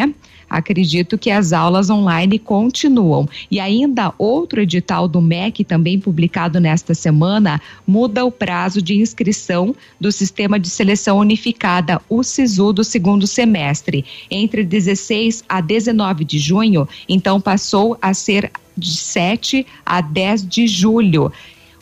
Acredito 0.49 1.19
que 1.19 1.31
as 1.31 1.53
aulas 1.53 1.91
online 1.91 2.39
continuam. 2.39 3.29
E 3.51 3.59
ainda 3.59 4.15
outro 4.19 4.61
edital 4.61 5.09
do 5.09 5.21
MEC, 5.21 5.65
também 5.65 5.99
publicado 5.99 6.61
nesta 6.61 6.95
semana, 6.95 7.61
muda 7.87 8.25
o 8.25 8.31
prazo 8.31 8.81
de 8.81 8.97
inscrição 8.97 9.75
do 10.01 10.13
Sistema 10.13 10.59
de 10.59 10.69
Seleção 10.69 11.19
Unificada, 11.19 12.01
o 12.09 12.23
SISU, 12.23 12.73
do 12.73 12.85
segundo 12.85 13.27
semestre. 13.27 14.05
Entre 14.31 14.65
16 14.65 15.45
a 15.49 15.61
19 15.61 16.25
de 16.25 16.39
junho, 16.39 16.89
então 17.09 17.41
passou 17.41 17.99
a 18.01 18.15
ser 18.15 18.51
de 18.77 18.97
7 18.97 19.67
a 19.85 20.01
10 20.01 20.47
de 20.47 20.67
julho. 20.67 21.33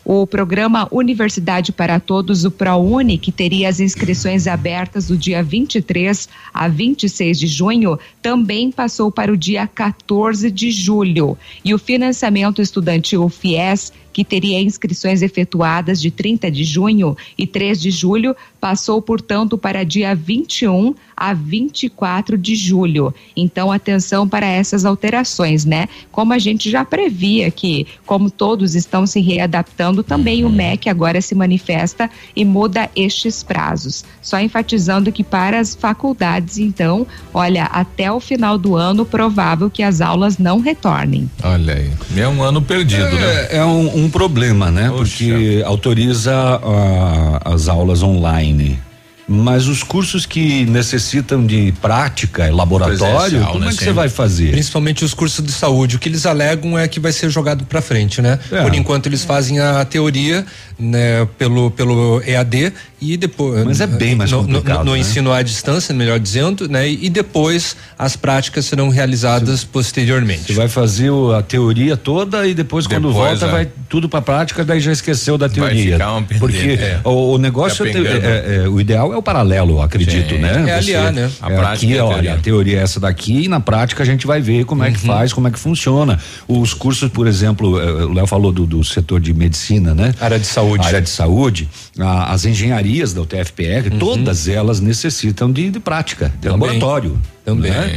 O 0.07 0.27
programa 0.27 0.87
Universidade 0.91 1.71
para 1.71 1.99
Todos, 1.99 2.45
o 2.45 2.51
ProUni, 2.51 3.17
que 3.17 3.31
teria 3.31 3.67
as 3.67 3.79
inscrições 3.79 4.45
abertas 4.45 5.07
do 5.07 5.17
dia 5.17 5.41
23 5.41 6.29
a 6.53 6.67
26 6.67 7.39
de 7.39 7.47
junho, 7.47 7.97
também 8.21 8.71
passou 8.71 9.11
para 9.11 9.33
o 9.33 9.37
dia 9.37 9.65
14 9.65 10.51
de 10.51 10.69
julho. 10.69 11.35
E 11.63 11.73
o 11.73 11.79
financiamento 11.79 12.61
estudantil 12.61 13.27
FIES 13.29 13.91
que 14.15 14.23
teria 14.23 14.61
inscrições 14.61 15.21
efetuadas 15.21 16.01
de 16.01 16.09
30 16.09 16.49
de 16.49 16.63
junho 16.63 17.17
e 17.37 17.45
3 17.45 17.81
de 17.81 17.91
julho, 17.91 18.33
passou, 18.61 19.01
portanto, 19.01 19.57
para 19.57 19.83
dia 19.83 20.15
21 20.15 20.95
a 21.17 21.33
24 21.33 22.37
de 22.37 22.55
julho. 22.55 23.13
Então, 23.35 23.73
atenção 23.73 24.25
para 24.25 24.45
essas 24.45 24.85
alterações, 24.85 25.65
né? 25.65 25.89
Como 26.13 26.31
a 26.31 26.39
gente 26.39 26.71
já 26.71 26.85
previa 26.85 27.51
que, 27.51 27.85
como 28.05 28.29
todos 28.29 28.73
estão 28.73 29.05
se 29.05 29.19
readaptando, 29.19 30.01
também 30.01 30.45
o 30.45 30.49
MEC 30.49 30.89
agora 30.89 31.21
se 31.21 31.35
manifesta 31.35 32.09
e 32.33 32.45
muda 32.45 32.89
estes 32.95 33.43
prazos. 33.43 34.05
Só 34.21 34.39
enfatizando 34.39 35.11
que 35.11 35.25
para 35.25 35.59
as 35.59 35.75
faculdades, 35.75 36.57
então, 36.57 37.05
olha, 37.33 37.65
até 37.65 38.09
o 38.09 38.21
final 38.21 38.57
do 38.57 38.77
ano, 38.77 39.05
provável 39.05 39.69
que 39.69 39.83
as 39.83 39.99
aulas 39.99 40.37
não 40.37 40.61
retornem. 40.61 41.29
Olha 41.43 41.73
aí, 41.73 41.91
é 42.15 42.27
um 42.29 42.41
ano 42.41 42.61
perdido, 42.61 43.03
é, 43.03 43.11
né? 43.11 43.47
É 43.51 43.65
um, 43.65 44.04
um 44.04 44.04
um 44.05 44.09
problema, 44.09 44.71
né? 44.71 44.89
Poxa. 44.89 45.17
Porque 45.17 45.63
autoriza 45.65 46.33
uh, 46.57 47.53
as 47.53 47.67
aulas 47.67 48.03
online. 48.03 48.79
Mas 49.27 49.67
os 49.67 49.81
cursos 49.81 50.25
que 50.25 50.65
necessitam 50.65 51.45
de 51.45 51.73
prática, 51.81 52.53
laboratório, 52.53 53.43
como 53.47 53.59
né, 53.59 53.67
é 53.67 53.69
que 53.71 53.83
você 53.83 53.91
vai 53.91 54.07
fazer? 54.07 54.51
Principalmente 54.51 55.03
os 55.03 55.15
cursos 55.15 55.43
de 55.43 55.51
saúde. 55.51 55.95
O 55.95 55.99
que 55.99 56.07
eles 56.07 56.27
alegam 56.27 56.77
é 56.77 56.87
que 56.87 56.99
vai 56.99 57.11
ser 57.11 57.31
jogado 57.31 57.65
para 57.65 57.81
frente, 57.81 58.21
né? 58.21 58.37
É. 58.51 58.61
Por 58.61 58.75
enquanto 58.75 59.07
eles 59.07 59.25
fazem 59.25 59.59
a 59.59 59.83
teoria, 59.83 60.45
né, 60.77 61.27
pelo 61.37 61.71
pelo 61.71 62.21
EAD 62.25 62.73
e 63.01 63.17
depois. 63.17 63.63
Mas 63.63 63.81
é 63.81 63.87
bem 63.87 64.15
mais 64.15 64.31
no, 64.31 64.39
complicado. 64.39 64.79
No, 64.79 64.85
no 64.85 64.91
né? 64.93 64.99
ensino 64.99 65.31
à 65.31 65.41
distância, 65.41 65.93
melhor 65.93 66.19
dizendo, 66.19 66.67
né? 66.67 66.89
E 66.89 67.09
depois 67.09 67.75
as 67.97 68.15
práticas 68.15 68.65
serão 68.65 68.89
realizadas 68.89 69.61
Sim. 69.61 69.67
posteriormente. 69.71 70.47
Você 70.47 70.53
vai 70.53 70.67
fazer 70.67 71.09
o, 71.09 71.33
a 71.33 71.41
teoria 71.41 71.95
toda 71.97 72.47
e 72.47 72.53
depois, 72.53 72.85
depois 72.85 72.87
quando 72.87 73.13
volta 73.13 73.45
é. 73.45 73.49
vai 73.49 73.67
tudo 73.87 74.09
para 74.09 74.21
prática, 74.21 74.63
daí 74.63 74.79
já 74.79 74.91
esqueceu 74.91 75.37
da 75.37 75.47
teoria. 75.47 75.97
Um 76.09 76.23
Porque 76.23 76.79
é. 76.79 76.99
o, 77.03 77.33
o, 77.33 77.37
negócio 77.37 77.85
é, 77.85 77.89
é, 77.89 78.63
é, 78.63 78.69
o 78.69 78.79
ideal 78.79 79.13
é 79.13 79.17
o 79.17 79.21
paralelo, 79.21 79.81
acredito, 79.81 80.35
Sim. 80.35 80.41
né? 80.41 80.65
É 80.67 80.73
aliar, 80.75 81.13
né? 81.13 81.29
A 81.41 81.51
é, 81.51 81.57
prática 81.57 81.93
aqui, 81.93 81.99
olha, 81.99 82.33
a 82.33 82.37
teoria 82.37 82.79
é 82.79 82.83
essa 82.83 82.99
daqui 82.99 83.45
e 83.45 83.47
na 83.47 83.59
prática 83.59 84.03
a 84.03 84.05
gente 84.05 84.25
vai 84.25 84.41
ver 84.41 84.65
como 84.65 84.83
é 84.83 84.91
que 84.91 84.99
uhum. 84.99 85.13
faz, 85.13 85.33
como 85.33 85.47
é 85.47 85.51
que 85.51 85.59
funciona. 85.59 86.19
Os 86.47 86.73
cursos, 86.73 87.09
por 87.09 87.27
exemplo, 87.27 87.69
o 87.69 88.13
Léo 88.13 88.27
falou 88.27 88.51
do, 88.51 88.65
do, 88.65 88.83
setor 88.83 89.19
de 89.19 89.33
medicina, 89.33 89.93
né? 89.93 90.13
Área 90.19 90.39
de 90.39 90.45
saúde. 90.45 90.64
Área 90.85 91.01
de 91.01 91.09
saúde, 91.09 91.69
a, 91.99 92.31
as 92.33 92.45
engenharias 92.45 93.13
da 93.13 93.21
UTFPR, 93.21 93.91
uhum. 93.91 93.99
todas 93.99 94.47
elas 94.47 94.79
necessitam 94.79 95.51
de, 95.51 95.69
de 95.69 95.79
prática, 95.79 96.29
de 96.29 96.49
Também. 96.49 96.51
laboratório. 96.51 97.19
Também. 97.43 97.71
Né? 97.71 97.91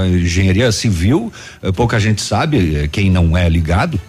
A 0.00 0.06
engenharia 0.06 0.72
civil, 0.72 1.32
pouca 1.74 2.00
gente 2.00 2.22
sabe, 2.22 2.88
quem 2.90 3.10
não 3.10 3.36
é 3.36 3.48
ligado, 3.48 4.00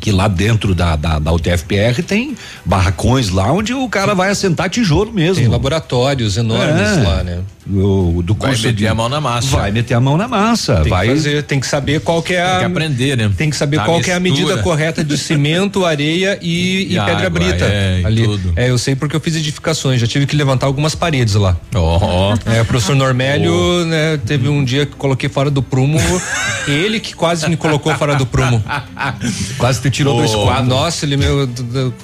que 0.00 0.10
lá 0.10 0.26
dentro 0.26 0.74
da, 0.74 0.96
da, 0.96 1.18
da 1.20 1.32
UTFPR 1.32 2.02
tem 2.04 2.36
barracões 2.64 3.28
lá 3.30 3.52
onde 3.52 3.72
o 3.72 3.88
cara 3.88 4.14
vai 4.14 4.30
assentar 4.30 4.68
tijolo 4.68 5.12
mesmo. 5.12 5.36
Tem 5.36 5.46
laboratórios 5.48 6.36
enormes 6.36 6.98
É. 6.98 7.02
lá, 7.02 7.22
né? 7.22 7.38
Do 7.64 8.34
Vai 8.34 8.48
curso 8.50 8.62
meter 8.66 8.72
de- 8.76 8.88
a 8.88 8.94
mão 8.94 9.08
na 9.08 9.20
massa. 9.20 9.56
Vai 9.56 9.70
meter 9.70 9.94
a 9.94 10.00
mão 10.00 10.16
na 10.16 10.26
massa. 10.26 10.80
Tem 10.80 10.90
vai 10.90 11.06
que 11.08 11.14
fazer, 11.14 11.42
tem 11.44 11.60
que 11.60 11.66
saber 11.66 12.00
qual 12.00 12.20
que 12.20 12.34
é 12.34 12.42
a. 12.42 12.50
Tem 12.50 12.58
que 12.58 12.64
aprender, 12.64 13.16
né? 13.16 13.30
Tem 13.36 13.50
que 13.50 13.56
saber 13.56 13.78
A 13.78 13.84
qual 13.84 14.00
que 14.00 14.10
é 14.10 14.14
a 14.14 14.20
medida 14.20 14.42
mistura. 14.42 14.62
correta 14.64 15.04
de 15.04 15.16
cimento, 15.16 15.84
areia 15.86 16.38
e, 16.42 16.48
E 16.48 16.82
e 16.82 16.98
pedra 16.98 17.26
água, 17.26 17.30
brita. 17.30 17.64
é, 17.64 18.02
ali. 18.04 18.24
tudo. 18.24 18.52
É, 18.56 18.68
eu 18.68 18.76
sei 18.78 18.96
porque 18.96 19.14
eu 19.14 19.20
fiz 19.20 19.36
edificações, 19.36 20.00
já 20.00 20.06
tive 20.08 20.26
que 20.26 20.34
levantar 20.34 20.66
algumas 20.66 20.94
paredes 20.96 21.34
lá. 21.34 21.56
Ó. 21.74 22.34
É, 22.46 22.60
o 22.62 22.64
professor 22.64 22.96
Normélio, 22.96 23.84
né, 23.86 24.18
teve 24.26 24.48
um 24.48 24.64
dia 24.64 24.84
que 24.84 24.96
coloquei 24.96 25.28
fora 25.28 25.50
do 25.50 25.62
prumo, 25.62 25.98
ele 26.66 26.98
que 26.98 27.14
quase 27.14 27.48
me 27.48 27.56
colocou 27.56 27.94
fora 27.94 28.16
do 28.16 28.26
prumo. 28.26 28.62
Quase 29.58 29.80
te 29.80 29.90
tirou 29.90 30.16
dois 30.16 30.34
Ô, 30.34 30.44
quadros. 30.44 30.68
Nossa, 30.68 31.04
ele 31.04 31.16
meu. 31.16 31.46
do- 31.46 31.62
do- 31.62 31.94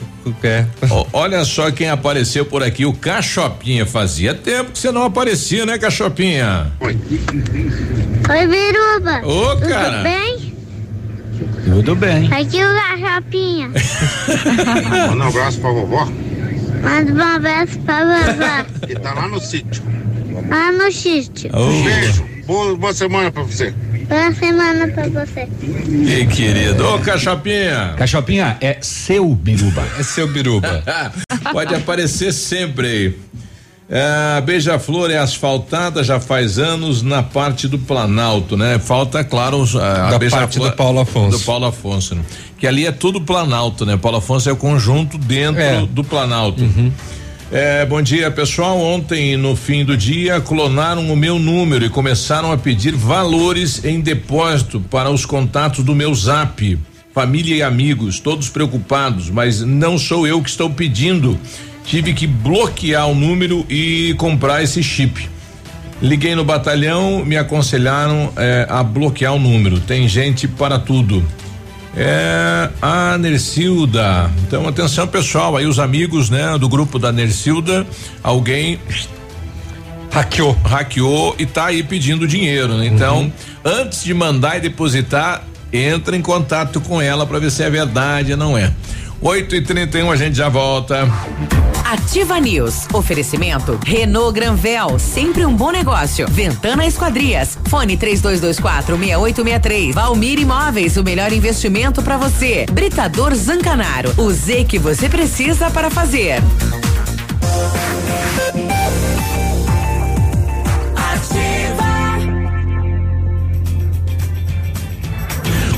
É. 0.42 0.66
Ó, 0.90 1.06
Olha 1.12 1.42
só 1.44 1.70
quem 1.70 1.88
apareceu 1.88 2.44
por 2.44 2.62
aqui, 2.62 2.84
o 2.84 2.92
Cachopinha. 2.92 3.86
Fazia 3.86 4.34
tempo 4.34 4.72
que 4.72 4.78
você 4.78 4.92
não 4.92 5.04
aparecia, 5.04 5.47
né, 5.56 5.78
Cachopinha? 5.78 6.70
Oi, 6.80 6.94
Biruba. 8.46 9.22
Ô, 9.26 9.56
cara. 9.56 9.98
Tudo 9.98 10.02
bem? 10.02 10.54
Tudo 11.64 11.96
bem. 11.96 12.32
Aqui 12.32 12.62
o 12.62 12.74
Gachapinha. 12.74 13.70
Manda 15.08 15.24
um 15.24 15.28
abraço 15.28 15.60
pra 15.60 15.70
vovó, 15.70 16.08
Manda 16.82 17.12
um 17.12 17.34
abraço 17.36 17.78
pra 17.80 18.04
vovó. 18.04 18.86
que 18.86 18.94
tá 18.94 19.14
lá 19.14 19.28
no 19.28 19.40
sítio. 19.40 19.82
Lá 20.48 20.72
no 20.72 20.92
sítio. 20.92 21.50
Um 21.54 21.82
beijo. 21.84 22.26
Boa, 22.46 22.76
boa 22.76 22.94
semana 22.94 23.30
pra 23.30 23.42
você. 23.42 23.74
Boa 24.08 24.32
semana 24.32 24.88
pra 24.88 25.08
você. 25.08 25.46
Que 25.46 26.26
querido. 26.26 26.86
Ô, 26.86 26.98
Cachopinha. 27.00 27.94
Cachopinha, 27.98 28.56
é 28.60 28.78
seu 28.80 29.34
biruba. 29.34 29.84
É 29.98 30.02
seu 30.02 30.26
biruba. 30.26 30.82
Pode 31.52 31.74
aparecer 31.74 32.32
sempre 32.32 32.86
aí. 32.86 33.14
É, 33.90 34.40
Beija-Flor 34.42 35.10
é 35.10 35.16
asfaltada 35.16 36.04
já 36.04 36.20
faz 36.20 36.58
anos 36.58 37.02
na 37.02 37.22
parte 37.22 37.66
do 37.66 37.78
Planalto, 37.78 38.54
né? 38.54 38.78
Falta, 38.78 39.24
claro, 39.24 39.56
os- 39.58 39.74
a, 39.74 40.08
a 40.08 40.18
Da 40.18 40.30
parte 40.30 40.58
do 40.58 40.70
Paulo 40.72 41.00
Afonso. 41.00 41.38
Do 41.38 41.44
Paulo 41.44 41.64
Afonso, 41.66 42.14
né? 42.14 42.22
Que 42.58 42.66
ali 42.66 42.86
é 42.86 42.92
tudo 42.92 43.18
Planalto, 43.20 43.86
né? 43.86 43.96
Paulo 43.96 44.18
Afonso 44.18 44.48
é 44.48 44.52
o 44.52 44.56
conjunto 44.56 45.16
dentro 45.16 45.62
É. 45.62 45.86
do 45.86 46.04
Planalto. 46.04 46.62
É, 47.50 47.86
bom 47.86 48.02
dia, 48.02 48.30
pessoal. 48.30 48.78
Ontem, 48.78 49.34
no 49.38 49.56
fim 49.56 49.82
do 49.86 49.96
dia, 49.96 50.38
clonaram 50.38 51.10
o 51.10 51.16
meu 51.16 51.38
número 51.38 51.82
e 51.82 51.88
começaram 51.88 52.52
a 52.52 52.58
pedir 52.58 52.94
valores 52.94 53.82
em 53.86 54.00
depósito 54.02 54.80
para 54.80 55.08
os 55.08 55.24
contatos 55.24 55.82
do 55.82 55.94
meu 55.94 56.14
zap. 56.14 56.78
Família 57.14 57.56
e 57.56 57.62
amigos, 57.62 58.20
todos 58.20 58.50
preocupados, 58.50 59.30
mas 59.30 59.62
não 59.62 59.96
sou 59.98 60.26
eu 60.26 60.42
que 60.42 60.50
estou 60.50 60.68
pedindo. 60.68 61.38
Tive 61.88 62.12
que 62.12 62.26
bloquear 62.26 63.08
o 63.08 63.14
número 63.14 63.64
e 63.66 64.14
comprar 64.18 64.62
esse 64.62 64.82
chip. 64.82 65.26
Liguei 66.02 66.34
no 66.34 66.44
batalhão, 66.44 67.24
me 67.24 67.34
aconselharam 67.34 68.30
é, 68.36 68.66
a 68.68 68.82
bloquear 68.82 69.32
o 69.32 69.38
número. 69.38 69.80
Tem 69.80 70.06
gente 70.06 70.46
para 70.46 70.78
tudo. 70.78 71.24
É 71.96 72.68
a 72.82 73.16
Nercilda. 73.16 74.30
Então, 74.46 74.68
atenção, 74.68 75.08
pessoal, 75.08 75.56
aí 75.56 75.64
os 75.64 75.78
amigos, 75.78 76.28
né, 76.28 76.58
do 76.58 76.68
grupo 76.68 76.98
da 76.98 77.10
Nercilda, 77.10 77.86
alguém 78.22 78.78
hackeou, 80.10 80.52
hackeou 80.62 81.36
e 81.38 81.46
tá 81.46 81.66
aí 81.66 81.82
pedindo 81.82 82.28
dinheiro, 82.28 82.74
né? 82.76 82.86
Então, 82.86 83.32
antes 83.64 84.04
de 84.04 84.12
mandar 84.12 84.58
e 84.58 84.60
depositar, 84.60 85.42
entra 85.72 86.14
em 86.14 86.22
contato 86.22 86.82
com 86.82 87.00
ela 87.00 87.26
para 87.26 87.38
ver 87.38 87.50
se 87.50 87.62
é 87.62 87.70
verdade 87.70 88.32
ou 88.32 88.38
não 88.38 88.58
é. 88.58 88.74
8 89.20 89.56
e 89.56 89.60
31 89.62 90.10
a 90.10 90.16
gente 90.16 90.36
já 90.36 90.48
volta. 90.48 91.08
Ativa 91.84 92.38
News. 92.38 92.86
Oferecimento 92.92 93.78
Renault 93.84 94.32
Granvel, 94.32 94.98
sempre 94.98 95.44
um 95.44 95.54
bom 95.54 95.70
negócio. 95.70 96.26
Ventana 96.28 96.86
Esquadrias. 96.86 97.58
Fone 97.68 97.96
3224 97.96 98.96
6863. 98.96 99.94
Valmir 99.94 100.38
Imóveis, 100.38 100.96
o 100.96 101.02
melhor 101.02 101.32
investimento 101.32 102.02
para 102.02 102.16
você. 102.16 102.66
Britador 102.70 103.34
Zancanaro. 103.34 104.12
O 104.18 104.30
Z 104.30 104.64
que 104.64 104.78
você 104.78 105.08
precisa 105.08 105.70
para 105.70 105.90
fazer. 105.90 106.42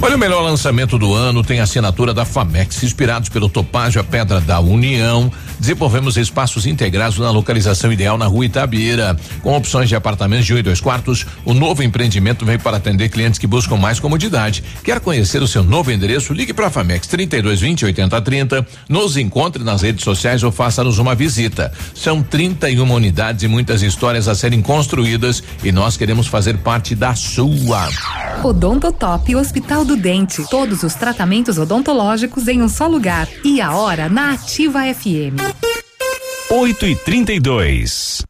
Olha, 0.03 0.17
o 0.17 0.19
melhor 0.19 0.41
lançamento 0.41 0.97
do 0.97 1.15
ano 1.15 1.43
tem 1.45 1.61
assinatura 1.61 2.15
da 2.15 2.25
Famex. 2.25 2.83
Inspirados 2.83 3.29
pelo 3.29 3.51
Topázio, 3.51 4.01
a 4.01 4.05
Pedra 4.05 4.41
da 4.41 4.59
União, 4.59 5.31
desenvolvemos 5.61 6.17
espaços 6.17 6.67
integrados 6.67 7.19
na 7.19 7.31
localização 7.31 7.93
ideal 7.93 8.17
na 8.17 8.27
rua 8.27 8.47
Itabira. 8.47 9.17
Com 9.43 9.55
opções 9.55 9.89
de 9.89 9.95
apartamentos 9.95 10.47
de 10.47 10.55
um 10.55 10.59
e 10.59 10.63
dois 10.63 10.81
quartos, 10.81 11.27
o 11.45 11.53
novo 11.53 11.83
empreendimento 11.83 12.45
vem 12.45 12.59
para 12.59 12.79
atender 12.79 13.11
clientes 13.11 13.39
que 13.39 13.47
buscam 13.47 13.77
mais 13.77 14.01
comodidade. 14.01 14.65
Quer 14.83 14.99
conhecer 15.01 15.43
o 15.43 15.47
seu 15.47 15.63
novo 15.63 15.93
endereço? 15.93 16.33
Ligue 16.33 16.55
para 16.55 16.69
a 16.69 16.71
Famex 16.71 17.07
3220 17.07 17.85
8030. 17.85 18.67
Nos 18.89 19.17
encontre 19.17 19.63
nas 19.63 19.83
redes 19.83 20.03
sociais 20.03 20.43
ou 20.43 20.51
faça-nos 20.51 20.99
uma 20.99 21.15
visita. 21.15 21.71
São 21.95 22.23
31 22.23 22.91
unidades 22.91 23.43
e 23.43 23.49
muitas 23.49 23.83
histórias 23.83 24.27
a 24.29 24.35
serem 24.35 24.63
construídas 24.63 25.43
e 25.63 25.71
nós 25.71 25.97
queremos 25.97 26.27
fazer 26.27 26.57
parte 26.59 26.95
da 26.95 27.15
sua. 27.15 27.89
Odontotop 28.43 29.37
Hospital 29.37 29.85
do 29.85 29.97
Dente. 29.97 30.43
Todos 30.49 30.83
os 30.83 30.95
tratamentos 30.95 31.59
odontológicos 31.59 32.49
em 32.49 32.63
um 32.63 32.69
só 32.69 32.87
lugar. 32.87 33.29
E 33.45 33.61
a 33.61 33.73
hora 33.75 34.09
na 34.09 34.33
Ativa 34.33 34.81
FM. 34.95 35.50
8 36.49 36.87
e 36.87 36.97
32 36.97 38.30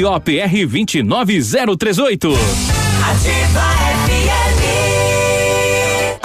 CROPR 0.00 0.48
29038. 0.48 2.38
Ativa 3.04 3.68
FM. 4.06 4.79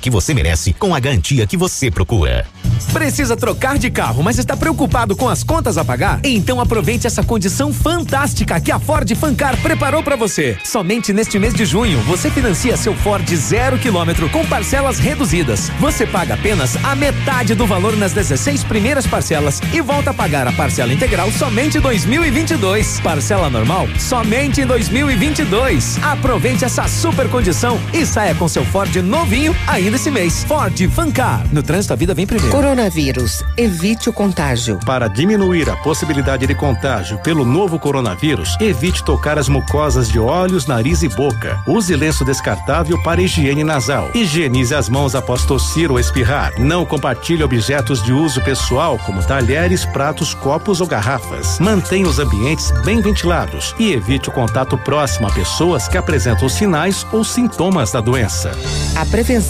que 0.00 0.10
você 0.10 0.34
merece 0.34 0.72
com 0.72 0.94
a 0.94 1.00
garantia 1.00 1.46
que 1.46 1.56
você 1.56 1.90
procura. 1.90 2.46
Precisa 2.92 3.36
trocar 3.36 3.78
de 3.78 3.88
carro, 3.90 4.22
mas 4.22 4.38
está 4.38 4.56
preocupado 4.56 5.14
com 5.14 5.28
as 5.28 5.44
contas 5.44 5.78
a 5.78 5.84
pagar? 5.84 6.20
Então 6.24 6.60
aproveite 6.60 7.06
essa 7.06 7.22
condição 7.22 7.72
fantástica 7.72 8.60
que 8.60 8.72
a 8.72 8.80
Ford 8.80 9.08
Fancar 9.14 9.56
preparou 9.62 10.02
para 10.02 10.16
você. 10.16 10.58
Somente 10.64 11.12
neste 11.12 11.38
mês 11.38 11.54
de 11.54 11.64
junho, 11.64 12.00
você 12.00 12.30
financia 12.30 12.76
seu 12.76 12.94
Ford 12.96 13.28
zero 13.36 13.78
quilômetro 13.78 14.28
com 14.30 14.44
parcelas 14.46 14.98
reduzidas. 14.98 15.70
Você 15.78 16.06
paga 16.06 16.34
apenas 16.34 16.76
a 16.84 16.96
metade 16.96 17.54
do 17.54 17.66
valor 17.66 17.96
nas 17.96 18.12
16 18.12 18.64
primeiras 18.64 19.06
parcelas 19.06 19.60
e 19.72 19.80
volta 19.80 20.10
a 20.10 20.14
pagar 20.14 20.48
a 20.48 20.52
parcela 20.52 20.92
integral 20.92 21.30
somente 21.30 21.78
em 21.78 21.80
2022. 21.80 23.00
Parcela 23.00 23.48
normal 23.48 23.88
somente 23.98 24.62
em 24.62 24.66
2022. 24.66 25.98
Aproveite 26.02 26.64
essa 26.64 26.88
super 26.88 27.28
condição 27.28 27.80
e 27.92 28.04
saia 28.04 28.34
com 28.34 28.48
seu 28.48 28.64
Ford 28.64 28.94
novinho 28.96 29.54
ainda 29.66 29.96
esse 29.96 30.10
mês. 30.10 30.44
Ford 30.44 30.78
Fancar. 30.90 31.44
No 31.52 31.62
trânsito 31.62 31.92
a 31.92 31.96
vida 31.96 32.14
vem 32.14 32.26
primeiro. 32.26 32.50
Coronavírus. 32.50 33.42
Evite 33.56 34.08
o 34.08 34.12
contágio. 34.12 34.78
Para 34.84 35.08
diminuir 35.08 35.68
a 35.68 35.76
possibilidade 35.76 36.46
de 36.46 36.54
contágio 36.54 37.18
pelo 37.18 37.44
novo 37.44 37.78
coronavírus, 37.78 38.56
evite 38.60 39.04
tocar 39.04 39.38
as 39.38 39.48
mucosas 39.48 40.08
de 40.08 40.18
olhos, 40.18 40.66
nariz 40.66 41.02
e 41.02 41.08
boca. 41.08 41.60
Use 41.66 41.94
lenço 41.94 42.24
descartável 42.24 43.00
para 43.02 43.20
higiene 43.20 43.62
nasal. 43.62 44.10
Higienize 44.14 44.74
as 44.74 44.88
mãos 44.88 45.14
após 45.14 45.44
tossir 45.44 45.90
ou 45.90 45.98
espirrar. 45.98 46.52
Não 46.58 46.84
compartilhe 46.84 47.42
objetos 47.42 48.02
de 48.02 48.12
uso 48.12 48.40
pessoal, 48.42 48.98
como 49.04 49.22
talheres, 49.22 49.84
pratos, 49.84 50.34
copos 50.34 50.80
ou 50.80 50.86
garrafas. 50.86 51.58
Mantenha 51.58 52.08
os 52.08 52.18
ambientes 52.18 52.72
bem 52.84 53.00
ventilados 53.00 53.74
e 53.78 53.92
evite 53.92 54.28
o 54.28 54.32
contato 54.32 54.78
próximo 54.78 55.28
a 55.28 55.32
pessoas 55.32 55.88
que 55.88 55.98
apresentam 55.98 56.48
sinais 56.48 57.06
ou 57.12 57.24
sintomas 57.24 57.92
da 57.92 58.00
doença. 58.00 58.52
A 58.96 59.04
prevenção 59.06 59.49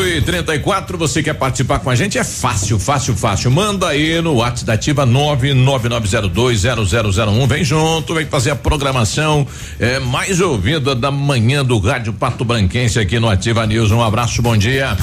8 0.00 0.16
e 0.16 0.22
34 0.22 0.96
você 0.96 1.22
quer 1.22 1.34
participar 1.34 1.78
com 1.78 1.90
a 1.90 1.94
gente? 1.94 2.16
É 2.16 2.24
fácil, 2.24 2.78
fácil, 2.78 3.14
fácil. 3.14 3.50
Manda 3.50 3.88
aí 3.88 4.22
no 4.22 4.36
WhatsApp 4.36 4.64
da 4.64 4.72
Ativa 4.72 5.06
999020001. 5.06 7.46
Vem 7.46 7.62
junto, 7.62 8.14
vem 8.14 8.24
fazer 8.26 8.52
a 8.52 8.56
programação 8.56 9.46
é, 9.78 9.98
mais 9.98 10.40
ouvida 10.40 10.94
da 10.94 11.10
manhã 11.10 11.62
do 11.64 11.78
Rádio 11.78 12.14
Pato 12.14 12.42
Branquense 12.44 12.98
aqui 12.98 13.20
no 13.20 13.28
Ativa 13.28 13.66
News. 13.66 13.90
Um 13.90 14.02
abraço, 14.02 14.40
bom 14.40 14.56
dia. 14.56 14.96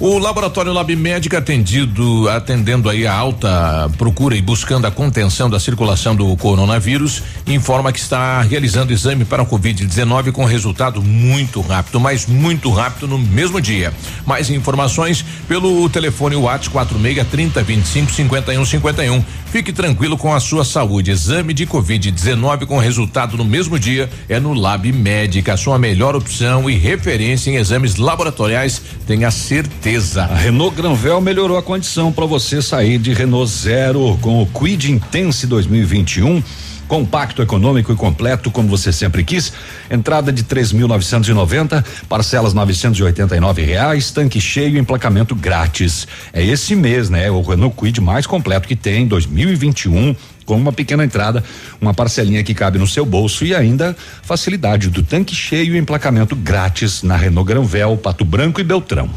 O 0.00 0.16
laboratório 0.16 0.72
Lab 0.72 0.96
Médica 0.96 1.36
atendido, 1.36 2.26
atendendo 2.30 2.88
aí 2.88 3.06
a 3.06 3.12
alta 3.12 3.90
procura 3.98 4.34
e 4.34 4.40
buscando 4.40 4.86
a 4.86 4.90
contenção 4.90 5.50
da 5.50 5.60
circulação 5.60 6.16
do 6.16 6.34
coronavírus, 6.38 7.22
informa 7.46 7.92
que 7.92 7.98
está 7.98 8.40
realizando 8.40 8.94
exame 8.94 9.26
para 9.26 9.42
o 9.42 9.46
Covid-19 9.46 10.32
com 10.32 10.46
resultado 10.46 11.02
muito 11.02 11.60
rápido, 11.60 12.00
mas 12.00 12.24
muito 12.24 12.70
rápido 12.70 13.06
no 13.06 13.18
mesmo 13.18 13.60
dia. 13.60 13.92
Mais 14.24 14.48
informações 14.48 15.22
pelo 15.46 15.86
telefone 15.90 16.34
WhatsApp 16.34 16.70
46 16.70 17.28
30 17.28 17.62
25 17.62 18.10
51 18.10 18.64
51. 18.64 19.24
Fique 19.52 19.70
tranquilo 19.70 20.16
com 20.16 20.32
a 20.32 20.40
sua 20.40 20.64
saúde. 20.64 21.10
Exame 21.10 21.52
de 21.52 21.66
Covid-19 21.66 22.64
com 22.64 22.78
resultado 22.78 23.36
no 23.36 23.44
mesmo 23.44 23.78
dia 23.78 24.08
é 24.30 24.40
no 24.40 24.54
Lab 24.54 24.90
Médica, 24.92 25.58
sua 25.58 25.78
melhor 25.78 26.16
opção 26.16 26.70
e 26.70 26.76
referência 26.78 27.50
em 27.50 27.56
exames 27.56 27.96
laboratoriais. 27.96 28.80
Tenha 29.06 29.30
certeza. 29.30 29.89
A 29.90 30.36
Renault 30.36 30.76
Granvel 30.76 31.20
melhorou 31.20 31.58
a 31.58 31.62
condição 31.64 32.12
para 32.12 32.24
você 32.24 32.62
sair 32.62 32.96
de 32.96 33.12
Renault 33.12 33.50
Zero 33.50 34.16
com 34.22 34.40
o 34.40 34.46
Quid 34.46 34.92
Intense 34.92 35.48
2021 35.48 36.40
compacto, 36.86 37.42
econômico 37.42 37.92
e 37.92 37.96
completo, 37.96 38.52
como 38.52 38.68
você 38.68 38.92
sempre 38.92 39.24
quis. 39.24 39.52
Entrada 39.90 40.32
de 40.32 40.44
3.990, 40.44 41.84
parcelas 42.08 42.54
989 42.54 43.62
reais, 43.62 44.12
tanque 44.12 44.40
cheio, 44.40 44.78
emplacamento 44.78 45.34
grátis. 45.34 46.06
É 46.32 46.44
esse 46.44 46.76
mês, 46.76 47.10
né? 47.10 47.28
O 47.28 47.42
Renault 47.42 47.76
Quid 47.76 48.00
mais 48.00 48.28
completo 48.28 48.68
que 48.68 48.76
tem, 48.76 49.08
2021 49.08 50.14
com 50.46 50.56
uma 50.56 50.72
pequena 50.72 51.04
entrada, 51.04 51.42
uma 51.80 51.94
parcelinha 51.94 52.44
que 52.44 52.54
cabe 52.54 52.78
no 52.78 52.86
seu 52.86 53.04
bolso 53.04 53.44
e 53.44 53.54
ainda 53.54 53.96
facilidade 54.22 54.88
do 54.88 55.02
tanque 55.02 55.34
cheio 55.34 55.74
e 55.74 55.78
emplacamento 55.78 56.36
grátis 56.36 57.02
na 57.02 57.16
Renault 57.16 57.48
Granvel, 57.48 57.96
Pato 57.96 58.24
Branco 58.24 58.60
e 58.60 58.64
Beltrão. 58.64 59.10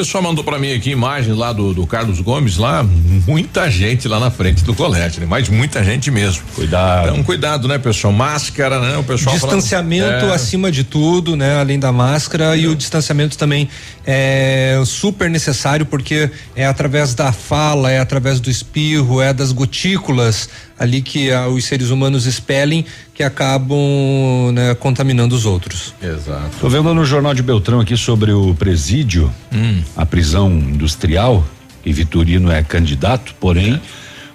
O 0.00 0.02
pessoal 0.02 0.24
mandou 0.24 0.42
para 0.42 0.58
mim 0.58 0.72
aqui 0.72 0.88
imagens 0.92 1.36
lá 1.36 1.52
do, 1.52 1.74
do 1.74 1.86
Carlos 1.86 2.22
Gomes, 2.22 2.56
lá, 2.56 2.82
muita 3.26 3.70
gente 3.70 4.08
lá 4.08 4.18
na 4.18 4.30
frente 4.30 4.64
do 4.64 4.74
colégio, 4.74 5.20
né? 5.20 5.26
Mas 5.28 5.50
muita 5.50 5.84
gente 5.84 6.10
mesmo. 6.10 6.42
Cuidado. 6.54 7.10
Então, 7.10 7.22
cuidado, 7.22 7.68
né, 7.68 7.76
pessoal? 7.76 8.10
Máscara, 8.10 8.80
né? 8.80 8.96
O 8.96 9.04
pessoal 9.04 9.36
distanciamento 9.36 10.06
falando, 10.06 10.30
é, 10.30 10.34
acima 10.34 10.72
de 10.72 10.84
tudo, 10.84 11.36
né? 11.36 11.60
Além 11.60 11.78
da 11.78 11.92
máscara 11.92 12.56
e 12.56 12.66
o 12.66 12.74
distanciamento 12.74 13.36
também 13.36 13.68
é 14.06 14.80
super 14.86 15.28
necessário 15.28 15.84
porque 15.84 16.30
é 16.56 16.64
através 16.64 17.14
da 17.14 17.30
fala, 17.30 17.90
é 17.90 17.98
através 17.98 18.40
do 18.40 18.48
espirro, 18.48 19.20
é 19.20 19.34
das 19.34 19.52
gotículas 19.52 20.48
ali 20.78 21.02
que 21.02 21.30
ah, 21.30 21.46
os 21.46 21.66
seres 21.66 21.90
humanos 21.90 22.24
expelem 22.24 22.86
que 23.20 23.24
acabam 23.24 24.50
né, 24.54 24.74
contaminando 24.74 25.34
os 25.34 25.44
outros. 25.44 25.92
Exato. 26.02 26.56
Tô 26.58 26.70
vendo 26.70 26.94
no 26.94 27.04
jornal 27.04 27.34
de 27.34 27.42
Beltrão 27.42 27.78
aqui 27.78 27.94
sobre 27.94 28.32
o 28.32 28.54
presídio, 28.54 29.30
Hum. 29.52 29.82
a 29.94 30.06
prisão 30.06 30.50
industrial, 30.50 31.46
e 31.84 31.92
Vitorino 31.92 32.50
é 32.50 32.62
candidato, 32.62 33.34
porém 33.38 33.78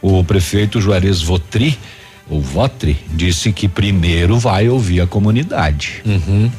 o 0.03 0.23
prefeito 0.23 0.79
Juarez 0.79 1.19
Votri, 1.19 1.79
o 2.27 2.41
Votri, 2.41 2.97
disse 3.13 3.51
que 3.51 3.67
primeiro 3.67 4.39
vai 4.39 4.67
ouvir 4.67 4.99
a 5.01 5.05
comunidade. 5.07 6.01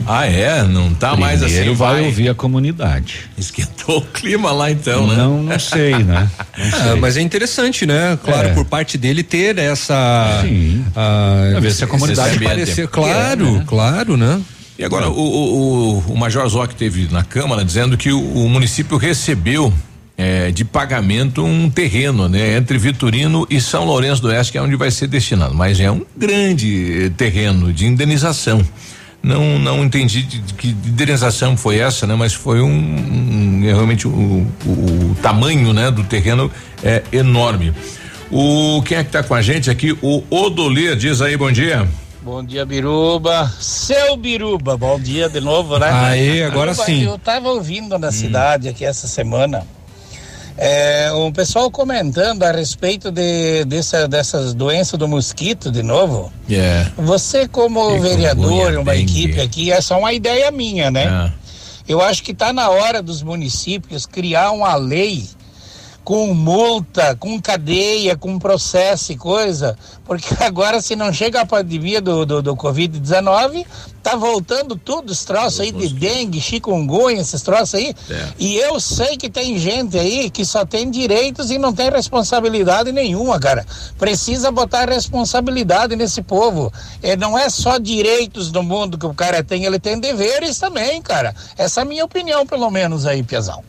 Ah, 0.06 0.24
é? 0.26 0.62
Não 0.62 0.94
tá 0.94 1.16
mais 1.16 1.42
assim. 1.42 1.54
Primeiro 1.54 1.74
vai 1.74 2.02
ouvir 2.04 2.28
a 2.28 2.34
comunidade. 2.34 3.22
Esquentou 3.36 3.98
o 3.98 4.02
clima 4.02 4.52
lá 4.52 4.70
então, 4.70 5.06
né? 5.08 5.16
Não, 5.16 5.42
não 5.42 5.58
sei, 5.58 5.92
né? 5.98 6.30
Não 6.56 6.64
Ah, 6.72 6.90
sei. 6.92 7.00
mas 7.00 7.16
é 7.16 7.20
interessante, 7.20 7.84
né? 7.84 8.16
Claro, 8.24 8.48
É. 8.48 8.52
por 8.54 8.64
parte 8.64 8.96
dele 8.96 9.22
ter 9.24 9.58
essa. 9.58 10.40
Sim. 10.42 10.84
ah, 10.94 11.58
ver 11.60 11.72
se 11.72 11.82
a 11.82 11.86
comunidade 11.88 12.38
parecer, 12.38 12.86
claro, 12.88 13.46
É, 13.46 13.50
né? 13.58 13.64
claro, 13.66 14.16
né? 14.16 14.40
E 14.78 14.84
agora, 14.84 15.08
o, 15.08 15.12
o, 15.18 15.96
o, 16.08 16.12
o 16.12 16.16
Major 16.18 16.46
Zoc 16.48 16.74
teve 16.74 17.08
na 17.10 17.24
Câmara 17.24 17.64
dizendo 17.64 17.96
que 17.96 18.12
o, 18.12 18.20
o 18.20 18.48
município 18.48 18.96
recebeu 18.98 19.72
eh, 20.18 20.50
de 20.50 20.64
pagamento 20.64 21.44
um 21.44 21.68
terreno, 21.68 22.28
né? 22.28 22.56
Entre 22.56 22.78
Vitorino 22.78 23.46
e 23.50 23.60
São 23.60 23.84
Lourenço 23.84 24.22
do 24.22 24.28
Oeste, 24.28 24.52
que 24.52 24.58
é 24.58 24.62
onde 24.62 24.76
vai 24.76 24.90
ser 24.90 25.06
destinado. 25.08 25.54
Mas 25.54 25.78
é 25.80 25.90
um 25.90 26.04
grande 26.16 27.06
eh, 27.06 27.10
terreno 27.16 27.72
de 27.72 27.86
indenização. 27.86 28.64
Não, 29.22 29.58
não 29.58 29.84
entendi 29.84 30.22
de, 30.22 30.38
de 30.40 30.54
que 30.54 30.68
indenização 30.68 31.56
foi 31.56 31.78
essa, 31.78 32.06
né? 32.06 32.14
Mas 32.14 32.32
foi 32.32 32.60
um, 32.60 32.68
um- 32.68 33.60
é 33.64 33.72
realmente 33.72 34.06
o, 34.06 34.46
tamanho, 35.20 35.72
né? 35.72 35.90
Do 35.90 36.04
terreno 36.04 36.50
é 36.82 37.02
enorme. 37.12 37.72
O 38.30 38.82
quem 38.84 38.98
é 38.98 39.04
que 39.04 39.10
tá 39.10 39.22
com 39.22 39.34
a 39.34 39.42
gente 39.42 39.70
aqui? 39.70 39.96
O 40.02 40.22
Odolir 40.30 40.96
diz 40.96 41.20
aí, 41.20 41.36
bom 41.36 41.50
dia. 41.50 41.86
Bom 42.22 42.42
dia, 42.44 42.64
Biruba. 42.66 43.52
Seu 43.60 44.16
Biruba, 44.16 44.76
bom 44.76 44.98
dia 44.98 45.28
de 45.28 45.40
novo, 45.40 45.78
né? 45.78 45.88
Aê, 45.90 46.42
agora 46.44 46.72
Biruba, 46.72 46.84
sim. 46.86 47.04
Eu 47.04 47.18
tava 47.18 47.48
ouvindo 47.48 47.98
na 47.98 48.10
cidade 48.10 48.68
aqui 48.68 48.84
essa 48.84 49.06
semana. 49.06 49.64
É, 50.58 51.12
um 51.12 51.30
pessoal 51.30 51.70
comentando 51.70 52.42
a 52.42 52.50
respeito 52.50 53.10
de, 53.10 53.64
dessa, 53.66 54.08
dessas 54.08 54.54
doenças 54.54 54.98
do 54.98 55.06
mosquito 55.06 55.70
de 55.70 55.82
novo. 55.82 56.32
É. 56.50 56.86
Você, 56.96 57.46
como 57.46 57.80
Chikungunya, 57.80 58.10
vereador, 58.10 58.78
uma 58.78 58.92
dengue. 58.92 59.24
equipe 59.24 59.40
aqui, 59.40 59.70
é 59.70 59.80
só 59.80 59.98
uma 59.98 60.12
ideia 60.12 60.50
minha, 60.50 60.90
né? 60.90 61.06
Ah. 61.06 61.32
Eu 61.86 62.00
acho 62.00 62.22
que 62.22 62.32
está 62.32 62.52
na 62.52 62.68
hora 62.70 63.02
dos 63.02 63.22
municípios 63.22 64.06
criar 64.06 64.50
uma 64.50 64.74
lei 64.74 65.26
com 66.06 66.32
multa, 66.32 67.16
com 67.16 67.42
cadeia, 67.42 68.16
com 68.16 68.38
processo 68.38 69.10
e 69.10 69.16
coisa, 69.16 69.76
porque 70.04 70.28
agora 70.40 70.80
se 70.80 70.94
não 70.94 71.12
chega 71.12 71.40
a 71.40 71.44
pandemia 71.44 72.00
do, 72.00 72.24
do, 72.24 72.40
do 72.40 72.54
Covid-19, 72.54 73.66
tá 74.04 74.14
voltando 74.14 74.76
tudo, 74.76 75.10
os 75.10 75.24
troços 75.24 75.58
aí 75.58 75.72
de 75.72 75.88
dengue, 75.88 76.40
chikungunya, 76.40 77.20
esses 77.20 77.42
troços 77.42 77.74
aí. 77.74 77.92
É. 78.08 78.28
E 78.38 78.54
eu 78.54 78.78
sei 78.78 79.16
que 79.16 79.28
tem 79.28 79.58
gente 79.58 79.98
aí 79.98 80.30
que 80.30 80.44
só 80.44 80.64
tem 80.64 80.88
direitos 80.92 81.50
e 81.50 81.58
não 81.58 81.72
tem 81.72 81.90
responsabilidade 81.90 82.92
nenhuma, 82.92 83.40
cara. 83.40 83.66
Precisa 83.98 84.52
botar 84.52 84.88
responsabilidade 84.88 85.96
nesse 85.96 86.22
povo. 86.22 86.72
É, 87.02 87.16
não 87.16 87.36
é 87.36 87.50
só 87.50 87.78
direitos 87.78 88.52
do 88.52 88.62
mundo 88.62 88.96
que 88.96 89.06
o 89.06 89.12
cara 89.12 89.42
tem, 89.42 89.64
ele 89.64 89.80
tem 89.80 89.98
deveres 89.98 90.56
também, 90.56 91.02
cara. 91.02 91.34
Essa 91.58 91.80
é 91.80 91.82
a 91.82 91.84
minha 91.84 92.04
opinião, 92.04 92.46
pelo 92.46 92.70
menos 92.70 93.06
aí, 93.06 93.24
Piazão. 93.24 93.64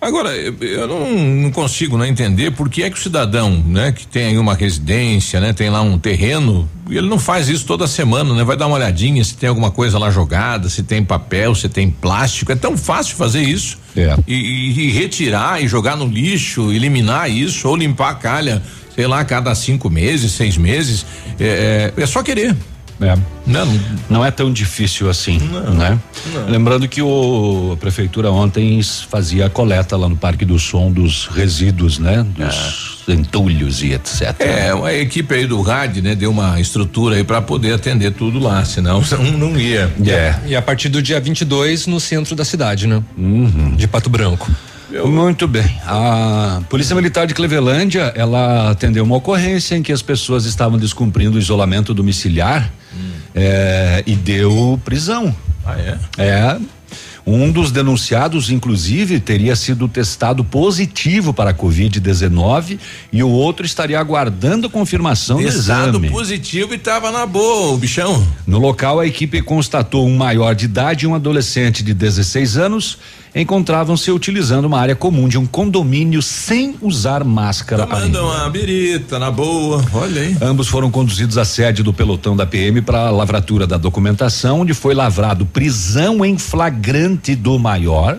Agora, 0.00 0.30
eu, 0.36 0.54
eu 0.60 0.86
não, 0.86 1.10
não 1.12 1.50
consigo 1.50 1.98
né, 1.98 2.08
entender 2.08 2.52
por 2.52 2.68
que 2.68 2.84
é 2.84 2.90
que 2.90 2.96
o 2.96 3.00
cidadão, 3.02 3.50
né, 3.66 3.90
que 3.90 4.06
tem 4.06 4.26
aí 4.26 4.38
uma 4.38 4.54
residência, 4.54 5.40
né, 5.40 5.52
tem 5.52 5.68
lá 5.70 5.82
um 5.82 5.98
terreno, 5.98 6.68
ele 6.88 7.08
não 7.08 7.18
faz 7.18 7.48
isso 7.48 7.66
toda 7.66 7.84
semana, 7.88 8.32
né? 8.32 8.44
Vai 8.44 8.56
dar 8.56 8.68
uma 8.68 8.76
olhadinha 8.76 9.22
se 9.24 9.36
tem 9.36 9.48
alguma 9.48 9.72
coisa 9.72 9.98
lá 9.98 10.08
jogada, 10.10 10.68
se 10.68 10.84
tem 10.84 11.04
papel, 11.04 11.52
se 11.54 11.68
tem 11.68 11.90
plástico. 11.90 12.52
É 12.52 12.54
tão 12.56 12.76
fácil 12.78 13.16
fazer 13.16 13.42
isso. 13.42 13.76
É. 13.96 14.16
E, 14.26 14.34
e- 14.34 14.80
e 14.86 14.90
retirar 14.92 15.60
e 15.62 15.66
jogar 15.66 15.96
no 15.96 16.06
lixo, 16.06 16.72
eliminar 16.72 17.28
isso, 17.28 17.68
ou 17.68 17.74
limpar 17.76 18.10
a 18.10 18.14
calha, 18.14 18.62
sei 18.94 19.06
lá, 19.08 19.18
a 19.20 19.24
cada 19.24 19.52
cinco 19.54 19.90
meses, 19.90 20.30
seis 20.32 20.56
meses. 20.56 21.04
É, 21.40 21.92
é, 21.98 22.02
é 22.02 22.06
só 22.06 22.22
querer. 22.22 22.56
É. 23.00 23.16
Não, 23.46 23.80
não 24.10 24.24
é 24.24 24.30
tão 24.30 24.52
difícil 24.52 25.08
assim, 25.08 25.38
né? 25.76 25.98
Lembrando 26.48 26.88
que 26.88 27.00
o, 27.00 27.72
a 27.74 27.76
prefeitura 27.76 28.30
ontem 28.30 28.80
fazia 28.82 29.46
a 29.46 29.50
coleta 29.50 29.96
lá 29.96 30.08
no 30.08 30.16
Parque 30.16 30.44
do 30.44 30.58
Som 30.58 30.90
dos 30.90 31.26
resíduos, 31.26 31.98
né? 31.98 32.26
Dos 32.36 33.04
entulhos 33.08 33.82
e 33.82 33.92
etc. 33.92 34.34
É, 34.40 34.70
a 34.70 34.94
equipe 34.94 35.32
aí 35.34 35.46
do 35.46 35.60
rádio, 35.62 36.02
né, 36.02 36.14
deu 36.14 36.30
uma 36.30 36.60
estrutura 36.60 37.16
aí 37.16 37.24
para 37.24 37.40
poder 37.40 37.72
atender 37.72 38.12
tudo 38.12 38.38
lá, 38.38 38.64
senão 38.64 39.00
não, 39.10 39.50
não 39.50 39.58
ia. 39.58 39.90
É. 40.06 40.34
E 40.46 40.56
a 40.56 40.60
partir 40.60 40.88
do 40.88 41.00
dia 41.00 41.20
22 41.20 41.86
no 41.86 42.00
centro 42.00 42.34
da 42.34 42.44
cidade, 42.44 42.86
né? 42.86 43.02
Uhum. 43.16 43.76
De 43.76 43.86
Pato 43.86 44.10
Branco. 44.10 44.50
Muito 45.04 45.46
bem. 45.46 45.66
A 45.86 46.62
Polícia 46.68 46.96
Militar 46.96 47.26
de 47.26 47.34
Clevelândia, 47.34 48.12
ela 48.16 48.70
atendeu 48.70 49.04
uma 49.04 49.16
ocorrência 49.16 49.76
em 49.76 49.82
que 49.82 49.92
as 49.92 50.00
pessoas 50.00 50.46
estavam 50.46 50.78
descumprindo 50.78 51.36
o 51.36 51.38
isolamento 51.38 51.92
domiciliar 51.92 52.70
é, 53.34 54.02
e 54.06 54.14
deu 54.14 54.80
prisão. 54.84 55.34
Ah, 55.64 55.76
é? 55.78 55.98
É. 56.18 56.58
Um 57.30 57.52
dos 57.52 57.70
denunciados, 57.70 58.48
inclusive, 58.48 59.20
teria 59.20 59.54
sido 59.54 59.86
testado 59.86 60.42
positivo 60.42 61.34
para 61.34 61.50
a 61.50 61.54
Covid-19 61.54 62.78
e 63.12 63.22
o 63.22 63.28
outro 63.28 63.66
estaria 63.66 64.00
aguardando 64.00 64.70
confirmação 64.70 65.36
do 65.36 65.42
Testado 65.42 65.98
exame. 65.98 66.08
positivo 66.08 66.72
e 66.72 66.78
tava 66.78 67.10
na 67.10 67.26
boa, 67.26 67.74
o 67.74 67.76
bichão. 67.76 68.26
No 68.46 68.58
local, 68.58 68.98
a 68.98 69.06
equipe 69.06 69.42
constatou 69.42 70.08
um 70.08 70.16
maior 70.16 70.54
de 70.54 70.64
idade 70.64 71.04
e 71.04 71.06
um 71.06 71.14
adolescente 71.14 71.82
de 71.82 71.92
16 71.92 72.56
anos 72.56 72.98
encontravam-se 73.34 74.10
utilizando 74.10 74.64
uma 74.64 74.78
área 74.78 74.96
comum 74.96 75.28
de 75.28 75.38
um 75.38 75.46
condomínio 75.46 76.22
sem 76.22 76.76
usar 76.80 77.24
máscara 77.24 77.86
Manda 77.86 78.04
ainda. 78.04 78.24
uma 78.24 78.48
birita 78.48 79.18
na 79.18 79.30
boa, 79.30 79.84
olha 79.92 80.22
aí. 80.22 80.36
Ambos 80.40 80.68
foram 80.68 80.90
conduzidos 80.90 81.38
à 81.38 81.44
sede 81.44 81.82
do 81.82 81.92
pelotão 81.92 82.36
da 82.36 82.46
PM 82.46 82.80
para 82.82 83.08
a 83.08 83.10
lavratura 83.10 83.66
da 83.66 83.76
documentação, 83.76 84.60
onde 84.60 84.74
foi 84.74 84.94
lavrado 84.94 85.46
prisão 85.46 86.24
em 86.24 86.38
flagrante 86.38 87.34
do 87.34 87.58
maior 87.58 88.18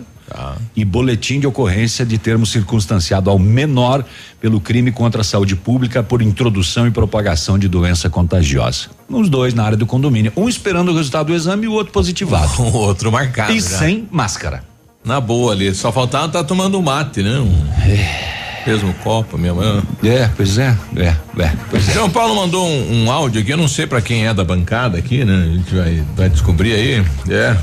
e 0.76 0.84
boletim 0.84 1.40
de 1.40 1.46
ocorrência 1.46 2.04
de 2.06 2.16
termo 2.16 2.46
circunstanciado 2.46 3.30
ao 3.30 3.38
menor 3.38 4.04
pelo 4.40 4.60
crime 4.60 4.92
contra 4.92 5.22
a 5.22 5.24
saúde 5.24 5.56
pública 5.56 6.02
por 6.02 6.22
introdução 6.22 6.86
e 6.86 6.90
propagação 6.90 7.58
de 7.58 7.68
doença 7.68 8.08
contagiosa. 8.08 8.88
Os 9.08 9.28
dois 9.28 9.54
na 9.54 9.64
área 9.64 9.76
do 9.76 9.86
condomínio, 9.86 10.32
um 10.36 10.48
esperando 10.48 10.92
o 10.92 10.94
resultado 10.94 11.28
do 11.28 11.34
exame 11.34 11.64
e 11.64 11.68
o 11.68 11.72
outro 11.72 11.92
positivado. 11.92 12.50
O 12.60 12.76
outro 12.76 13.10
marcado. 13.10 13.52
E 13.52 13.60
já. 13.60 13.78
sem 13.78 14.06
máscara. 14.10 14.69
Na 15.04 15.20
boa 15.20 15.52
ali, 15.52 15.74
só 15.74 15.90
faltava 15.90 16.28
tá 16.28 16.44
tomando 16.44 16.78
um 16.78 16.82
mate, 16.82 17.22
né? 17.22 17.38
Um, 17.38 18.66
mesmo 18.66 18.92
copo, 19.02 19.38
minha 19.38 19.54
mãe. 19.54 19.82
É, 20.04 20.28
pois 20.36 20.58
é, 20.58 20.76
é, 20.96 21.16
é, 21.42 21.52
pois 21.70 21.88
é. 21.88 21.92
João 21.92 22.10
Paulo 22.10 22.34
mandou 22.34 22.66
um, 22.66 23.04
um 23.04 23.10
áudio 23.10 23.40
aqui, 23.40 23.50
eu 23.50 23.56
não 23.56 23.68
sei 23.68 23.86
pra 23.86 24.02
quem 24.02 24.26
é 24.26 24.34
da 24.34 24.44
bancada 24.44 24.98
aqui, 24.98 25.24
né? 25.24 25.34
A 25.34 25.56
gente 25.56 25.74
vai, 25.74 26.04
vai 26.14 26.28
descobrir 26.28 26.74
aí. 26.74 27.04
É. 27.30 27.56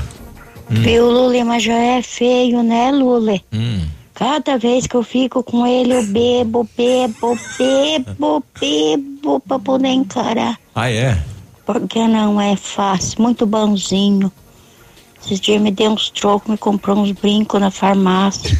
Viu, 0.68 1.10
Lule, 1.10 1.44
mas 1.44 1.62
já 1.62 1.78
é 1.78 2.02
feio, 2.02 2.62
né, 2.62 2.90
Lule? 2.90 3.42
Hum. 3.52 3.82
Cada 4.12 4.58
vez 4.58 4.86
que 4.88 4.96
eu 4.96 5.04
fico 5.04 5.44
com 5.44 5.64
ele, 5.64 5.94
eu 5.94 6.02
bebo, 6.06 6.68
bebo, 6.76 7.38
bebo, 7.56 8.44
bebo 8.60 9.40
pra 9.40 9.58
poder 9.60 9.88
encarar. 9.90 10.58
Ah, 10.74 10.90
é? 10.90 11.16
Porque 11.64 12.06
não 12.08 12.40
é 12.40 12.56
fácil, 12.56 13.22
muito 13.22 13.46
bonzinho. 13.46 14.32
Esses 15.24 15.40
dias 15.40 15.60
me 15.60 15.70
deu 15.70 15.90
uns 15.90 16.10
trocos, 16.10 16.50
me 16.50 16.56
comprou 16.56 16.96
uns 16.98 17.12
brincos 17.12 17.60
na 17.60 17.70
farmácia. 17.70 18.56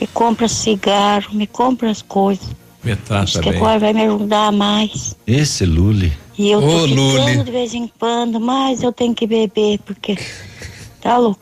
Me 0.00 0.06
compra 0.06 0.48
cigarro, 0.48 1.34
me 1.34 1.46
compra 1.46 1.90
as 1.90 2.02
coisas. 2.02 2.46
Me 2.84 2.94
trata 2.94 3.24
Acho 3.24 3.40
que 3.40 3.50
bem. 3.50 3.58
agora 3.58 3.78
vai 3.80 3.92
me 3.92 4.02
ajudar 4.04 4.52
mais. 4.52 5.16
Esse 5.26 5.66
Lule. 5.66 6.12
E 6.38 6.50
eu 6.50 6.60
tô 6.60 6.66
Ô, 6.66 6.88
ficando 6.88 7.02
Lule. 7.02 7.44
de 7.44 7.50
vez 7.50 7.74
em 7.74 7.90
quando, 7.98 8.40
mas 8.40 8.82
eu 8.82 8.92
tenho 8.92 9.14
que 9.14 9.26
beber, 9.26 9.80
porque 9.84 10.16
tá 11.02 11.18
louco. 11.18 11.40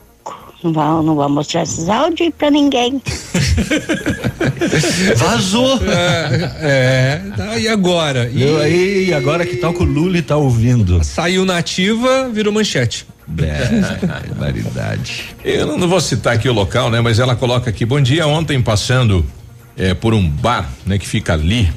Não 0.63 0.73
vou, 0.73 1.03
não 1.03 1.13
vou 1.15 1.29
mostrar 1.29 1.61
esses 1.61 1.87
áudios 1.87 2.33
pra 2.35 2.49
ninguém. 2.49 2.99
Vazou. 5.17 5.79
É, 6.59 7.21
tá, 7.35 7.59
e 7.59 7.67
agora? 7.67 8.27
E 8.33 8.43
aí, 8.57 9.13
agora 9.13 9.45
que 9.45 9.57
tal 9.57 9.71
que 9.71 9.83
o 9.83 9.85
Lule 9.85 10.23
tá 10.23 10.35
ouvindo? 10.35 11.03
Saiu 11.03 11.45
nativa, 11.45 12.27
virou 12.29 12.51
manchete. 12.51 13.05
É, 13.39 14.05
barbaridade. 14.33 15.35
Eu 15.43 15.77
não, 15.77 15.87
vou 15.87 15.99
citar 15.99 16.33
aqui 16.35 16.47
o 16.47 16.53
local, 16.53 16.89
né? 16.89 17.01
Mas 17.01 17.19
ela 17.19 17.35
coloca 17.35 17.69
aqui, 17.69 17.85
bom 17.85 17.99
dia, 17.99 18.25
ontem 18.25 18.61
passando 18.61 19.25
eh, 19.77 19.93
por 19.93 20.13
um 20.13 20.27
bar, 20.27 20.69
né? 20.85 20.97
Que 20.97 21.07
fica 21.07 21.33
ali, 21.33 21.69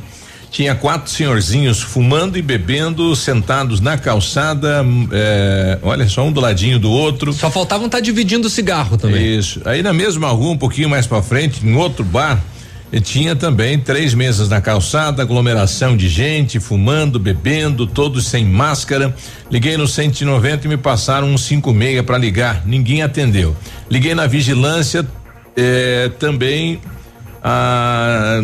tinha 0.51 0.75
quatro 0.75 1.11
senhorzinhos 1.11 1.81
fumando 1.81 2.37
e 2.37 2.43
bebendo, 2.43 3.15
sentados 3.15 3.81
na 3.81 3.97
calçada, 3.97 4.83
hum, 4.83 5.09
eh, 5.13 5.79
olha 5.83 6.09
só, 6.09 6.25
um 6.25 6.33
do 6.33 6.41
ladinho 6.41 6.79
do 6.79 6.91
outro. 6.91 7.33
Só 7.33 7.51
faltavam 7.51 7.87
estar 7.87 8.01
dividindo 8.01 8.49
o 8.49 8.51
cigarro 8.51 8.97
também. 8.97 9.39
Isso. 9.39 9.61
Aí 9.65 9.83
na 9.83 9.93
mesma 9.93 10.29
rua, 10.29 10.53
um 10.53 10.59
pouquinho 10.59 10.89
mais 10.89 11.07
pra 11.07 11.23
frente, 11.23 11.65
em 11.65 11.75
outro 11.77 12.05
bar, 12.05 12.43
e 12.93 13.01
tinha 13.01 13.37
também 13.37 13.79
três 13.79 14.15
mesas 14.15 14.49
na 14.49 14.61
calçada, 14.61 15.23
aglomeração 15.23 15.97
de 15.97 16.09
gente, 16.09 16.59
fumando, 16.59 17.21
bebendo, 17.21 17.87
todos 17.87 18.27
sem 18.27 18.45
máscara. 18.45 19.15
Liguei 19.51 19.77
no 19.77 19.87
190 19.87 20.67
e 20.67 20.69
me 20.69 20.77
passaram 20.77 21.29
um 21.29 21.39
56 21.39 22.03
para 22.03 22.19
ligar. 22.19 22.67
Ninguém 22.67 23.03
atendeu. 23.03 23.57
Liguei 23.89 24.15
na 24.15 24.27
vigilância 24.27 25.07
eh, 25.57 26.11
também. 26.19 26.81
Ah, 27.43 28.43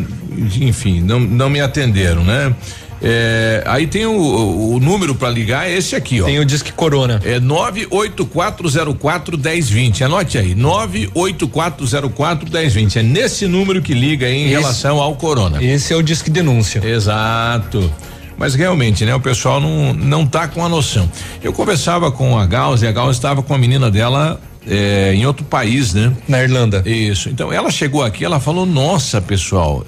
enfim, 0.60 1.00
não, 1.00 1.20
não 1.20 1.50
me 1.50 1.60
atenderam, 1.60 2.24
né? 2.24 2.54
Eh, 3.02 3.62
aí 3.66 3.86
tem 3.86 4.06
o, 4.06 4.12
o- 4.12 4.74
o 4.74 4.80
número 4.80 5.14
para 5.14 5.28
ligar, 5.28 5.68
é 5.68 5.74
esse 5.76 5.94
aqui, 5.94 6.20
ó. 6.22 6.24
Tem 6.24 6.38
o 6.38 6.44
Disque 6.44 6.72
Corona. 6.72 7.20
É 7.24 7.38
98404 7.38 9.36
1020. 9.38 10.02
Anote 10.04 10.38
aí, 10.38 10.54
98404 10.54 12.50
1020. 12.50 12.98
É 12.98 13.02
nesse 13.02 13.46
número 13.46 13.82
que 13.82 13.92
liga 13.94 14.28
em 14.28 14.44
Esse- 14.46 14.50
relação 14.54 15.00
ao 15.00 15.14
corona. 15.16 15.62
Esse 15.62 15.92
é 15.92 15.96
o 15.96 16.02
Disque 16.02 16.30
Denúncia. 16.30 16.80
Exato. 16.84 17.92
Mas 18.38 18.54
realmente, 18.54 19.04
né? 19.04 19.14
O 19.14 19.20
pessoal 19.20 19.60
não, 19.60 19.94
não 19.94 20.26
tá 20.26 20.46
com 20.46 20.64
a 20.64 20.68
noção. 20.68 21.10
Eu 21.42 21.52
conversava 21.54 22.10
com 22.12 22.38
a 22.38 22.44
Gauss 22.44 22.82
e 22.82 22.86
a 22.86 22.92
Gauss 22.92 23.16
estava 23.16 23.42
com 23.42 23.54
a 23.54 23.58
menina 23.58 23.90
dela 23.90 24.38
eh, 24.66 25.12
em 25.14 25.26
outro 25.26 25.44
país, 25.44 25.94
né? 25.94 26.12
Na 26.28 26.42
Irlanda. 26.42 26.82
Isso. 26.84 27.28
Então 27.28 27.52
ela 27.52 27.70
chegou 27.70 28.02
aqui, 28.02 28.24
ela 28.24 28.40
falou: 28.40 28.66
Nossa, 28.66 29.20
pessoal, 29.20 29.84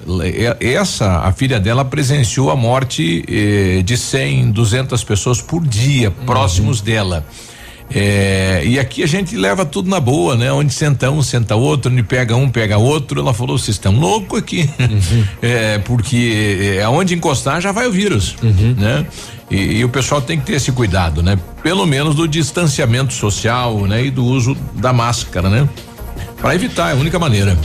essa, 0.59 1.19
a 1.19 1.31
filha 1.31 1.59
dela 1.59 1.83
presenciou 1.83 2.49
a 2.49 2.55
morte 2.55 3.23
eh, 3.27 3.81
de 3.83 3.97
100, 3.97 4.51
200 4.51 5.03
pessoas 5.03 5.41
por 5.41 5.65
dia 5.65 6.11
próximos 6.11 6.81
dela. 6.81 7.25
É, 7.91 8.61
e 8.65 8.77
aqui 8.77 9.01
a 9.01 9.07
gente 9.07 9.35
leva 9.35 9.65
tudo 9.65 9.89
na 9.89 9.99
boa, 9.99 10.35
né? 10.35 10.51
Onde 10.51 10.71
senta 10.71 11.09
um, 11.09 11.23
senta 11.23 11.55
outro, 11.55 11.91
onde 11.91 12.03
pega 12.03 12.35
um, 12.35 12.49
pega 12.49 12.77
outro. 12.77 13.19
Ela 13.19 13.33
falou: 13.33 13.57
vocês 13.57 13.75
estão 13.75 13.93
loucos 13.99 14.39
aqui. 14.39 14.69
É, 15.41 15.79
porque 15.79 16.77
é, 16.77 16.83
aonde 16.83 17.15
encostar 17.15 17.61
já 17.61 17.71
vai 17.71 17.87
o 17.87 17.91
vírus, 17.91 18.35
né? 18.77 19.05
E, 19.49 19.79
e 19.79 19.85
o 19.85 19.89
pessoal 19.89 20.21
tem 20.21 20.39
que 20.39 20.45
ter 20.45 20.53
esse 20.53 20.71
cuidado, 20.71 21.23
né? 21.23 21.37
Pelo 21.63 21.85
menos 21.85 22.15
do 22.15 22.27
distanciamento 22.27 23.13
social, 23.13 23.81
né? 23.87 24.05
E 24.05 24.11
do 24.11 24.23
uso 24.23 24.55
da 24.75 24.93
máscara, 24.93 25.49
né? 25.49 25.67
Para 26.39 26.55
evitar, 26.55 26.89
é 26.89 26.93
a 26.93 26.95
única 26.95 27.17
maneira. 27.17 27.57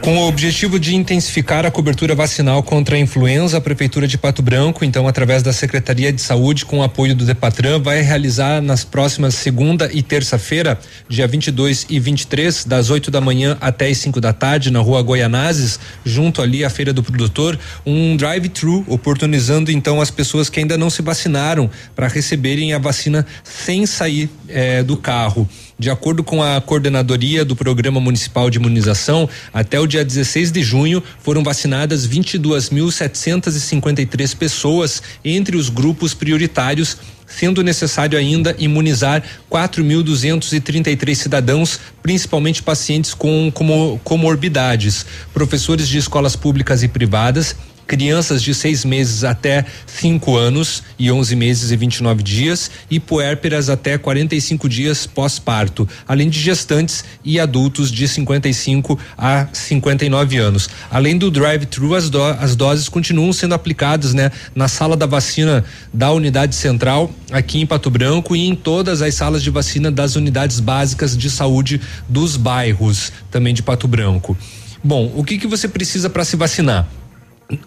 Com 0.00 0.18
o 0.18 0.28
objetivo 0.28 0.78
de 0.78 0.94
intensificar 0.94 1.66
a 1.66 1.70
cobertura 1.70 2.14
vacinal 2.14 2.62
contra 2.62 2.94
a 2.94 2.98
influenza, 2.98 3.56
a 3.56 3.60
Prefeitura 3.60 4.06
de 4.06 4.16
Pato 4.16 4.40
Branco, 4.40 4.84
então, 4.84 5.08
através 5.08 5.42
da 5.42 5.52
Secretaria 5.52 6.12
de 6.12 6.22
Saúde, 6.22 6.64
com 6.64 6.78
o 6.78 6.82
apoio 6.82 7.14
do 7.14 7.24
Depatran, 7.24 7.80
vai 7.80 8.02
realizar 8.02 8.62
nas 8.62 8.84
próximas 8.84 9.34
segunda 9.34 9.90
e 9.92 10.02
terça-feira, 10.02 10.78
dia 11.08 11.26
22 11.26 11.86
e 11.90 11.98
23, 11.98 12.64
das 12.64 12.88
8 12.88 13.10
da 13.10 13.20
manhã 13.20 13.58
até 13.60 13.88
as 13.88 13.98
5 13.98 14.20
da 14.20 14.32
tarde, 14.32 14.70
na 14.70 14.78
rua 14.78 15.02
Goianazes, 15.02 15.80
junto 16.04 16.40
ali 16.40 16.64
à 16.64 16.70
Feira 16.70 16.92
do 16.92 17.02
Produtor, 17.02 17.58
um 17.84 18.16
drive-thru, 18.16 18.84
oportunizando 18.86 19.72
então 19.72 20.00
as 20.00 20.10
pessoas 20.10 20.48
que 20.48 20.60
ainda 20.60 20.78
não 20.78 20.88
se 20.88 21.02
vacinaram 21.02 21.68
para 21.96 22.06
receberem 22.06 22.72
a 22.72 22.78
vacina 22.78 23.26
sem 23.42 23.84
sair 23.86 24.30
eh, 24.48 24.84
do 24.84 24.96
carro. 24.96 25.48
De 25.78 25.90
acordo 25.90 26.24
com 26.24 26.42
a 26.42 26.58
coordenadoria 26.58 27.44
do 27.44 27.54
Programa 27.54 28.00
Municipal 28.00 28.48
de 28.48 28.56
Imunização, 28.56 29.28
até 29.52 29.78
o 29.78 29.86
dia 29.86 30.02
16 30.02 30.50
de 30.50 30.62
junho 30.62 31.02
foram 31.22 31.44
vacinadas 31.44 32.08
22.753 32.08 34.34
pessoas 34.34 35.02
entre 35.22 35.54
os 35.54 35.68
grupos 35.68 36.14
prioritários, 36.14 36.96
sendo 37.26 37.62
necessário 37.62 38.18
ainda 38.18 38.56
imunizar 38.58 39.22
4.233 39.50 41.14
cidadãos, 41.14 41.78
principalmente 42.02 42.62
pacientes 42.62 43.12
com 43.12 43.50
como- 43.52 44.00
comorbidades, 44.02 45.04
professores 45.34 45.86
de 45.88 45.98
escolas 45.98 46.34
públicas 46.36 46.82
e 46.82 46.88
privadas, 46.88 47.54
crianças 47.86 48.42
de 48.42 48.52
seis 48.54 48.84
meses 48.84 49.24
até 49.24 49.64
cinco 49.86 50.36
anos 50.36 50.82
e 50.98 51.10
11 51.10 51.36
meses 51.36 51.70
e 51.70 51.76
29 51.76 52.22
dias 52.22 52.70
e 52.90 52.98
puérperas 52.98 53.68
até 53.68 53.96
45 53.96 54.68
dias 54.68 55.06
pós-parto, 55.06 55.88
além 56.06 56.28
de 56.28 56.40
gestantes 56.40 57.04
e 57.24 57.38
adultos 57.38 57.90
de 57.90 58.08
55 58.08 58.98
a 59.16 59.46
59 59.52 60.36
anos. 60.38 60.68
Além 60.90 61.16
do 61.16 61.30
drive-thru, 61.30 61.94
as, 61.94 62.10
do- 62.10 62.22
as 62.22 62.56
doses 62.56 62.88
continuam 62.88 63.32
sendo 63.32 63.54
aplicadas, 63.54 64.12
né, 64.14 64.30
na 64.54 64.68
sala 64.68 64.96
da 64.96 65.06
vacina 65.06 65.64
da 65.92 66.10
unidade 66.12 66.54
central 66.54 67.10
aqui 67.30 67.60
em 67.60 67.66
Pato 67.66 67.90
Branco 67.90 68.34
e 68.34 68.46
em 68.48 68.54
todas 68.54 69.02
as 69.02 69.14
salas 69.14 69.42
de 69.42 69.50
vacina 69.50 69.90
das 69.90 70.16
unidades 70.16 70.60
básicas 70.60 71.16
de 71.16 71.30
saúde 71.30 71.80
dos 72.08 72.36
bairros 72.36 73.12
também 73.30 73.54
de 73.54 73.62
Pato 73.62 73.86
Branco. 73.86 74.36
Bom, 74.82 75.12
o 75.16 75.24
que 75.24 75.38
que 75.38 75.46
você 75.46 75.68
precisa 75.68 76.08
para 76.10 76.24
se 76.24 76.36
vacinar? 76.36 76.86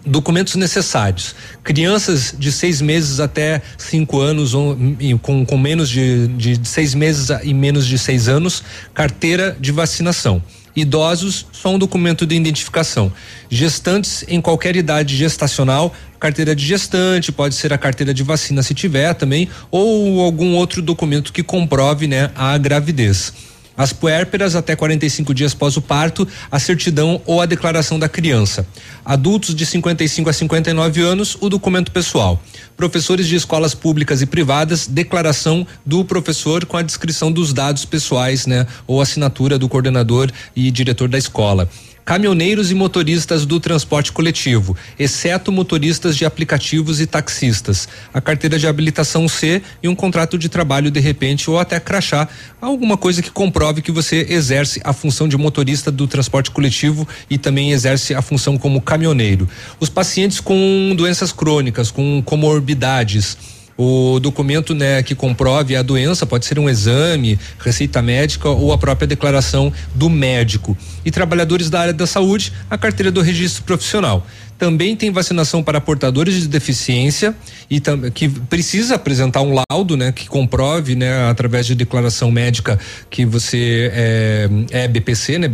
Documentos 0.06 0.56
necessários. 0.56 1.36
Crianças 1.64 2.34
de 2.38 2.52
seis 2.52 2.82
meses 2.82 3.20
até 3.20 3.62
cinco 3.78 4.20
anos, 4.20 4.54
ou, 4.54 4.78
com, 5.22 5.46
com 5.46 5.58
menos 5.58 5.90
de, 5.90 6.28
de 6.28 6.68
seis 6.68 6.94
meses 6.94 7.30
e 7.44 7.54
menos 7.54 7.88
de 7.88 7.98
seis 7.98 8.28
anos, 8.28 8.64
carteira 8.94 9.56
de 9.60 9.72
vacinação. 9.72 10.42
Idosos, 10.76 11.46
só 11.52 11.70
um 11.70 11.80
documento 11.80 12.26
de 12.26 12.36
identificação. 12.36 13.12
Gestantes 13.50 14.24
em 14.28 14.40
qualquer 14.40 14.76
idade 14.76 15.16
gestacional, 15.16 15.94
carteira 16.20 16.56
de 16.56 16.66
gestante, 16.66 17.32
pode 17.32 17.56
ser 17.56 17.74
a 17.74 17.78
carteira 17.78 18.14
de 18.14 18.24
vacina 18.24 18.62
se 18.62 18.74
tiver 18.74 19.14
também, 19.14 19.50
ou 19.72 20.22
algum 20.22 20.56
outro 20.56 20.82
documento 20.82 21.34
que 21.34 21.42
comprove 21.42 22.08
né, 22.08 22.32
a 22.36 22.58
gravidez. 22.58 23.34
As 23.80 23.94
puérperas 23.94 24.58
até 24.58 24.76
45 24.76 25.34
dias 25.34 25.54
após 25.54 25.78
o 25.78 25.82
parto, 25.82 26.28
a 26.52 26.60
certidão 26.60 27.22
ou 27.26 27.40
a 27.40 27.46
declaração 27.46 27.98
da 27.98 28.10
criança. 28.10 28.68
Adultos 29.06 29.56
de 29.56 29.66
55 29.66 30.30
a 30.30 30.34
59 30.34 31.02
anos, 31.02 31.38
o 31.40 31.48
documento 31.48 31.90
pessoal. 31.90 32.44
Professores 32.76 33.26
de 33.26 33.38
escolas 33.38 33.74
públicas 33.74 34.22
e 34.22 34.26
privadas, 34.26 34.86
declaração 34.86 35.66
do 35.86 36.04
professor 36.04 36.66
com 36.66 36.76
a 36.76 36.82
descrição 36.82 37.32
dos 37.32 37.54
dados 37.54 37.86
pessoais, 37.86 38.46
né, 38.46 38.68
ou 38.86 39.02
assinatura 39.02 39.58
do 39.58 39.70
coordenador 39.70 40.30
e 40.54 40.70
diretor 40.72 41.08
da 41.08 41.18
escola 41.18 41.70
caminhoneiros 42.10 42.72
e 42.72 42.74
motoristas 42.74 43.46
do 43.46 43.60
transporte 43.60 44.12
coletivo, 44.12 44.76
exceto 44.98 45.52
motoristas 45.52 46.18
de 46.18 46.26
aplicativos 46.26 47.00
e 47.00 47.06
taxistas. 47.06 47.88
A 48.12 48.20
carteira 48.20 48.58
de 48.58 48.66
habilitação 48.66 49.30
C 49.30 49.62
e 49.84 49.88
um 49.88 49.94
contrato 49.94 50.36
de 50.36 50.50
trabalho 50.50 50.90
de 50.90 51.00
repente 51.00 51.52
ou 51.52 51.60
até 51.60 51.80
crachá, 51.80 52.28
alguma 52.60 52.98
coisa 52.98 53.22
que 53.22 53.30
comprove 53.30 53.84
que 53.84 53.92
você 53.92 54.26
exerce 54.28 54.82
a 54.84 54.92
função 54.92 55.28
de 55.28 55.38
motorista 55.38 55.92
do 55.92 56.08
transporte 56.08 56.50
coletivo 56.50 57.08
e 57.30 57.38
também 57.38 57.74
exerce 57.74 58.16
a 58.16 58.24
função 58.24 58.58
como 58.58 58.82
caminhoneiro. 58.82 59.48
Os 59.80 59.88
pacientes 59.88 60.40
com 60.40 60.96
doenças 60.98 61.32
crônicas, 61.32 61.92
com 61.92 62.24
comorbidades, 62.26 63.38
o 63.82 64.20
documento 64.20 64.76
né, 64.76 65.02
que 65.02 65.16
comprove 65.16 65.74
a 65.74 65.82
doença 65.82 66.26
pode 66.26 66.46
ser 66.46 66.60
um 66.60 66.70
exame, 66.70 67.40
receita 67.60 68.02
médica 68.02 68.50
ou 68.50 68.74
a 68.74 68.78
própria 68.78 69.08
declaração 69.08 69.72
do 69.96 70.10
médico. 70.10 70.78
E 71.06 71.10
trabalhadores 71.10 71.70
da 71.70 71.80
área 71.80 71.94
da 71.94 72.06
saúde, 72.06 72.52
a 72.70 72.78
carteira 72.78 73.10
do 73.10 73.22
registro 73.22 73.64
profissional. 73.64 74.28
Também 74.60 74.94
tem 74.94 75.10
vacinação 75.10 75.64
para 75.64 75.80
portadores 75.80 76.36
de 76.36 76.48
deficiência 76.50 77.34
e 77.70 77.82
que 78.14 78.28
precisa 78.28 78.96
apresentar 78.96 79.42
um 79.42 79.58
laudo, 79.72 79.96
né, 79.96 80.12
que 80.12 80.28
comprove, 80.28 80.96
né, 80.96 81.30
através 81.30 81.66
de 81.66 81.74
declaração 81.74 82.30
médica 82.30 82.78
que 83.10 83.26
você 83.26 83.90
é, 83.94 84.50
é 84.72 84.88
BPC, 84.90 85.40
né, 85.40 85.50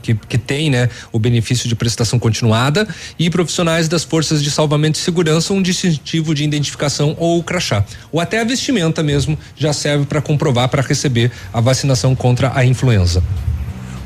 que, 0.00 0.14
que 0.14 0.38
tem, 0.38 0.70
né, 0.70 0.88
o 1.12 1.18
benefício 1.18 1.68
de 1.68 1.76
prestação 1.76 2.18
continuada 2.18 2.88
e 3.18 3.28
profissionais 3.28 3.88
das 3.88 4.04
forças 4.04 4.42
de 4.42 4.50
salvamento 4.50 4.98
e 4.98 5.02
segurança 5.02 5.52
um 5.52 5.60
distintivo 5.60 6.34
de 6.34 6.42
identificação 6.42 7.14
ou 7.18 7.42
crachá, 7.42 7.84
ou 8.10 8.20
até 8.20 8.40
a 8.40 8.44
vestimenta 8.44 9.02
mesmo 9.02 9.38
já 9.54 9.74
serve 9.74 10.06
para 10.06 10.22
comprovar 10.22 10.70
para 10.70 10.80
receber 10.80 11.30
a 11.52 11.60
vacinação 11.60 12.16
contra 12.16 12.52
a 12.54 12.64
influenza. 12.64 13.22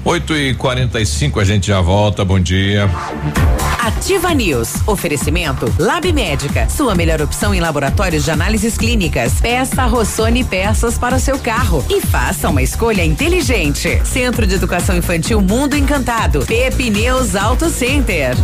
8 0.05 0.37
e 0.37 0.55
45 0.55 1.41
a 1.41 1.45
gente 1.45 1.69
já 1.69 1.81
volta. 1.81 2.25
Bom 2.25 2.39
dia. 2.39 2.91
Ativa 3.81 4.35
News. 4.35 4.75
Oferecimento 4.87 5.73
Lab 5.79 6.13
Médica. 6.13 6.69
Sua 6.69 6.95
melhor 6.95 7.23
opção 7.23 7.55
em 7.55 7.61
laboratórios 7.61 8.25
de 8.25 8.31
análises 8.31 8.77
clínicas. 8.77 9.41
Peça 9.41 9.85
Rossoni 9.87 10.45
peças 10.45 10.99
para 10.99 11.17
o 11.17 11.21
seu 11.21 11.39
carro 11.39 11.85
e 11.89 12.01
faça 12.03 12.51
uma 12.51 12.63
escolha 12.63 13.05
inteligente. 13.05 14.01
Centro 14.05 14.47
de 14.47 14.55
Educação 14.55 14.97
Infantil 14.97 15.41
Mundo 15.41 15.75
Encantado. 15.75 16.45
Pepineus 16.47 17.35
Auto 17.35 17.71
Center. 17.71 18.35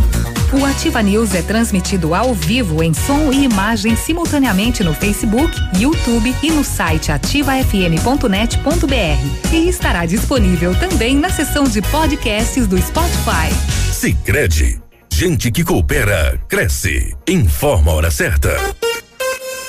O 0.53 0.65
Ativa 0.65 1.01
News 1.01 1.33
é 1.33 1.41
transmitido 1.41 2.13
ao 2.13 2.33
vivo 2.33 2.83
em 2.83 2.93
som 2.93 3.31
e 3.31 3.45
imagem 3.45 3.95
simultaneamente 3.95 4.83
no 4.83 4.93
Facebook, 4.93 5.49
YouTube 5.79 6.35
e 6.43 6.51
no 6.51 6.61
site 6.61 7.09
ativafm.net.br. 7.09 9.53
E 9.53 9.69
estará 9.69 10.05
disponível 10.05 10.75
também 10.75 11.15
na 11.15 11.29
seção 11.29 11.63
de 11.63 11.81
podcasts 11.81 12.67
do 12.67 12.77
Spotify. 12.81 13.47
Sicredi, 13.93 14.81
gente 15.09 15.49
que 15.51 15.63
coopera 15.63 16.37
cresce. 16.49 17.15
Informa 17.25 17.93
a 17.93 17.95
hora 17.95 18.11
certa. 18.11 18.53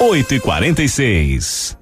8 0.01 0.35
e 0.35 0.41
46 0.41 1.82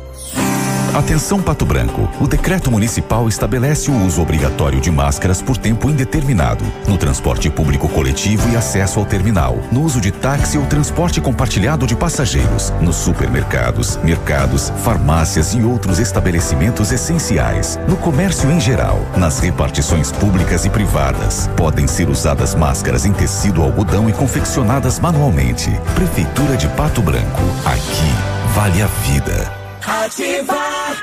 Atenção 0.93 1.41
Pato 1.41 1.65
Branco. 1.65 2.09
O 2.19 2.27
decreto 2.27 2.69
municipal 2.69 3.29
estabelece 3.29 3.89
o 3.89 4.05
uso 4.05 4.21
obrigatório 4.21 4.81
de 4.81 4.91
máscaras 4.91 5.41
por 5.41 5.55
tempo 5.55 5.89
indeterminado 5.89 6.65
no 6.85 6.97
transporte 6.97 7.49
público 7.49 7.87
coletivo 7.87 8.49
e 8.49 8.57
acesso 8.57 8.99
ao 8.99 9.05
terminal, 9.05 9.57
no 9.71 9.83
uso 9.83 10.01
de 10.01 10.11
táxi 10.11 10.57
ou 10.57 10.65
transporte 10.65 11.21
compartilhado 11.21 11.87
de 11.87 11.95
passageiros, 11.95 12.71
nos 12.81 12.97
supermercados, 12.97 13.97
mercados, 14.03 14.69
farmácias 14.83 15.53
e 15.53 15.61
outros 15.61 15.97
estabelecimentos 15.97 16.91
essenciais, 16.91 17.79
no 17.87 17.95
comércio 17.95 18.51
em 18.51 18.59
geral, 18.59 18.99
nas 19.15 19.39
repartições 19.39 20.11
públicas 20.11 20.65
e 20.65 20.69
privadas. 20.69 21.49
Podem 21.55 21.87
ser 21.87 22.09
usadas 22.09 22.53
máscaras 22.53 23.05
em 23.05 23.13
tecido 23.13 23.61
algodão 23.61 24.09
e 24.09 24.13
confeccionadas 24.13 24.99
manualmente. 24.99 25.71
Prefeitura 25.95 26.57
de 26.57 26.67
Pato 26.69 27.01
Branco. 27.01 27.41
Aqui 27.63 28.13
vale 28.53 28.81
a 28.81 28.87
vida. 28.87 29.60
Ativar. 29.85 30.95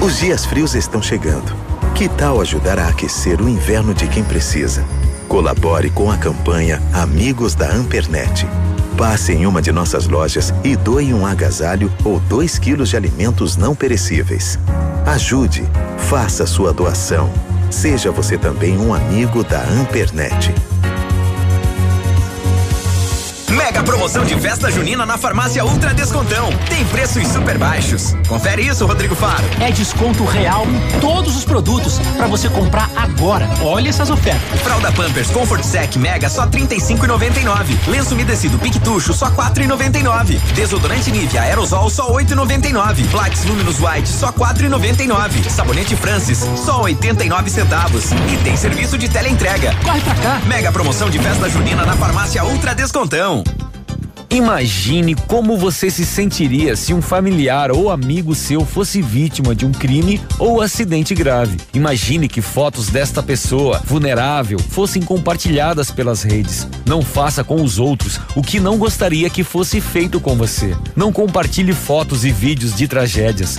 Os 0.00 0.18
dias 0.18 0.46
frios 0.46 0.74
estão 0.74 1.02
chegando. 1.02 1.52
Que 1.94 2.08
tal 2.08 2.40
ajudar 2.40 2.78
a 2.78 2.88
aquecer 2.88 3.40
o 3.40 3.48
inverno 3.48 3.92
de 3.92 4.06
quem 4.06 4.22
precisa? 4.22 4.84
Colabore 5.26 5.90
com 5.90 6.10
a 6.10 6.16
campanha 6.16 6.80
Amigos 6.92 7.54
da 7.54 7.68
Ampernet. 7.70 8.46
Passe 8.96 9.32
em 9.32 9.46
uma 9.46 9.60
de 9.60 9.72
nossas 9.72 10.06
lojas 10.06 10.54
e 10.62 10.76
doe 10.76 11.12
um 11.12 11.26
agasalho 11.26 11.92
ou 12.04 12.20
dois 12.20 12.58
quilos 12.58 12.90
de 12.90 12.96
alimentos 12.96 13.56
não 13.56 13.74
perecíveis. 13.74 14.58
Ajude, 15.06 15.64
faça 16.08 16.46
sua 16.46 16.72
doação. 16.72 17.30
Seja 17.70 18.10
você 18.10 18.38
também 18.38 18.78
um 18.78 18.94
amigo 18.94 19.42
da 19.42 19.62
Ampernet. 19.62 20.54
Mega 23.68 23.84
promoção 23.84 24.24
de 24.24 24.34
festa 24.40 24.70
junina 24.70 25.04
na 25.04 25.18
farmácia 25.18 25.62
Ultra 25.62 25.92
Descontão. 25.92 26.48
Tem 26.70 26.82
preços 26.86 27.28
super 27.28 27.58
baixos. 27.58 28.14
Confere 28.26 28.66
isso, 28.66 28.86
Rodrigo 28.86 29.14
Faro. 29.14 29.44
É 29.60 29.70
desconto 29.70 30.24
real 30.24 30.66
em 30.66 31.00
todos 31.00 31.36
os 31.36 31.44
produtos 31.44 31.98
para 32.16 32.26
você 32.26 32.48
comprar 32.48 32.90
agora. 32.96 33.46
Olha 33.60 33.90
essas 33.90 34.08
ofertas. 34.08 34.58
Fralda 34.62 34.90
Pampers 34.92 35.30
Comfort 35.30 35.62
Sec 35.62 35.96
Mega 35.96 36.30
só 36.30 36.46
35,99. 36.46 37.76
Lenço 37.88 38.14
umedecido 38.14 38.58
Piquetucho 38.58 39.12
só 39.12 39.30
4,99. 39.32 40.38
Desodorante 40.54 41.10
Nivea 41.10 41.42
Aerosol 41.42 41.90
só 41.90 42.10
8,99. 42.10 43.06
Plax 43.10 43.44
Luminous 43.44 43.78
White 43.80 44.08
só 44.08 44.32
4,99. 44.32 45.46
Sabonete 45.50 45.94
Francis 45.94 46.38
só 46.56 46.84
89 46.84 47.50
centavos. 47.50 48.12
E 48.32 48.42
tem 48.42 48.56
serviço 48.56 48.96
de 48.96 49.10
teleentrega. 49.10 49.74
Corre 49.84 50.00
pra 50.00 50.14
cá. 50.14 50.40
Mega 50.46 50.72
promoção 50.72 51.10
de 51.10 51.18
festa 51.18 51.50
junina 51.50 51.84
na 51.84 51.94
farmácia 51.96 52.42
Ultra 52.42 52.74
Descontão. 52.74 53.44
Imagine 54.30 55.14
como 55.14 55.56
você 55.56 55.90
se 55.90 56.04
sentiria 56.04 56.76
se 56.76 56.92
um 56.92 57.00
familiar 57.00 57.72
ou 57.72 57.90
amigo 57.90 58.34
seu 58.34 58.62
fosse 58.62 59.00
vítima 59.00 59.54
de 59.54 59.64
um 59.64 59.72
crime 59.72 60.20
ou 60.38 60.60
acidente 60.60 61.14
grave. 61.14 61.56
Imagine 61.72 62.28
que 62.28 62.42
fotos 62.42 62.88
desta 62.88 63.22
pessoa 63.22 63.80
vulnerável 63.86 64.58
fossem 64.58 65.00
compartilhadas 65.00 65.90
pelas 65.90 66.22
redes. 66.22 66.68
Não 66.84 67.00
faça 67.00 67.42
com 67.42 67.62
os 67.62 67.78
outros 67.78 68.20
o 68.36 68.42
que 68.42 68.60
não 68.60 68.76
gostaria 68.76 69.30
que 69.30 69.42
fosse 69.42 69.80
feito 69.80 70.20
com 70.20 70.36
você. 70.36 70.76
Não 70.94 71.10
compartilhe 71.10 71.72
fotos 71.72 72.22
e 72.22 72.30
vídeos 72.30 72.76
de 72.76 72.86
tragédias. 72.86 73.58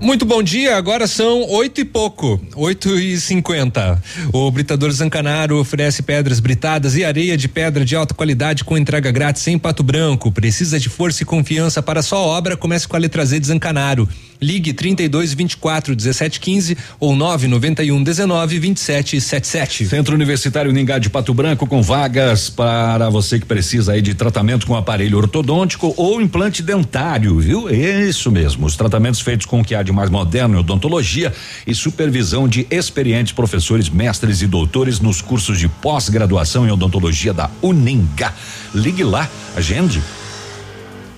Muito 0.00 0.24
bom 0.24 0.42
dia, 0.42 0.76
agora 0.78 1.06
são 1.06 1.46
oito 1.50 1.82
e 1.82 1.84
pouco, 1.84 2.40
oito 2.56 2.98
e 2.98 3.20
cinquenta. 3.20 4.02
O 4.32 4.50
Britador 4.50 4.90
Zancanaro 4.90 5.60
oferece 5.60 6.02
pedras 6.02 6.40
britadas 6.40 6.96
e 6.96 7.04
areia 7.04 7.36
de 7.36 7.46
pedra 7.46 7.84
de 7.84 7.94
alta 7.94 8.14
qualidade 8.14 8.64
com 8.64 8.78
entrega 8.78 9.12
grátis 9.12 9.46
em 9.46 9.58
Pato 9.58 9.82
Branco. 9.82 10.32
Precisa 10.32 10.80
de 10.80 10.88
força 10.88 11.22
e 11.22 11.26
confiança 11.26 11.82
para 11.82 12.02
sua 12.02 12.18
obra? 12.18 12.56
Comece 12.56 12.88
com 12.88 12.96
a 12.96 12.98
letra 12.98 13.24
Z 13.26 13.40
de 13.40 13.46
Zancanaro. 13.46 14.08
Ligue 14.42 14.72
32 14.72 15.34
24 15.34 15.94
17 15.94 16.40
15 16.40 16.78
ou 16.98 17.14
991 17.14 18.02
19 18.02 18.58
27 18.58 19.20
77. 19.20 19.88
Centro 19.88 20.14
Universitário 20.14 20.72
Ningá 20.72 20.98
de 20.98 21.10
Pato 21.10 21.34
Branco 21.34 21.66
com 21.66 21.82
vagas 21.82 22.48
para 22.48 23.10
você 23.10 23.38
que 23.38 23.46
precisa 23.46 23.92
aí 23.92 24.00
de 24.00 24.14
tratamento 24.14 24.66
com 24.66 24.74
aparelho 24.74 25.18
ortodôntico 25.18 25.92
ou 25.96 26.20
implante 26.20 26.62
dentário, 26.62 27.38
viu? 27.38 27.68
Isso 27.68 28.30
mesmo. 28.30 28.66
Os 28.66 28.76
tratamentos 28.76 29.20
feitos 29.20 29.46
com 29.46 29.60
o 29.60 29.64
que 29.64 29.74
há 29.74 29.82
de 29.82 29.92
mais 29.92 30.08
moderno 30.08 30.56
em 30.56 30.60
odontologia 30.60 31.32
e 31.66 31.74
supervisão 31.74 32.48
de 32.48 32.66
experientes 32.70 33.32
professores, 33.32 33.88
mestres 33.88 34.42
e 34.42 34.46
doutores 34.46 35.00
nos 35.00 35.20
cursos 35.20 35.58
de 35.58 35.68
pós-graduação 35.68 36.66
em 36.66 36.70
odontologia 36.70 37.34
da 37.34 37.50
Uningá. 37.62 38.32
Ligue 38.74 39.04
lá, 39.04 39.28
agende. 39.56 40.00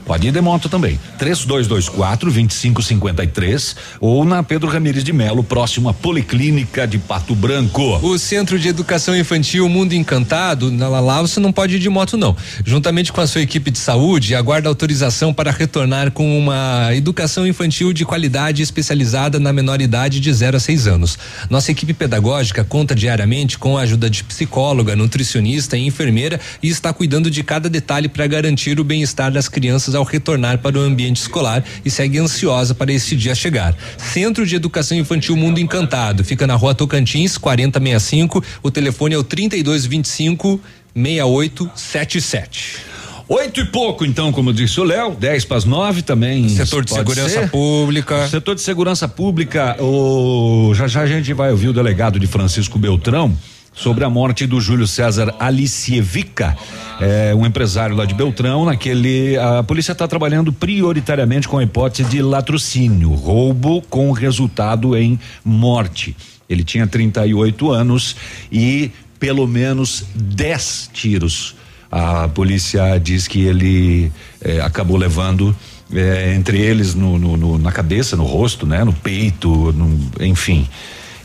Pode 0.04 0.28
ir 0.28 0.32
de 0.32 0.40
moto 0.40 0.68
também. 0.68 0.98
3224 1.18 2.30
2553 2.30 3.76
ou 4.00 4.24
na 4.24 4.42
Pedro 4.42 4.68
Ramires 4.68 5.04
de 5.04 5.12
Melo, 5.12 5.44
próximo 5.44 5.88
à 5.88 5.94
Policlínica 5.94 6.86
de 6.86 6.98
Pato 6.98 7.34
Branco. 7.34 7.98
O 8.02 8.18
Centro 8.18 8.58
de 8.58 8.68
Educação 8.68 9.16
Infantil 9.16 9.68
Mundo 9.68 9.92
Encantado, 9.92 10.70
na 10.70 10.88
lá 10.88 11.20
você 11.20 11.40
não 11.40 11.52
pode 11.52 11.76
ir 11.76 11.78
de 11.78 11.88
moto 11.88 12.16
não. 12.16 12.36
Juntamente 12.64 13.12
com 13.12 13.20
a 13.20 13.26
sua 13.26 13.42
equipe 13.42 13.70
de 13.70 13.78
saúde, 13.78 14.34
aguarda 14.34 14.68
autorização 14.68 15.32
para 15.32 15.50
retornar 15.50 16.10
com 16.10 16.38
uma 16.38 16.90
educação 16.94 17.46
infantil 17.46 17.92
de 17.92 18.04
qualidade 18.04 18.62
especializada 18.62 19.38
na 19.38 19.52
menor 19.52 19.80
idade 19.80 20.20
de 20.20 20.32
0 20.32 20.56
a 20.56 20.60
6 20.60 20.86
anos. 20.86 21.18
Nossa 21.48 21.70
equipe 21.70 21.94
pedagógica 21.94 22.64
conta 22.64 22.94
diariamente 22.94 23.58
com 23.58 23.76
a 23.76 23.82
ajuda 23.82 24.10
de 24.10 24.24
psicóloga, 24.24 24.96
nutricionista 24.96 25.76
e 25.76 25.86
enfermeira 25.86 26.40
e 26.62 26.68
está 26.68 26.92
cuidando 26.92 27.30
de 27.30 27.42
cada 27.42 27.68
detalhe 27.68 28.08
para 28.08 28.26
garantir 28.26 28.80
o 28.80 28.84
bem-estar 28.84 29.30
das 29.30 29.48
crianças 29.48 29.91
ao 29.94 30.05
retornar 30.05 30.59
para 30.59 30.78
o 30.78 30.82
ambiente 30.82 31.20
escolar 31.20 31.64
e 31.85 31.90
segue 31.90 32.19
ansiosa 32.19 32.74
para 32.74 32.93
esse 32.93 33.16
dia 33.16 33.35
chegar. 33.35 33.77
Centro 33.97 34.47
de 34.47 34.56
Educação 34.56 34.97
Infantil 34.97 35.36
Mundo 35.36 35.59
Encantado, 35.59 36.24
fica 36.24 36.47
na 36.47 36.55
rua 36.55 36.74
Tocantins, 36.74 37.36
4065. 37.39 38.44
O 38.62 38.70
telefone 38.70 39.14
é 39.14 39.19
o 39.19 39.24
3225 39.24 40.60
6877. 40.94 42.93
Oito 43.28 43.60
e 43.60 43.64
pouco, 43.64 44.05
então, 44.05 44.31
como 44.31 44.52
disse 44.52 44.78
o 44.81 44.85
Léo, 44.85 45.16
10 45.19 45.47
para 45.47 45.56
as 45.56 45.64
nove 45.64 46.02
também. 46.02 46.48
Setor 46.51 46.85
de 46.85 46.93
segurança 46.93 47.40
ser. 47.40 47.51
pública. 47.51 48.28
Setor 48.28 48.55
de 48.55 48.60
segurança 48.60 49.09
pública, 49.09 49.77
o, 49.81 50.73
já 50.74 50.86
já 50.86 51.01
a 51.01 51.06
gente 51.06 51.32
vai 51.32 51.51
ouvir 51.51 51.69
o 51.69 51.73
delegado 51.73 52.19
de 52.20 52.27
Francisco 52.27 52.78
Beltrão 52.78 53.35
sobre 53.74 54.04
a 54.04 54.10
morte 54.10 54.46
do 54.46 54.60
Júlio 54.60 54.86
César 54.86 55.34
Alicievica, 55.38 56.56
é, 57.00 57.34
um 57.34 57.46
empresário 57.46 57.96
lá 57.96 58.04
de 58.04 58.14
Beltrão, 58.14 58.64
naquele 58.66 59.36
a 59.38 59.62
polícia 59.62 59.92
está 59.92 60.06
trabalhando 60.06 60.52
prioritariamente 60.52 61.48
com 61.48 61.58
a 61.58 61.62
hipótese 61.64 62.04
de 62.08 62.20
latrocínio, 62.22 63.10
roubo 63.12 63.80
com 63.82 64.12
resultado 64.12 64.96
em 64.96 65.18
morte. 65.44 66.14
Ele 66.48 66.62
tinha 66.62 66.86
38 66.86 67.70
anos 67.70 68.14
e 68.50 68.90
pelo 69.18 69.46
menos 69.46 70.04
10 70.14 70.90
tiros. 70.92 71.54
A 71.90 72.28
polícia 72.28 72.98
diz 72.98 73.26
que 73.26 73.40
ele 73.42 74.12
eh, 74.40 74.60
acabou 74.60 74.96
levando 74.96 75.54
eh, 75.94 76.34
entre 76.36 76.58
eles 76.60 76.94
no, 76.94 77.18
no- 77.18 77.36
no- 77.36 77.58
na 77.58 77.70
cabeça, 77.72 78.16
no 78.16 78.24
rosto, 78.24 78.66
né, 78.66 78.82
no 78.84 78.92
peito, 78.92 79.72
no- 79.72 80.10
enfim. 80.20 80.66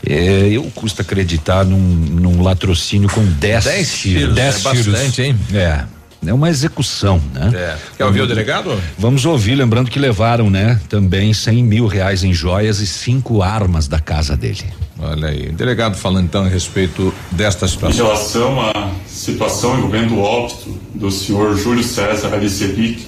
Eh, 0.08 0.48
eu 0.52 0.62
custa 0.74 1.02
acreditar 1.02 1.64
num, 1.64 1.78
num 1.78 2.42
latrocínio 2.42 3.08
com 3.10 3.24
10 3.24 3.64
Dez 3.64 3.92
tiros. 3.98 4.20
tiros, 4.20 4.34
Dez 4.34 4.56
é 4.58 4.62
bastante, 4.62 5.22
hein? 5.22 5.36
É. 5.52 5.84
É 6.26 6.34
uma 6.34 6.48
execução, 6.50 7.22
né? 7.32 7.52
É. 7.54 7.76
Quer 7.96 8.04
ouvir 8.04 8.22
o 8.22 8.26
delegado? 8.26 8.76
Vamos 8.98 9.24
ouvir, 9.24 9.54
lembrando 9.54 9.88
que 9.88 10.00
levaram, 10.00 10.50
né? 10.50 10.80
Também 10.88 11.32
100 11.32 11.62
mil 11.62 11.86
reais 11.86 12.24
em 12.24 12.32
joias 12.32 12.80
e 12.80 12.86
cinco 12.88 13.40
armas 13.40 13.86
da 13.86 14.00
casa 14.00 14.36
dele. 14.36 14.64
Olha 14.98 15.28
aí, 15.28 15.50
delegado 15.52 15.94
falando 15.96 16.24
então 16.24 16.44
a 16.44 16.48
respeito 16.48 17.14
desta 17.30 17.66
Em 17.66 17.68
situação. 17.68 18.06
relação 18.06 18.60
à 18.60 18.90
situação 19.06 19.78
envolvendo 19.78 20.14
o 20.16 20.20
óbito 20.20 20.76
do 20.92 21.08
senhor 21.08 21.56
Júlio 21.56 21.84
César 21.84 22.34
Alicevic, 22.34 23.06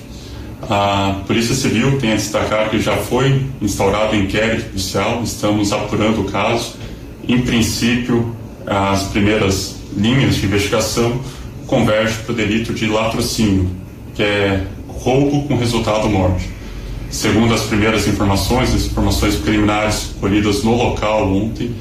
a 0.68 1.22
Polícia 1.27 1.55
Civil 1.56 1.98
tem 1.98 2.12
a 2.12 2.14
destacar 2.16 2.70
que 2.70 2.81
já 2.81 2.97
foi 2.97 3.44
instaurado 3.60 4.14
um 4.14 4.20
inquérito 4.20 4.66
policial, 4.68 5.20
estamos 5.24 5.72
apurando 5.72 6.20
o 6.20 6.24
caso. 6.31 6.74
Em 7.31 7.43
princípio, 7.43 8.35
as 8.66 9.05
primeiras 9.05 9.77
linhas 9.97 10.35
de 10.35 10.47
investigação 10.47 11.20
convergem 11.65 12.16
para 12.24 12.32
o 12.32 12.35
delito 12.35 12.74
de 12.74 12.86
latrocínio, 12.86 13.70
que 14.16 14.23
é 14.24 14.66
roubo 14.89 15.47
com 15.47 15.57
resultado 15.57 16.09
morte. 16.09 16.51
Segundo 17.09 17.55
as 17.55 17.62
primeiras 17.62 18.09
informações, 18.09 18.74
as 18.74 18.86
informações 18.86 19.36
preliminares 19.36 20.11
colhidas 20.19 20.65
no 20.65 20.74
local 20.74 21.32
ontem, 21.32 21.73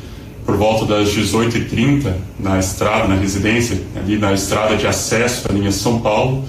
por 0.45 0.55
volta 0.55 0.85
das 0.85 1.09
18h30, 1.15 2.13
na 2.39 2.59
estrada, 2.59 3.07
na 3.07 3.15
residência, 3.15 3.81
ali 3.95 4.19
na 4.19 4.33
estrada 4.33 4.77
de 4.77 4.85
acesso 4.85 5.49
à 5.49 5.51
linha 5.51 5.71
São 5.71 5.99
Paulo, 5.99 6.45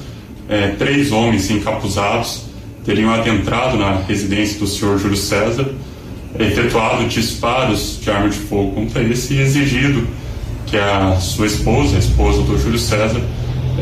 eh, 0.47 0.75
três 0.79 1.11
homens 1.11 1.51
encapuzados 1.51 2.43
teriam 2.85 3.11
adentrado 3.11 3.79
na 3.79 3.97
residência 3.97 4.59
do 4.59 4.67
senhor 4.67 4.99
Júlio 4.99 5.17
César, 5.17 5.71
efetuado 6.39 7.07
disparos 7.07 7.99
de 8.01 8.11
arma 8.11 8.29
de 8.29 8.39
fogo 8.39 8.73
contra 8.73 9.03
esse 9.03 9.35
e 9.35 9.41
exigido 9.41 10.07
que 10.67 10.77
a 10.77 11.17
sua 11.17 11.47
esposa, 11.47 11.97
a 11.97 11.99
esposa 11.99 12.43
do 12.43 12.57
Júlio 12.57 12.79
César, 12.79 13.21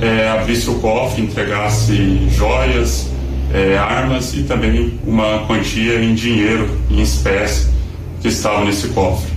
eh, 0.01 0.29
abrisse 0.29 0.71
o 0.71 0.75
cofre, 0.77 1.23
entregasse 1.23 2.29
joias, 2.31 3.11
eh, 3.53 3.77
armas 3.77 4.33
e 4.35 4.43
também 4.45 4.99
uma 5.07 5.41
quantia 5.47 6.03
em 6.03 6.15
dinheiro, 6.15 6.69
em 6.91 7.01
espécie, 7.01 7.69
que 8.21 8.29
estava 8.29 8.65
nesse 8.65 8.89
cofre. 8.89 9.33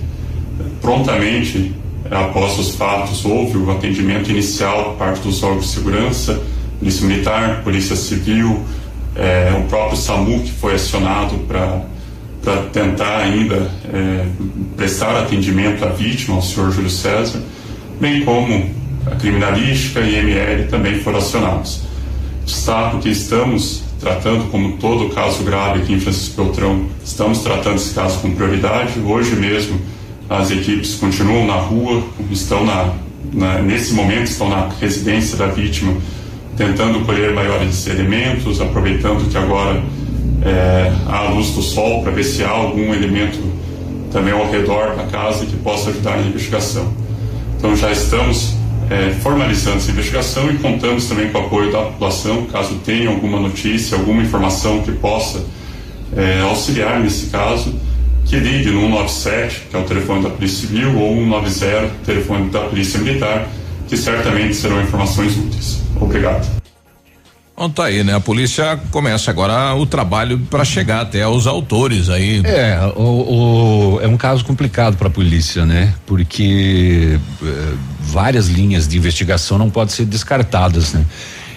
Prontamente, 0.80 1.74
após 2.10 2.58
os 2.58 2.74
fatos, 2.74 3.24
houve 3.24 3.58
o 3.58 3.70
atendimento 3.70 4.30
inicial 4.30 4.84
por 4.84 4.96
parte 4.96 5.20
dos 5.22 5.42
órgãos 5.42 5.66
de 5.66 5.72
segurança, 5.72 6.42
Polícia 6.78 7.06
Militar, 7.06 7.62
Polícia 7.62 7.96
Civil, 7.96 8.62
eh, 9.14 9.52
o 9.58 9.68
próprio 9.68 9.96
SAMU 9.96 10.40
que 10.40 10.52
foi 10.52 10.74
acionado 10.74 11.36
para 11.46 11.82
para 12.42 12.62
tentar 12.72 13.18
ainda 13.18 13.70
eh, 13.92 14.26
prestar 14.76 15.16
atendimento 15.16 15.84
à 15.84 15.88
vítima, 15.88 16.36
ao 16.36 16.42
senhor 16.42 16.72
Júlio 16.72 16.90
César, 16.90 17.40
bem 18.00 18.24
como 18.24 18.70
a 19.06 19.14
criminalística 19.16 20.00
e 20.00 20.16
ML 20.16 20.64
também 20.68 21.00
foram 21.00 21.18
acionados. 21.18 21.82
Destaco 22.44 22.98
que 22.98 23.08
estamos 23.10 23.82
tratando, 24.00 24.50
como 24.50 24.72
todo 24.78 25.14
caso 25.14 25.44
grave 25.44 25.82
aqui 25.82 25.92
em 25.92 26.00
Francisco 26.00 26.42
Beltrão, 26.42 26.86
estamos 27.04 27.38
tratando 27.40 27.76
esse 27.76 27.94
caso 27.94 28.18
com 28.18 28.32
prioridade. 28.32 28.98
Hoje 28.98 29.36
mesmo 29.36 29.80
as 30.28 30.50
equipes 30.50 30.94
continuam 30.94 31.46
na 31.46 31.54
rua, 31.56 32.02
estão 32.30 32.64
na, 32.64 32.92
na- 33.32 33.62
nesse 33.62 33.92
momento 33.92 34.24
estão 34.24 34.48
na 34.48 34.68
residência 34.80 35.36
da 35.36 35.46
vítima, 35.46 35.94
tentando 36.56 37.00
colher 37.04 37.32
maiores 37.32 37.86
elementos, 37.86 38.60
aproveitando 38.60 39.28
que 39.30 39.38
agora 39.38 39.80
é, 40.44 40.92
a 41.08 41.30
luz 41.30 41.50
do 41.50 41.62
sol 41.62 42.02
para 42.02 42.12
ver 42.12 42.24
se 42.24 42.42
há 42.42 42.50
algum 42.50 42.92
elemento 42.92 43.38
também 44.10 44.32
ao 44.32 44.50
redor 44.50 44.94
da 44.96 45.04
casa 45.04 45.46
que 45.46 45.56
possa 45.56 45.90
ajudar 45.90 46.18
na 46.18 46.26
investigação. 46.26 46.92
Então 47.56 47.74
já 47.76 47.90
estamos 47.90 48.54
é, 48.90 49.12
formalizando 49.20 49.78
essa 49.78 49.90
investigação 49.90 50.50
e 50.50 50.58
contamos 50.58 51.06
também 51.06 51.30
com 51.30 51.38
o 51.38 51.46
apoio 51.46 51.72
da 51.72 51.82
população, 51.82 52.46
caso 52.46 52.74
tenha 52.84 53.08
alguma 53.08 53.40
notícia, 53.40 53.96
alguma 53.96 54.22
informação 54.22 54.82
que 54.82 54.92
possa 54.92 55.44
é, 56.16 56.40
auxiliar 56.40 57.00
nesse 57.00 57.26
caso, 57.26 57.74
que 58.24 58.36
ligue 58.36 58.70
no 58.70 58.82
197, 58.82 59.62
que 59.70 59.76
é 59.76 59.78
o 59.78 59.84
telefone 59.84 60.22
da 60.22 60.30
Polícia 60.30 60.66
Civil, 60.66 60.98
ou 60.98 61.14
190, 61.14 61.90
telefone 62.04 62.50
da 62.50 62.60
Polícia 62.60 63.00
Militar, 63.00 63.48
que 63.88 63.96
certamente 63.96 64.54
serão 64.54 64.80
informações 64.82 65.36
úteis. 65.36 65.82
Obrigado. 66.00 66.61
Bom, 67.56 67.68
tá 67.68 67.84
aí, 67.84 68.02
né? 68.02 68.14
A 68.14 68.20
polícia 68.20 68.80
começa 68.90 69.30
agora 69.30 69.74
o 69.74 69.84
trabalho 69.86 70.38
para 70.50 70.64
chegar 70.64 71.02
até 71.02 71.26
os 71.28 71.46
autores 71.46 72.08
aí. 72.08 72.40
É, 72.44 72.80
o, 72.96 73.96
o- 73.96 74.00
é 74.02 74.08
um 74.08 74.16
caso 74.16 74.44
complicado 74.44 74.96
para 74.96 75.08
a 75.08 75.10
polícia, 75.10 75.64
né? 75.66 75.94
Porque 76.06 77.18
eh, 77.42 77.72
várias 78.00 78.48
linhas 78.48 78.88
de 78.88 78.96
investigação 78.96 79.58
não 79.58 79.70
podem 79.70 79.94
ser 79.94 80.06
descartadas, 80.06 80.92
né? 80.94 81.04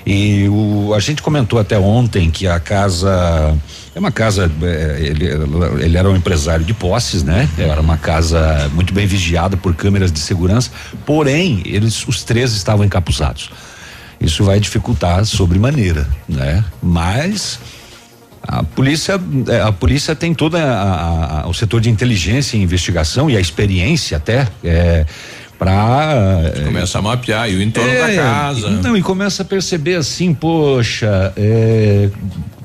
E 0.05 0.47
o, 0.49 0.93
a 0.93 0.99
gente 0.99 1.21
comentou 1.23 1.57
até 1.57 1.79
ontem 1.79 2.29
que 2.29 2.45
a 2.45 2.59
casa 2.59 3.55
é 3.95 3.97
uma 3.99 4.11
casa, 4.11 4.51
eh, 4.61 4.97
ele, 5.01 5.25
ele 5.83 5.97
era 5.97 6.07
um 6.09 6.15
empresário 6.15 6.63
de 6.65 6.73
posses, 6.73 7.23
né? 7.23 7.49
Era 7.57 7.79
uma 7.81 7.97
casa 7.97 8.69
muito 8.73 8.93
bem 8.93 9.07
vigiada 9.07 9.55
por 9.57 9.73
câmeras 9.73 10.11
de 10.11 10.19
segurança, 10.19 10.69
porém, 11.05 11.63
eles, 11.65 12.05
os 12.07 12.21
três 12.23 12.51
estavam 12.53 12.85
encapuzados. 12.85 13.49
Isso 14.19 14.43
vai 14.43 14.59
dificultar 14.59 15.25
sobremaneira, 15.25 16.07
né? 16.27 16.63
Mas 16.81 17.59
A 18.47 18.61
polícia, 18.63 19.19
é, 19.47 19.61
a 19.61 19.71
polícia 19.71 20.15
tem 20.15 20.33
toda 20.33 20.59
a, 20.63 21.41
a, 21.41 21.47
o 21.47 21.53
setor 21.53 21.81
de 21.81 21.89
inteligência 21.89 22.57
e 22.57 22.61
investigação 22.61 23.27
e 23.29 23.35
a 23.35 23.39
experiência 23.39 24.17
até 24.17 24.47
é, 24.63 25.05
para 25.57 26.51
começa 26.63 26.99
a 26.99 27.01
mapear 27.01 27.49
e 27.49 27.55
o 27.55 27.61
entorno 27.61 27.89
é, 27.89 28.15
da 28.15 28.21
casa. 28.21 28.69
Não, 28.69 28.95
e 28.95 29.01
começa 29.01 29.41
a 29.41 29.45
perceber 29.45 29.95
assim, 29.95 30.33
poxa, 30.33 31.33
é, 31.35 32.09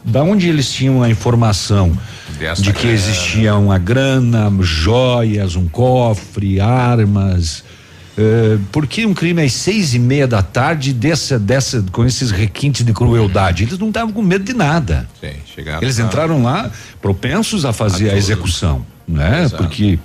da 0.05 0.23
onde 0.23 0.49
eles 0.49 0.71
tinham 0.71 1.03
a 1.03 1.09
informação 1.09 1.97
Desta 2.39 2.63
de 2.63 2.73
que 2.73 2.83
grana. 2.83 2.95
existia 2.95 3.55
uma 3.55 3.79
grana, 3.79 4.53
joias, 4.61 5.57
um 5.57 5.67
cofre, 5.69 6.61
armas. 6.61 7.65
É, 8.23 8.59
por 8.71 8.87
que 8.87 9.07
um 9.07 9.15
crime 9.15 9.43
às 9.43 9.53
seis 9.55 9.95
e 9.95 9.99
meia 9.99 10.27
da 10.27 10.43
tarde 10.43 10.93
dessa, 10.93 11.39
dessa, 11.39 11.83
com 11.91 12.05
esses 12.05 12.31
requintes 12.31 12.85
de 12.85 12.93
crueldade? 12.93 13.63
Eles 13.65 13.79
não 13.79 13.89
estavam 13.89 14.13
com 14.13 14.21
medo 14.21 14.45
de 14.45 14.53
nada. 14.53 15.09
Sim, 15.19 15.33
chegaram 15.55 15.83
Eles 15.83 15.99
entraram 15.99 16.43
lá 16.43 16.71
propensos 17.01 17.65
a 17.65 17.73
fazer 17.73 18.11
a, 18.11 18.17
execução, 18.17 18.85
né? 19.09 19.45
Exato. 19.45 19.63
Porque 19.63 19.99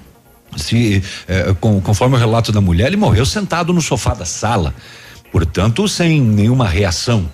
se 0.55 1.03
eh, 1.27 1.53
com- 1.59 1.81
conforme 1.81 2.15
o 2.15 2.19
relato 2.19 2.53
da 2.53 2.61
mulher, 2.61 2.87
ele 2.87 2.95
morreu 2.95 3.25
sentado 3.25 3.73
no 3.73 3.81
sofá 3.81 4.13
da 4.13 4.23
sala, 4.23 4.73
portanto 5.29 5.85
sem 5.89 6.21
nenhuma 6.21 6.65
reação. 6.67 7.29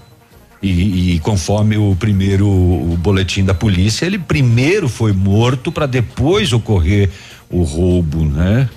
E, 0.63 1.15
e 1.15 1.19
conforme 1.19 1.77
o 1.77 1.95
primeiro 1.99 2.47
o 2.47 2.95
boletim 2.99 3.43
da 3.43 3.53
polícia, 3.53 4.05
ele 4.05 4.17
primeiro 4.17 4.89
foi 4.89 5.11
morto 5.11 5.71
para 5.71 5.85
depois 5.85 6.53
ocorrer 6.53 7.09
o 7.49 7.61
roubo, 7.63 8.25
né? 8.25 8.67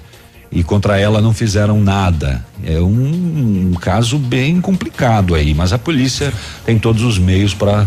E 0.54 0.62
contra 0.62 0.98
ela 0.98 1.20
não 1.20 1.34
fizeram 1.34 1.80
nada. 1.80 2.42
É 2.64 2.78
um, 2.78 3.72
um 3.72 3.74
caso 3.74 4.18
bem 4.18 4.60
complicado 4.60 5.34
aí, 5.34 5.52
mas 5.52 5.72
a 5.72 5.78
polícia 5.78 6.32
tem 6.64 6.78
todos 6.78 7.02
os 7.02 7.18
meios 7.18 7.52
para 7.52 7.86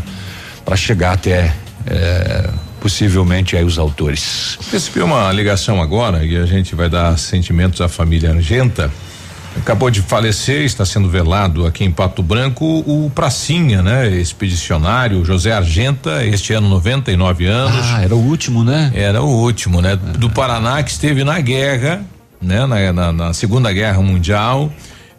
para 0.67 0.75
chegar 0.75 1.13
até 1.13 1.55
eh, 1.85 2.49
possivelmente 2.81 3.55
aí 3.55 3.63
os 3.63 3.79
autores. 3.79 4.59
Recebi 4.69 4.99
uma 4.99 5.31
ligação 5.31 5.81
agora 5.81 6.25
e 6.25 6.35
a 6.35 6.45
gente 6.45 6.75
vai 6.75 6.89
dar 6.89 7.17
sentimentos 7.17 7.79
à 7.79 7.87
família 7.87 8.31
Argenta. 8.31 8.91
Acabou 9.55 9.89
de 9.89 10.01
falecer, 10.01 10.63
está 10.63 10.85
sendo 10.85 11.09
velado 11.09 11.65
aqui 11.65 11.85
em 11.85 11.91
Pato 11.91 12.21
Branco 12.21 12.83
o 12.85 13.09
Pracinha, 13.15 13.81
né? 13.81 14.09
Expedicionário 14.09 15.23
José 15.23 15.53
Argenta, 15.53 16.23
este 16.25 16.51
ano 16.51 16.67
99 16.67 17.45
anos. 17.45 17.85
Ah, 17.85 18.03
era 18.03 18.13
o 18.13 18.19
último, 18.19 18.63
né? 18.63 18.91
Era 18.93 19.21
o 19.23 19.41
último, 19.41 19.81
né? 19.81 19.95
Do 19.95 20.29
Paraná 20.29 20.83
que 20.83 20.91
esteve 20.91 21.23
na 21.23 21.39
guerra, 21.39 22.05
né? 22.41 22.65
Na, 22.65 22.93
na- 22.93 23.11
na 23.11 23.33
Segunda 23.33 23.71
Guerra 23.71 24.01
Mundial. 24.01 24.71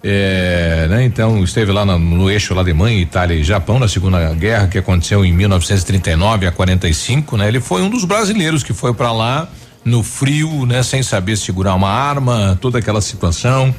É, 0.03 0.87
né? 0.89 1.05
Então 1.05 1.43
esteve 1.43 1.73
lá 1.73 1.85
na- 1.85 1.99
no 1.99 2.31
eixo 2.31 2.55
lá 2.55 2.61
Alemanha, 2.61 3.01
Itália 3.01 3.35
e 3.35 3.43
Japão 3.43 3.81
na 3.81 3.89
Segunda 3.89 4.33
Guerra 4.33 4.69
que 4.69 4.79
aconteceu 4.79 5.25
em 5.25 5.33
1939 5.33 6.47
a 6.47 6.53
45, 6.53 7.37
né? 7.37 7.49
Ele 7.49 7.61
foi 7.61 7.83
um 7.83 7.91
dos 7.91 8.05
brasileiros 8.05 8.63
que 8.63 8.73
foi 8.73 8.95
para 8.95 9.11
lá 9.11 9.49
no 9.85 10.03
frio, 10.05 10.65
né? 10.67 10.83
Sem 10.85 11.03
saber 11.03 11.37
segurar 11.37 11.75
uma 11.75 11.89
arma, 11.91 12.57
toda 12.61 12.79
aquela 12.79 13.01
situação 13.01 13.75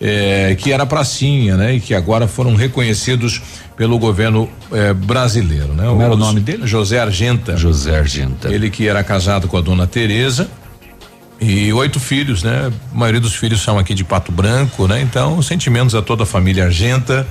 é, 0.00 0.54
que 0.58 0.72
era 0.72 0.86
pracinha, 0.86 1.54
né? 1.56 1.74
E 1.74 1.80
que 1.80 1.92
agora 1.94 2.26
foram 2.26 2.54
reconhecidos 2.54 3.42
pelo 3.76 3.98
governo 3.98 4.48
é, 4.72 4.94
brasileiro, 4.94 5.74
né? 5.74 5.84
Como 5.86 6.00
era 6.00 6.14
o 6.14 6.16
nome 6.16 6.40
dele? 6.40 6.66
José 6.66 6.98
Argenta. 6.98 7.58
José 7.58 7.98
Argenta. 7.98 8.48
Ele 8.52 8.70
que 8.70 8.88
era 8.88 9.04
casado 9.04 9.46
com 9.46 9.58
a 9.58 9.60
dona 9.60 9.86
Teresa 9.86 10.48
e 11.40 11.72
oito 11.72 12.00
filhos, 12.00 12.42
né? 12.42 12.72
A 12.92 12.96
maioria 12.96 13.20
dos 13.20 13.34
filhos 13.34 13.62
são 13.62 13.78
aqui 13.78 13.94
de 13.94 14.04
Pato 14.04 14.32
Branco, 14.32 14.88
né? 14.88 15.00
Então, 15.00 15.40
sentimentos 15.40 15.94
a 15.94 16.02
toda 16.02 16.24
a 16.24 16.26
família 16.26 16.64
Argenta. 16.64 17.26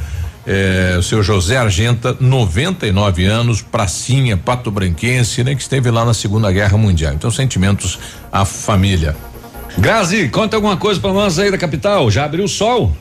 É, 0.46 0.96
o 0.98 1.04
seu 1.04 1.22
José 1.22 1.58
Argenta, 1.58 2.16
99 2.22 3.26
anos, 3.26 3.62
pracinha, 3.62 4.38
pato 4.38 4.72
branquense, 4.72 5.44
né? 5.44 5.54
Que 5.54 5.62
esteve 5.62 5.92
lá 5.92 6.06
na 6.06 6.14
Segunda 6.14 6.50
Guerra 6.50 6.78
Mundial. 6.78 7.14
Então, 7.14 7.30
sentimentos 7.30 8.00
à 8.32 8.46
família. 8.46 9.14
Grazi, 9.78 10.30
conta 10.30 10.56
alguma 10.56 10.78
coisa 10.78 11.02
pra 11.02 11.12
nós 11.12 11.38
aí 11.38 11.52
da 11.52 11.58
capital. 11.58 12.10
Já 12.10 12.24
abriu 12.24 12.46
o 12.46 12.48
sol? 12.48 12.96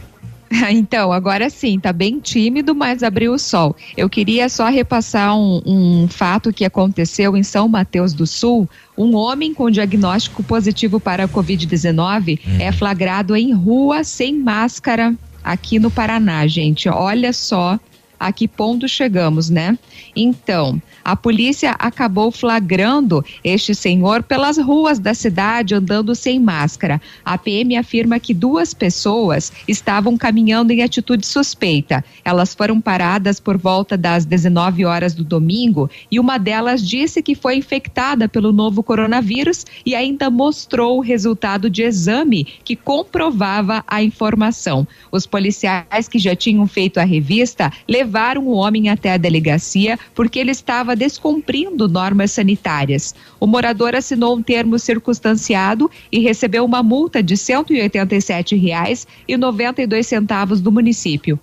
Então, 0.71 1.13
agora 1.13 1.51
sim, 1.51 1.79
tá 1.79 1.93
bem 1.93 2.21
tímido, 2.21 2.75
mas 2.75 3.03
abriu 3.03 3.33
o 3.33 3.39
sol. 3.39 3.75
Eu 3.97 4.09
queria 4.09 4.49
só 4.49 4.69
repassar 4.69 5.37
um, 5.37 5.61
um 5.67 6.09
fato 6.09 6.53
que 6.53 6.65
aconteceu 6.65 7.37
em 7.37 7.43
São 7.43 7.69
Mateus 7.69 8.13
do 8.13 8.27
Sul. 8.27 8.69
Um 8.97 9.15
homem 9.15 9.53
com 9.53 9.71
diagnóstico 9.71 10.43
positivo 10.43 10.99
para 10.99 11.25
a 11.25 11.29
Covid-19 11.29 12.41
é 12.59 12.73
flagrado 12.73 13.37
em 13.37 13.53
rua 13.53 14.03
sem 14.05 14.35
máscara 14.39 15.15
aqui 15.45 15.79
no 15.79 15.91
Paraná, 15.91 16.47
gente. 16.47 16.89
Olha 16.89 17.33
só 17.33 17.79
a 18.19 18.33
que 18.33 18.49
ponto 18.49 18.89
chegamos, 18.89 19.51
né? 19.51 19.79
Então, 20.15 20.81
a 21.07 21.15
polícia 21.15 21.71
acabou 21.79 22.33
flagrando 22.33 23.25
este 23.45 23.77
senhor 23.77 24.25
pelas 24.25 24.59
ruas 24.59 24.99
da 24.99 25.15
cidade 25.15 25.73
andando 25.73 26.17
sem 26.17 26.41
máscara. 26.41 27.01
A 27.25 27.39
PM 27.39 27.77
afirma 27.77 28.19
que 28.19 28.35
duas 28.35 28.75
pessoas 28.75 29.53
estavam 29.69 30.19
caminhando 30.19 30.73
em 30.73 30.83
atitude 30.83 31.25
suspeita. 31.25 32.05
Elas 32.25 32.57
foram 32.57 32.81
paradas 32.81 33.39
por 33.39 33.57
volta 33.57 33.97
das 33.97 34.25
19 34.25 34.85
horas 34.85 35.15
do 35.15 35.23
domingo 35.23 35.89
e 36.11 36.19
uma 36.19 36.39
delas 36.39 36.85
disse 36.85 37.23
que 37.23 37.37
foi 37.37 37.55
infectada 37.55 38.29
pelo 38.29 38.53
novo 38.53 38.83
coronavírus 38.83 39.65
e 39.87 39.95
ainda 39.95 40.29
mostrou 40.29 40.99
o 40.99 41.03
resultado 41.03 41.71
de 41.71 41.85
exame 41.85 42.49
que 42.65 42.75
comprovava 42.75 43.85
a 43.87 44.03
informação. 44.03 44.85
Os 45.13 45.25
policiais 45.25 46.09
que 46.09 46.19
já 46.19 46.35
tinham 46.35 46.67
feito 46.67 46.99
a 46.99 47.05
revista 47.05 47.73
levaram 47.89 48.49
o 48.49 48.57
homem 48.57 48.89
até 48.89 49.13
a 49.13 49.17
delegacia 49.17 49.97
porque 50.13 50.41
ele 50.41 50.51
estava 50.51 50.96
descumprindo 50.97 51.89
normas 51.89 52.33
sanitárias. 52.33 53.15
O 53.39 53.47
morador 53.47 53.95
assinou 53.95 54.37
um 54.37 54.43
termo 54.43 54.79
circunstanciado 54.79 55.91
e 56.11 56.19
recebeu 56.19 56.65
uma 56.65 56.83
multa 56.83 57.23
de 57.23 57.37
187 57.37 58.57
reais 58.57 59.07
e 59.29 59.37
92 59.37 60.07
centavos 60.07 60.61
do 60.61 60.73
município. 60.73 61.39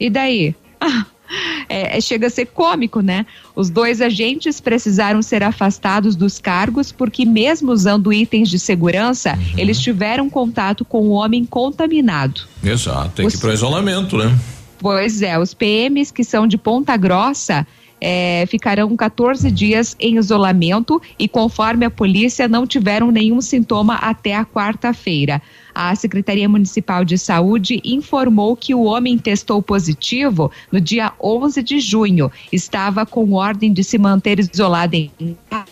E 0.00 0.10
daí? 0.10 0.54
Ah, 0.80 1.06
é, 1.68 1.96
é, 1.96 2.00
chega 2.00 2.26
a 2.26 2.30
ser 2.30 2.46
cômico, 2.46 3.00
né? 3.00 3.26
Os 3.54 3.70
dois 3.70 4.00
agentes 4.00 4.60
precisaram 4.60 5.22
ser 5.22 5.42
afastados 5.42 6.16
dos 6.16 6.38
cargos 6.38 6.92
porque, 6.92 7.24
mesmo 7.24 7.72
usando 7.72 8.12
itens 8.12 8.48
de 8.48 8.58
segurança, 8.58 9.38
eles 9.56 9.78
tiveram 9.78 10.28
contato 10.28 10.84
com 10.84 11.02
o 11.02 11.10
homem 11.10 11.44
contaminado. 11.44 12.42
Exato, 12.62 13.10
tem 13.16 13.26
que 13.26 13.32
ir 13.32 13.36
Os- 13.36 13.40
para 13.40 13.54
isolamento, 13.54 14.16
né? 14.16 14.36
Pois 14.78 15.22
é, 15.22 15.38
os 15.38 15.54
PMs 15.54 16.12
que 16.12 16.22
são 16.22 16.46
de 16.46 16.58
Ponta 16.58 16.94
Grossa 16.96 17.66
eh, 18.06 18.44
ficarão 18.48 18.94
14 18.94 19.50
dias 19.50 19.96
em 19.98 20.18
isolamento 20.18 21.00
e, 21.18 21.26
conforme 21.26 21.86
a 21.86 21.90
polícia, 21.90 22.46
não 22.46 22.66
tiveram 22.66 23.10
nenhum 23.10 23.40
sintoma 23.40 23.94
até 23.94 24.34
a 24.34 24.44
quarta-feira. 24.44 25.40
A 25.74 25.94
Secretaria 25.96 26.46
Municipal 26.46 27.02
de 27.02 27.16
Saúde 27.16 27.80
informou 27.82 28.54
que 28.54 28.74
o 28.74 28.82
homem 28.82 29.16
testou 29.16 29.62
positivo 29.62 30.52
no 30.70 30.82
dia 30.82 31.14
11 31.18 31.62
de 31.62 31.80
junho. 31.80 32.30
Estava 32.52 33.06
com 33.06 33.32
ordem 33.32 33.72
de 33.72 33.82
se 33.82 33.96
manter 33.96 34.38
isolado 34.38 34.94
em 34.94 35.10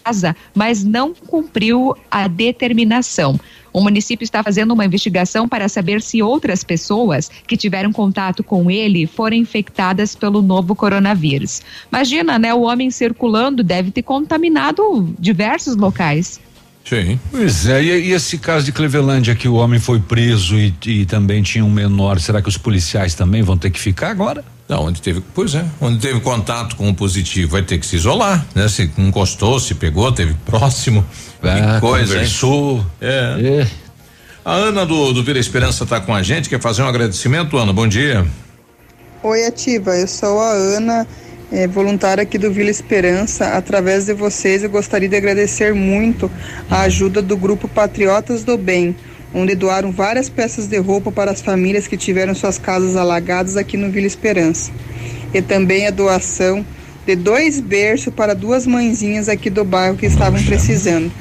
casa, 0.02 0.34
mas 0.54 0.82
não 0.82 1.12
cumpriu 1.12 1.94
a 2.10 2.26
determinação. 2.28 3.38
O 3.72 3.80
município 3.80 4.24
está 4.24 4.42
fazendo 4.42 4.72
uma 4.72 4.84
investigação 4.84 5.48
para 5.48 5.68
saber 5.68 6.02
se 6.02 6.22
outras 6.22 6.62
pessoas 6.62 7.30
que 7.46 7.56
tiveram 7.56 7.92
contato 7.92 8.44
com 8.44 8.70
ele 8.70 9.06
foram 9.06 9.36
infectadas 9.36 10.14
pelo 10.14 10.42
novo 10.42 10.74
coronavírus. 10.74 11.62
Imagina, 11.90 12.38
né? 12.38 12.52
O 12.52 12.62
homem 12.62 12.90
circulando 12.90 13.62
deve 13.62 13.90
ter 13.90 14.02
contaminado 14.02 15.14
diversos 15.18 15.76
locais. 15.76 16.40
Sim. 16.84 17.18
Pois 17.30 17.66
é, 17.68 17.82
e, 17.82 18.08
e 18.08 18.12
esse 18.12 18.36
caso 18.38 18.64
de 18.64 18.72
Clevelândia 18.72 19.34
que 19.34 19.48
o 19.48 19.54
homem 19.54 19.78
foi 19.78 20.00
preso 20.00 20.56
e, 20.56 20.74
e 20.86 21.06
também 21.06 21.42
tinha 21.42 21.64
um 21.64 21.70
menor, 21.70 22.18
será 22.20 22.42
que 22.42 22.48
os 22.48 22.58
policiais 22.58 23.14
também 23.14 23.40
vão 23.40 23.56
ter 23.56 23.70
que 23.70 23.78
ficar 23.78 24.10
agora? 24.10 24.44
Não, 24.68 24.86
onde 24.86 25.02
teve, 25.02 25.22
pois 25.34 25.54
é, 25.54 25.64
onde 25.80 25.98
teve 25.98 26.20
contato 26.20 26.76
com 26.76 26.88
o 26.88 26.94
positivo 26.94 27.52
vai 27.52 27.62
ter 27.62 27.78
que 27.78 27.86
se 27.86 27.96
isolar, 27.96 28.44
né? 28.54 28.68
Se 28.68 28.90
encostou, 28.96 29.60
se 29.60 29.74
pegou, 29.74 30.10
teve 30.12 30.34
próximo, 30.46 31.04
Ah, 31.42 31.74
que 31.74 31.80
coisa, 31.80 32.04
hein? 32.04 32.20
conversou. 32.20 32.86
É. 33.00 33.66
A 34.44 34.54
Ana 34.54 34.84
do, 34.84 35.12
do 35.12 35.22
Vila 35.22 35.38
Esperança 35.38 35.84
está 35.84 36.00
com 36.00 36.14
a 36.14 36.22
gente, 36.22 36.48
quer 36.48 36.60
fazer 36.60 36.82
um 36.82 36.86
agradecimento, 36.88 37.56
Ana? 37.56 37.72
Bom 37.72 37.86
dia. 37.86 38.26
Oi, 39.22 39.46
Ativa. 39.46 39.96
Eu 39.96 40.08
sou 40.08 40.40
a 40.40 40.50
Ana, 40.50 41.06
eh, 41.52 41.68
voluntária 41.68 42.22
aqui 42.22 42.38
do 42.38 42.50
Vila 42.50 42.70
Esperança. 42.70 43.56
Através 43.56 44.06
de 44.06 44.14
vocês, 44.14 44.64
eu 44.64 44.70
gostaria 44.70 45.08
de 45.08 45.14
agradecer 45.14 45.72
muito 45.72 46.28
a 46.68 46.80
ajuda 46.80 47.22
do 47.22 47.36
grupo 47.36 47.68
Patriotas 47.68 48.42
do 48.42 48.58
Bem, 48.58 48.96
onde 49.32 49.54
doaram 49.54 49.92
várias 49.92 50.28
peças 50.28 50.66
de 50.66 50.78
roupa 50.78 51.12
para 51.12 51.30
as 51.30 51.40
famílias 51.40 51.86
que 51.86 51.96
tiveram 51.96 52.34
suas 52.34 52.58
casas 52.58 52.96
alagadas 52.96 53.56
aqui 53.56 53.76
no 53.76 53.92
Vila 53.92 54.08
Esperança. 54.08 54.72
E 55.32 55.40
também 55.40 55.86
a 55.86 55.90
doação 55.90 56.66
de 57.06 57.14
dois 57.14 57.60
berços 57.60 58.12
para 58.12 58.34
duas 58.34 58.66
mãezinhas 58.66 59.28
aqui 59.28 59.48
do 59.48 59.64
bairro 59.64 59.96
que 59.96 60.06
estavam 60.06 60.42
precisando. 60.42 61.12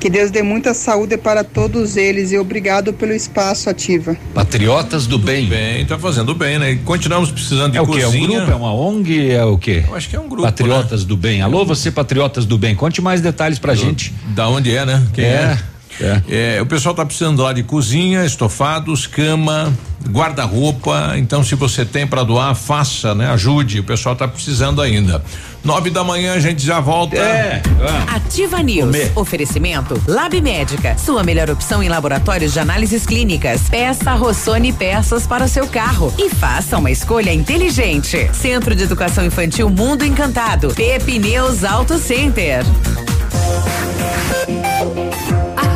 Que 0.00 0.10
Deus 0.10 0.30
dê 0.30 0.42
muita 0.42 0.74
saúde 0.74 1.16
para 1.16 1.42
todos 1.42 1.96
eles 1.96 2.30
e 2.30 2.36
obrigado 2.38 2.92
pelo 2.92 3.12
espaço 3.12 3.70
ativa. 3.70 4.14
Patriotas 4.34 5.06
do 5.06 5.18
bem. 5.18 5.46
Bem, 5.46 5.86
tá 5.86 5.98
fazendo 5.98 6.34
bem, 6.34 6.58
né? 6.58 6.72
E 6.72 6.76
continuamos 6.76 7.30
precisando 7.30 7.72
de 7.72 7.78
É 7.78 7.80
o 7.80 7.86
quê? 7.86 8.00
É 8.00 8.06
um 8.06 8.10
cozinha. 8.10 8.36
grupo? 8.40 8.52
É 8.52 8.54
uma 8.54 8.74
ONG? 8.74 9.30
É 9.30 9.44
o 9.44 9.56
quê? 9.56 9.82
Eu 9.88 9.94
acho 9.96 10.08
que 10.10 10.16
é 10.16 10.20
um 10.20 10.28
grupo. 10.28 10.42
Patriotas 10.42 11.04
do 11.04 11.16
bem. 11.16 11.40
Alô, 11.40 11.64
você, 11.64 11.90
Patriotas 11.90 12.44
do 12.44 12.58
bem. 12.58 12.74
Conte 12.74 13.00
mais 13.00 13.22
detalhes 13.22 13.58
pra 13.58 13.74
gente. 13.74 14.12
Da 14.34 14.46
onde 14.48 14.76
é, 14.76 14.84
né? 14.84 15.02
Quem 15.14 15.24
É. 15.24 15.28
é? 15.28 15.58
É, 16.28 16.60
o 16.60 16.66
pessoal 16.66 16.94
tá 16.94 17.04
precisando 17.04 17.42
lá 17.42 17.52
de 17.52 17.62
cozinha, 17.62 18.24
estofados, 18.24 19.06
cama, 19.06 19.72
guarda-roupa. 20.08 21.14
Então, 21.16 21.42
se 21.42 21.54
você 21.54 21.84
tem 21.84 22.06
para 22.06 22.22
doar, 22.22 22.54
faça, 22.54 23.14
né? 23.14 23.30
Ajude. 23.30 23.80
O 23.80 23.84
pessoal 23.84 24.14
tá 24.14 24.26
precisando 24.28 24.80
ainda. 24.82 25.22
Nove 25.64 25.88
da 25.88 26.04
manhã 26.04 26.34
a 26.34 26.40
gente 26.40 26.64
já 26.64 26.78
volta. 26.78 27.16
É. 27.16 27.62
Ativa 28.08 28.62
News. 28.62 28.84
Comer. 28.84 29.12
Oferecimento 29.14 30.00
Lab 30.06 30.38
Médica. 30.42 30.96
Sua 30.98 31.22
melhor 31.22 31.48
opção 31.48 31.82
em 31.82 31.88
laboratórios 31.88 32.52
de 32.52 32.60
análises 32.60 33.06
clínicas. 33.06 33.62
Peça 33.70 34.12
Rossoni 34.14 34.72
peças 34.72 35.26
para 35.26 35.44
o 35.44 35.48
seu 35.48 35.66
carro 35.66 36.12
e 36.18 36.28
faça 36.28 36.76
uma 36.76 36.90
escolha 36.90 37.32
inteligente. 37.32 38.30
Centro 38.34 38.74
de 38.74 38.82
Educação 38.82 39.24
Infantil 39.24 39.70
Mundo 39.70 40.04
Encantado. 40.04 40.68
Pepineus 40.74 41.64
Auto 41.64 41.98
Center. 41.98 42.62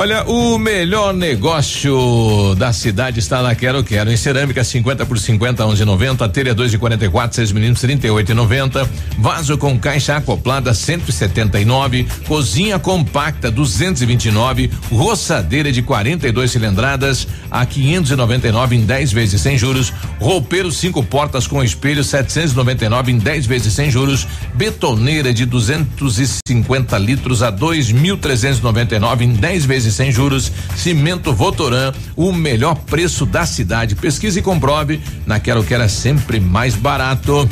Olha, 0.00 0.22
o 0.28 0.56
melhor 0.58 1.12
negócio 1.12 2.54
da 2.56 2.72
cidade 2.72 3.18
está 3.18 3.42
na 3.42 3.52
Quero 3.56 3.82
Quero. 3.82 4.12
Em 4.12 4.16
cerâmica 4.16 4.62
50 4.62 5.04
por 5.04 5.18
50, 5.18 5.64
11,90. 5.64 6.30
Telha 6.30 6.54
2 6.54 6.70
de 6.70 6.78
44, 6.78 7.34
6 7.34 7.50
milímetros, 7.50 7.84
38,90. 7.84 8.88
Vaso 9.18 9.58
com 9.58 9.76
caixa 9.76 10.16
acoplada 10.16 10.72
179. 10.72 12.06
Cozinha 12.28 12.78
compacta 12.78 13.50
229. 13.50 14.70
Roçadeira 14.88 15.72
de 15.72 15.82
42 15.82 16.52
cilindradas 16.52 17.26
a 17.50 17.66
599 17.66 18.76
em 18.76 18.86
10 18.86 19.12
vezes 19.12 19.40
sem 19.40 19.58
juros. 19.58 19.92
Roupeiro 20.20 20.70
cinco 20.70 21.02
portas 21.02 21.48
com 21.48 21.60
espelho 21.60 22.04
799 22.04 23.10
em 23.10 23.18
10 23.18 23.46
vezes 23.46 23.72
sem 23.72 23.90
juros. 23.90 24.28
Betoneira 24.54 25.34
de 25.34 25.44
250 25.44 26.96
litros 26.98 27.42
a 27.42 27.50
2.399 27.50 29.22
em 29.22 29.32
10 29.32 29.64
vezes 29.64 29.87
sem 29.90 30.12
juros. 30.12 30.52
Cimento 30.76 31.32
Votoran, 31.32 31.92
o 32.16 32.32
melhor 32.32 32.74
preço 32.74 33.24
da 33.26 33.46
cidade. 33.46 33.94
Pesquise 33.94 34.40
e 34.40 34.42
comprove. 34.42 35.00
Na 35.26 35.40
Quero 35.40 35.64
Quero 35.64 35.82
é 35.82 35.88
sempre 35.88 36.40
mais 36.40 36.74
barato. 36.74 37.48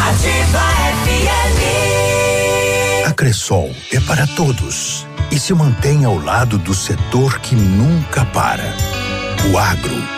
Ativa 0.00 0.60
FM. 1.04 1.58
A 3.06 3.12
Cressol 3.12 3.74
é 3.92 4.00
para 4.00 4.26
todos 4.26 5.06
e 5.30 5.38
se 5.38 5.52
mantém 5.54 6.04
ao 6.04 6.18
lado 6.18 6.58
do 6.58 6.74
setor 6.74 7.38
que 7.40 7.54
nunca 7.54 8.24
para. 8.26 8.74
O 9.50 9.58
agro. 9.58 10.17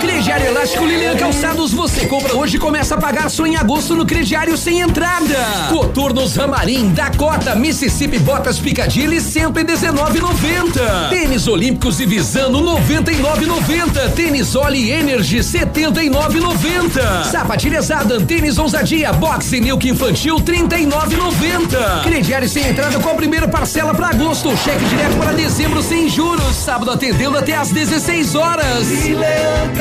Crediário 0.00 0.46
Elástico 0.46 0.86
Lilian 0.86 1.14
Calçados, 1.16 1.72
você 1.72 2.06
compra 2.06 2.34
hoje 2.34 2.56
e 2.56 2.58
começa 2.58 2.94
a 2.94 2.98
pagar 2.98 3.28
só 3.28 3.46
em 3.46 3.56
agosto 3.56 3.94
no 3.94 4.06
crediário 4.06 4.56
sem 4.56 4.80
entrada. 4.80 5.36
Coturnos 5.68 6.36
Ramarim, 6.36 6.90
Dakota, 6.92 7.54
Mississippi 7.54 8.18
Botas 8.18 8.58
Picadilly, 8.58 9.18
119,90. 9.18 11.10
Tênis 11.10 11.46
Olímpicos 11.46 12.00
e 12.00 12.06
Visano, 12.06 12.62
99,90. 12.62 14.12
Tênis 14.14 14.54
Oli 14.54 14.90
Energy, 14.90 15.40
79,90. 15.40 17.24
Sapatilhas 17.30 17.90
Adam, 17.90 18.24
tênis 18.24 18.58
Ousadia, 18.58 19.12
Boxe 19.12 19.60
Milk 19.60 19.86
Infantil, 19.86 20.36
39,90. 20.36 22.02
Crediário 22.04 22.48
sem 22.48 22.66
entrada 22.66 22.98
com 22.98 23.10
a 23.10 23.14
primeira 23.14 23.46
parcela 23.46 23.92
para 23.94 24.08
agosto. 24.08 24.56
Cheque 24.56 24.84
direto 24.86 25.16
para 25.18 25.32
dezembro 25.32 25.82
sem 25.82 26.08
juros. 26.08 26.56
Sábado 26.56 26.90
atendendo 26.90 27.36
até 27.36 27.54
às 27.54 27.70
16 27.70 28.34
horas. 28.34 28.86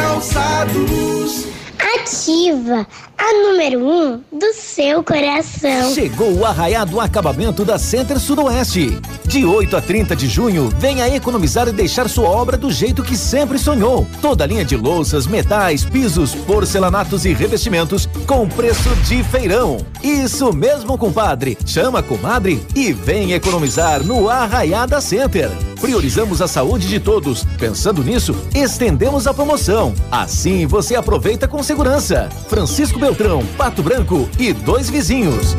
Calçados. 0.10 1.59
Ativa, 1.80 2.86
a 3.18 3.34
número 3.34 3.80
um 3.80 4.18
do 4.32 4.54
seu 4.54 5.02
coração. 5.02 5.94
Chegou 5.94 6.34
o 6.34 6.46
arraiado 6.46 7.00
acabamento 7.00 7.64
da 7.64 7.80
Center 7.80 8.20
Sudoeste. 8.20 9.00
De 9.26 9.46
8 9.46 9.78
a 9.78 9.82
30 9.82 10.16
de 10.16 10.28
junho, 10.28 10.70
venha 10.78 11.08
economizar 11.08 11.68
e 11.68 11.72
deixar 11.72 12.10
sua 12.10 12.28
obra 12.28 12.58
do 12.58 12.72
jeito 12.72 13.04
que 13.04 13.16
sempre 13.16 13.58
sonhou. 13.58 14.06
Toda 14.22 14.46
linha 14.46 14.66
de 14.66 14.76
louças, 14.76 15.26
metais, 15.26 15.86
pisos, 15.86 16.36
porcelanatos 16.36 17.26
e 17.26 17.34
revestimentos 17.34 18.10
com 18.28 18.48
preço 18.50 18.90
de 19.08 19.24
feirão. 19.24 19.78
Isso 20.04 20.52
mesmo, 20.52 20.98
compadre. 20.98 21.58
Chama 21.66 22.00
a 22.00 22.04
comadre 22.04 22.62
e 22.76 22.92
vem 22.92 23.34
economizar 23.34 24.04
no 24.04 24.30
Arraiada 24.30 25.00
Center. 25.00 25.50
Priorizamos 25.80 26.42
a 26.42 26.48
saúde 26.48 26.88
de 26.88 27.00
todos. 27.00 27.46
Pensando 27.58 28.04
nisso, 28.04 28.36
estendemos 28.54 29.28
a 29.28 29.34
promoção. 29.34 29.94
Assim 30.12 30.66
você 30.66 30.96
aproveita 30.96 31.48
com 31.48 31.64
segurança. 31.70 32.28
Francisco 32.48 32.98
Beltrão, 32.98 33.46
Pato 33.56 33.84
Branco 33.84 34.28
e 34.40 34.52
dois 34.52 34.90
vizinhos. 34.90 35.56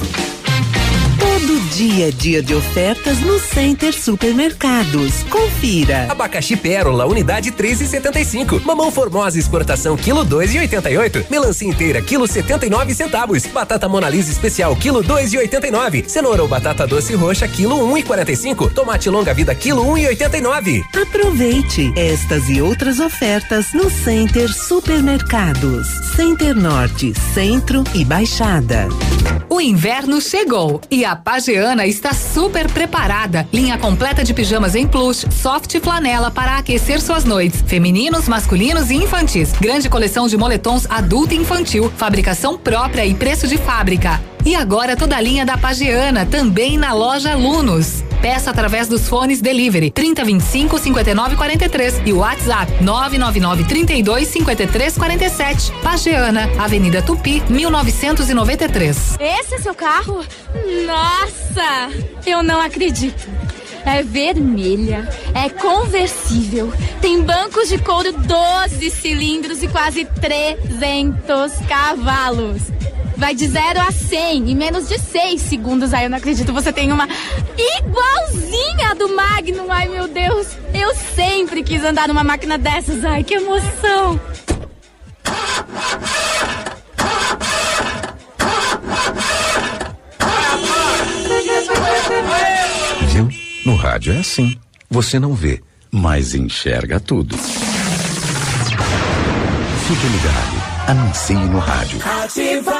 Todo 1.50 1.60
dia 1.70 2.06
é 2.06 2.10
dia 2.12 2.40
de 2.40 2.54
ofertas 2.54 3.18
no 3.22 3.40
Center 3.40 3.92
Supermercados. 3.92 5.24
Confira. 5.24 6.06
Abacaxi 6.08 6.54
Pérola, 6.54 7.06
unidade 7.06 7.50
13,75. 7.50 8.64
Mamão 8.64 8.92
Formosa 8.92 9.36
exportação, 9.36 9.96
quilo 9.96 10.24
2,88. 10.24 11.28
Melancia 11.28 11.68
inteira, 11.68 12.00
quilo 12.00 12.28
79 12.28 12.94
centavos. 12.94 13.44
Batata 13.46 13.88
Monalisa 13.88 14.30
especial, 14.30 14.76
quilo 14.76 15.02
2,89. 15.02 16.08
Cenoura 16.08 16.40
ou 16.40 16.48
batata 16.48 16.86
doce 16.86 17.16
roxa, 17.16 17.48
quilo 17.48 17.78
1,45. 17.96 18.72
Tomate 18.72 19.10
longa 19.10 19.34
vida, 19.34 19.52
quilo 19.52 19.84
1,89. 19.86 20.84
Aproveite 21.02 21.92
estas 21.96 22.48
e 22.48 22.62
outras 22.62 23.00
ofertas 23.00 23.72
no 23.72 23.90
Center 23.90 24.52
Supermercados. 24.52 25.88
Center 26.14 26.54
Norte, 26.54 27.12
Centro 27.34 27.82
e 27.92 28.04
Baixada. 28.04 28.86
O 29.48 29.60
inverno 29.60 30.20
chegou 30.20 30.80
e 30.88 31.04
a 31.04 31.16
Pageana 31.40 31.86
está 31.86 32.12
super 32.12 32.70
preparada. 32.70 33.48
Linha 33.50 33.78
completa 33.78 34.22
de 34.22 34.34
pijamas 34.34 34.74
em 34.74 34.86
plush, 34.86 35.24
soft 35.32 35.72
e 35.72 35.80
flanela 35.80 36.30
para 36.30 36.58
aquecer 36.58 37.00
suas 37.00 37.24
noites. 37.24 37.64
Femininos, 37.66 38.28
masculinos 38.28 38.90
e 38.90 38.96
infantis. 38.96 39.52
Grande 39.58 39.88
coleção 39.88 40.28
de 40.28 40.36
moletons 40.36 40.84
adulto 40.90 41.32
e 41.32 41.38
infantil. 41.38 41.90
Fabricação 41.96 42.58
própria 42.58 43.06
e 43.06 43.14
preço 43.14 43.48
de 43.48 43.56
fábrica. 43.56 44.20
E 44.44 44.54
agora 44.54 44.94
toda 44.94 45.16
a 45.16 45.20
linha 45.20 45.46
da 45.46 45.56
Pageana 45.56 46.26
também 46.26 46.76
na 46.76 46.92
loja 46.92 47.32
Alunos. 47.32 48.04
Peça 48.20 48.50
através 48.50 48.86
dos 48.86 49.08
fones 49.08 49.40
Delivery 49.40 49.90
3025 49.90 50.78
5943 50.78 52.02
e 52.04 52.12
WhatsApp 52.12 52.70
999 52.82 53.64
32 53.64 54.28
53 54.28 54.98
47. 54.98 55.72
Pageana, 55.82 56.50
Avenida 56.58 57.00
Tupi, 57.00 57.42
1993. 57.48 59.16
Esse 59.18 59.54
é 59.54 59.58
seu 59.58 59.74
carro? 59.74 60.24
Nossa! 60.86 61.90
Eu 62.26 62.42
não 62.42 62.60
acredito. 62.60 63.28
É 63.86 64.02
vermelha, 64.02 65.08
é 65.34 65.48
conversível, 65.48 66.70
tem 67.00 67.22
bancos 67.22 67.70
de 67.70 67.78
couro 67.78 68.12
12 68.12 68.90
cilindros 68.90 69.62
e 69.62 69.68
quase 69.68 70.04
300 70.04 71.52
cavalos. 71.66 72.79
Vai 73.20 73.34
de 73.34 73.46
0 73.46 73.78
a 73.78 73.92
100 73.92 74.50
em 74.50 74.56
menos 74.56 74.88
de 74.88 74.98
6 74.98 75.42
segundos. 75.42 75.92
Ai, 75.92 76.06
eu 76.06 76.10
não 76.10 76.16
acredito. 76.16 76.54
Você 76.54 76.72
tem 76.72 76.90
uma 76.90 77.06
igualzinha 77.78 78.94
do 78.94 79.14
Magnum. 79.14 79.70
Ai, 79.70 79.88
meu 79.88 80.08
Deus. 80.08 80.46
Eu 80.72 80.94
sempre 80.94 81.62
quis 81.62 81.84
andar 81.84 82.08
numa 82.08 82.24
máquina 82.24 82.56
dessas. 82.56 83.04
Ai, 83.04 83.22
que 83.22 83.34
emoção. 83.34 84.18
Viu? 93.12 93.28
No 93.66 93.76
rádio 93.76 94.14
é 94.14 94.20
assim. 94.20 94.58
Você 94.88 95.18
não 95.18 95.34
vê, 95.34 95.60
mas 95.90 96.34
enxerga 96.34 96.98
tudo. 96.98 97.36
Fique 99.86 100.06
ligado. 100.06 100.70
Anuncie 100.88 101.36
no 101.36 101.58
rádio. 101.58 102.00
Ativa. 102.24 102.79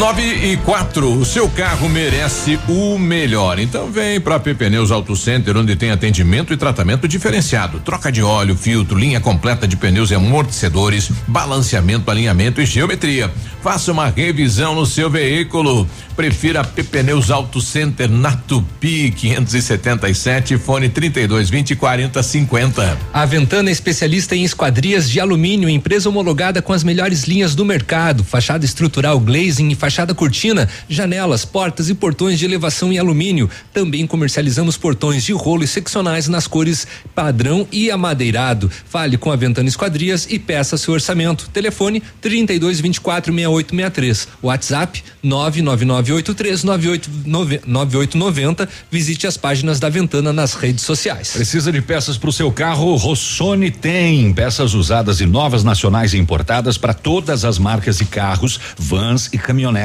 9 0.00 0.22
e 0.22 0.56
4, 0.56 1.12
o 1.12 1.26
seu 1.26 1.46
carro 1.46 1.86
merece 1.86 2.58
o 2.66 2.98
melhor. 2.98 3.58
Então 3.58 3.92
vem 3.92 4.18
para 4.18 4.40
PP 4.40 4.64
Pneus 4.64 4.90
Auto 4.90 5.14
Center, 5.14 5.54
onde 5.58 5.76
tem 5.76 5.90
atendimento 5.90 6.54
e 6.54 6.56
tratamento 6.56 7.06
diferenciado. 7.06 7.80
Troca 7.80 8.10
de 8.10 8.22
óleo, 8.22 8.56
filtro, 8.56 8.98
linha 8.98 9.20
completa 9.20 9.68
de 9.68 9.76
pneus 9.76 10.10
e 10.10 10.14
amortecedores, 10.14 11.10
balanceamento, 11.26 12.10
alinhamento 12.10 12.62
e 12.62 12.64
geometria. 12.64 13.30
Faça 13.62 13.92
uma 13.92 14.08
revisão 14.08 14.74
no 14.74 14.86
seu 14.86 15.10
veículo. 15.10 15.86
Prefira 16.16 16.64
PP 16.64 17.02
Pneus 17.02 17.30
Auto 17.30 17.60
Center 17.60 18.10
na 18.10 18.32
Tupi 18.32 19.10
577, 19.10 20.56
fone 20.56 20.88
32 20.88 21.50
20 21.50 21.76
40 21.76 22.22
50. 22.22 22.98
A 23.12 23.26
Ventana 23.26 23.68
é 23.68 23.72
especialista 23.72 24.34
em 24.34 24.44
esquadrias 24.44 25.10
de 25.10 25.20
alumínio, 25.20 25.68
empresa 25.68 26.08
homologada 26.08 26.62
com 26.62 26.72
as 26.72 26.82
melhores 26.82 27.24
linhas 27.24 27.54
do 27.54 27.66
mercado, 27.66 28.24
fachada 28.24 28.64
estrutural 28.64 29.20
glazing 29.20 29.68
e 29.68 29.74
fachada 29.74 29.89
cortina, 30.14 30.68
janelas, 30.88 31.44
portas 31.44 31.88
e 31.88 31.94
portões 31.94 32.38
de 32.38 32.44
elevação 32.44 32.92
em 32.92 32.98
alumínio. 32.98 33.50
Também 33.72 34.06
comercializamos 34.06 34.76
portões 34.76 35.24
de 35.24 35.32
rolo 35.32 35.64
e 35.64 35.66
seccionais 35.66 36.28
nas 36.28 36.46
cores 36.46 36.86
padrão 37.14 37.66
e 37.72 37.90
amadeirado. 37.90 38.70
Fale 38.86 39.16
com 39.16 39.30
a 39.30 39.36
Ventana 39.36 39.68
Esquadrias 39.68 40.26
e 40.30 40.38
peça 40.38 40.76
seu 40.76 40.94
orçamento. 40.94 41.48
Telefone 41.50 42.02
32 42.20 42.80
24 42.80 43.32
6863. 43.32 44.28
WhatsApp 44.42 45.02
99983 45.22 46.64
9890. 46.64 48.68
Visite 48.90 49.26
as 49.26 49.36
páginas 49.36 49.80
da 49.80 49.88
Ventana 49.88 50.32
nas 50.32 50.54
redes 50.54 50.84
sociais. 50.84 51.32
Precisa 51.32 51.72
de 51.72 51.80
peças 51.80 52.16
para 52.16 52.30
o 52.30 52.32
seu 52.32 52.50
carro? 52.52 52.94
Rossoni 52.96 53.70
tem 53.70 54.32
peças 54.32 54.74
usadas 54.74 55.20
e 55.20 55.26
novas 55.26 55.64
nacionais 55.64 56.14
e 56.14 56.18
importadas 56.18 56.78
para 56.78 56.94
todas 56.94 57.44
as 57.44 57.58
marcas 57.58 57.98
de 57.98 58.04
carros, 58.04 58.60
vans 58.78 59.28
e 59.32 59.38
caminhonetes. 59.38 59.79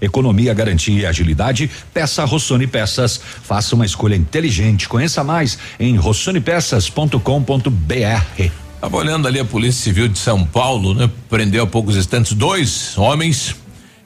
Economia, 0.00 0.54
garantia 0.54 1.02
e 1.02 1.06
agilidade. 1.06 1.70
Peça 1.92 2.24
Rossoni 2.24 2.66
Peças. 2.66 3.20
Faça 3.42 3.74
uma 3.74 3.86
escolha 3.86 4.16
inteligente. 4.16 4.88
Conheça 4.88 5.24
mais 5.24 5.58
em 5.78 5.96
rossonepeças.com.br. 5.96 8.50
Tava 8.80 8.96
olhando 8.96 9.28
ali 9.28 9.38
a 9.38 9.44
Polícia 9.44 9.82
Civil 9.82 10.08
de 10.08 10.18
São 10.18 10.44
Paulo, 10.44 10.94
né? 10.94 11.10
Prendeu 11.28 11.64
há 11.64 11.66
poucos 11.66 11.96
instantes 11.96 12.32
dois 12.32 12.96
homens 12.96 13.54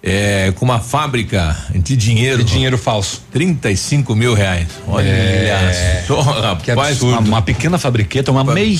é, 0.07 0.53
com 0.55 0.67
uma 0.67 0.79
fábrica 0.81 1.57
de 1.75 1.97
dinheiro. 1.97 2.45
De 2.45 2.53
dinheiro 2.53 2.77
falso. 2.77 3.23
35 3.33 4.15
mil 4.15 4.35
reais. 4.35 4.69
Olha 4.87 5.07
É. 5.09 6.05
só, 6.07 6.21
rapaz. 6.21 7.01
Uma, 7.01 7.21
uma 7.21 7.43
pequena 7.43 7.79
fabriqueta, 7.79 8.31
uma 8.31 8.45
MEI. 8.45 8.79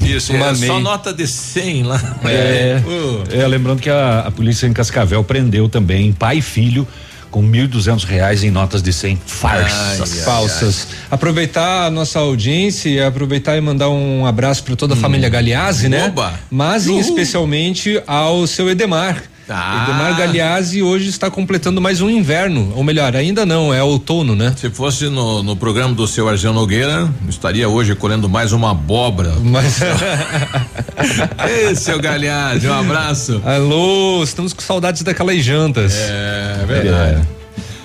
Isso, 0.00 0.32
uma 0.34 0.48
é, 0.48 0.54
só 0.56 0.72
MEI. 0.74 0.82
nota 0.82 1.12
de 1.14 1.26
100 1.28 1.82
lá. 1.84 2.16
É, 2.24 2.82
Uh. 2.84 3.22
é, 3.32 3.46
lembrando 3.46 3.80
que 3.80 3.88
a, 3.88 4.24
a 4.26 4.30
polícia 4.32 4.66
em 4.66 4.72
Cascavel 4.72 5.22
prendeu 5.22 5.68
também 5.68 6.12
pai 6.12 6.38
e 6.38 6.42
filho 6.42 6.86
com 7.30 7.40
mil 7.42 7.66
duzentos 7.68 8.04
reais 8.04 8.42
em 8.44 8.50
notas 8.50 8.80
de 8.82 8.92
cem 8.92 9.18
farsas. 9.26 10.24
falsas. 10.24 10.86
Aproveitar 11.10 11.86
a 11.86 11.90
nossa 11.90 12.18
audiência 12.20 12.88
e 12.88 13.00
aproveitar 13.02 13.56
e 13.56 13.60
mandar 13.60 13.88
um 13.90 14.24
abraço 14.26 14.62
para 14.64 14.74
toda 14.76 14.94
a 14.94 14.96
família 14.96 15.28
Galeazzi, 15.28 15.88
né? 15.88 16.04
Hum. 16.04 16.08
Oba! 16.08 16.34
Mas 16.50 16.86
especialmente 16.86 18.00
ao 18.06 18.46
seu 18.46 18.68
Edemar. 18.68 19.22
Ah. 19.48 19.84
Edemar 19.84 20.16
Galeazzi 20.16 20.82
hoje 20.82 21.08
está 21.08 21.30
completando 21.30 21.80
mais 21.80 22.00
um 22.00 22.08
inverno, 22.08 22.72
ou 22.74 22.82
melhor, 22.82 23.14
ainda 23.14 23.44
não, 23.44 23.74
é 23.74 23.82
outono, 23.82 24.34
né? 24.34 24.54
Se 24.56 24.70
fosse 24.70 25.08
no, 25.08 25.42
no 25.42 25.54
programa 25.54 25.94
do 25.94 26.06
seu 26.06 26.28
Argel 26.28 26.52
Nogueira, 26.52 27.08
estaria 27.28 27.68
hoje 27.68 27.94
colhendo 27.94 28.28
mais 28.28 28.52
uma 28.52 28.70
abóbora. 28.70 29.34
Mas 29.42 29.80
Ei, 31.46 31.74
seu 31.74 32.00
Galhardo, 32.00 32.66
um 32.66 32.72
abraço. 32.72 33.42
Alô, 33.44 34.22
estamos 34.24 34.52
com 34.52 34.62
saudades 34.62 35.02
daquelas 35.02 35.44
jantas. 35.44 35.94
É 35.94 36.64
verdade. 36.66 37.28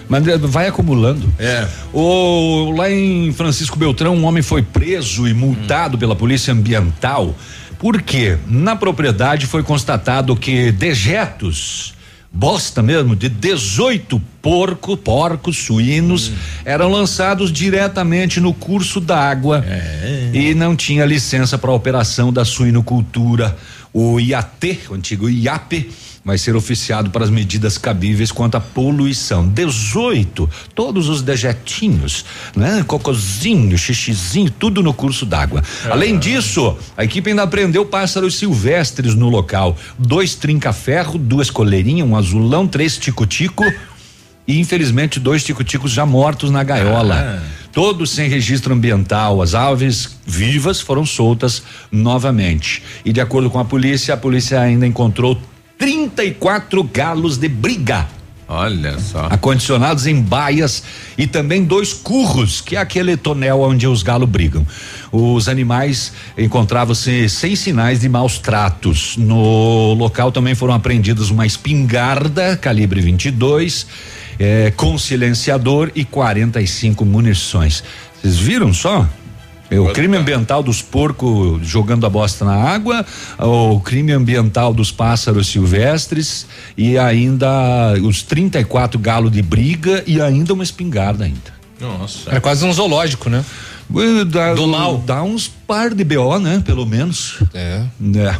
Mas 0.07 0.27
eh, 0.27 0.38
vai 0.38 0.68
acumulando. 0.68 1.31
É. 1.38 1.68
O, 1.94 2.73
lá 2.76 2.90
em 2.90 3.31
Francisco 3.34 3.77
Beltrão, 3.77 4.15
um 4.15 4.26
homem 4.26 4.41
foi 4.41 4.64
preso 4.64 5.27
e 5.27 5.34
multado 5.34 5.98
pela 5.98 6.15
Polícia 6.15 6.53
Ambiental. 6.53 7.36
Porque 7.80 8.38
na 8.45 8.76
propriedade 8.76 9.47
foi 9.47 9.64
constatado 9.64 10.35
que 10.35 10.69
dejetos, 10.69 11.93
bosta 12.30 12.84
mesmo, 12.84 13.15
de 13.15 13.30
18 13.30 14.22
porco, 14.41 14.97
porcos, 14.97 15.57
suínos, 15.57 16.31
eram 16.65 16.91
lançados 16.91 17.51
diretamente 17.51 18.41
no 18.41 18.53
curso 18.53 18.99
d'água 18.99 19.64
e 20.34 20.53
não 20.53 20.76
tinha 20.76 21.06
licença 21.06 21.57
para 21.57 21.72
a 21.72 21.73
operação 21.73 22.34
da 22.34 22.43
suinocultura. 22.43 23.57
O 23.93 24.19
IAT, 24.19 24.81
o 24.89 24.93
antigo 24.93 25.30
IAP, 25.30 25.89
vai 26.24 26.38
ser 26.38 26.56
oficiado 26.56 27.10
para 27.10 27.24
as 27.24 27.30
medidas 27.30 27.78
cabíveis 27.78 28.32
quanto 28.32 28.56
à 28.56 28.60
poluição. 28.60 29.48
18, 29.48 30.50
todos 30.76 31.10
os 31.10 31.22
dejetinhos, 31.22 32.26
né? 32.56 32.84
Cocozinho, 32.86 33.78
xixizinho, 33.78 34.50
tudo 34.50 34.84
no 34.84 34.94
curso 34.94 35.26
d'água. 35.26 35.64
Além 35.90 36.18
disso, 36.18 36.78
a 36.98 37.04
equipe 37.04 37.30
ainda 37.30 37.48
prendeu 37.48 37.86
pássaros 37.86 38.38
silvestres 38.38 39.16
no 39.16 39.30
local. 39.30 39.78
Dois 39.98 40.36
trinca-ferro, 40.36 41.18
duas 41.18 41.50
coleirinhas, 41.50 42.08
um 42.08 42.16
azulão, 42.16 42.68
três 42.68 42.98
tico-tico 42.98 43.64
e 44.48 44.60
infelizmente 44.60 45.20
dois 45.20 45.44
tico-ticos 45.44 45.91
já 45.91 46.06
mortos 46.06 46.50
na 46.50 46.64
gaiola. 46.64 47.44
Todos 47.72 48.10
sem 48.10 48.28
registro 48.28 48.74
ambiental. 48.74 49.41
As 49.41 49.54
aves 49.54 50.18
vivas 50.26 50.82
foram 50.82 51.06
soltas 51.06 51.62
novamente. 51.91 52.82
E 53.06 53.14
de 53.14 53.22
acordo 53.22 53.50
com 53.50 53.60
a 53.60 53.66
polícia, 53.66 54.14
a 54.14 54.18
polícia 54.18 54.60
ainda 54.60 54.88
encontrou 54.88 55.40
34 55.80 56.84
galos 56.84 57.38
de 57.38 57.47
briga. 57.47 58.06
Olha 58.51 58.99
só. 58.99 59.27
Acondicionados 59.30 60.07
em 60.07 60.22
baias 60.22 60.84
e 61.18 61.26
também 61.26 61.64
dois 61.64 61.93
curros, 61.93 62.61
que 62.61 62.76
é 62.76 62.80
aquele 62.80 63.15
tonel 63.15 63.61
onde 63.61 63.88
os 63.88 64.03
galos 64.03 64.27
brigam. 64.27 64.65
Os 65.11 65.47
animais 65.47 66.11
encontravam-se 66.38 67.30
sem 67.30 67.56
sinais 67.56 68.01
de 68.01 68.10
maus 68.10 68.39
tratos. 68.39 69.15
No 69.18 69.93
local 69.93 70.31
também 70.31 70.53
foram 70.53 70.73
apreendidas 70.73 71.30
uma 71.30 71.45
espingarda 71.45 72.57
calibre 72.57 72.99
22, 72.99 73.88
eh, 74.39 74.73
com 74.76 74.97
silenciador 74.97 75.91
e 75.95 76.03
45 76.03 77.06
munições. 77.06 77.84
Vocês 78.19 78.38
viram 78.38 78.73
só? 78.73 79.07
É 79.72 79.80
o 79.80 79.91
crime 79.94 80.18
ambiental 80.18 80.64
dos 80.64 80.82
porcos 80.82 81.66
jogando 81.66 82.06
a 82.06 82.10
bosta 82.10 82.44
na 82.44 82.56
água, 82.56 83.06
o 83.38 83.80
crime 83.80 84.12
ambiental 84.12 84.74
dos 84.74 84.91
pássaros 84.91 85.48
silvestres 85.48 86.48
e 86.76 86.98
ainda 86.98 87.94
os 88.02 88.24
34 88.24 89.00
galos 89.00 89.32
de 89.32 89.41
briga 89.41 90.04
e 90.08 90.20
ainda 90.20 90.54
uma 90.54 90.64
espingarda 90.64 91.26
ainda. 91.26 91.60
Nossa. 91.80 92.36
É 92.36 92.40
quase 92.40 92.66
um 92.66 92.74
zoológico, 92.74 93.30
né? 93.30 93.46
Dá, 94.28 94.54
Do 94.54 94.68
mal. 94.68 94.98
Dá 95.00 95.24
uns 95.24 95.48
par 95.48 95.94
de 95.94 96.04
BO, 96.04 96.40
né? 96.40 96.62
Pelo 96.66 96.86
menos. 96.86 97.38
É. 97.54 97.84
É. 98.16 98.36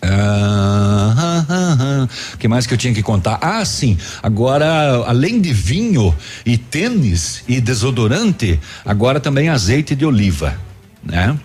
Ah, 0.00 1.14
ah, 1.18 1.46
ah, 1.48 2.08
que 2.38 2.46
mais 2.46 2.66
que 2.66 2.74
eu 2.74 2.78
tinha 2.78 2.94
que 2.94 3.02
contar? 3.02 3.38
Ah, 3.40 3.64
sim. 3.64 3.98
Agora, 4.22 5.04
além 5.06 5.40
de 5.40 5.52
vinho 5.52 6.14
e 6.46 6.56
tênis 6.56 7.42
e 7.48 7.60
desodorante, 7.60 8.60
agora 8.84 9.18
também 9.18 9.48
azeite 9.48 9.94
de 9.94 10.04
oliva, 10.06 10.58
né? 11.04 11.36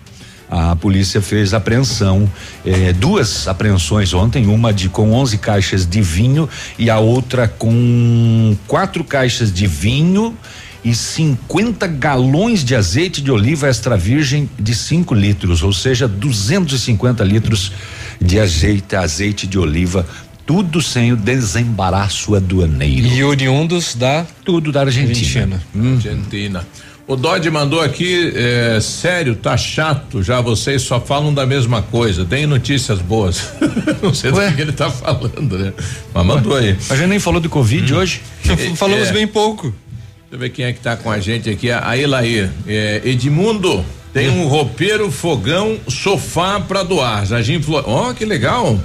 A 0.48 0.76
polícia 0.76 1.20
fez 1.20 1.52
apreensão, 1.52 2.30
eh, 2.64 2.92
duas 2.92 3.48
apreensões 3.48 4.12
ontem, 4.12 4.46
uma 4.46 4.72
de 4.72 4.88
com 4.88 5.12
11 5.12 5.38
caixas 5.38 5.86
de 5.86 6.00
vinho 6.00 6.48
e 6.78 6.90
a 6.90 6.98
outra 6.98 7.48
com 7.48 8.56
quatro 8.68 9.02
caixas 9.02 9.52
de 9.52 9.66
vinho 9.66 10.36
e 10.84 10.94
50 10.94 11.86
galões 11.86 12.62
de 12.62 12.76
azeite 12.76 13.22
de 13.22 13.30
oliva 13.30 13.68
extra 13.68 13.96
virgem 13.96 14.48
de 14.58 14.74
5 14.74 15.14
litros, 15.14 15.62
ou 15.62 15.72
seja, 15.72 16.06
250 16.06 17.24
litros 17.24 17.72
de 18.20 18.38
azeite, 18.38 18.96
azeite 18.96 19.46
de 19.46 19.58
oliva, 19.58 20.06
tudo 20.46 20.80
sem 20.82 21.12
o 21.12 21.16
desembaraço 21.16 22.34
aduaneiro. 22.34 23.06
E 23.06 23.24
oriundos 23.24 23.94
da 23.94 24.26
tudo 24.44 24.70
da 24.70 24.80
Argentina. 24.80 25.60
Argentina. 25.74 25.94
Argentina. 25.94 26.66
O 27.06 27.16
Dodge 27.16 27.50
mandou 27.50 27.82
aqui, 27.82 28.32
é, 28.34 28.80
sério, 28.80 29.34
tá 29.36 29.58
chato, 29.58 30.22
já 30.22 30.40
vocês 30.40 30.80
só 30.80 30.98
falam 30.98 31.34
da 31.34 31.44
mesma 31.44 31.82
coisa, 31.82 32.24
tem 32.24 32.46
notícias 32.46 32.98
boas. 32.98 33.52
Não 34.02 34.14
sei 34.14 34.30
Ué? 34.32 34.48
do 34.48 34.56
que 34.56 34.62
ele 34.62 34.72
tá 34.72 34.88
falando, 34.88 35.58
né? 35.58 35.74
Mas 36.14 36.26
mandou 36.26 36.56
aí. 36.56 36.74
A 36.88 36.96
gente 36.96 37.08
nem 37.08 37.18
falou 37.18 37.42
de 37.42 37.48
Covid 37.50 37.92
hum. 37.92 37.98
hoje. 37.98 38.22
Falamos 38.76 39.08
é, 39.08 39.12
bem 39.12 39.26
pouco. 39.26 39.64
Deixa 39.64 40.32
eu 40.32 40.38
ver 40.38 40.48
quem 40.48 40.64
é 40.64 40.72
que 40.72 40.80
tá 40.80 40.96
com 40.96 41.10
a 41.10 41.20
gente 41.20 41.50
aqui, 41.50 41.70
a 41.70 41.96
Elaí. 41.96 42.48
É, 42.66 43.02
Edmundo, 43.04 43.84
tem 44.14 44.30
um 44.30 44.46
roupeiro, 44.46 45.10
fogão, 45.10 45.76
sofá 45.88 46.60
para 46.60 46.84
doar. 46.84 47.26
Jardim 47.26 47.60
Flor. 47.60 47.82
Ó, 47.84 48.10
oh, 48.10 48.14
que 48.14 48.24
legal. 48.24 48.78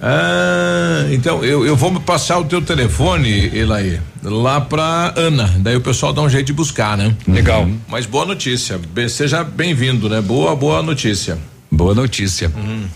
Ah, 0.00 1.06
então 1.12 1.44
eu, 1.44 1.66
eu 1.66 1.76
vou 1.76 2.00
passar 2.00 2.38
o 2.38 2.44
teu 2.44 2.62
telefone, 2.62 3.54
Elaí, 3.54 4.00
lá 4.22 4.58
pra 4.58 5.12
Ana. 5.14 5.54
Daí 5.58 5.76
o 5.76 5.80
pessoal 5.82 6.12
dá 6.14 6.22
um 6.22 6.28
jeito 6.28 6.46
de 6.46 6.52
buscar, 6.54 6.96
né? 6.96 7.14
Legal. 7.28 7.64
Uhum. 7.64 7.78
Mas 7.86 8.06
boa 8.06 8.24
notícia. 8.24 8.78
Be, 8.78 9.10
seja 9.10 9.44
bem-vindo, 9.44 10.08
né? 10.08 10.22
Boa, 10.22 10.56
boa 10.56 10.82
notícia. 10.82 11.38
Boa 11.70 11.94
notícia. 11.94 12.50
Uhum. 12.56 12.86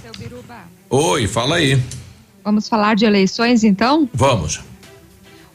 Oi, 0.89 1.27
fala 1.27 1.57
aí. 1.57 1.79
Vamos 2.43 2.69
falar 2.69 2.97
de 2.97 3.05
eleições 3.05 3.65
então? 3.65 4.09
Vamos. 4.15 4.61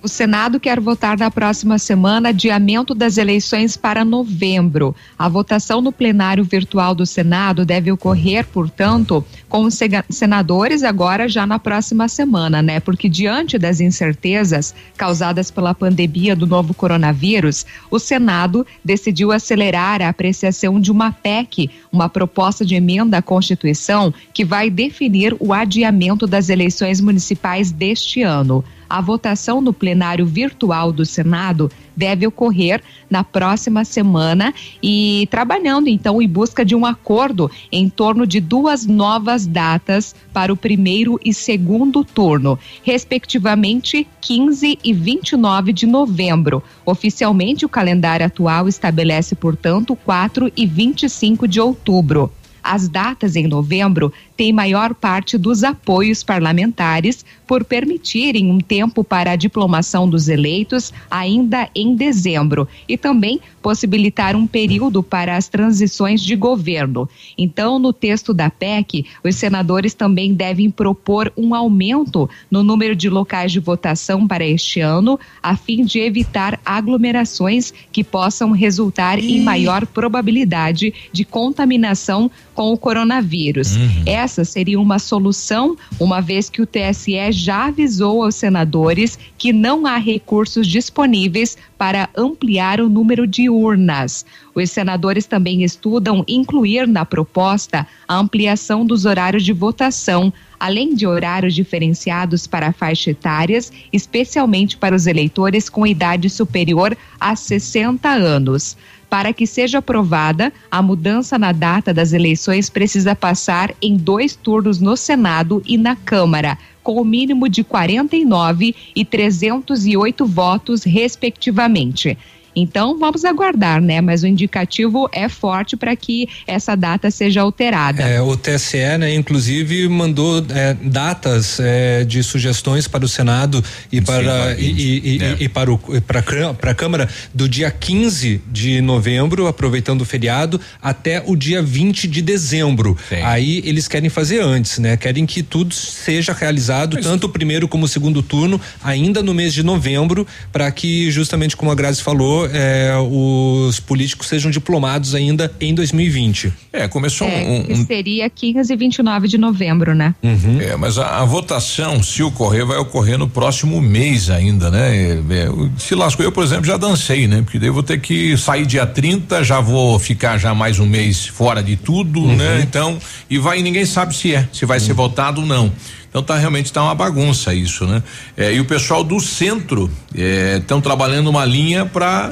O 0.06 0.08
Senado 0.08 0.60
quer 0.60 0.80
votar 0.80 1.18
na 1.18 1.32
próxima 1.32 1.80
semana 1.80 2.30
adiamento 2.30 2.94
das 2.94 3.18
eleições 3.18 3.76
para 3.76 4.06
novembro. 4.06 4.96
A 5.18 5.28
votação 5.28 5.82
no 5.82 5.92
plenário 5.92 6.44
virtual 6.44 6.94
do 6.94 7.08
Senado 7.08 7.66
deve 7.66 7.92
ocorrer, 7.92 8.46
portanto, 8.46 9.26
com 9.50 9.64
os 9.64 9.80
senadores 10.12 10.84
agora 10.84 11.28
já 11.28 11.48
na 11.48 11.58
próxima 11.58 12.08
semana, 12.08 12.62
né? 12.62 12.80
Porque 12.80 13.10
diante 13.10 13.58
das 13.58 13.80
incertezas 13.80 14.76
causadas 14.96 15.50
pela 15.50 15.74
pandemia 15.74 16.36
do 16.36 16.46
novo 16.46 16.76
coronavírus, 16.76 17.66
o 17.90 17.98
Senado 17.98 18.64
decidiu 18.84 19.32
acelerar 19.32 20.04
a 20.04 20.10
apreciação 20.10 20.80
de 20.80 20.92
uma 20.92 21.12
PEC, 21.12 21.68
uma 21.92 22.08
proposta 22.08 22.64
de 22.64 22.76
emenda 22.76 23.18
à 23.18 23.24
Constituição 23.24 24.14
que 24.32 24.46
vai 24.46 24.70
definir 24.70 25.36
o 25.40 25.52
adiamento 25.52 26.28
das 26.28 26.50
eleições 26.50 27.02
municipais 27.02 27.72
deste 27.72 28.22
ano. 28.22 28.64
A 28.90 29.02
votação 29.02 29.62
no 29.62 29.74
plenário 29.74 30.26
virtual 30.26 30.92
do 30.92 31.06
Senado 31.06 31.72
deve 31.96 32.28
ocorrer 32.28 32.82
na 33.10 33.24
próxima 33.24 33.86
semana 33.86 34.54
e 34.82 35.28
trabalhando 35.32 35.88
então 35.88 36.22
em 36.22 36.28
busca 36.28 36.66
de 36.66 36.76
um 36.76 36.86
acordo 36.86 37.50
em 37.72 37.90
torno 37.90 38.28
de 38.28 38.40
duas 38.40 38.86
novas 38.86 39.48
datas 39.48 40.14
para 40.34 40.52
o 40.52 40.58
primeiro 40.58 41.20
e 41.24 41.34
segundo 41.34 42.04
turno, 42.04 42.60
respectivamente 42.84 44.08
15 44.22 44.80
e 44.84 44.94
29 44.94 45.74
de 45.74 45.88
novembro. 45.88 46.62
Oficialmente, 46.86 47.66
o 47.66 47.70
calendário 47.70 48.26
atual 48.26 48.68
estabelece, 48.68 49.36
portanto, 49.36 49.96
4 49.96 50.52
e 50.56 50.66
25 50.66 51.48
de 51.48 51.60
outubro. 51.60 52.32
As 52.66 52.90
datas 52.90 53.36
em 53.36 53.48
novembro 53.48 54.12
têm 54.36 54.52
maior 54.52 54.96
parte 54.96 55.38
dos 55.38 55.64
apoios 55.64 56.24
parlamentares 56.24 57.24
por 57.46 57.64
permitirem 57.64 58.50
um 58.50 58.60
tempo 58.60 59.04
para 59.04 59.32
a 59.32 59.36
diplomação 59.36 60.10
dos 60.10 60.28
eleitos 60.28 60.92
ainda 61.10 61.70
em 61.76 61.96
dezembro 61.96 62.68
e 62.90 62.98
também 62.98 63.40
possibilitar 63.62 64.36
um 64.36 64.48
período 64.48 65.04
para 65.04 65.38
as 65.38 65.48
transições 65.48 66.22
de 66.22 66.36
governo. 66.36 67.08
Então, 67.38 67.78
no 67.78 67.94
texto 67.94 68.34
da 68.34 68.50
PEC, 68.50 69.06
os 69.24 69.36
senadores 69.36 69.94
também 69.94 70.34
devem 70.34 70.72
propor 70.72 71.32
um 71.38 71.54
aumento 71.54 72.28
no 72.50 72.64
número 72.64 72.96
de 72.96 73.10
locais 73.10 73.52
de 73.52 73.60
votação 73.60 74.28
para 74.28 74.44
este 74.44 74.82
ano, 74.82 75.20
a 75.42 75.56
fim 75.56 75.86
de 75.86 76.00
evitar 76.00 76.60
aglomerações 76.66 77.72
que 77.92 78.04
possam 78.04 78.52
resultar 78.52 79.20
em 79.20 79.42
maior 79.42 79.86
probabilidade 79.86 80.94
de 81.12 81.24
contaminação 81.24 82.32
com 82.56 82.72
o 82.72 82.78
coronavírus. 82.78 83.76
Uhum. 83.76 84.04
Essa 84.06 84.46
seria 84.46 84.80
uma 84.80 84.98
solução, 84.98 85.76
uma 86.00 86.22
vez 86.22 86.50
que 86.50 86.62
o 86.62 86.66
TSE 86.66 87.32
já 87.32 87.66
avisou 87.66 88.24
aos 88.24 88.36
senadores 88.36 89.20
que 89.38 89.52
não 89.52 89.86
há 89.86 89.98
recursos 89.98 90.66
disponíveis 90.66 91.58
para 91.78 92.10
ampliar 92.16 92.80
o 92.80 92.90
número 92.90 93.28
de 93.28 93.50
urnas. 93.50 94.26
Os 94.56 94.72
senadores 94.72 95.26
também 95.26 95.64
estudam 95.64 96.24
incluir 96.28 96.88
na 96.88 97.06
proposta 97.06 97.86
a 98.08 98.16
ampliação 98.16 98.86
dos 98.86 99.04
horários 99.06 99.44
de 99.44 99.52
votação, 99.52 100.32
além 100.58 100.96
de 100.96 101.06
horários 101.06 101.54
diferenciados 101.54 102.48
para 102.48 102.72
faixas 102.72 103.08
etárias, 103.08 103.72
especialmente 103.92 104.78
para 104.78 104.96
os 104.96 105.08
eleitores 105.08 105.68
com 105.68 105.86
idade 105.86 106.30
superior 106.30 106.98
a 107.20 107.36
60 107.36 108.08
anos. 108.10 108.78
Para 109.16 109.32
que 109.32 109.48
seja 109.48 109.78
aprovada, 109.78 110.52
a 110.70 110.82
mudança 110.82 111.40
na 111.40 111.54
data 111.54 111.94
das 111.94 112.12
eleições 112.12 112.70
precisa 112.70 113.16
passar 113.16 113.74
em 113.82 113.96
dois 113.96 114.36
turnos 114.36 114.82
no 114.82 114.98
Senado 114.98 115.64
e 115.66 115.78
na 115.78 115.96
Câmara, 115.96 116.58
com 116.84 117.00
o 117.00 117.06
mínimo 117.06 117.48
de 117.48 117.64
49 117.64 118.76
e 118.94 119.06
308 119.06 120.26
votos, 120.26 120.84
respectivamente. 120.84 122.18
Então, 122.56 122.98
vamos 122.98 123.26
aguardar, 123.26 123.82
né? 123.82 124.00
Mas 124.00 124.24
o 124.24 124.28
indicativo 124.28 125.10
é 125.12 125.28
forte 125.28 125.76
para 125.76 125.96
que 125.96 126.28
essa 126.48 126.76
data 126.76 127.12
seja 127.12 127.42
alterada. 127.42 128.04
É, 128.04 128.22
o 128.22 128.38
TSE, 128.38 128.98
né, 128.98 129.14
inclusive, 129.14 129.88
mandou 129.90 130.44
é, 130.50 130.74
datas 130.74 131.60
é, 131.60 132.04
de 132.06 132.24
sugestões 132.24 132.88
para 132.88 133.04
o 133.04 133.08
Senado 133.08 133.64
e 133.92 134.00
para, 134.00 134.56
e, 134.58 135.18
e, 135.18 135.24
é. 135.24 135.36
e, 135.40 135.50
para, 135.50 135.72
o, 135.72 135.78
para 136.02 136.72
a 136.72 136.76
Câmara 136.76 137.10
do 137.34 137.50
dia 137.50 137.70
15 137.70 138.42
de 138.50 138.82
novembro, 138.82 139.48
aproveitando 139.48 140.02
o 140.02 140.06
feriado, 140.06 140.60
até 140.82 141.22
o 141.26 141.36
dia 141.36 141.62
20 141.62 142.08
de 142.08 142.22
dezembro. 142.22 142.98
Sim. 143.10 143.22
Aí 143.24 143.62
eles 143.66 143.88
querem 143.88 144.10
fazer 144.10 144.42
antes, 144.42 144.80
né? 144.80 144.96
Querem 144.96 145.26
que 145.26 145.44
tudo 145.44 145.74
seja 145.74 146.32
realizado, 146.32 146.96
Mas... 146.96 147.06
tanto 147.06 147.26
o 147.26 147.30
primeiro 147.30 147.68
como 147.68 147.86
o 147.86 147.88
segundo 147.88 148.22
turno, 148.24 148.60
ainda 148.84 149.22
no 149.22 149.34
mês 149.34 149.54
de 149.54 149.64
novembro, 149.64 150.26
para 150.52 150.72
que, 150.72 151.12
justamente 151.12 151.58
como 151.58 151.72
a 151.72 151.76
Grazi 151.76 152.02
falou, 152.02 152.45
é, 152.54 152.94
os 152.98 153.80
políticos 153.80 154.28
sejam 154.28 154.52
diplomados 154.52 155.16
ainda 155.16 155.52
em 155.60 155.74
2020. 155.74 156.54
É, 156.72 156.88
começou 156.88 157.28
é, 157.28 157.42
um, 157.44 157.74
um. 157.74 157.86
Seria 157.86 158.30
15 158.30 158.72
e 158.72 158.76
29 158.76 159.28
de 159.28 159.38
novembro, 159.38 159.96
né? 159.96 160.14
Uhum. 160.24 160.60
É, 160.60 160.76
mas 160.76 160.98
a, 160.98 161.22
a, 161.22 161.26
votação, 161.26 162.02
se 162.04 162.22
ocorrer, 162.24 162.66
vai 162.66 162.78
ocorrer 162.78 163.18
no 163.18 163.28
próximo 163.28 163.82
mês 163.82 164.30
ainda, 164.30 164.70
né? 164.70 164.96
É, 164.96 165.12
é 165.14 165.50
se 165.78 165.96
lascou, 165.96 166.26
eu, 166.26 166.32
por 166.32 166.44
exemplo, 166.44 166.66
já 166.66 166.78
dancei, 166.78 167.28
né? 167.28 167.42
Porque 167.42 167.60
daí 167.60 167.70
eu 167.70 167.74
vou 167.74 167.84
ter 167.84 168.00
que 168.00 168.38
sair 168.38 168.66
dia 168.66 168.86
30, 168.86 169.44
já 169.44 169.60
vou 169.60 169.98
ficar 170.00 170.38
já 170.38 170.54
mais 170.54 170.80
um 170.80 170.86
mês 170.86 171.26
fora 171.26 171.62
de 171.64 171.76
tudo, 171.76 172.22
uhum. 172.22 172.36
né? 172.36 172.62
Então, 172.62 172.98
e 173.30 173.38
vai, 173.38 173.62
ninguém 173.62 173.86
sabe 173.86 174.16
se 174.16 174.34
é, 174.34 174.48
se 174.52 174.66
vai 174.66 174.80
uhum. 174.80 174.86
ser 174.86 174.94
votado 174.94 175.42
ou 175.42 175.48
não. 175.48 175.72
Então 176.16 176.24
tá 176.24 176.38
realmente 176.38 176.72
tá 176.72 176.82
uma 176.82 176.96
bagunça 176.96 177.54
isso, 177.54 177.86
né? 177.86 178.02
É, 178.38 178.54
e 178.54 178.62
o 178.62 178.64
pessoal 178.64 179.04
do 179.04 179.20
centro 179.20 179.92
estão 180.14 180.78
é, 180.78 180.82
trabalhando 180.82 181.30
uma 181.30 181.44
linha 181.44 181.86
para 181.86 182.32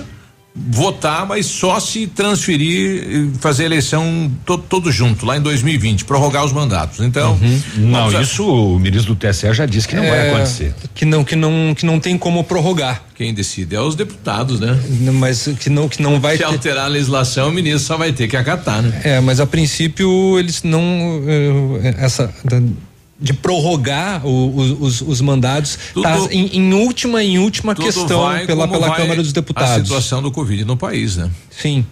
votar, 0.55 1.25
mas 1.25 1.47
só 1.47 1.77
se 1.81 2.07
transferir, 2.07 3.27
fazer 3.41 3.65
eleição 3.65 4.31
to, 4.45 4.57
todo 4.57 4.89
junto, 4.89 5.25
lá 5.25 5.35
em 5.35 5.41
2020, 5.41 6.05
prorrogar 6.05 6.45
os 6.45 6.53
mandatos. 6.53 7.01
Então. 7.01 7.33
Uhum. 7.33 7.61
Não, 7.89 8.21
isso 8.21 8.45
o 8.45 8.79
ministro 8.79 9.15
do 9.15 9.19
TSE 9.19 9.53
já 9.53 9.65
disse 9.65 9.85
que 9.85 9.97
não 9.97 10.03
é, 10.05 10.09
vai 10.09 10.29
acontecer. 10.29 10.73
Que 10.95 11.03
não, 11.03 11.25
que 11.25 11.35
não, 11.35 11.75
que 11.75 11.85
não 11.85 11.99
tem 11.99 12.17
como 12.17 12.41
prorrogar. 12.45 13.03
Quem 13.15 13.33
decide 13.33 13.75
é 13.75 13.81
os 13.81 13.95
deputados, 13.95 14.61
né? 14.61 14.79
Mas 15.13 15.49
que 15.59 15.69
não, 15.69 15.89
que 15.89 16.01
não 16.01 16.21
vai. 16.21 16.37
Se 16.37 16.37
ter... 16.37 16.45
alterar 16.45 16.85
a 16.85 16.87
legislação, 16.87 17.49
o 17.49 17.51
ministro 17.51 17.85
só 17.85 17.97
vai 17.97 18.13
ter 18.13 18.29
que 18.29 18.37
acatar, 18.37 18.81
né? 18.81 19.01
É, 19.03 19.19
mas 19.19 19.41
a 19.41 19.45
princípio 19.45 20.39
eles 20.39 20.63
não. 20.63 21.19
Uh, 21.19 21.79
essa 21.97 22.33
de 23.23 23.31
prorrogar 23.31 24.27
o, 24.27 24.81
os, 24.81 24.99
os, 24.99 25.21
mandados 25.21 25.79
tudo, 25.93 26.03
tá 26.03 26.17
em, 26.29 26.57
em, 26.57 26.73
última 26.73 27.23
em 27.23 27.39
última 27.39 27.73
questão 27.73 28.05
pela, 28.45 28.67
pela 28.67 28.93
Câmara 28.93 29.23
dos 29.23 29.31
Deputados. 29.31 29.71
A 29.71 29.79
situação 29.79 30.21
do 30.21 30.29
Covid 30.29 30.65
no 30.65 30.75
país, 30.75 31.15
né? 31.15 31.31
Sim. 31.49 31.85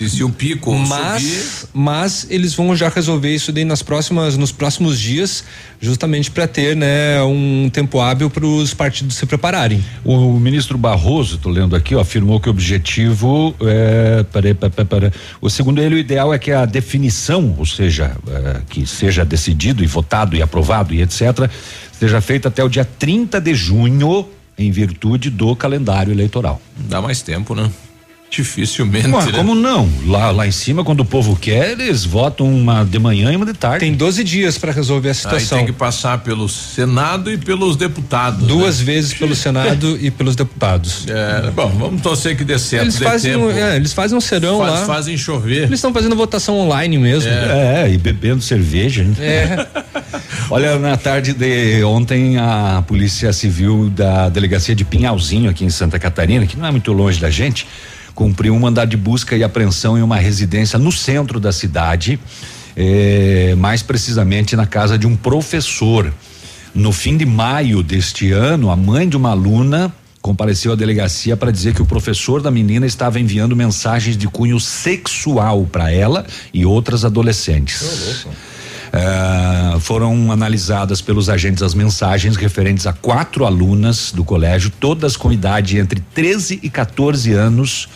E 0.00 0.08
se 0.08 0.22
um 0.22 0.30
pico 0.30 0.72
mas, 0.74 1.22
subir... 1.22 1.70
mas 1.74 2.26
eles 2.30 2.54
vão 2.54 2.76
já 2.76 2.88
resolver 2.88 3.34
isso 3.34 3.50
daí 3.50 3.64
nas 3.64 3.82
próximas, 3.82 4.36
nos 4.36 4.52
próximos 4.52 4.98
dias, 4.98 5.42
justamente 5.80 6.30
para 6.30 6.46
ter, 6.46 6.76
né, 6.76 7.20
um 7.22 7.68
tempo 7.68 8.00
hábil 8.00 8.30
para 8.30 8.46
os 8.46 8.72
partidos 8.72 9.16
se 9.16 9.26
prepararem. 9.26 9.84
O 10.04 10.38
ministro 10.38 10.78
Barroso, 10.78 11.36
estou 11.36 11.50
lendo 11.50 11.74
aqui, 11.74 11.96
ó, 11.96 12.00
afirmou 12.00 12.38
que 12.38 12.48
o 12.48 12.50
objetivo 12.50 13.54
é, 13.60 14.24
para, 14.24 14.54
para, 14.54 14.84
para, 14.84 15.12
o 15.40 15.50
segundo 15.50 15.80
ele 15.80 15.96
o 15.96 15.98
ideal 15.98 16.32
é 16.32 16.38
que 16.38 16.52
a 16.52 16.64
definição, 16.64 17.56
ou 17.58 17.66
seja, 17.66 18.16
é, 18.28 18.60
que 18.70 18.86
seja 18.86 19.24
decidido 19.24 19.82
e 19.82 19.86
votado 19.86 20.36
e 20.36 20.42
aprovado 20.42 20.94
e 20.94 21.02
etc, 21.02 21.50
seja 21.98 22.20
feita 22.20 22.48
até 22.48 22.62
o 22.62 22.68
dia 22.68 22.84
30 22.84 23.40
de 23.40 23.54
junho 23.54 24.28
em 24.56 24.70
virtude 24.70 25.30
do 25.30 25.54
calendário 25.56 26.12
eleitoral. 26.12 26.60
Dá 26.76 27.02
mais 27.02 27.20
tempo, 27.22 27.54
né? 27.54 27.70
Dificilmente. 28.30 29.08
Ué, 29.08 29.26
né? 29.26 29.32
como 29.32 29.54
não? 29.54 29.88
Lá, 30.06 30.30
lá 30.30 30.46
em 30.46 30.50
cima, 30.52 30.84
quando 30.84 31.00
o 31.00 31.04
povo 31.04 31.34
quer, 31.36 31.70
eles 31.72 32.04
votam 32.04 32.46
uma 32.52 32.84
de 32.84 32.98
manhã 32.98 33.32
e 33.32 33.36
uma 33.36 33.46
de 33.46 33.54
tarde. 33.54 33.80
Tem 33.80 33.92
12 33.94 34.22
dias 34.22 34.58
para 34.58 34.70
resolver 34.70 35.08
a 35.08 35.12
Aí 35.12 35.14
situação. 35.14 35.58
tem 35.58 35.66
que 35.66 35.72
passar 35.72 36.18
pelo 36.18 36.48
Senado 36.48 37.32
e 37.32 37.38
pelos 37.38 37.76
deputados. 37.76 38.46
Duas 38.46 38.78
né? 38.80 38.84
vezes 38.84 39.14
pelo 39.14 39.34
Senado 39.34 39.98
e 40.00 40.10
pelos 40.10 40.36
deputados. 40.36 41.06
É, 41.18 41.50
bom, 41.50 41.68
vamos 41.70 42.00
torcer 42.02 42.36
que 42.36 42.44
dê 42.44 42.58
certo. 42.58 42.84
Eles 42.84 42.96
dê 42.98 43.04
fazem, 43.04 43.32
tempo. 43.32 43.46
um, 43.46 43.50
é, 43.50 43.76
eles 43.76 43.92
fazem 43.92 44.16
um 44.16 44.20
serão 44.20 44.58
Faz- 44.58 44.72
lá. 44.80 44.86
Fazem 44.86 45.16
chover. 45.16 45.64
Eles 45.64 45.74
estão 45.78 45.92
fazendo 45.92 46.14
votação 46.14 46.56
online 46.58 46.96
mesmo. 46.98 47.28
É, 47.30 47.90
e 47.90 47.96
bebendo 47.98 48.40
cerveja. 48.42 49.02
hein? 49.02 49.16
É. 49.20 49.66
Olha, 50.50 50.78
na 50.78 50.96
tarde 50.96 51.32
de 51.32 51.82
ontem, 51.84 52.38
a 52.38 52.82
Polícia 52.86 53.32
Civil 53.32 53.90
da 53.90 54.28
Delegacia 54.28 54.74
de 54.74 54.84
Pinhalzinho, 54.84 55.50
aqui 55.50 55.64
em 55.64 55.70
Santa 55.70 55.98
Catarina, 55.98 56.46
que 56.46 56.56
não 56.56 56.66
é 56.66 56.70
muito 56.70 56.92
longe 56.92 57.20
da 57.20 57.30
gente, 57.30 57.66
cumpriu 58.18 58.52
um 58.52 58.58
mandado 58.58 58.88
de 58.88 58.96
busca 58.96 59.36
e 59.36 59.44
apreensão 59.44 59.96
em 59.96 60.02
uma 60.02 60.16
residência 60.16 60.76
no 60.76 60.90
centro 60.90 61.38
da 61.38 61.52
cidade, 61.52 62.18
eh, 62.76 63.54
mais 63.56 63.80
precisamente 63.80 64.56
na 64.56 64.66
casa 64.66 64.98
de 64.98 65.06
um 65.06 65.14
professor. 65.14 66.12
No 66.74 66.90
fim 66.90 67.16
de 67.16 67.24
maio 67.24 67.80
deste 67.80 68.32
ano, 68.32 68.72
a 68.72 68.76
mãe 68.76 69.08
de 69.08 69.16
uma 69.16 69.30
aluna 69.30 69.94
compareceu 70.20 70.72
à 70.72 70.74
delegacia 70.74 71.36
para 71.36 71.52
dizer 71.52 71.74
que 71.74 71.80
o 71.80 71.86
professor 71.86 72.42
da 72.42 72.50
menina 72.50 72.86
estava 72.86 73.20
enviando 73.20 73.54
mensagens 73.54 74.16
de 74.16 74.26
cunho 74.26 74.58
sexual 74.58 75.64
para 75.70 75.92
ela 75.92 76.26
e 76.52 76.66
outras 76.66 77.04
adolescentes. 77.04 78.26
Ah, 78.92 79.76
foram 79.80 80.32
analisadas 80.32 81.00
pelos 81.00 81.28
agentes 81.28 81.62
as 81.62 81.74
mensagens 81.74 82.36
referentes 82.36 82.86
a 82.86 82.92
quatro 82.92 83.44
alunas 83.44 84.12
do 84.12 84.24
colégio, 84.24 84.72
todas 84.80 85.16
com 85.16 85.30
idade 85.30 85.78
entre 85.78 86.00
13 86.00 86.60
e 86.62 86.70
14 86.70 87.32
anos, 87.32 87.88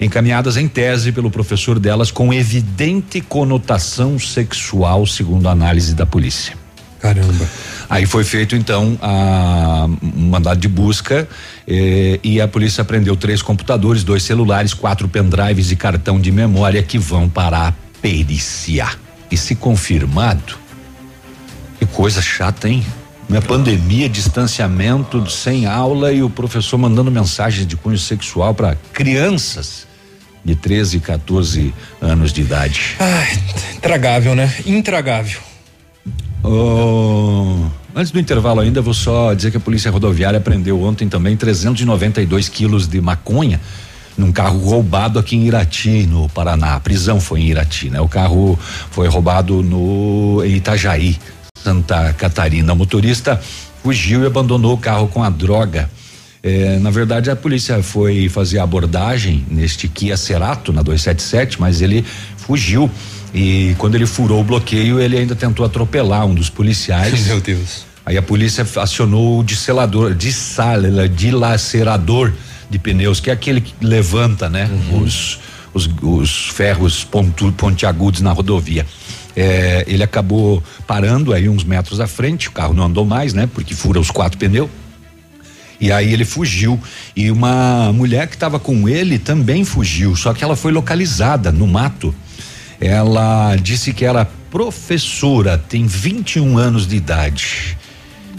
encaminhadas 0.00 0.56
em 0.56 0.68
tese 0.68 1.12
pelo 1.12 1.30
professor 1.30 1.78
delas 1.78 2.10
com 2.10 2.32
evidente 2.32 3.20
conotação 3.20 4.18
sexual, 4.18 5.06
segundo 5.06 5.48
a 5.48 5.52
análise 5.52 5.94
da 5.94 6.06
polícia. 6.06 6.56
Caramba. 7.00 7.48
Aí 7.88 8.06
foi 8.06 8.24
feito 8.24 8.56
então 8.56 8.98
a 9.00 9.86
um 10.02 10.28
mandado 10.28 10.58
de 10.58 10.68
busca 10.68 11.28
eh, 11.66 12.18
e 12.24 12.40
a 12.40 12.48
polícia 12.48 12.82
apreendeu 12.82 13.16
três 13.16 13.40
computadores, 13.40 14.02
dois 14.02 14.24
celulares, 14.24 14.74
quatro 14.74 15.08
pendrives 15.08 15.70
e 15.70 15.76
cartão 15.76 16.20
de 16.20 16.32
memória 16.32 16.82
que 16.82 16.98
vão 16.98 17.28
para 17.28 17.68
a 17.68 17.72
perícia. 18.02 18.88
E 19.30 19.36
se 19.36 19.54
confirmado, 19.54 20.58
que 21.78 21.86
coisa 21.86 22.20
chata, 22.20 22.68
hein? 22.68 22.84
Uma 23.28 23.42
pandemia, 23.42 24.08
distanciamento, 24.08 25.30
sem 25.30 25.66
aula 25.66 26.12
e 26.12 26.22
o 26.22 26.30
professor 26.30 26.78
mandando 26.78 27.10
mensagens 27.10 27.66
de 27.66 27.76
cunho 27.76 27.98
sexual 27.98 28.54
para 28.54 28.76
crianças 28.92 29.87
de 30.44 30.54
13 30.54 30.96
e 30.96 31.00
14 31.00 31.74
anos 32.00 32.32
de 32.32 32.40
idade. 32.40 32.96
Ai, 32.98 33.38
intragável, 33.76 34.34
né? 34.34 34.52
Intragável. 34.66 35.40
Oh, 36.42 37.66
antes 37.94 38.12
do 38.12 38.20
intervalo 38.20 38.60
ainda, 38.60 38.80
vou 38.80 38.94
só 38.94 39.34
dizer 39.34 39.50
que 39.50 39.56
a 39.56 39.60
Polícia 39.60 39.90
Rodoviária 39.90 40.40
prendeu 40.40 40.82
ontem 40.82 41.08
também 41.08 41.36
392 41.36 42.48
quilos 42.48 42.86
de 42.86 43.00
maconha 43.00 43.60
num 44.18 44.32
carro 44.32 44.58
roubado 44.58 45.18
aqui 45.18 45.36
em 45.36 45.46
Irati, 45.46 46.04
no 46.06 46.28
Paraná. 46.28 46.74
A 46.74 46.80
prisão 46.80 47.20
foi 47.20 47.40
em 47.40 47.46
Irati, 47.46 47.88
né? 47.88 48.00
O 48.00 48.08
carro 48.08 48.58
foi 48.90 49.06
roubado 49.06 49.62
no 49.62 50.42
em 50.44 50.56
Itajaí, 50.56 51.16
Santa 51.62 52.12
Catarina. 52.14 52.72
O 52.72 52.76
motorista 52.76 53.40
fugiu 53.82 54.24
e 54.24 54.26
abandonou 54.26 54.74
o 54.74 54.78
carro 54.78 55.06
com 55.06 55.22
a 55.22 55.30
droga. 55.30 55.88
Eh, 56.42 56.78
na 56.80 56.90
verdade, 56.90 57.30
a 57.30 57.36
polícia 57.36 57.82
foi 57.82 58.28
fazer 58.28 58.58
a 58.58 58.62
abordagem 58.62 59.44
neste 59.50 59.88
Kia 59.88 60.16
Cerato 60.16 60.72
na 60.72 60.82
277, 60.82 61.60
mas 61.60 61.80
ele 61.82 62.04
fugiu. 62.36 62.90
E 63.34 63.74
quando 63.78 63.94
ele 63.94 64.06
furou 64.06 64.40
o 64.40 64.44
bloqueio, 64.44 65.00
ele 65.00 65.18
ainda 65.18 65.34
tentou 65.34 65.64
atropelar 65.64 66.26
um 66.26 66.34
dos 66.34 66.48
policiais. 66.48 67.26
Meu 67.28 67.40
Deus. 67.40 67.86
Aí 68.06 68.16
a 68.16 68.22
polícia 68.22 68.66
acionou 68.76 69.40
o 69.40 69.44
disselador, 69.44 70.14
dissala, 70.14 71.06
dilacerador 71.08 72.32
de 72.70 72.78
pneus, 72.78 73.20
que 73.20 73.28
é 73.28 73.32
aquele 73.32 73.60
que 73.60 73.74
levanta, 73.84 74.48
né? 74.48 74.70
Os, 75.02 75.38
os, 75.74 75.90
os 76.00 76.48
ferros 76.48 77.04
pontu, 77.04 77.52
pontiagudos 77.52 78.22
na 78.22 78.32
rodovia. 78.32 78.86
É, 79.36 79.84
ele 79.86 80.02
acabou 80.02 80.62
parando 80.86 81.34
aí 81.34 81.48
uns 81.50 81.64
metros 81.64 82.00
à 82.00 82.06
frente, 82.06 82.48
o 82.48 82.52
carro 82.52 82.72
não 82.72 82.84
andou 82.84 83.04
mais, 83.04 83.34
né? 83.34 83.46
Porque 83.52 83.74
fura 83.74 84.00
os 84.00 84.10
quatro 84.10 84.38
pneus. 84.38 84.70
E 85.80 85.92
aí 85.92 86.12
ele 86.12 86.24
fugiu. 86.24 86.80
E 87.14 87.30
uma 87.30 87.92
mulher 87.92 88.26
que 88.26 88.34
estava 88.34 88.58
com 88.58 88.88
ele 88.88 89.18
também 89.18 89.64
fugiu, 89.64 90.16
só 90.16 90.32
que 90.32 90.42
ela 90.42 90.56
foi 90.56 90.72
localizada 90.72 91.52
no 91.52 91.66
mato. 91.66 92.14
Ela 92.80 93.56
disse 93.56 93.92
que 93.92 94.04
era 94.04 94.24
professora, 94.50 95.58
tem 95.58 95.86
21 95.86 96.58
anos 96.58 96.86
de 96.86 96.96
idade. 96.96 97.76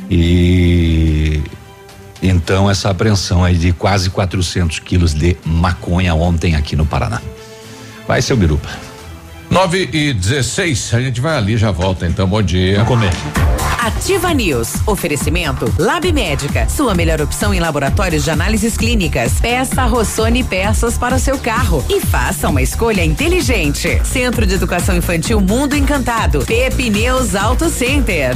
E 0.09 1.41
então 2.21 2.69
essa 2.69 2.89
apreensão 2.89 3.43
aí 3.43 3.55
de 3.55 3.71
quase 3.71 4.09
400 4.09 4.79
quilos 4.79 5.13
de 5.13 5.37
maconha 5.45 6.13
ontem 6.15 6.55
aqui 6.55 6.75
no 6.75 6.85
Paraná. 6.85 7.21
Vai, 8.07 8.21
seu 8.21 8.35
Birupa. 8.35 8.88
9 9.49 9.89
e 9.91 10.13
16, 10.13 10.93
a 10.93 11.01
gente 11.01 11.19
vai 11.19 11.35
ali 11.35 11.57
já 11.57 11.71
volta 11.71 12.05
então. 12.05 12.27
Bom 12.27 12.41
dia. 12.41 12.83
Vamos 12.83 12.89
comer. 12.89 13.11
Ativa 13.79 14.33
News. 14.33 14.75
Oferecimento 14.85 15.73
Lab 15.79 16.11
Médica. 16.11 16.67
Sua 16.69 16.93
melhor 16.93 17.19
opção 17.21 17.53
em 17.53 17.59
laboratórios 17.59 18.23
de 18.23 18.29
análises 18.29 18.77
clínicas. 18.77 19.39
Peça 19.39 19.85
Rossoni 19.85 20.43
peças 20.43 20.97
para 20.97 21.15
o 21.15 21.19
seu 21.19 21.37
carro 21.39 21.83
e 21.89 21.99
faça 21.99 22.49
uma 22.49 22.61
escolha 22.61 23.03
inteligente. 23.03 23.99
Centro 24.05 24.45
de 24.45 24.53
Educação 24.53 24.95
Infantil 24.95 25.41
Mundo 25.41 25.75
Encantado. 25.75 26.45
Pepineus 26.45 27.35
Auto 27.35 27.69
Center. 27.69 28.35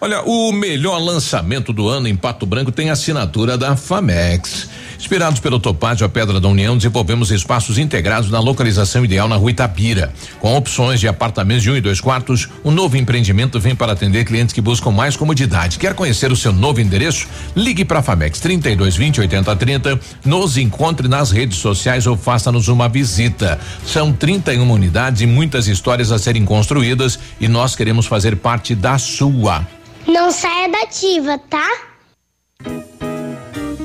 Olha, 0.00 0.22
o 0.22 0.52
melhor 0.52 0.98
lançamento 0.98 1.72
do 1.72 1.88
ano 1.88 2.06
em 2.06 2.14
Pato 2.14 2.46
Branco 2.46 2.70
tem 2.70 2.88
assinatura 2.88 3.58
da 3.58 3.74
Famex. 3.74 4.68
Inspirados 4.98 5.38
pelo 5.38 5.60
Topázio 5.60 6.04
a 6.04 6.08
Pedra 6.08 6.40
da 6.40 6.48
União, 6.48 6.76
desenvolvemos 6.76 7.30
espaços 7.30 7.78
integrados 7.78 8.30
na 8.30 8.40
localização 8.40 9.04
ideal 9.04 9.28
na 9.28 9.36
rua 9.36 9.52
Itapira. 9.52 10.12
Com 10.40 10.56
opções 10.56 10.98
de 10.98 11.06
apartamentos 11.06 11.62
de 11.62 11.70
um 11.70 11.76
e 11.76 11.80
dois 11.80 12.00
quartos, 12.00 12.48
o 12.64 12.70
novo 12.72 12.96
empreendimento 12.96 13.60
vem 13.60 13.76
para 13.76 13.92
atender 13.92 14.24
clientes 14.24 14.52
que 14.52 14.60
buscam 14.60 14.90
mais 14.90 15.16
comodidade. 15.16 15.78
Quer 15.78 15.94
conhecer 15.94 16.32
o 16.32 16.36
seu 16.36 16.52
novo 16.52 16.80
endereço? 16.80 17.28
Ligue 17.54 17.84
para 17.84 18.00
a 18.00 18.02
Famex 18.02 18.40
3220 18.40 19.20
8030, 19.20 20.00
nos 20.24 20.58
encontre 20.58 21.06
nas 21.06 21.30
redes 21.30 21.58
sociais 21.58 22.04
ou 22.06 22.16
faça-nos 22.16 22.66
uma 22.66 22.88
visita. 22.88 23.60
São 23.86 24.12
31 24.12 24.68
unidades 24.68 25.22
e 25.22 25.26
muitas 25.26 25.68
histórias 25.68 26.10
a 26.10 26.18
serem 26.18 26.44
construídas 26.44 27.20
e 27.40 27.46
nós 27.46 27.76
queremos 27.76 28.06
fazer 28.06 28.36
parte 28.36 28.74
da 28.74 28.98
sua. 28.98 29.64
Não 30.08 30.32
saia 30.32 30.68
da 30.68 30.82
ativa, 30.82 31.38
tá? 31.38 31.68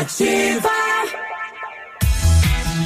Ativa. 0.00 0.79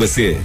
você. 0.00 0.40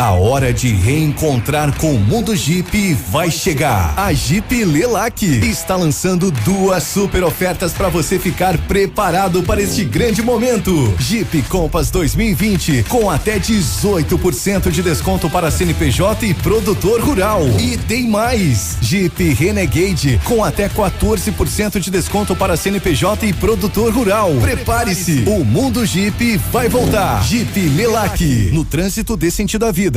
A 0.00 0.12
hora 0.12 0.50
de 0.50 0.68
reencontrar 0.68 1.76
com 1.76 1.94
o 1.94 2.00
mundo 2.00 2.34
Jeep 2.34 2.94
vai 3.10 3.30
chegar. 3.30 3.92
A 3.98 4.10
Jeep 4.14 4.64
Lelac 4.64 5.26
está 5.26 5.76
lançando 5.76 6.30
duas 6.30 6.84
super 6.84 7.22
ofertas 7.22 7.74
para 7.74 7.90
você 7.90 8.18
ficar 8.18 8.56
preparado 8.66 9.42
para 9.42 9.60
este 9.60 9.84
grande 9.84 10.22
momento. 10.22 10.72
Jeep 10.98 11.42
Compass 11.50 11.90
2020 11.90 12.86
com 12.88 13.10
até 13.10 13.38
18% 13.38 14.70
de 14.70 14.82
desconto 14.82 15.28
para 15.28 15.50
CNPJ 15.50 16.28
e 16.28 16.32
produtor 16.32 17.02
rural. 17.02 17.42
E 17.58 17.76
tem 17.76 18.08
mais. 18.08 18.78
Jeep 18.80 19.22
Renegade 19.34 20.18
com 20.24 20.42
até 20.42 20.66
14% 20.66 21.78
de 21.78 21.90
desconto 21.90 22.34
para 22.34 22.56
CNPJ 22.56 23.26
e 23.26 23.34
produtor 23.34 23.92
rural. 23.92 24.32
Prepare-se. 24.40 25.24
O 25.26 25.44
mundo 25.44 25.84
Jeep 25.84 26.38
vai 26.50 26.70
voltar. 26.70 27.22
Jeep 27.22 27.60
Lelac 27.76 28.50
no 28.50 28.64
trânsito 28.64 29.14
dê 29.14 29.30
sentido 29.30 29.66
à 29.66 29.70
vida. 29.70 29.89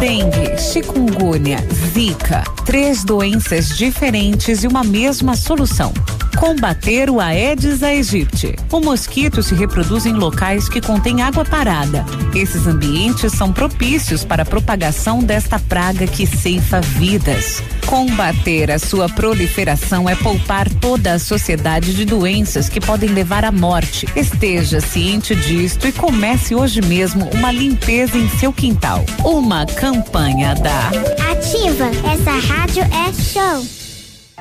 Dengue, 0.00 0.58
chikungunya, 0.58 1.58
zika, 1.94 2.42
três 2.66 3.04
doenças 3.04 3.68
diferentes 3.68 4.64
e 4.64 4.66
uma 4.66 4.82
mesma 4.82 5.36
solução. 5.36 5.92
Combater 6.38 7.10
o 7.10 7.20
Aedes 7.20 7.82
aegypti. 7.82 8.54
O 8.70 8.78
mosquito 8.78 9.42
se 9.42 9.56
reproduz 9.56 10.06
em 10.06 10.12
locais 10.12 10.68
que 10.68 10.80
contêm 10.80 11.20
água 11.20 11.44
parada. 11.44 12.06
Esses 12.32 12.64
ambientes 12.64 13.32
são 13.32 13.52
propícios 13.52 14.24
para 14.24 14.44
a 14.44 14.46
propagação 14.46 15.18
desta 15.18 15.58
praga 15.58 16.06
que 16.06 16.26
ceifa 16.28 16.80
vidas. 16.80 17.60
Combater 17.84 18.70
a 18.70 18.78
sua 18.78 19.08
proliferação 19.08 20.08
é 20.08 20.14
poupar 20.14 20.70
toda 20.74 21.14
a 21.14 21.18
sociedade 21.18 21.92
de 21.92 22.04
doenças 22.04 22.68
que 22.68 22.80
podem 22.80 23.08
levar 23.08 23.44
à 23.44 23.50
morte. 23.50 24.06
Esteja 24.14 24.80
ciente 24.80 25.34
disto 25.34 25.88
e 25.88 25.92
comece 25.92 26.54
hoje 26.54 26.80
mesmo 26.80 27.28
uma 27.34 27.50
limpeza 27.50 28.16
em 28.16 28.28
seu 28.28 28.52
quintal. 28.52 29.04
Uma 29.24 29.66
campanha 29.66 30.54
da 30.54 30.88
Ativa, 31.32 31.86
essa 32.12 32.32
rádio 32.46 32.84
é 32.84 33.12
show. 33.12 33.77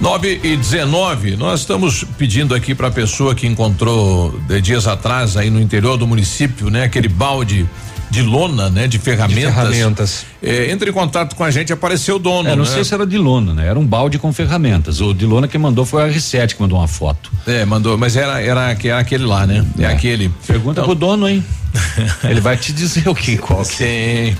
9 0.00 0.40
e 0.44 0.56
19, 0.56 1.36
nós 1.36 1.60
estamos 1.60 2.04
pedindo 2.16 2.54
aqui 2.54 2.74
para 2.74 2.86
a 2.86 2.90
pessoa 2.90 3.34
que 3.34 3.46
encontrou 3.46 4.38
de 4.46 4.60
dias 4.60 4.86
atrás 4.86 5.36
aí 5.36 5.50
no 5.50 5.60
interior 5.60 5.96
do 5.96 6.06
município, 6.06 6.70
né, 6.70 6.84
aquele 6.84 7.08
balde 7.08 7.68
de 8.08 8.22
lona, 8.22 8.70
né, 8.70 8.86
de 8.86 8.98
ferramentas. 8.98 9.42
De 9.42 9.54
ferramentas. 9.54 10.26
É, 10.42 10.70
entre 10.70 10.90
em 10.90 10.92
contato 10.92 11.34
com 11.34 11.44
a 11.44 11.50
gente, 11.50 11.72
apareceu 11.72 12.16
o 12.16 12.18
dono. 12.18 12.48
É, 12.48 12.56
não 12.56 12.64
né? 12.64 12.70
sei 12.70 12.84
se 12.84 12.94
era 12.94 13.06
de 13.06 13.18
lona, 13.18 13.52
né? 13.52 13.66
Era 13.66 13.78
um 13.78 13.84
balde 13.84 14.18
com 14.18 14.32
ferramentas. 14.32 15.00
O 15.02 15.12
de 15.12 15.26
lona 15.26 15.46
que 15.46 15.58
mandou 15.58 15.84
foi 15.84 16.04
a 16.04 16.08
R7 16.08 16.54
que 16.54 16.62
mandou 16.62 16.78
uma 16.78 16.88
foto. 16.88 17.30
É, 17.46 17.66
mandou, 17.66 17.98
mas 17.98 18.16
era 18.16 18.40
era, 18.40 18.74
era 18.82 18.98
aquele 18.98 19.26
lá, 19.26 19.46
né? 19.46 19.62
É, 19.78 19.84
aquele. 19.84 20.30
Pergunta 20.46 20.80
Então- 20.80 20.84
pro 20.84 20.94
dono, 20.94 21.28
hein? 21.28 21.44
Ele 22.24 22.40
vai 22.40 22.56
te 22.56 22.72
dizer 22.72 23.06
o 23.08 23.14
que, 23.14 23.36
qual 23.36 23.62
que 23.62 23.74
Sim. 23.74 24.36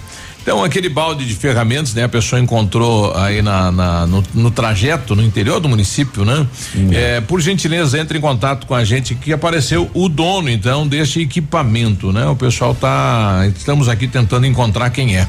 Então, 0.48 0.64
aquele 0.64 0.88
balde 0.88 1.26
de 1.26 1.34
ferramentas, 1.34 1.92
né? 1.92 2.04
A 2.04 2.08
pessoa 2.08 2.40
encontrou 2.40 3.14
aí 3.14 3.42
na, 3.42 3.70
na- 3.70 4.06
no, 4.06 4.24
no 4.32 4.50
trajeto, 4.50 5.14
no 5.14 5.22
interior 5.22 5.60
do 5.60 5.68
município, 5.68 6.24
né? 6.24 6.46
É, 6.90 7.20
por 7.20 7.38
gentileza, 7.38 7.98
entre 8.00 8.16
em 8.16 8.20
contato 8.22 8.66
com 8.66 8.74
a 8.74 8.82
gente 8.82 9.14
que 9.14 9.30
apareceu 9.30 9.90
o 9.92 10.08
dono, 10.08 10.48
então, 10.48 10.88
deste 10.88 11.20
equipamento, 11.20 12.12
né? 12.14 12.26
O 12.28 12.34
pessoal 12.34 12.74
tá, 12.74 13.42
estamos 13.54 13.90
aqui 13.90 14.08
tentando 14.08 14.46
encontrar 14.46 14.88
quem 14.88 15.18
é. 15.18 15.28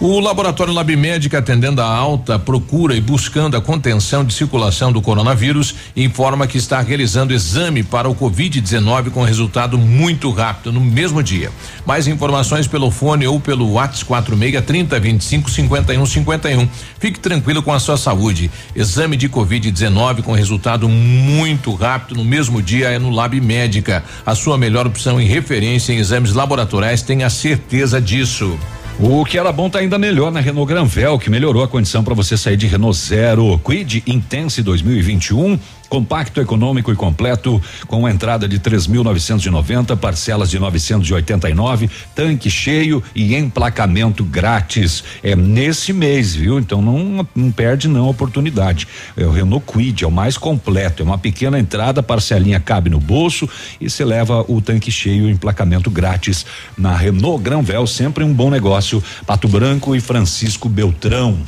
O 0.00 0.18
laboratório 0.18 0.74
Lab 0.74 0.94
Médica, 0.96 1.38
atendendo 1.38 1.80
a 1.80 1.86
alta 1.86 2.36
procura 2.36 2.96
e 2.96 3.00
buscando 3.00 3.56
a 3.56 3.60
contenção 3.60 4.24
de 4.24 4.34
circulação 4.34 4.92
do 4.92 5.00
coronavírus, 5.00 5.74
informa 5.96 6.48
que 6.48 6.58
está 6.58 6.80
realizando 6.80 7.32
exame 7.32 7.84
para 7.84 8.08
o 8.08 8.14
Covid-19 8.14 9.10
com 9.10 9.22
resultado 9.22 9.78
muito 9.78 10.30
rápido 10.30 10.72
no 10.72 10.80
mesmo 10.80 11.22
dia. 11.22 11.50
Mais 11.86 12.08
informações 12.08 12.66
pelo 12.66 12.90
fone 12.90 13.24
ou 13.26 13.38
pelo 13.38 13.72
WhatsApp 13.72 14.04
46 14.04 14.64
30 14.66 15.00
25 15.00 15.50
51 15.50 16.06
51. 16.06 16.68
Fique 16.98 17.20
tranquilo 17.20 17.62
com 17.62 17.72
a 17.72 17.78
sua 17.78 17.96
saúde. 17.96 18.50
Exame 18.74 19.16
de 19.16 19.28
Covid-19 19.28 20.22
com 20.22 20.32
resultado 20.32 20.88
muito 20.88 21.72
rápido 21.72 22.16
no 22.16 22.24
mesmo 22.24 22.60
dia 22.60 22.88
é 22.88 22.98
no 22.98 23.10
Lab 23.10 23.40
Médica. 23.40 24.02
A 24.26 24.34
sua 24.34 24.58
melhor 24.58 24.88
opção 24.88 25.20
e 25.20 25.24
referência 25.24 25.92
em 25.92 25.98
exames 25.98 26.32
laboratoriais, 26.32 27.00
tenha 27.00 27.30
certeza 27.30 28.00
disso. 28.00 28.58
O 28.98 29.24
que 29.24 29.36
era 29.36 29.50
bom 29.50 29.68
tá 29.68 29.80
ainda 29.80 29.98
melhor 29.98 30.30
na 30.30 30.38
Renault 30.38 30.72
Granvel, 30.72 31.18
que 31.18 31.28
melhorou 31.28 31.64
a 31.64 31.68
condição 31.68 32.04
para 32.04 32.14
você 32.14 32.36
sair 32.36 32.56
de 32.56 32.68
Renault 32.68 32.96
Zero. 32.96 33.58
Quid 33.58 34.04
Intense 34.06 34.62
2021, 34.62 35.58
compacto, 35.94 36.40
econômico 36.40 36.90
e 36.92 36.96
completo, 36.96 37.62
com 37.86 38.08
entrada 38.08 38.48
de 38.48 38.58
3.990, 38.58 39.96
parcelas 39.96 40.50
de 40.50 40.58
989, 40.58 41.88
tanque 42.16 42.50
cheio 42.50 43.00
e 43.14 43.36
emplacamento 43.36 44.24
grátis. 44.24 45.04
É 45.22 45.36
nesse 45.36 45.92
mês, 45.92 46.34
viu? 46.34 46.58
Então 46.58 46.82
não, 46.82 47.24
não 47.32 47.52
perde 47.52 47.86
não 47.86 48.06
a 48.06 48.10
oportunidade. 48.10 48.88
É 49.16 49.24
o 49.24 49.30
Renault 49.30 49.64
Quid, 49.72 50.02
é 50.02 50.06
o 50.08 50.10
mais 50.10 50.36
completo, 50.36 51.00
é 51.00 51.06
uma 51.06 51.16
pequena 51.16 51.60
entrada, 51.60 52.02
parcelinha 52.02 52.58
cabe 52.58 52.90
no 52.90 52.98
bolso 52.98 53.48
e 53.80 53.88
você 53.88 54.04
leva 54.04 54.44
o 54.48 54.60
tanque 54.60 54.90
cheio 54.90 55.28
e 55.28 55.30
emplacamento 55.30 55.92
grátis 55.92 56.44
na 56.76 56.96
Renault 56.96 57.40
Granvel, 57.40 57.86
sempre 57.86 58.24
um 58.24 58.34
bom 58.34 58.50
negócio. 58.50 59.00
Pato 59.24 59.46
Branco 59.46 59.94
e 59.94 60.00
Francisco 60.00 60.68
Beltrão. 60.68 61.38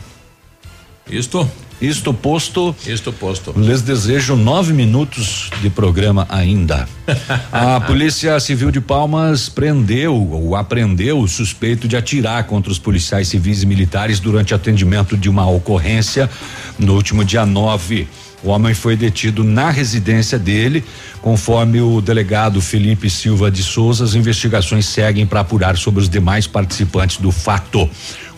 Isto? 1.11 1.51
Isto 1.81 2.15
posto. 2.15 2.75
Isto 2.87 3.13
posto. 3.13 3.53
Lhes 3.57 3.83
desejo 3.83 4.35
nove 4.35 4.73
minutos 4.73 5.51
de 5.61 5.69
programa 5.69 6.27
ainda. 6.31 6.89
A 7.53 7.81
Polícia 7.81 8.39
Civil 8.41 8.71
de 8.71 8.81
Palmas 8.81 9.49
prendeu 9.49 10.15
ou 10.15 10.57
apreendeu 10.57 11.19
o 11.19 11.29
suspeito 11.29 11.87
de 11.87 11.97
atirar 11.97 12.45
contra 12.45 12.73
os 12.73 12.79
policiais 12.79 13.29
civis 13.29 13.63
e 13.63 13.67
militares 13.67 14.19
durante 14.19 14.55
atendimento 14.55 15.17
de 15.17 15.29
uma 15.29 15.49
ocorrência 15.49 16.31
no 16.79 16.95
último 16.95 17.25
dia 17.25 17.45
9. 17.45 18.09
O 18.43 18.51
homem 18.51 18.75
foi 18.75 18.97
detido 18.97 19.43
na 19.43 19.71
residência 19.71 20.39
dele, 20.39 20.85
conforme 21.21 21.81
o 21.81 22.01
delegado 22.01 22.61
Felipe 22.61 23.09
Silva 23.09 23.51
de 23.51 23.63
Souza. 23.63 24.05
As 24.05 24.15
investigações 24.15 24.87
seguem 24.87 25.27
para 25.27 25.41
apurar 25.41 25.77
sobre 25.77 26.01
os 26.01 26.09
demais 26.09 26.47
participantes 26.47 27.17
do 27.17 27.33
fato. 27.33 27.89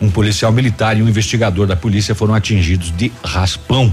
Um 0.01 0.11
policial 0.11 0.53
militar 0.53 0.97
e 0.97 1.03
um 1.03 1.09
investigador 1.09 1.67
da 1.67 1.77
polícia 1.77 2.15
foram 2.15 2.35
atingidos 2.35 2.97
de 2.97 3.13
raspão. 3.23 3.93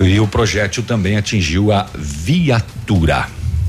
E 0.00 0.18
o 0.18 0.26
projétil 0.26 0.82
também 0.82 1.16
atingiu 1.16 1.70
a 1.70 1.86
viatura. 1.94 3.26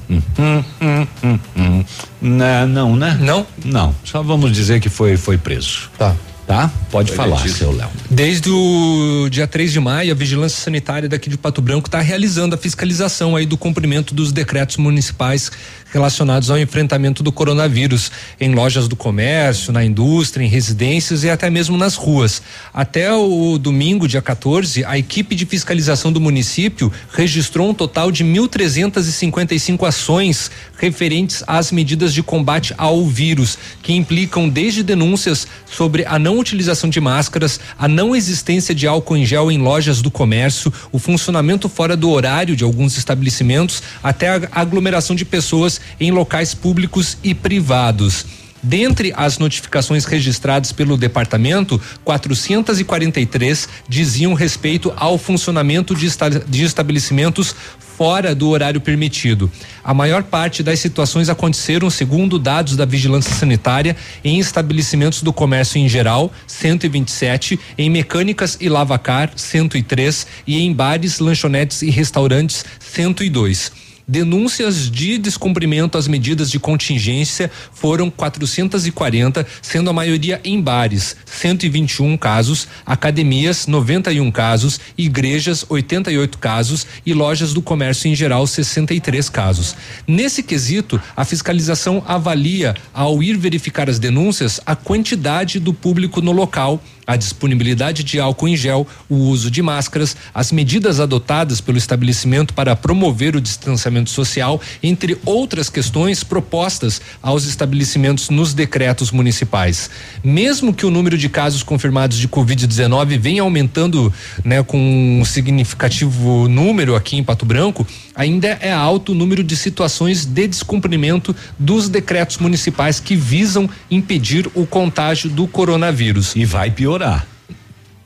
Hum, 0.09 0.22
hum, 0.38 0.64
hum, 0.82 1.07
hum, 1.23 1.40
hum. 1.56 1.85
Não, 2.22 2.67
não, 2.67 2.95
né? 2.95 3.17
Não? 3.22 3.45
Não. 3.64 3.95
Só 4.03 4.22
vamos 4.22 4.51
dizer 4.51 4.80
que 4.80 4.90
foi 4.90 5.15
foi 5.15 5.38
preso. 5.38 5.90
Tá. 5.98 6.15
Tá? 6.45 6.69
Pode 6.91 7.09
Foi 7.09 7.17
falar, 7.17 7.38
detido. 7.38 7.53
seu 7.57 7.72
Léo. 7.72 7.89
Desde 8.09 8.49
o 8.49 9.30
dia 9.31 9.47
3 9.47 9.72
de 9.72 9.80
maio, 9.80 10.11
a 10.11 10.15
Vigilância 10.15 10.61
Sanitária 10.61 11.07
daqui 11.07 11.30
de 11.30 11.38
Pato 11.38 11.61
Branco 11.61 11.88
está 11.88 12.01
realizando 12.01 12.53
a 12.53 12.57
fiscalização 12.57 13.35
aí 13.35 13.45
do 13.45 13.57
cumprimento 13.57 14.13
dos 14.13 14.31
decretos 14.33 14.75
municipais 14.77 15.49
relacionados 15.93 16.49
ao 16.49 16.57
enfrentamento 16.57 17.22
do 17.22 17.31
coronavírus 17.31 18.11
em 18.41 18.53
lojas 18.53 18.88
do 18.88 18.95
comércio, 18.95 19.72
na 19.72 19.85
indústria, 19.85 20.43
em 20.43 20.47
residências 20.47 21.23
e 21.23 21.30
até 21.30 21.51
mesmo 21.51 21.77
nas 21.77 21.95
ruas. 21.95 22.41
Até 22.73 23.13
o 23.13 23.59
domingo, 23.59 24.07
dia 24.07 24.22
14, 24.22 24.83
a 24.85 24.97
equipe 24.97 25.35
de 25.35 25.45
fiscalização 25.45 26.11
do 26.11 26.19
município 26.19 26.91
registrou 27.11 27.69
um 27.69 27.73
total 27.75 28.11
de 28.11 28.25
1.355 28.25 29.88
ações 29.88 30.49
referentes 30.80 31.43
às 31.45 31.72
medidas 31.72 32.11
de 32.11 32.23
combate 32.23 32.73
ao 32.75 33.05
vírus, 33.05 33.57
que 33.83 33.93
implicam 33.93 34.49
desde 34.49 34.81
denúncias 34.81 35.47
sobre 35.69 36.05
a 36.05 36.17
não 36.17 36.39
utilização 36.39 36.89
de 36.89 36.99
máscaras, 36.99 37.59
a 37.77 37.88
não 37.88 38.15
existência 38.15 38.73
de 38.73 38.88
álcool 38.88 39.17
em 39.17 39.25
gel 39.25 39.51
em 39.51 39.59
lojas 39.59 40.01
do 40.01 40.09
comércio, 40.09 40.73
o 40.91 40.97
funcionamento 40.97 41.69
fora 41.69 41.95
do 41.95 42.09
horário 42.09 42.55
de 42.55 42.63
alguns 42.63 42.97
estabelecimentos, 42.97 43.83
até 44.01 44.30
a 44.30 44.49
aglomeração 44.51 45.15
de 45.15 45.23
pessoas 45.23 45.82
em 45.99 46.11
locais 46.11 46.53
públicos 46.53 47.17
e 47.23 47.33
privados. 47.33 48.25
Dentre 48.65 49.11
as 49.17 49.37
notificações 49.39 50.05
registradas 50.05 50.71
pelo 50.71 50.95
departamento, 50.95 51.81
443 52.05 53.67
diziam 53.89 54.33
respeito 54.33 54.93
ao 54.95 55.17
funcionamento 55.17 55.93
de, 55.93 56.07
esta- 56.07 56.29
de 56.29 56.63
estabelecimentos 56.63 57.53
fora 57.97 58.33
do 58.33 58.47
horário 58.49 58.81
permitido. 58.81 59.51
A 59.83 59.93
maior 59.93 60.23
parte 60.23 60.63
das 60.63 60.79
situações 60.79 61.29
aconteceram, 61.29 61.89
segundo 61.89 62.39
dados 62.39 62.75
da 62.75 62.85
Vigilância 62.85 63.33
Sanitária, 63.33 63.95
em 64.23 64.39
estabelecimentos 64.39 65.21
do 65.21 65.31
comércio 65.33 65.77
em 65.77 65.87
geral, 65.87 66.31
127, 66.47 67.59
em 67.77 67.89
mecânicas 67.89 68.57
e 68.59 68.67
lavacar, 68.69 69.31
103 69.35 70.25
e 70.47 70.61
em 70.61 70.73
bares, 70.73 71.19
lanchonetes 71.19 71.81
e 71.81 71.89
restaurantes, 71.91 72.65
102. 72.79 73.71
Denúncias 74.06 74.91
de 74.91 75.17
descumprimento 75.17 75.98
às 75.98 76.09
medidas 76.09 76.51
de 76.51 76.59
contingência 76.59 77.49
foram 77.72 78.09
440, 78.09 79.48
sendo 79.61 79.90
a 79.90 79.93
maioria 79.93 80.41
em 80.43 80.61
bares, 80.61 81.15
121 81.25 82.17
casos, 82.17 82.67
academias, 82.85 83.65
91 83.65 84.30
casos, 84.30 84.80
igrejas, 84.98 85.65
88 85.69 86.38
casos 86.38 86.85
e 87.06 87.14
lojas 87.14 87.53
do 87.53 87.61
comércio 87.61 88.09
em 88.09 88.15
geral, 88.15 88.45
63 88.45 89.30
casos. 89.30 89.75
Nesse 90.06 90.43
quesito, 90.43 91.01
a 91.15 91.23
fiscalização 91.23 92.03
avalia, 92.06 92.75
ao 92.93 93.23
ir 93.23 93.38
verificar 93.38 93.90
as 93.90 93.99
denúncias, 93.99 94.59
a 94.65 94.75
quantidade 94.75 95.59
do 95.59 95.73
público 95.73 96.22
no 96.22 96.33
local 96.33 96.83
a 97.06 97.15
disponibilidade 97.15 98.03
de 98.03 98.19
álcool 98.19 98.48
em 98.48 98.56
gel, 98.56 98.88
o 99.09 99.15
uso 99.15 99.49
de 99.49 99.61
máscaras, 99.61 100.15
as 100.33 100.51
medidas 100.51 100.99
adotadas 100.99 101.61
pelo 101.61 101.77
estabelecimento 101.77 102.53
para 102.53 102.75
promover 102.75 103.35
o 103.35 103.41
distanciamento 103.41 104.09
social, 104.09 104.61
entre 104.82 105.17
outras 105.25 105.69
questões 105.69 106.23
propostas 106.23 107.01
aos 107.22 107.45
estabelecimentos 107.45 108.30
nos 108.30 108.53
decretos 108.53 109.11
municipais. 109.11 109.90
Mesmo 110.23 110.73
que 110.73 110.85
o 110.85 110.91
número 110.91 111.17
de 111.17 111.30
casos 111.30 111.64
confirmados 111.64 112.17
de 112.17 112.27
Covid-19 112.27 113.19
venha 113.19 113.41
aumentando, 113.41 114.14
né, 114.43 114.64
com 114.64 114.77
um 115.19 115.25
significativo 115.25 116.48
número 116.48 116.95
aqui 116.95 117.17
em 117.17 117.23
Pato 117.23 117.45
Branco, 117.45 117.85
ainda 118.16 118.48
é 118.61 118.72
alto 118.72 119.11
o 119.11 119.16
número 119.16 119.43
de 119.43 119.56
situações 119.56 120.25
de 120.25 120.48
descumprimento 120.48 121.35
dos 121.58 121.90
decretos 121.90 122.38
municipais 122.38 123.00
que 123.00 123.16
visam 123.16 123.69
impedir 123.90 124.50
o 124.53 124.66
contágio 124.66 125.30
do 125.30 125.48
coronavírus. 125.48 126.35
E 126.35 126.45
vai 126.45 126.69
piorar. 126.72 127.25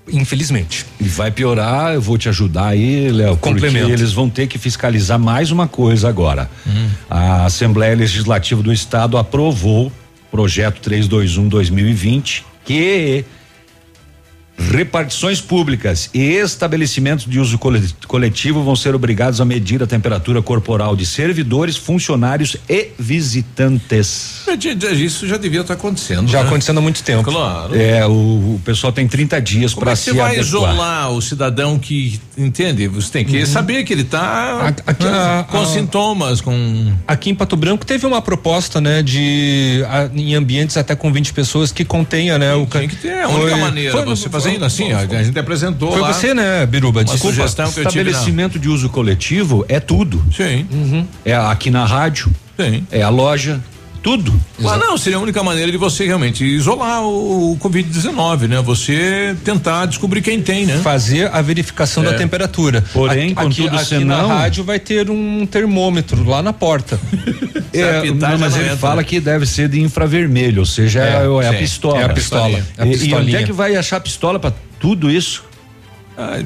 Infelizmente. 0.10 0.86
E 1.02 1.03
vai 1.03 1.32
piorar, 1.32 1.94
eu 1.94 2.02
vou 2.02 2.18
te 2.18 2.30
ajudar 2.30 2.68
aí, 2.68 3.10
Léo, 3.11 3.36
porque 3.36 3.66
eles 3.66 4.14
vão 4.14 4.30
ter 4.30 4.48
que 4.48 4.58
fiscalizar 4.58 5.19
mais 5.19 5.52
uma 5.52 5.68
coisa 5.68 6.08
agora. 6.08 6.50
Hum. 6.66 6.88
A 7.10 7.45
Assembleia 7.45 7.95
Legislativa 7.95 8.64
do 8.64 8.72
Estado 8.72 9.18
aprovou 9.18 9.92
projeto 10.32 10.80
321 10.82 11.48
2020 11.48 12.45
que 12.64 13.26
Repartições 14.58 15.40
públicas 15.40 16.10
e 16.14 16.19
estabelecimentos 16.34 17.26
de 17.26 17.40
uso 17.40 17.60
coletivo 18.08 18.64
vão 18.64 18.76
ser 18.76 18.95
obrigados 18.95 19.40
a 19.40 19.45
medir 19.45 19.84
a 19.84 19.88
temperatura 19.88 20.42
corporal 20.42 20.95
de 20.95 21.06
servidores, 21.06 21.77
funcionários 21.77 22.58
e 22.68 22.90
visitantes. 22.98 24.42
Isso 24.95 25.27
já 25.27 25.38
devia 25.38 25.61
estar 25.61 25.76
acontecendo. 25.76 26.27
Já 26.27 26.42
né? 26.42 26.48
acontecendo 26.48 26.80
há 26.80 26.82
muito 26.82 27.03
tempo. 27.03 27.24
Claro. 27.24 27.76
É, 27.80 28.06
o, 28.08 28.10
o 28.56 28.61
pessoal 28.66 28.92
tem 28.92 29.08
30 29.08 29.40
dias 29.42 29.74
para 29.74 29.92
é 29.92 29.95
se 29.95 30.06
você 30.06 30.14
vai 30.14 30.26
adequar. 30.38 30.45
isolar 30.48 31.11
o 31.11 31.22
cidadão 31.22 31.77
que 31.77 32.19
entende? 32.38 32.88
Você 32.88 33.11
tem 33.11 33.26
que 33.26 33.38
Uhum. 33.40 33.45
saber 33.45 33.84
que 33.84 33.94
ele 33.94 34.02
está 34.02 34.74
com 35.50 35.60
a- 35.61 35.66
sintomas, 35.68 36.42
com 36.42 36.94
Aqui 37.08 37.30
em 37.30 37.36
Pato 37.36 37.56
Branco 37.56 37.86
teve 37.86 38.06
uma 38.06 38.22
proposta, 38.22 38.82
né, 38.82 39.03
de 39.03 39.84
a- 39.88 40.10
em 40.14 40.34
ambientes 40.36 40.76
até 40.77 40.95
com 40.95 41.11
20 41.14 41.32
pessoas 41.34 41.72
que 41.72 41.86
contenha, 41.86 42.38
né, 42.40 42.53
o 42.56 42.66
tem 42.66 42.88
que 42.90 42.95
ter 42.95 43.10
é 43.10 43.24
a 43.24 43.27
única 43.30 43.52
Foi- 43.52 43.60
maneira. 43.60 43.92
foi- 43.92 44.06
você 44.06 44.27
fazendo 44.48 44.66
assim, 44.66 44.93
ó, 44.93 44.98
a 44.98 45.24
gente 45.24 45.38
apresentou 45.40 45.92
Foi 45.92 46.01
lá. 46.01 46.14
você, 46.14 46.34
né, 46.34 46.66
Biruba? 46.66 47.00
Uma 47.01 47.06
Desculpa. 47.06 47.35
sugestão 47.35 47.72
que 47.72 47.80
eu 47.80 47.85
tive 47.88 48.09
Estabelecimento 48.09 48.59
de 48.59 48.69
uso 48.69 48.90
coletivo 48.90 49.66
é 49.67 49.80
tudo. 49.80 50.24
Sim. 50.35 51.08
É 51.24 51.35
aqui 51.35 51.69
na 51.69 51.85
rádio. 51.85 52.32
Sim. 52.59 52.85
É 52.92 53.01
a 53.01 53.09
loja. 53.09 53.61
Tudo. 54.01 54.34
Mas 54.59 54.80
não, 54.80 54.98
seria 54.98 55.17
a 55.17 55.22
única 55.22 55.43
maneira 55.43 55.72
de 55.72 55.77
você 55.77 56.06
realmente 56.06 56.43
isolar 56.45 57.01
o, 57.03 57.51
o 57.53 57.58
Covid-19, 57.58 58.48
né? 58.48 58.61
Você 58.61 59.35
tentar 59.43 59.85
descobrir 59.85 60.22
quem 60.22 60.42
tem, 60.42 60.66
né? 60.66 60.77
Fazer 60.84 61.30
a 61.34 61.42
verificação 61.42 62.03
É. 62.03 62.11
da 62.11 62.17
temperatura. 62.17 62.84
Porém, 62.93 63.34
aqui, 63.34 63.35
contudo, 63.35 63.76
aqui 63.76 63.85
senão- 63.85 64.27
na 64.27 64.35
rádio 64.35 64.64
vai 64.64 64.80
ter 64.80 65.09
um 65.09 65.45
termômetro 65.45 66.24
lá 66.24 66.42
na 66.42 66.53
porta. 66.53 67.00
É, 67.74 67.98
apitar, 68.00 68.32
não, 68.32 68.40
mas 68.40 68.53
não 68.53 68.59
ele 68.59 68.69
entra, 68.69 68.77
fala 68.80 68.95
né? 69.01 69.03
que 69.03 69.19
deve 69.19 69.45
ser 69.45 69.69
de 69.69 69.80
infravermelho, 69.82 70.61
ou 70.61 70.66
seja, 70.66 71.01
é, 71.03 71.17
É, 71.17 71.45
é 71.45 71.48
a 71.48 71.51
sim. 71.51 71.58
pistola. 71.59 72.00
É 72.01 72.06
a 72.06 72.09
pistola, 72.09 72.58
é 72.58 72.82
a 72.82 72.85
E- 72.88 73.08
E, 73.09 73.14
onde 73.14 73.35
é 73.35 73.43
que 73.43 73.51
vai 73.51 73.76
achar 73.76 74.00
pistola 74.00 74.40
para 74.40 74.51
tudo 74.80 75.11
isso? 75.11 75.43
Ah, 76.19 76.37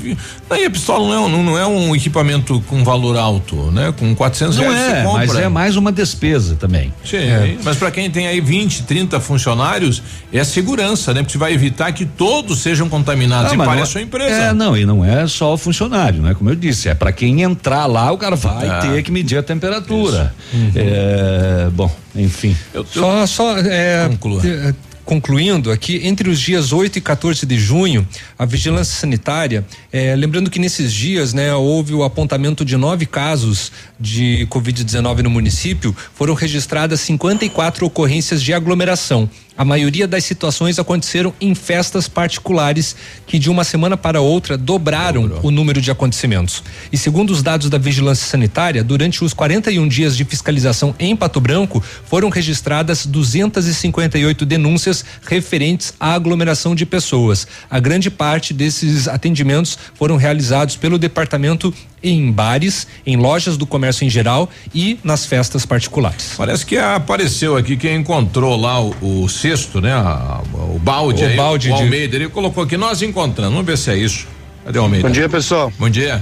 daí 0.50 0.66
a 0.66 0.69
pistola 0.69 1.08
não 1.08 1.14
é, 1.14 1.19
um- 1.19 1.43
não 1.43 1.58
é 1.58 1.66
um 1.66 1.95
equipamento 1.95 2.61
com 2.67 2.83
valor 2.83 3.17
alto, 3.17 3.56
né? 3.72 3.93
Com 3.98 4.14
400 4.14 4.58
Não 4.58 4.66
reais 4.66 4.77
você 4.82 4.91
é, 4.91 5.03
compra. 5.03 5.17
mas 5.27 5.35
é 5.38 5.48
mais 5.48 5.75
uma 5.77 5.93
despesa 5.93 6.56
também. 6.56 6.93
Sim, 7.06 7.16
É. 7.17 7.56
mas 7.64 7.77
para 7.77 7.90
quem 7.90 8.11
tem 8.11 8.27
aí 8.27 8.41
20, 8.41 8.83
30 8.83 9.19
funcionários, 9.22 10.03
é 10.33 10.43
segurança, 10.43 11.14
né? 11.14 11.22
Porque 11.22 11.32
você 11.32 11.38
vai 11.38 11.53
evitar 11.53 11.90
que 11.93 12.06
todos 12.06 12.59
sejam 12.59 12.90
contaminados 12.90 13.51
Ah, 13.51 13.56
e 13.56 13.58
mas 13.58 13.66
para 13.66 13.75
não 13.75 13.82
a 13.83 13.85
é- 13.85 13.90
sua 13.90 14.01
empresa. 14.01 14.35
É, 14.35 14.53
não, 14.53 14.75
e 14.75 14.85
não 14.85 15.06
é 15.06 15.25
só 15.25 15.53
o 15.53 15.58
funcionário, 15.58 16.22
né? 16.22 16.33
Como 16.33 16.50
eu 16.50 16.56
disse, 16.56 16.90
é 16.90 16.93
para 16.93 17.14
quem 17.14 17.41
entrar 17.41 17.85
lá, 17.85 18.11
o 18.11 18.17
cara 18.17 18.35
vai 18.35 18.67
Ah. 18.67 18.80
ter 18.80 19.01
que 19.03 19.11
medir 19.11 19.38
a 19.38 19.43
temperatura. 19.43 20.33
É, 20.75 21.69
bom, 21.72 21.90
enfim. 22.14 22.56
Só, 22.93 23.25
só 23.25 23.58
é, 23.58 24.08
Conclua. 24.09 24.41
é, 24.45 24.74
concluindo 25.06 25.72
aqui, 25.72 26.02
entre 26.04 26.30
os 26.30 26.40
dias 26.40 26.72
8 26.72 26.98
e 26.98 27.02
14 27.02 27.46
de 27.46 27.58
junho, 27.58 28.08
a 28.38 28.46
vigilância 28.46 29.00
sanitária, 29.00 29.66
é, 29.92 30.16
lembrando 30.16 30.50
que 30.50 30.60
nesses 30.60 30.94
dias, 30.94 31.34
né, 31.34 31.54
houve 31.54 31.94
o 31.94 32.04
apontamento 32.04 32.64
de 32.64 32.78
nove 32.78 33.06
casos 33.06 33.72
de 34.00 34.48
Covid-19 34.50 35.20
no 35.22 35.30
município, 35.30 35.96
foram 36.14 36.34
registradas 36.34 37.02
54 37.02 37.86
ocorrências 37.86 38.42
de 38.42 38.54
aglomeração. 38.54 39.30
A 39.58 39.66
maioria 39.66 40.08
das 40.08 40.24
situações 40.24 40.80
aconteceram 40.80 41.34
em 41.40 41.54
festas 41.54 42.08
particulares 42.08 42.96
que 43.28 43.38
de 43.38 43.50
uma 43.50 43.64
semana 43.64 43.98
para 43.98 44.22
outra 44.22 44.58
dobraram 44.58 45.40
o 45.44 45.52
número 45.52 45.82
de 45.82 45.92
acontecimentos. 45.92 46.64
E 46.92 46.98
segundo 46.98 47.32
os 47.32 47.44
dados 47.44 47.70
da 47.70 47.78
Vigilância 47.78 48.26
Sanitária, 48.26 48.84
durante 48.84 49.24
os 49.24 49.34
41 49.34 49.88
dias 49.88 50.16
de 50.16 50.24
fiscalização 50.24 50.96
em 50.98 51.16
Pato 51.16 51.42
Branco, 51.42 51.84
foram 52.06 52.30
registradas 52.30 53.06
258 53.06 54.46
denúncias 54.46 55.04
referentes 55.28 55.94
à 56.00 56.14
aglomeração 56.14 56.74
de 56.74 56.86
pessoas. 56.86 57.46
A 57.70 57.80
grande 57.80 58.10
parte 58.10 58.54
desses 58.54 59.08
atendimentos 59.08 59.78
foram 59.96 60.16
realizados 60.16 60.76
pelo 60.78 60.98
departamento 60.98 61.74
em 62.04 62.32
bares, 62.32 62.88
em 63.06 63.16
lojas 63.16 63.58
do 63.58 63.66
comércio 63.66 64.06
em 64.06 64.10
geral 64.10 64.50
e 64.74 64.98
nas 65.04 65.26
festas 65.26 65.66
particulares. 65.66 66.34
Parece 66.36 66.66
que 66.66 66.78
apareceu 66.78 67.56
aqui 67.56 67.78
quem 67.78 67.98
encontrou 67.98 68.60
lá 68.60 68.82
o, 68.82 68.96
o 69.02 69.30
cesto, 69.42 69.82
né? 69.82 69.92
A- 69.92 70.42
o 70.74 70.80
balde 70.80 71.24
O 71.24 71.28
aí, 71.28 71.36
balde 71.36 71.72
o 71.72 71.76
de- 71.76 71.82
Almeida, 71.84 72.16
ele 72.16 72.30
colocou 72.30 72.64
aqui, 72.64 72.78
nós 72.78 73.02
encontramos, 73.02 73.53
vamos 73.53 73.66
ver 73.66 73.78
se 73.78 73.90
é 73.92 73.98
isso. 73.98 74.28
Cadê 74.66 74.78
o 74.80 74.84
Almeida? 74.84 75.08
Bom 75.08 75.14
dia, 75.14 75.28
pessoal. 75.28 75.72
Bom 75.80 75.90
dia. 75.90 76.22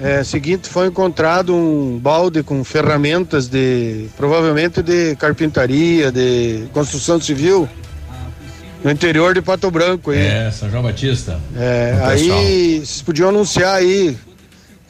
É 0.00 0.24
seguinte, 0.24 0.68
foi 0.68 0.88
encontrado 0.88 1.54
um 1.54 1.98
balde 1.98 2.42
com 2.42 2.64
ferramentas 2.64 3.46
de 3.46 4.06
provavelmente 4.16 4.82
de 4.82 5.14
carpintaria, 5.16 6.10
de 6.10 6.64
construção 6.72 7.20
civil 7.20 7.68
no 8.82 8.90
interior 8.90 9.34
de 9.34 9.40
Pato 9.40 9.70
Branco 9.70 10.10
aí. 10.10 10.18
É, 10.18 10.50
São 10.50 10.68
João 10.70 10.82
Batista. 10.82 11.38
É, 11.56 11.96
O 12.00 12.04
aí 12.06 12.78
vocês 12.80 13.02
podiam 13.02 13.28
anunciar 13.28 13.76
aí. 13.76 14.16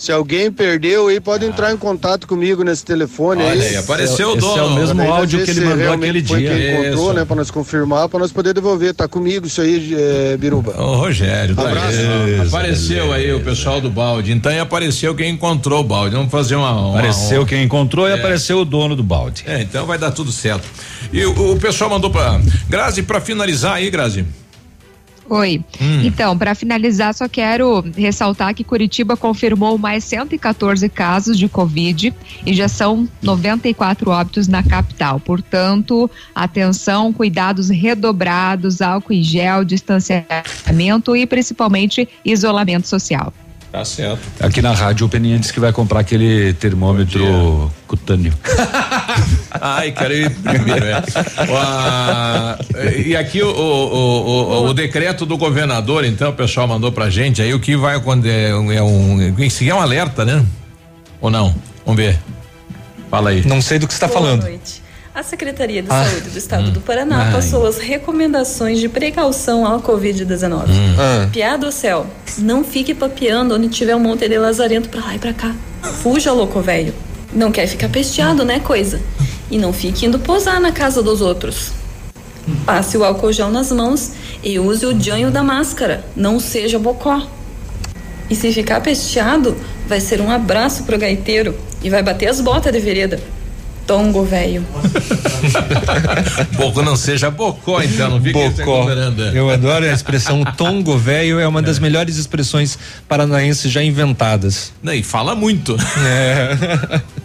Se 0.05 0.13
alguém 0.13 0.53
perdeu 0.53 1.09
aí, 1.09 1.19
pode 1.19 1.47
entrar 1.47 1.73
em 1.73 1.79
contato 1.79 2.27
comigo 2.29 2.63
nesse 2.63 2.85
telefone 2.85 3.43
Olha 3.43 3.53
aí. 3.63 3.69
aí, 3.69 3.77
apareceu 3.79 4.33
o 4.33 4.37
Esse 4.37 4.45
é 4.45 4.51
o 4.51 4.55
dono. 4.55 4.75
mesmo 4.75 4.99
Daí 4.99 5.09
nós 5.09 5.19
áudio 5.19 5.39
ver 5.39 5.45
que 5.47 5.51
ele 5.53 5.61
mandou 5.63 5.79
realmente 5.79 6.11
aquele 6.11 6.27
foi 6.29 6.39
dia. 6.41 6.51
Quem 6.51 6.71
encontrou, 6.85 7.05
Isso. 7.07 7.13
né? 7.15 7.25
Pra 7.25 7.37
nós 7.37 7.51
confirmar, 7.51 8.09
pra 8.11 8.19
nós 8.21 8.31
poder 8.31 8.53
devolver. 8.53 8.93
Tá 8.93 9.09
comigo 9.09 9.47
isso 9.47 9.63
aí, 9.63 9.95
é, 9.99 10.37
Biruba. 10.37 10.75
Ô, 10.79 10.97
Rogério, 10.97 11.57
tá 11.57 11.63
Abraço. 11.63 11.97
aí. 11.97 12.47
apareceu 12.47 13.13
aí 13.15 13.33
o 13.33 13.41
pessoal 13.41 13.81
do 13.81 13.89
balde. 13.89 14.31
Então 14.33 14.53
aí 14.53 14.59
apareceu 14.59 15.15
quem 15.15 15.31
encontrou 15.31 15.81
o 15.81 15.85
balde. 15.85 16.15
Vamos 16.17 16.31
fazer 16.31 16.57
uma. 16.57 16.71
uma 16.71 16.91
Apareceu 16.99 17.41
uma- 17.41 17.47
quem 17.49 17.63
encontrou 17.65 18.07
e 18.07 18.11
É. 18.11 18.15
apareceu 18.17 18.59
o 18.61 18.65
dono 18.67 18.95
do 18.95 19.03
balde. 19.03 19.43
É, 19.47 19.63
então 19.63 19.87
vai 19.87 19.97
dar 19.97 20.11
tudo 20.11 20.31
certo. 20.31 20.65
E 21.11 21.25
o, 21.25 21.53
o 21.53 21.57
pessoal 21.59 21.89
mandou 21.89 22.11
pra. 22.11 22.39
Grazi, 22.69 23.03
pra 23.03 23.23
finalizar 23.23 23.77
aí, 23.77 23.89
Grazi. 23.89 24.27
Oi. 25.29 25.63
Hum. 25.81 26.03
Então, 26.05 26.37
para 26.37 26.55
finalizar, 26.55 27.15
só 27.15 27.29
quero 27.29 27.85
ressaltar 27.97 28.55
que 28.55 28.63
Curitiba 28.63 29.17
confirmou 29.17 29.79
mais 29.79 30.05
114 30.05 30.89
casos 30.89 31.39
de 31.39 31.49
Covid 31.49 32.13
e 32.45 32.55
já 32.55 32.69
são 32.69 33.09
94 33.23 34.11
óbitos 34.11 34.49
na 34.49 34.63
capital. 34.63 35.19
Portanto, 35.21 36.11
atenção, 36.35 37.13
cuidados 37.13 37.71
redobrados, 37.71 38.83
álcool 38.83 39.15
em 39.15 39.23
gel, 39.23 39.65
distanciamento 39.65 41.17
e 41.17 41.27
principalmente 41.27 42.09
isolamento 42.25 42.87
social. 42.87 43.33
Tá 43.75 43.85
certo. 43.85 44.21
Aqui 44.39 44.63
na 44.63 44.71
rádio 44.73 45.05
o 45.05 45.09
Peninha 45.09 45.37
disse 45.37 45.53
que 45.53 45.59
vai 45.59 45.73
comprar 45.73 45.99
aquele 45.99 46.53
termômetro 46.55 47.69
cutâneo. 47.89 48.33
Ai, 49.61 49.91
cara, 49.91 50.15
eu 50.15 50.31
primeiro, 50.31 50.85
é. 50.87 51.03
E 53.05 53.17
aqui 53.17 53.43
o, 53.43 53.49
o, 53.49 53.53
o, 53.53 54.29
o- 54.63 54.69
o 54.69 54.75
decreto 54.75 55.27
do 55.27 55.37
governador, 55.37 56.05
então, 56.05 56.31
o 56.31 56.33
pessoal 56.33 56.69
mandou 56.69 56.93
pra 56.93 57.11
gente 57.11 57.43
aí 57.43 57.53
o 57.53 57.59
que 57.59 57.77
vai 57.77 57.99
quando 58.01 58.27
é, 58.27 58.55
um- 58.55 58.71
é 58.71 58.81
um. 58.81 59.21
É 59.69 59.75
um 59.75 59.81
alerta, 59.81 60.25
né? 60.25 60.45
Ou 61.21 61.29
não? 61.29 61.53
Vamos 61.85 62.01
ver. 62.01 62.17
Fala 63.11 63.31
aí. 63.31 63.45
Não 63.45 63.61
sei 63.61 63.81
do 63.81 63.89
que 63.89 63.93
você 63.93 63.97
está 63.97 64.07
Boa 64.07 64.21
falando. 64.21 64.43
noite. 64.43 64.84
A 65.15 65.23
Secretaria 65.23 65.81
de 65.83 65.89
Ah. 65.91 66.05
Saúde 66.05 66.31
do 66.31 66.39
Estado 66.39 66.69
Hum. 66.69 66.73
do 66.73 66.81
Paraná 66.81 67.27
Ai. 67.27 67.33
passou 67.33 67.65
as 67.67 67.79
recomendações 67.79 68.81
de 68.81 68.89
precaução 68.89 69.65
ao 69.65 69.81
Covid-19. 69.81 70.71
Hum. 70.73 70.97
Ah. 70.99 71.29
Piada 71.33 71.67
ao 71.67 71.73
céu. 71.73 72.07
Não 72.39 72.65
fique 72.65 72.93
papeando 72.93 73.55
onde 73.55 73.69
tiver 73.69 73.95
um 73.95 74.01
monte 74.01 74.29
de 74.29 74.37
lazarento 74.37 74.89
pra 74.89 75.01
lá 75.01 75.15
e 75.15 75.19
pra 75.19 75.33
cá. 75.33 75.55
Fuja, 76.03 76.33
louco 76.33 76.61
velho. 76.61 76.93
Não 77.33 77.53
quer 77.53 77.67
ficar 77.69 77.89
pesteado, 77.89 78.45
né, 78.45 78.59
coisa? 78.59 79.01
E 79.51 79.57
não 79.57 79.73
fique 79.73 80.05
indo 80.05 80.19
posar 80.19 80.61
na 80.61 80.73
casa 80.73 81.01
dos 81.03 81.21
outros. 81.21 81.71
Passe 82.67 82.97
o 82.97 83.05
álcool 83.05 83.33
gel 83.33 83.51
nas 83.51 83.71
mãos 83.71 84.13
e 84.43 84.59
use 84.59 84.85
o 84.85 85.01
janho 85.01 85.31
da 85.31 85.43
máscara. 85.45 86.05
Não 86.17 86.41
seja 86.41 86.79
bocó. 86.79 87.23
E 88.29 88.35
se 88.35 88.53
ficar 88.53 88.81
pesteado, 88.81 89.57
vai 89.87 90.01
ser 90.01 90.21
um 90.21 90.31
abraço 90.31 90.83
pro 90.85 90.99
gaiteiro 90.99 91.55
e 91.83 91.89
vai 91.91 92.03
bater 92.03 92.27
as 92.29 92.41
botas 92.41 92.73
de 92.73 92.81
vereda. 92.81 93.21
Tongo 93.87 94.25
velho. 94.25 94.65
Boco 96.57 96.83
não 96.83 96.97
seja 96.97 97.31
bocó, 97.31 97.83
então, 97.83 98.11
não 98.11 98.21
fica 98.21 98.39
Bocó. 98.39 98.87
Eu 99.35 99.51
adoro 99.51 99.85
a 99.85 99.93
expressão 99.93 100.43
tongo 100.57 100.97
velho, 100.97 101.39
é 101.39 101.47
uma 101.47 101.61
das 101.61 101.79
melhores 101.79 102.17
expressões 102.17 102.79
paranaenses 103.09 103.71
já 103.71 103.83
inventadas. 103.83 104.73
Não, 104.83 104.93
e 104.93 105.03
fala 105.03 105.35
muito. 105.35 105.77
É. 106.05 107.01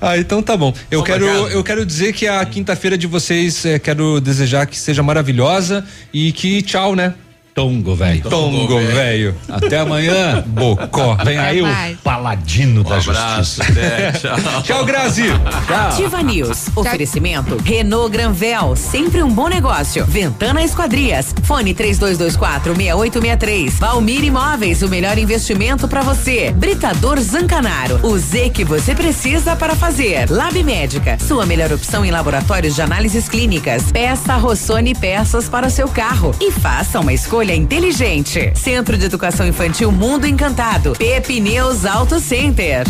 Ah, 0.00 0.16
então 0.16 0.42
tá 0.42 0.56
bom. 0.56 0.72
Eu 0.90 1.02
quero, 1.02 1.26
eu 1.26 1.62
quero 1.62 1.84
dizer 1.84 2.14
que 2.14 2.26
a 2.26 2.42
quinta-feira 2.46 2.96
de 2.96 3.06
vocês, 3.06 3.66
eh, 3.66 3.78
quero 3.78 4.18
desejar 4.18 4.66
que 4.66 4.78
seja 4.78 5.02
maravilhosa 5.02 5.84
e 6.14 6.32
que 6.32 6.62
tchau, 6.62 6.96
né? 6.96 7.12
Tongo, 7.54 7.94
velho. 7.94 8.22
Tongo, 8.28 8.80
velho. 8.80 9.32
Até 9.48 9.78
amanhã. 9.78 10.42
Bocó. 10.44 11.14
Vem 11.24 11.38
aí 11.38 11.62
o 11.62 11.96
paladino 12.02 12.82
da 12.82 12.96
abraço, 12.96 13.62
justiça. 13.62 13.62
até, 13.62 14.12
tchau. 14.12 14.36
Tchau, 14.64 14.84
Grazi. 14.84 15.26
Ativa 15.68 16.20
News. 16.20 16.66
Oferecimento. 16.74 17.56
Renault 17.64 18.10
Granvel. 18.10 18.74
Sempre 18.74 19.22
um 19.22 19.30
bom 19.30 19.46
negócio. 19.48 20.04
Ventana 20.04 20.64
Esquadrias. 20.64 21.32
Fone 21.44 21.72
3224 21.74 22.74
6863. 22.74 23.78
Valmir 23.78 24.24
Imóveis. 24.24 24.82
O 24.82 24.88
melhor 24.88 25.16
investimento 25.16 25.86
para 25.86 26.02
você. 26.02 26.50
Britador 26.50 27.20
Zancanaro. 27.20 28.00
O 28.02 28.18
Z 28.18 28.50
que 28.50 28.64
você 28.64 28.96
precisa 28.96 29.54
para 29.54 29.76
fazer. 29.76 30.28
Lab 30.28 30.60
Médica. 30.64 31.18
Sua 31.20 31.46
melhor 31.46 31.72
opção 31.72 32.04
em 32.04 32.10
laboratórios 32.10 32.74
de 32.74 32.82
análises 32.82 33.28
clínicas. 33.28 33.92
Peça 33.92 34.34
Rossoni 34.34 34.92
peças 34.92 35.48
para 35.48 35.68
o 35.68 35.70
seu 35.70 35.86
carro. 35.86 36.34
E 36.40 36.50
faça 36.50 36.98
uma 36.98 37.12
escolha 37.12 37.43
inteligente. 37.52 38.52
Centro 38.54 38.96
de 38.96 39.04
Educação 39.04 39.46
Infantil 39.46 39.90
Mundo 39.90 40.26
Encantado. 40.26 40.92
Pepineus 40.96 41.84
Auto 41.84 42.20
Center. 42.20 42.84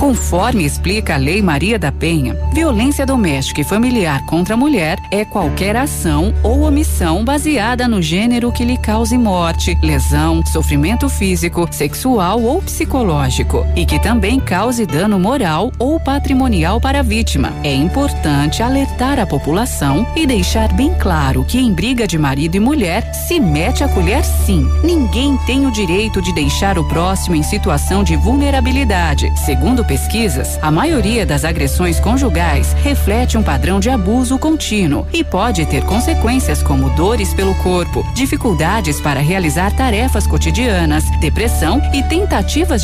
Conforme 0.00 0.64
explica 0.64 1.12
a 1.12 1.18
Lei 1.18 1.42
Maria 1.42 1.78
da 1.78 1.92
Penha, 1.92 2.34
violência 2.54 3.04
doméstica 3.04 3.60
e 3.60 3.64
familiar 3.64 4.24
contra 4.24 4.54
a 4.54 4.56
mulher 4.56 4.98
é 5.10 5.26
qualquer 5.26 5.76
ação 5.76 6.32
ou 6.42 6.62
omissão 6.62 7.22
baseada 7.22 7.86
no 7.86 8.00
gênero 8.00 8.50
que 8.50 8.64
lhe 8.64 8.78
cause 8.78 9.18
morte, 9.18 9.78
lesão, 9.82 10.42
sofrimento 10.46 11.06
físico, 11.10 11.68
sexual 11.70 12.42
ou 12.42 12.62
psicológico 12.62 13.66
e 13.76 13.84
que 13.84 14.00
também 14.00 14.40
cause 14.40 14.86
dano 14.86 15.20
moral 15.20 15.70
ou 15.78 16.00
patrimonial 16.00 16.80
para 16.80 17.00
a 17.00 17.02
vítima. 17.02 17.52
É 17.62 17.74
importante 17.74 18.62
alertar 18.62 19.18
a 19.18 19.26
população 19.26 20.06
e 20.16 20.26
deixar 20.26 20.72
bem 20.72 20.94
claro 20.94 21.44
que 21.44 21.58
em 21.58 21.74
briga 21.74 22.06
de 22.06 22.16
marido 22.16 22.56
e 22.56 22.60
mulher 22.60 23.12
se 23.12 23.38
mete 23.38 23.84
a 23.84 23.88
colher 23.88 24.24
sim. 24.24 24.66
Ninguém 24.82 25.36
tem 25.44 25.66
o 25.66 25.70
direito 25.70 26.22
de 26.22 26.32
deixar 26.32 26.78
o 26.78 26.88
próximo 26.88 27.36
em 27.36 27.42
situação 27.42 28.02
de 28.02 28.16
vulnerabilidade. 28.16 29.30
Segundo 29.44 29.89
pesquisas, 29.90 30.56
a 30.62 30.70
maioria 30.70 31.26
das 31.26 31.44
agressões 31.44 31.98
conjugais 31.98 32.74
reflete 32.74 33.36
um 33.36 33.42
padrão 33.42 33.80
de 33.80 33.90
abuso 33.90 34.38
contínuo 34.38 35.04
e 35.12 35.24
pode 35.24 35.66
ter 35.66 35.82
consequências 35.84 36.62
como 36.62 36.90
dores 36.90 37.34
pelo 37.34 37.56
corpo, 37.56 38.06
dificuldades 38.14 39.00
para 39.00 39.18
realizar 39.18 39.74
tarefas 39.74 40.28
cotidianas, 40.28 41.02
depressão 41.18 41.82
e 41.92 42.04
tentativas 42.04 42.78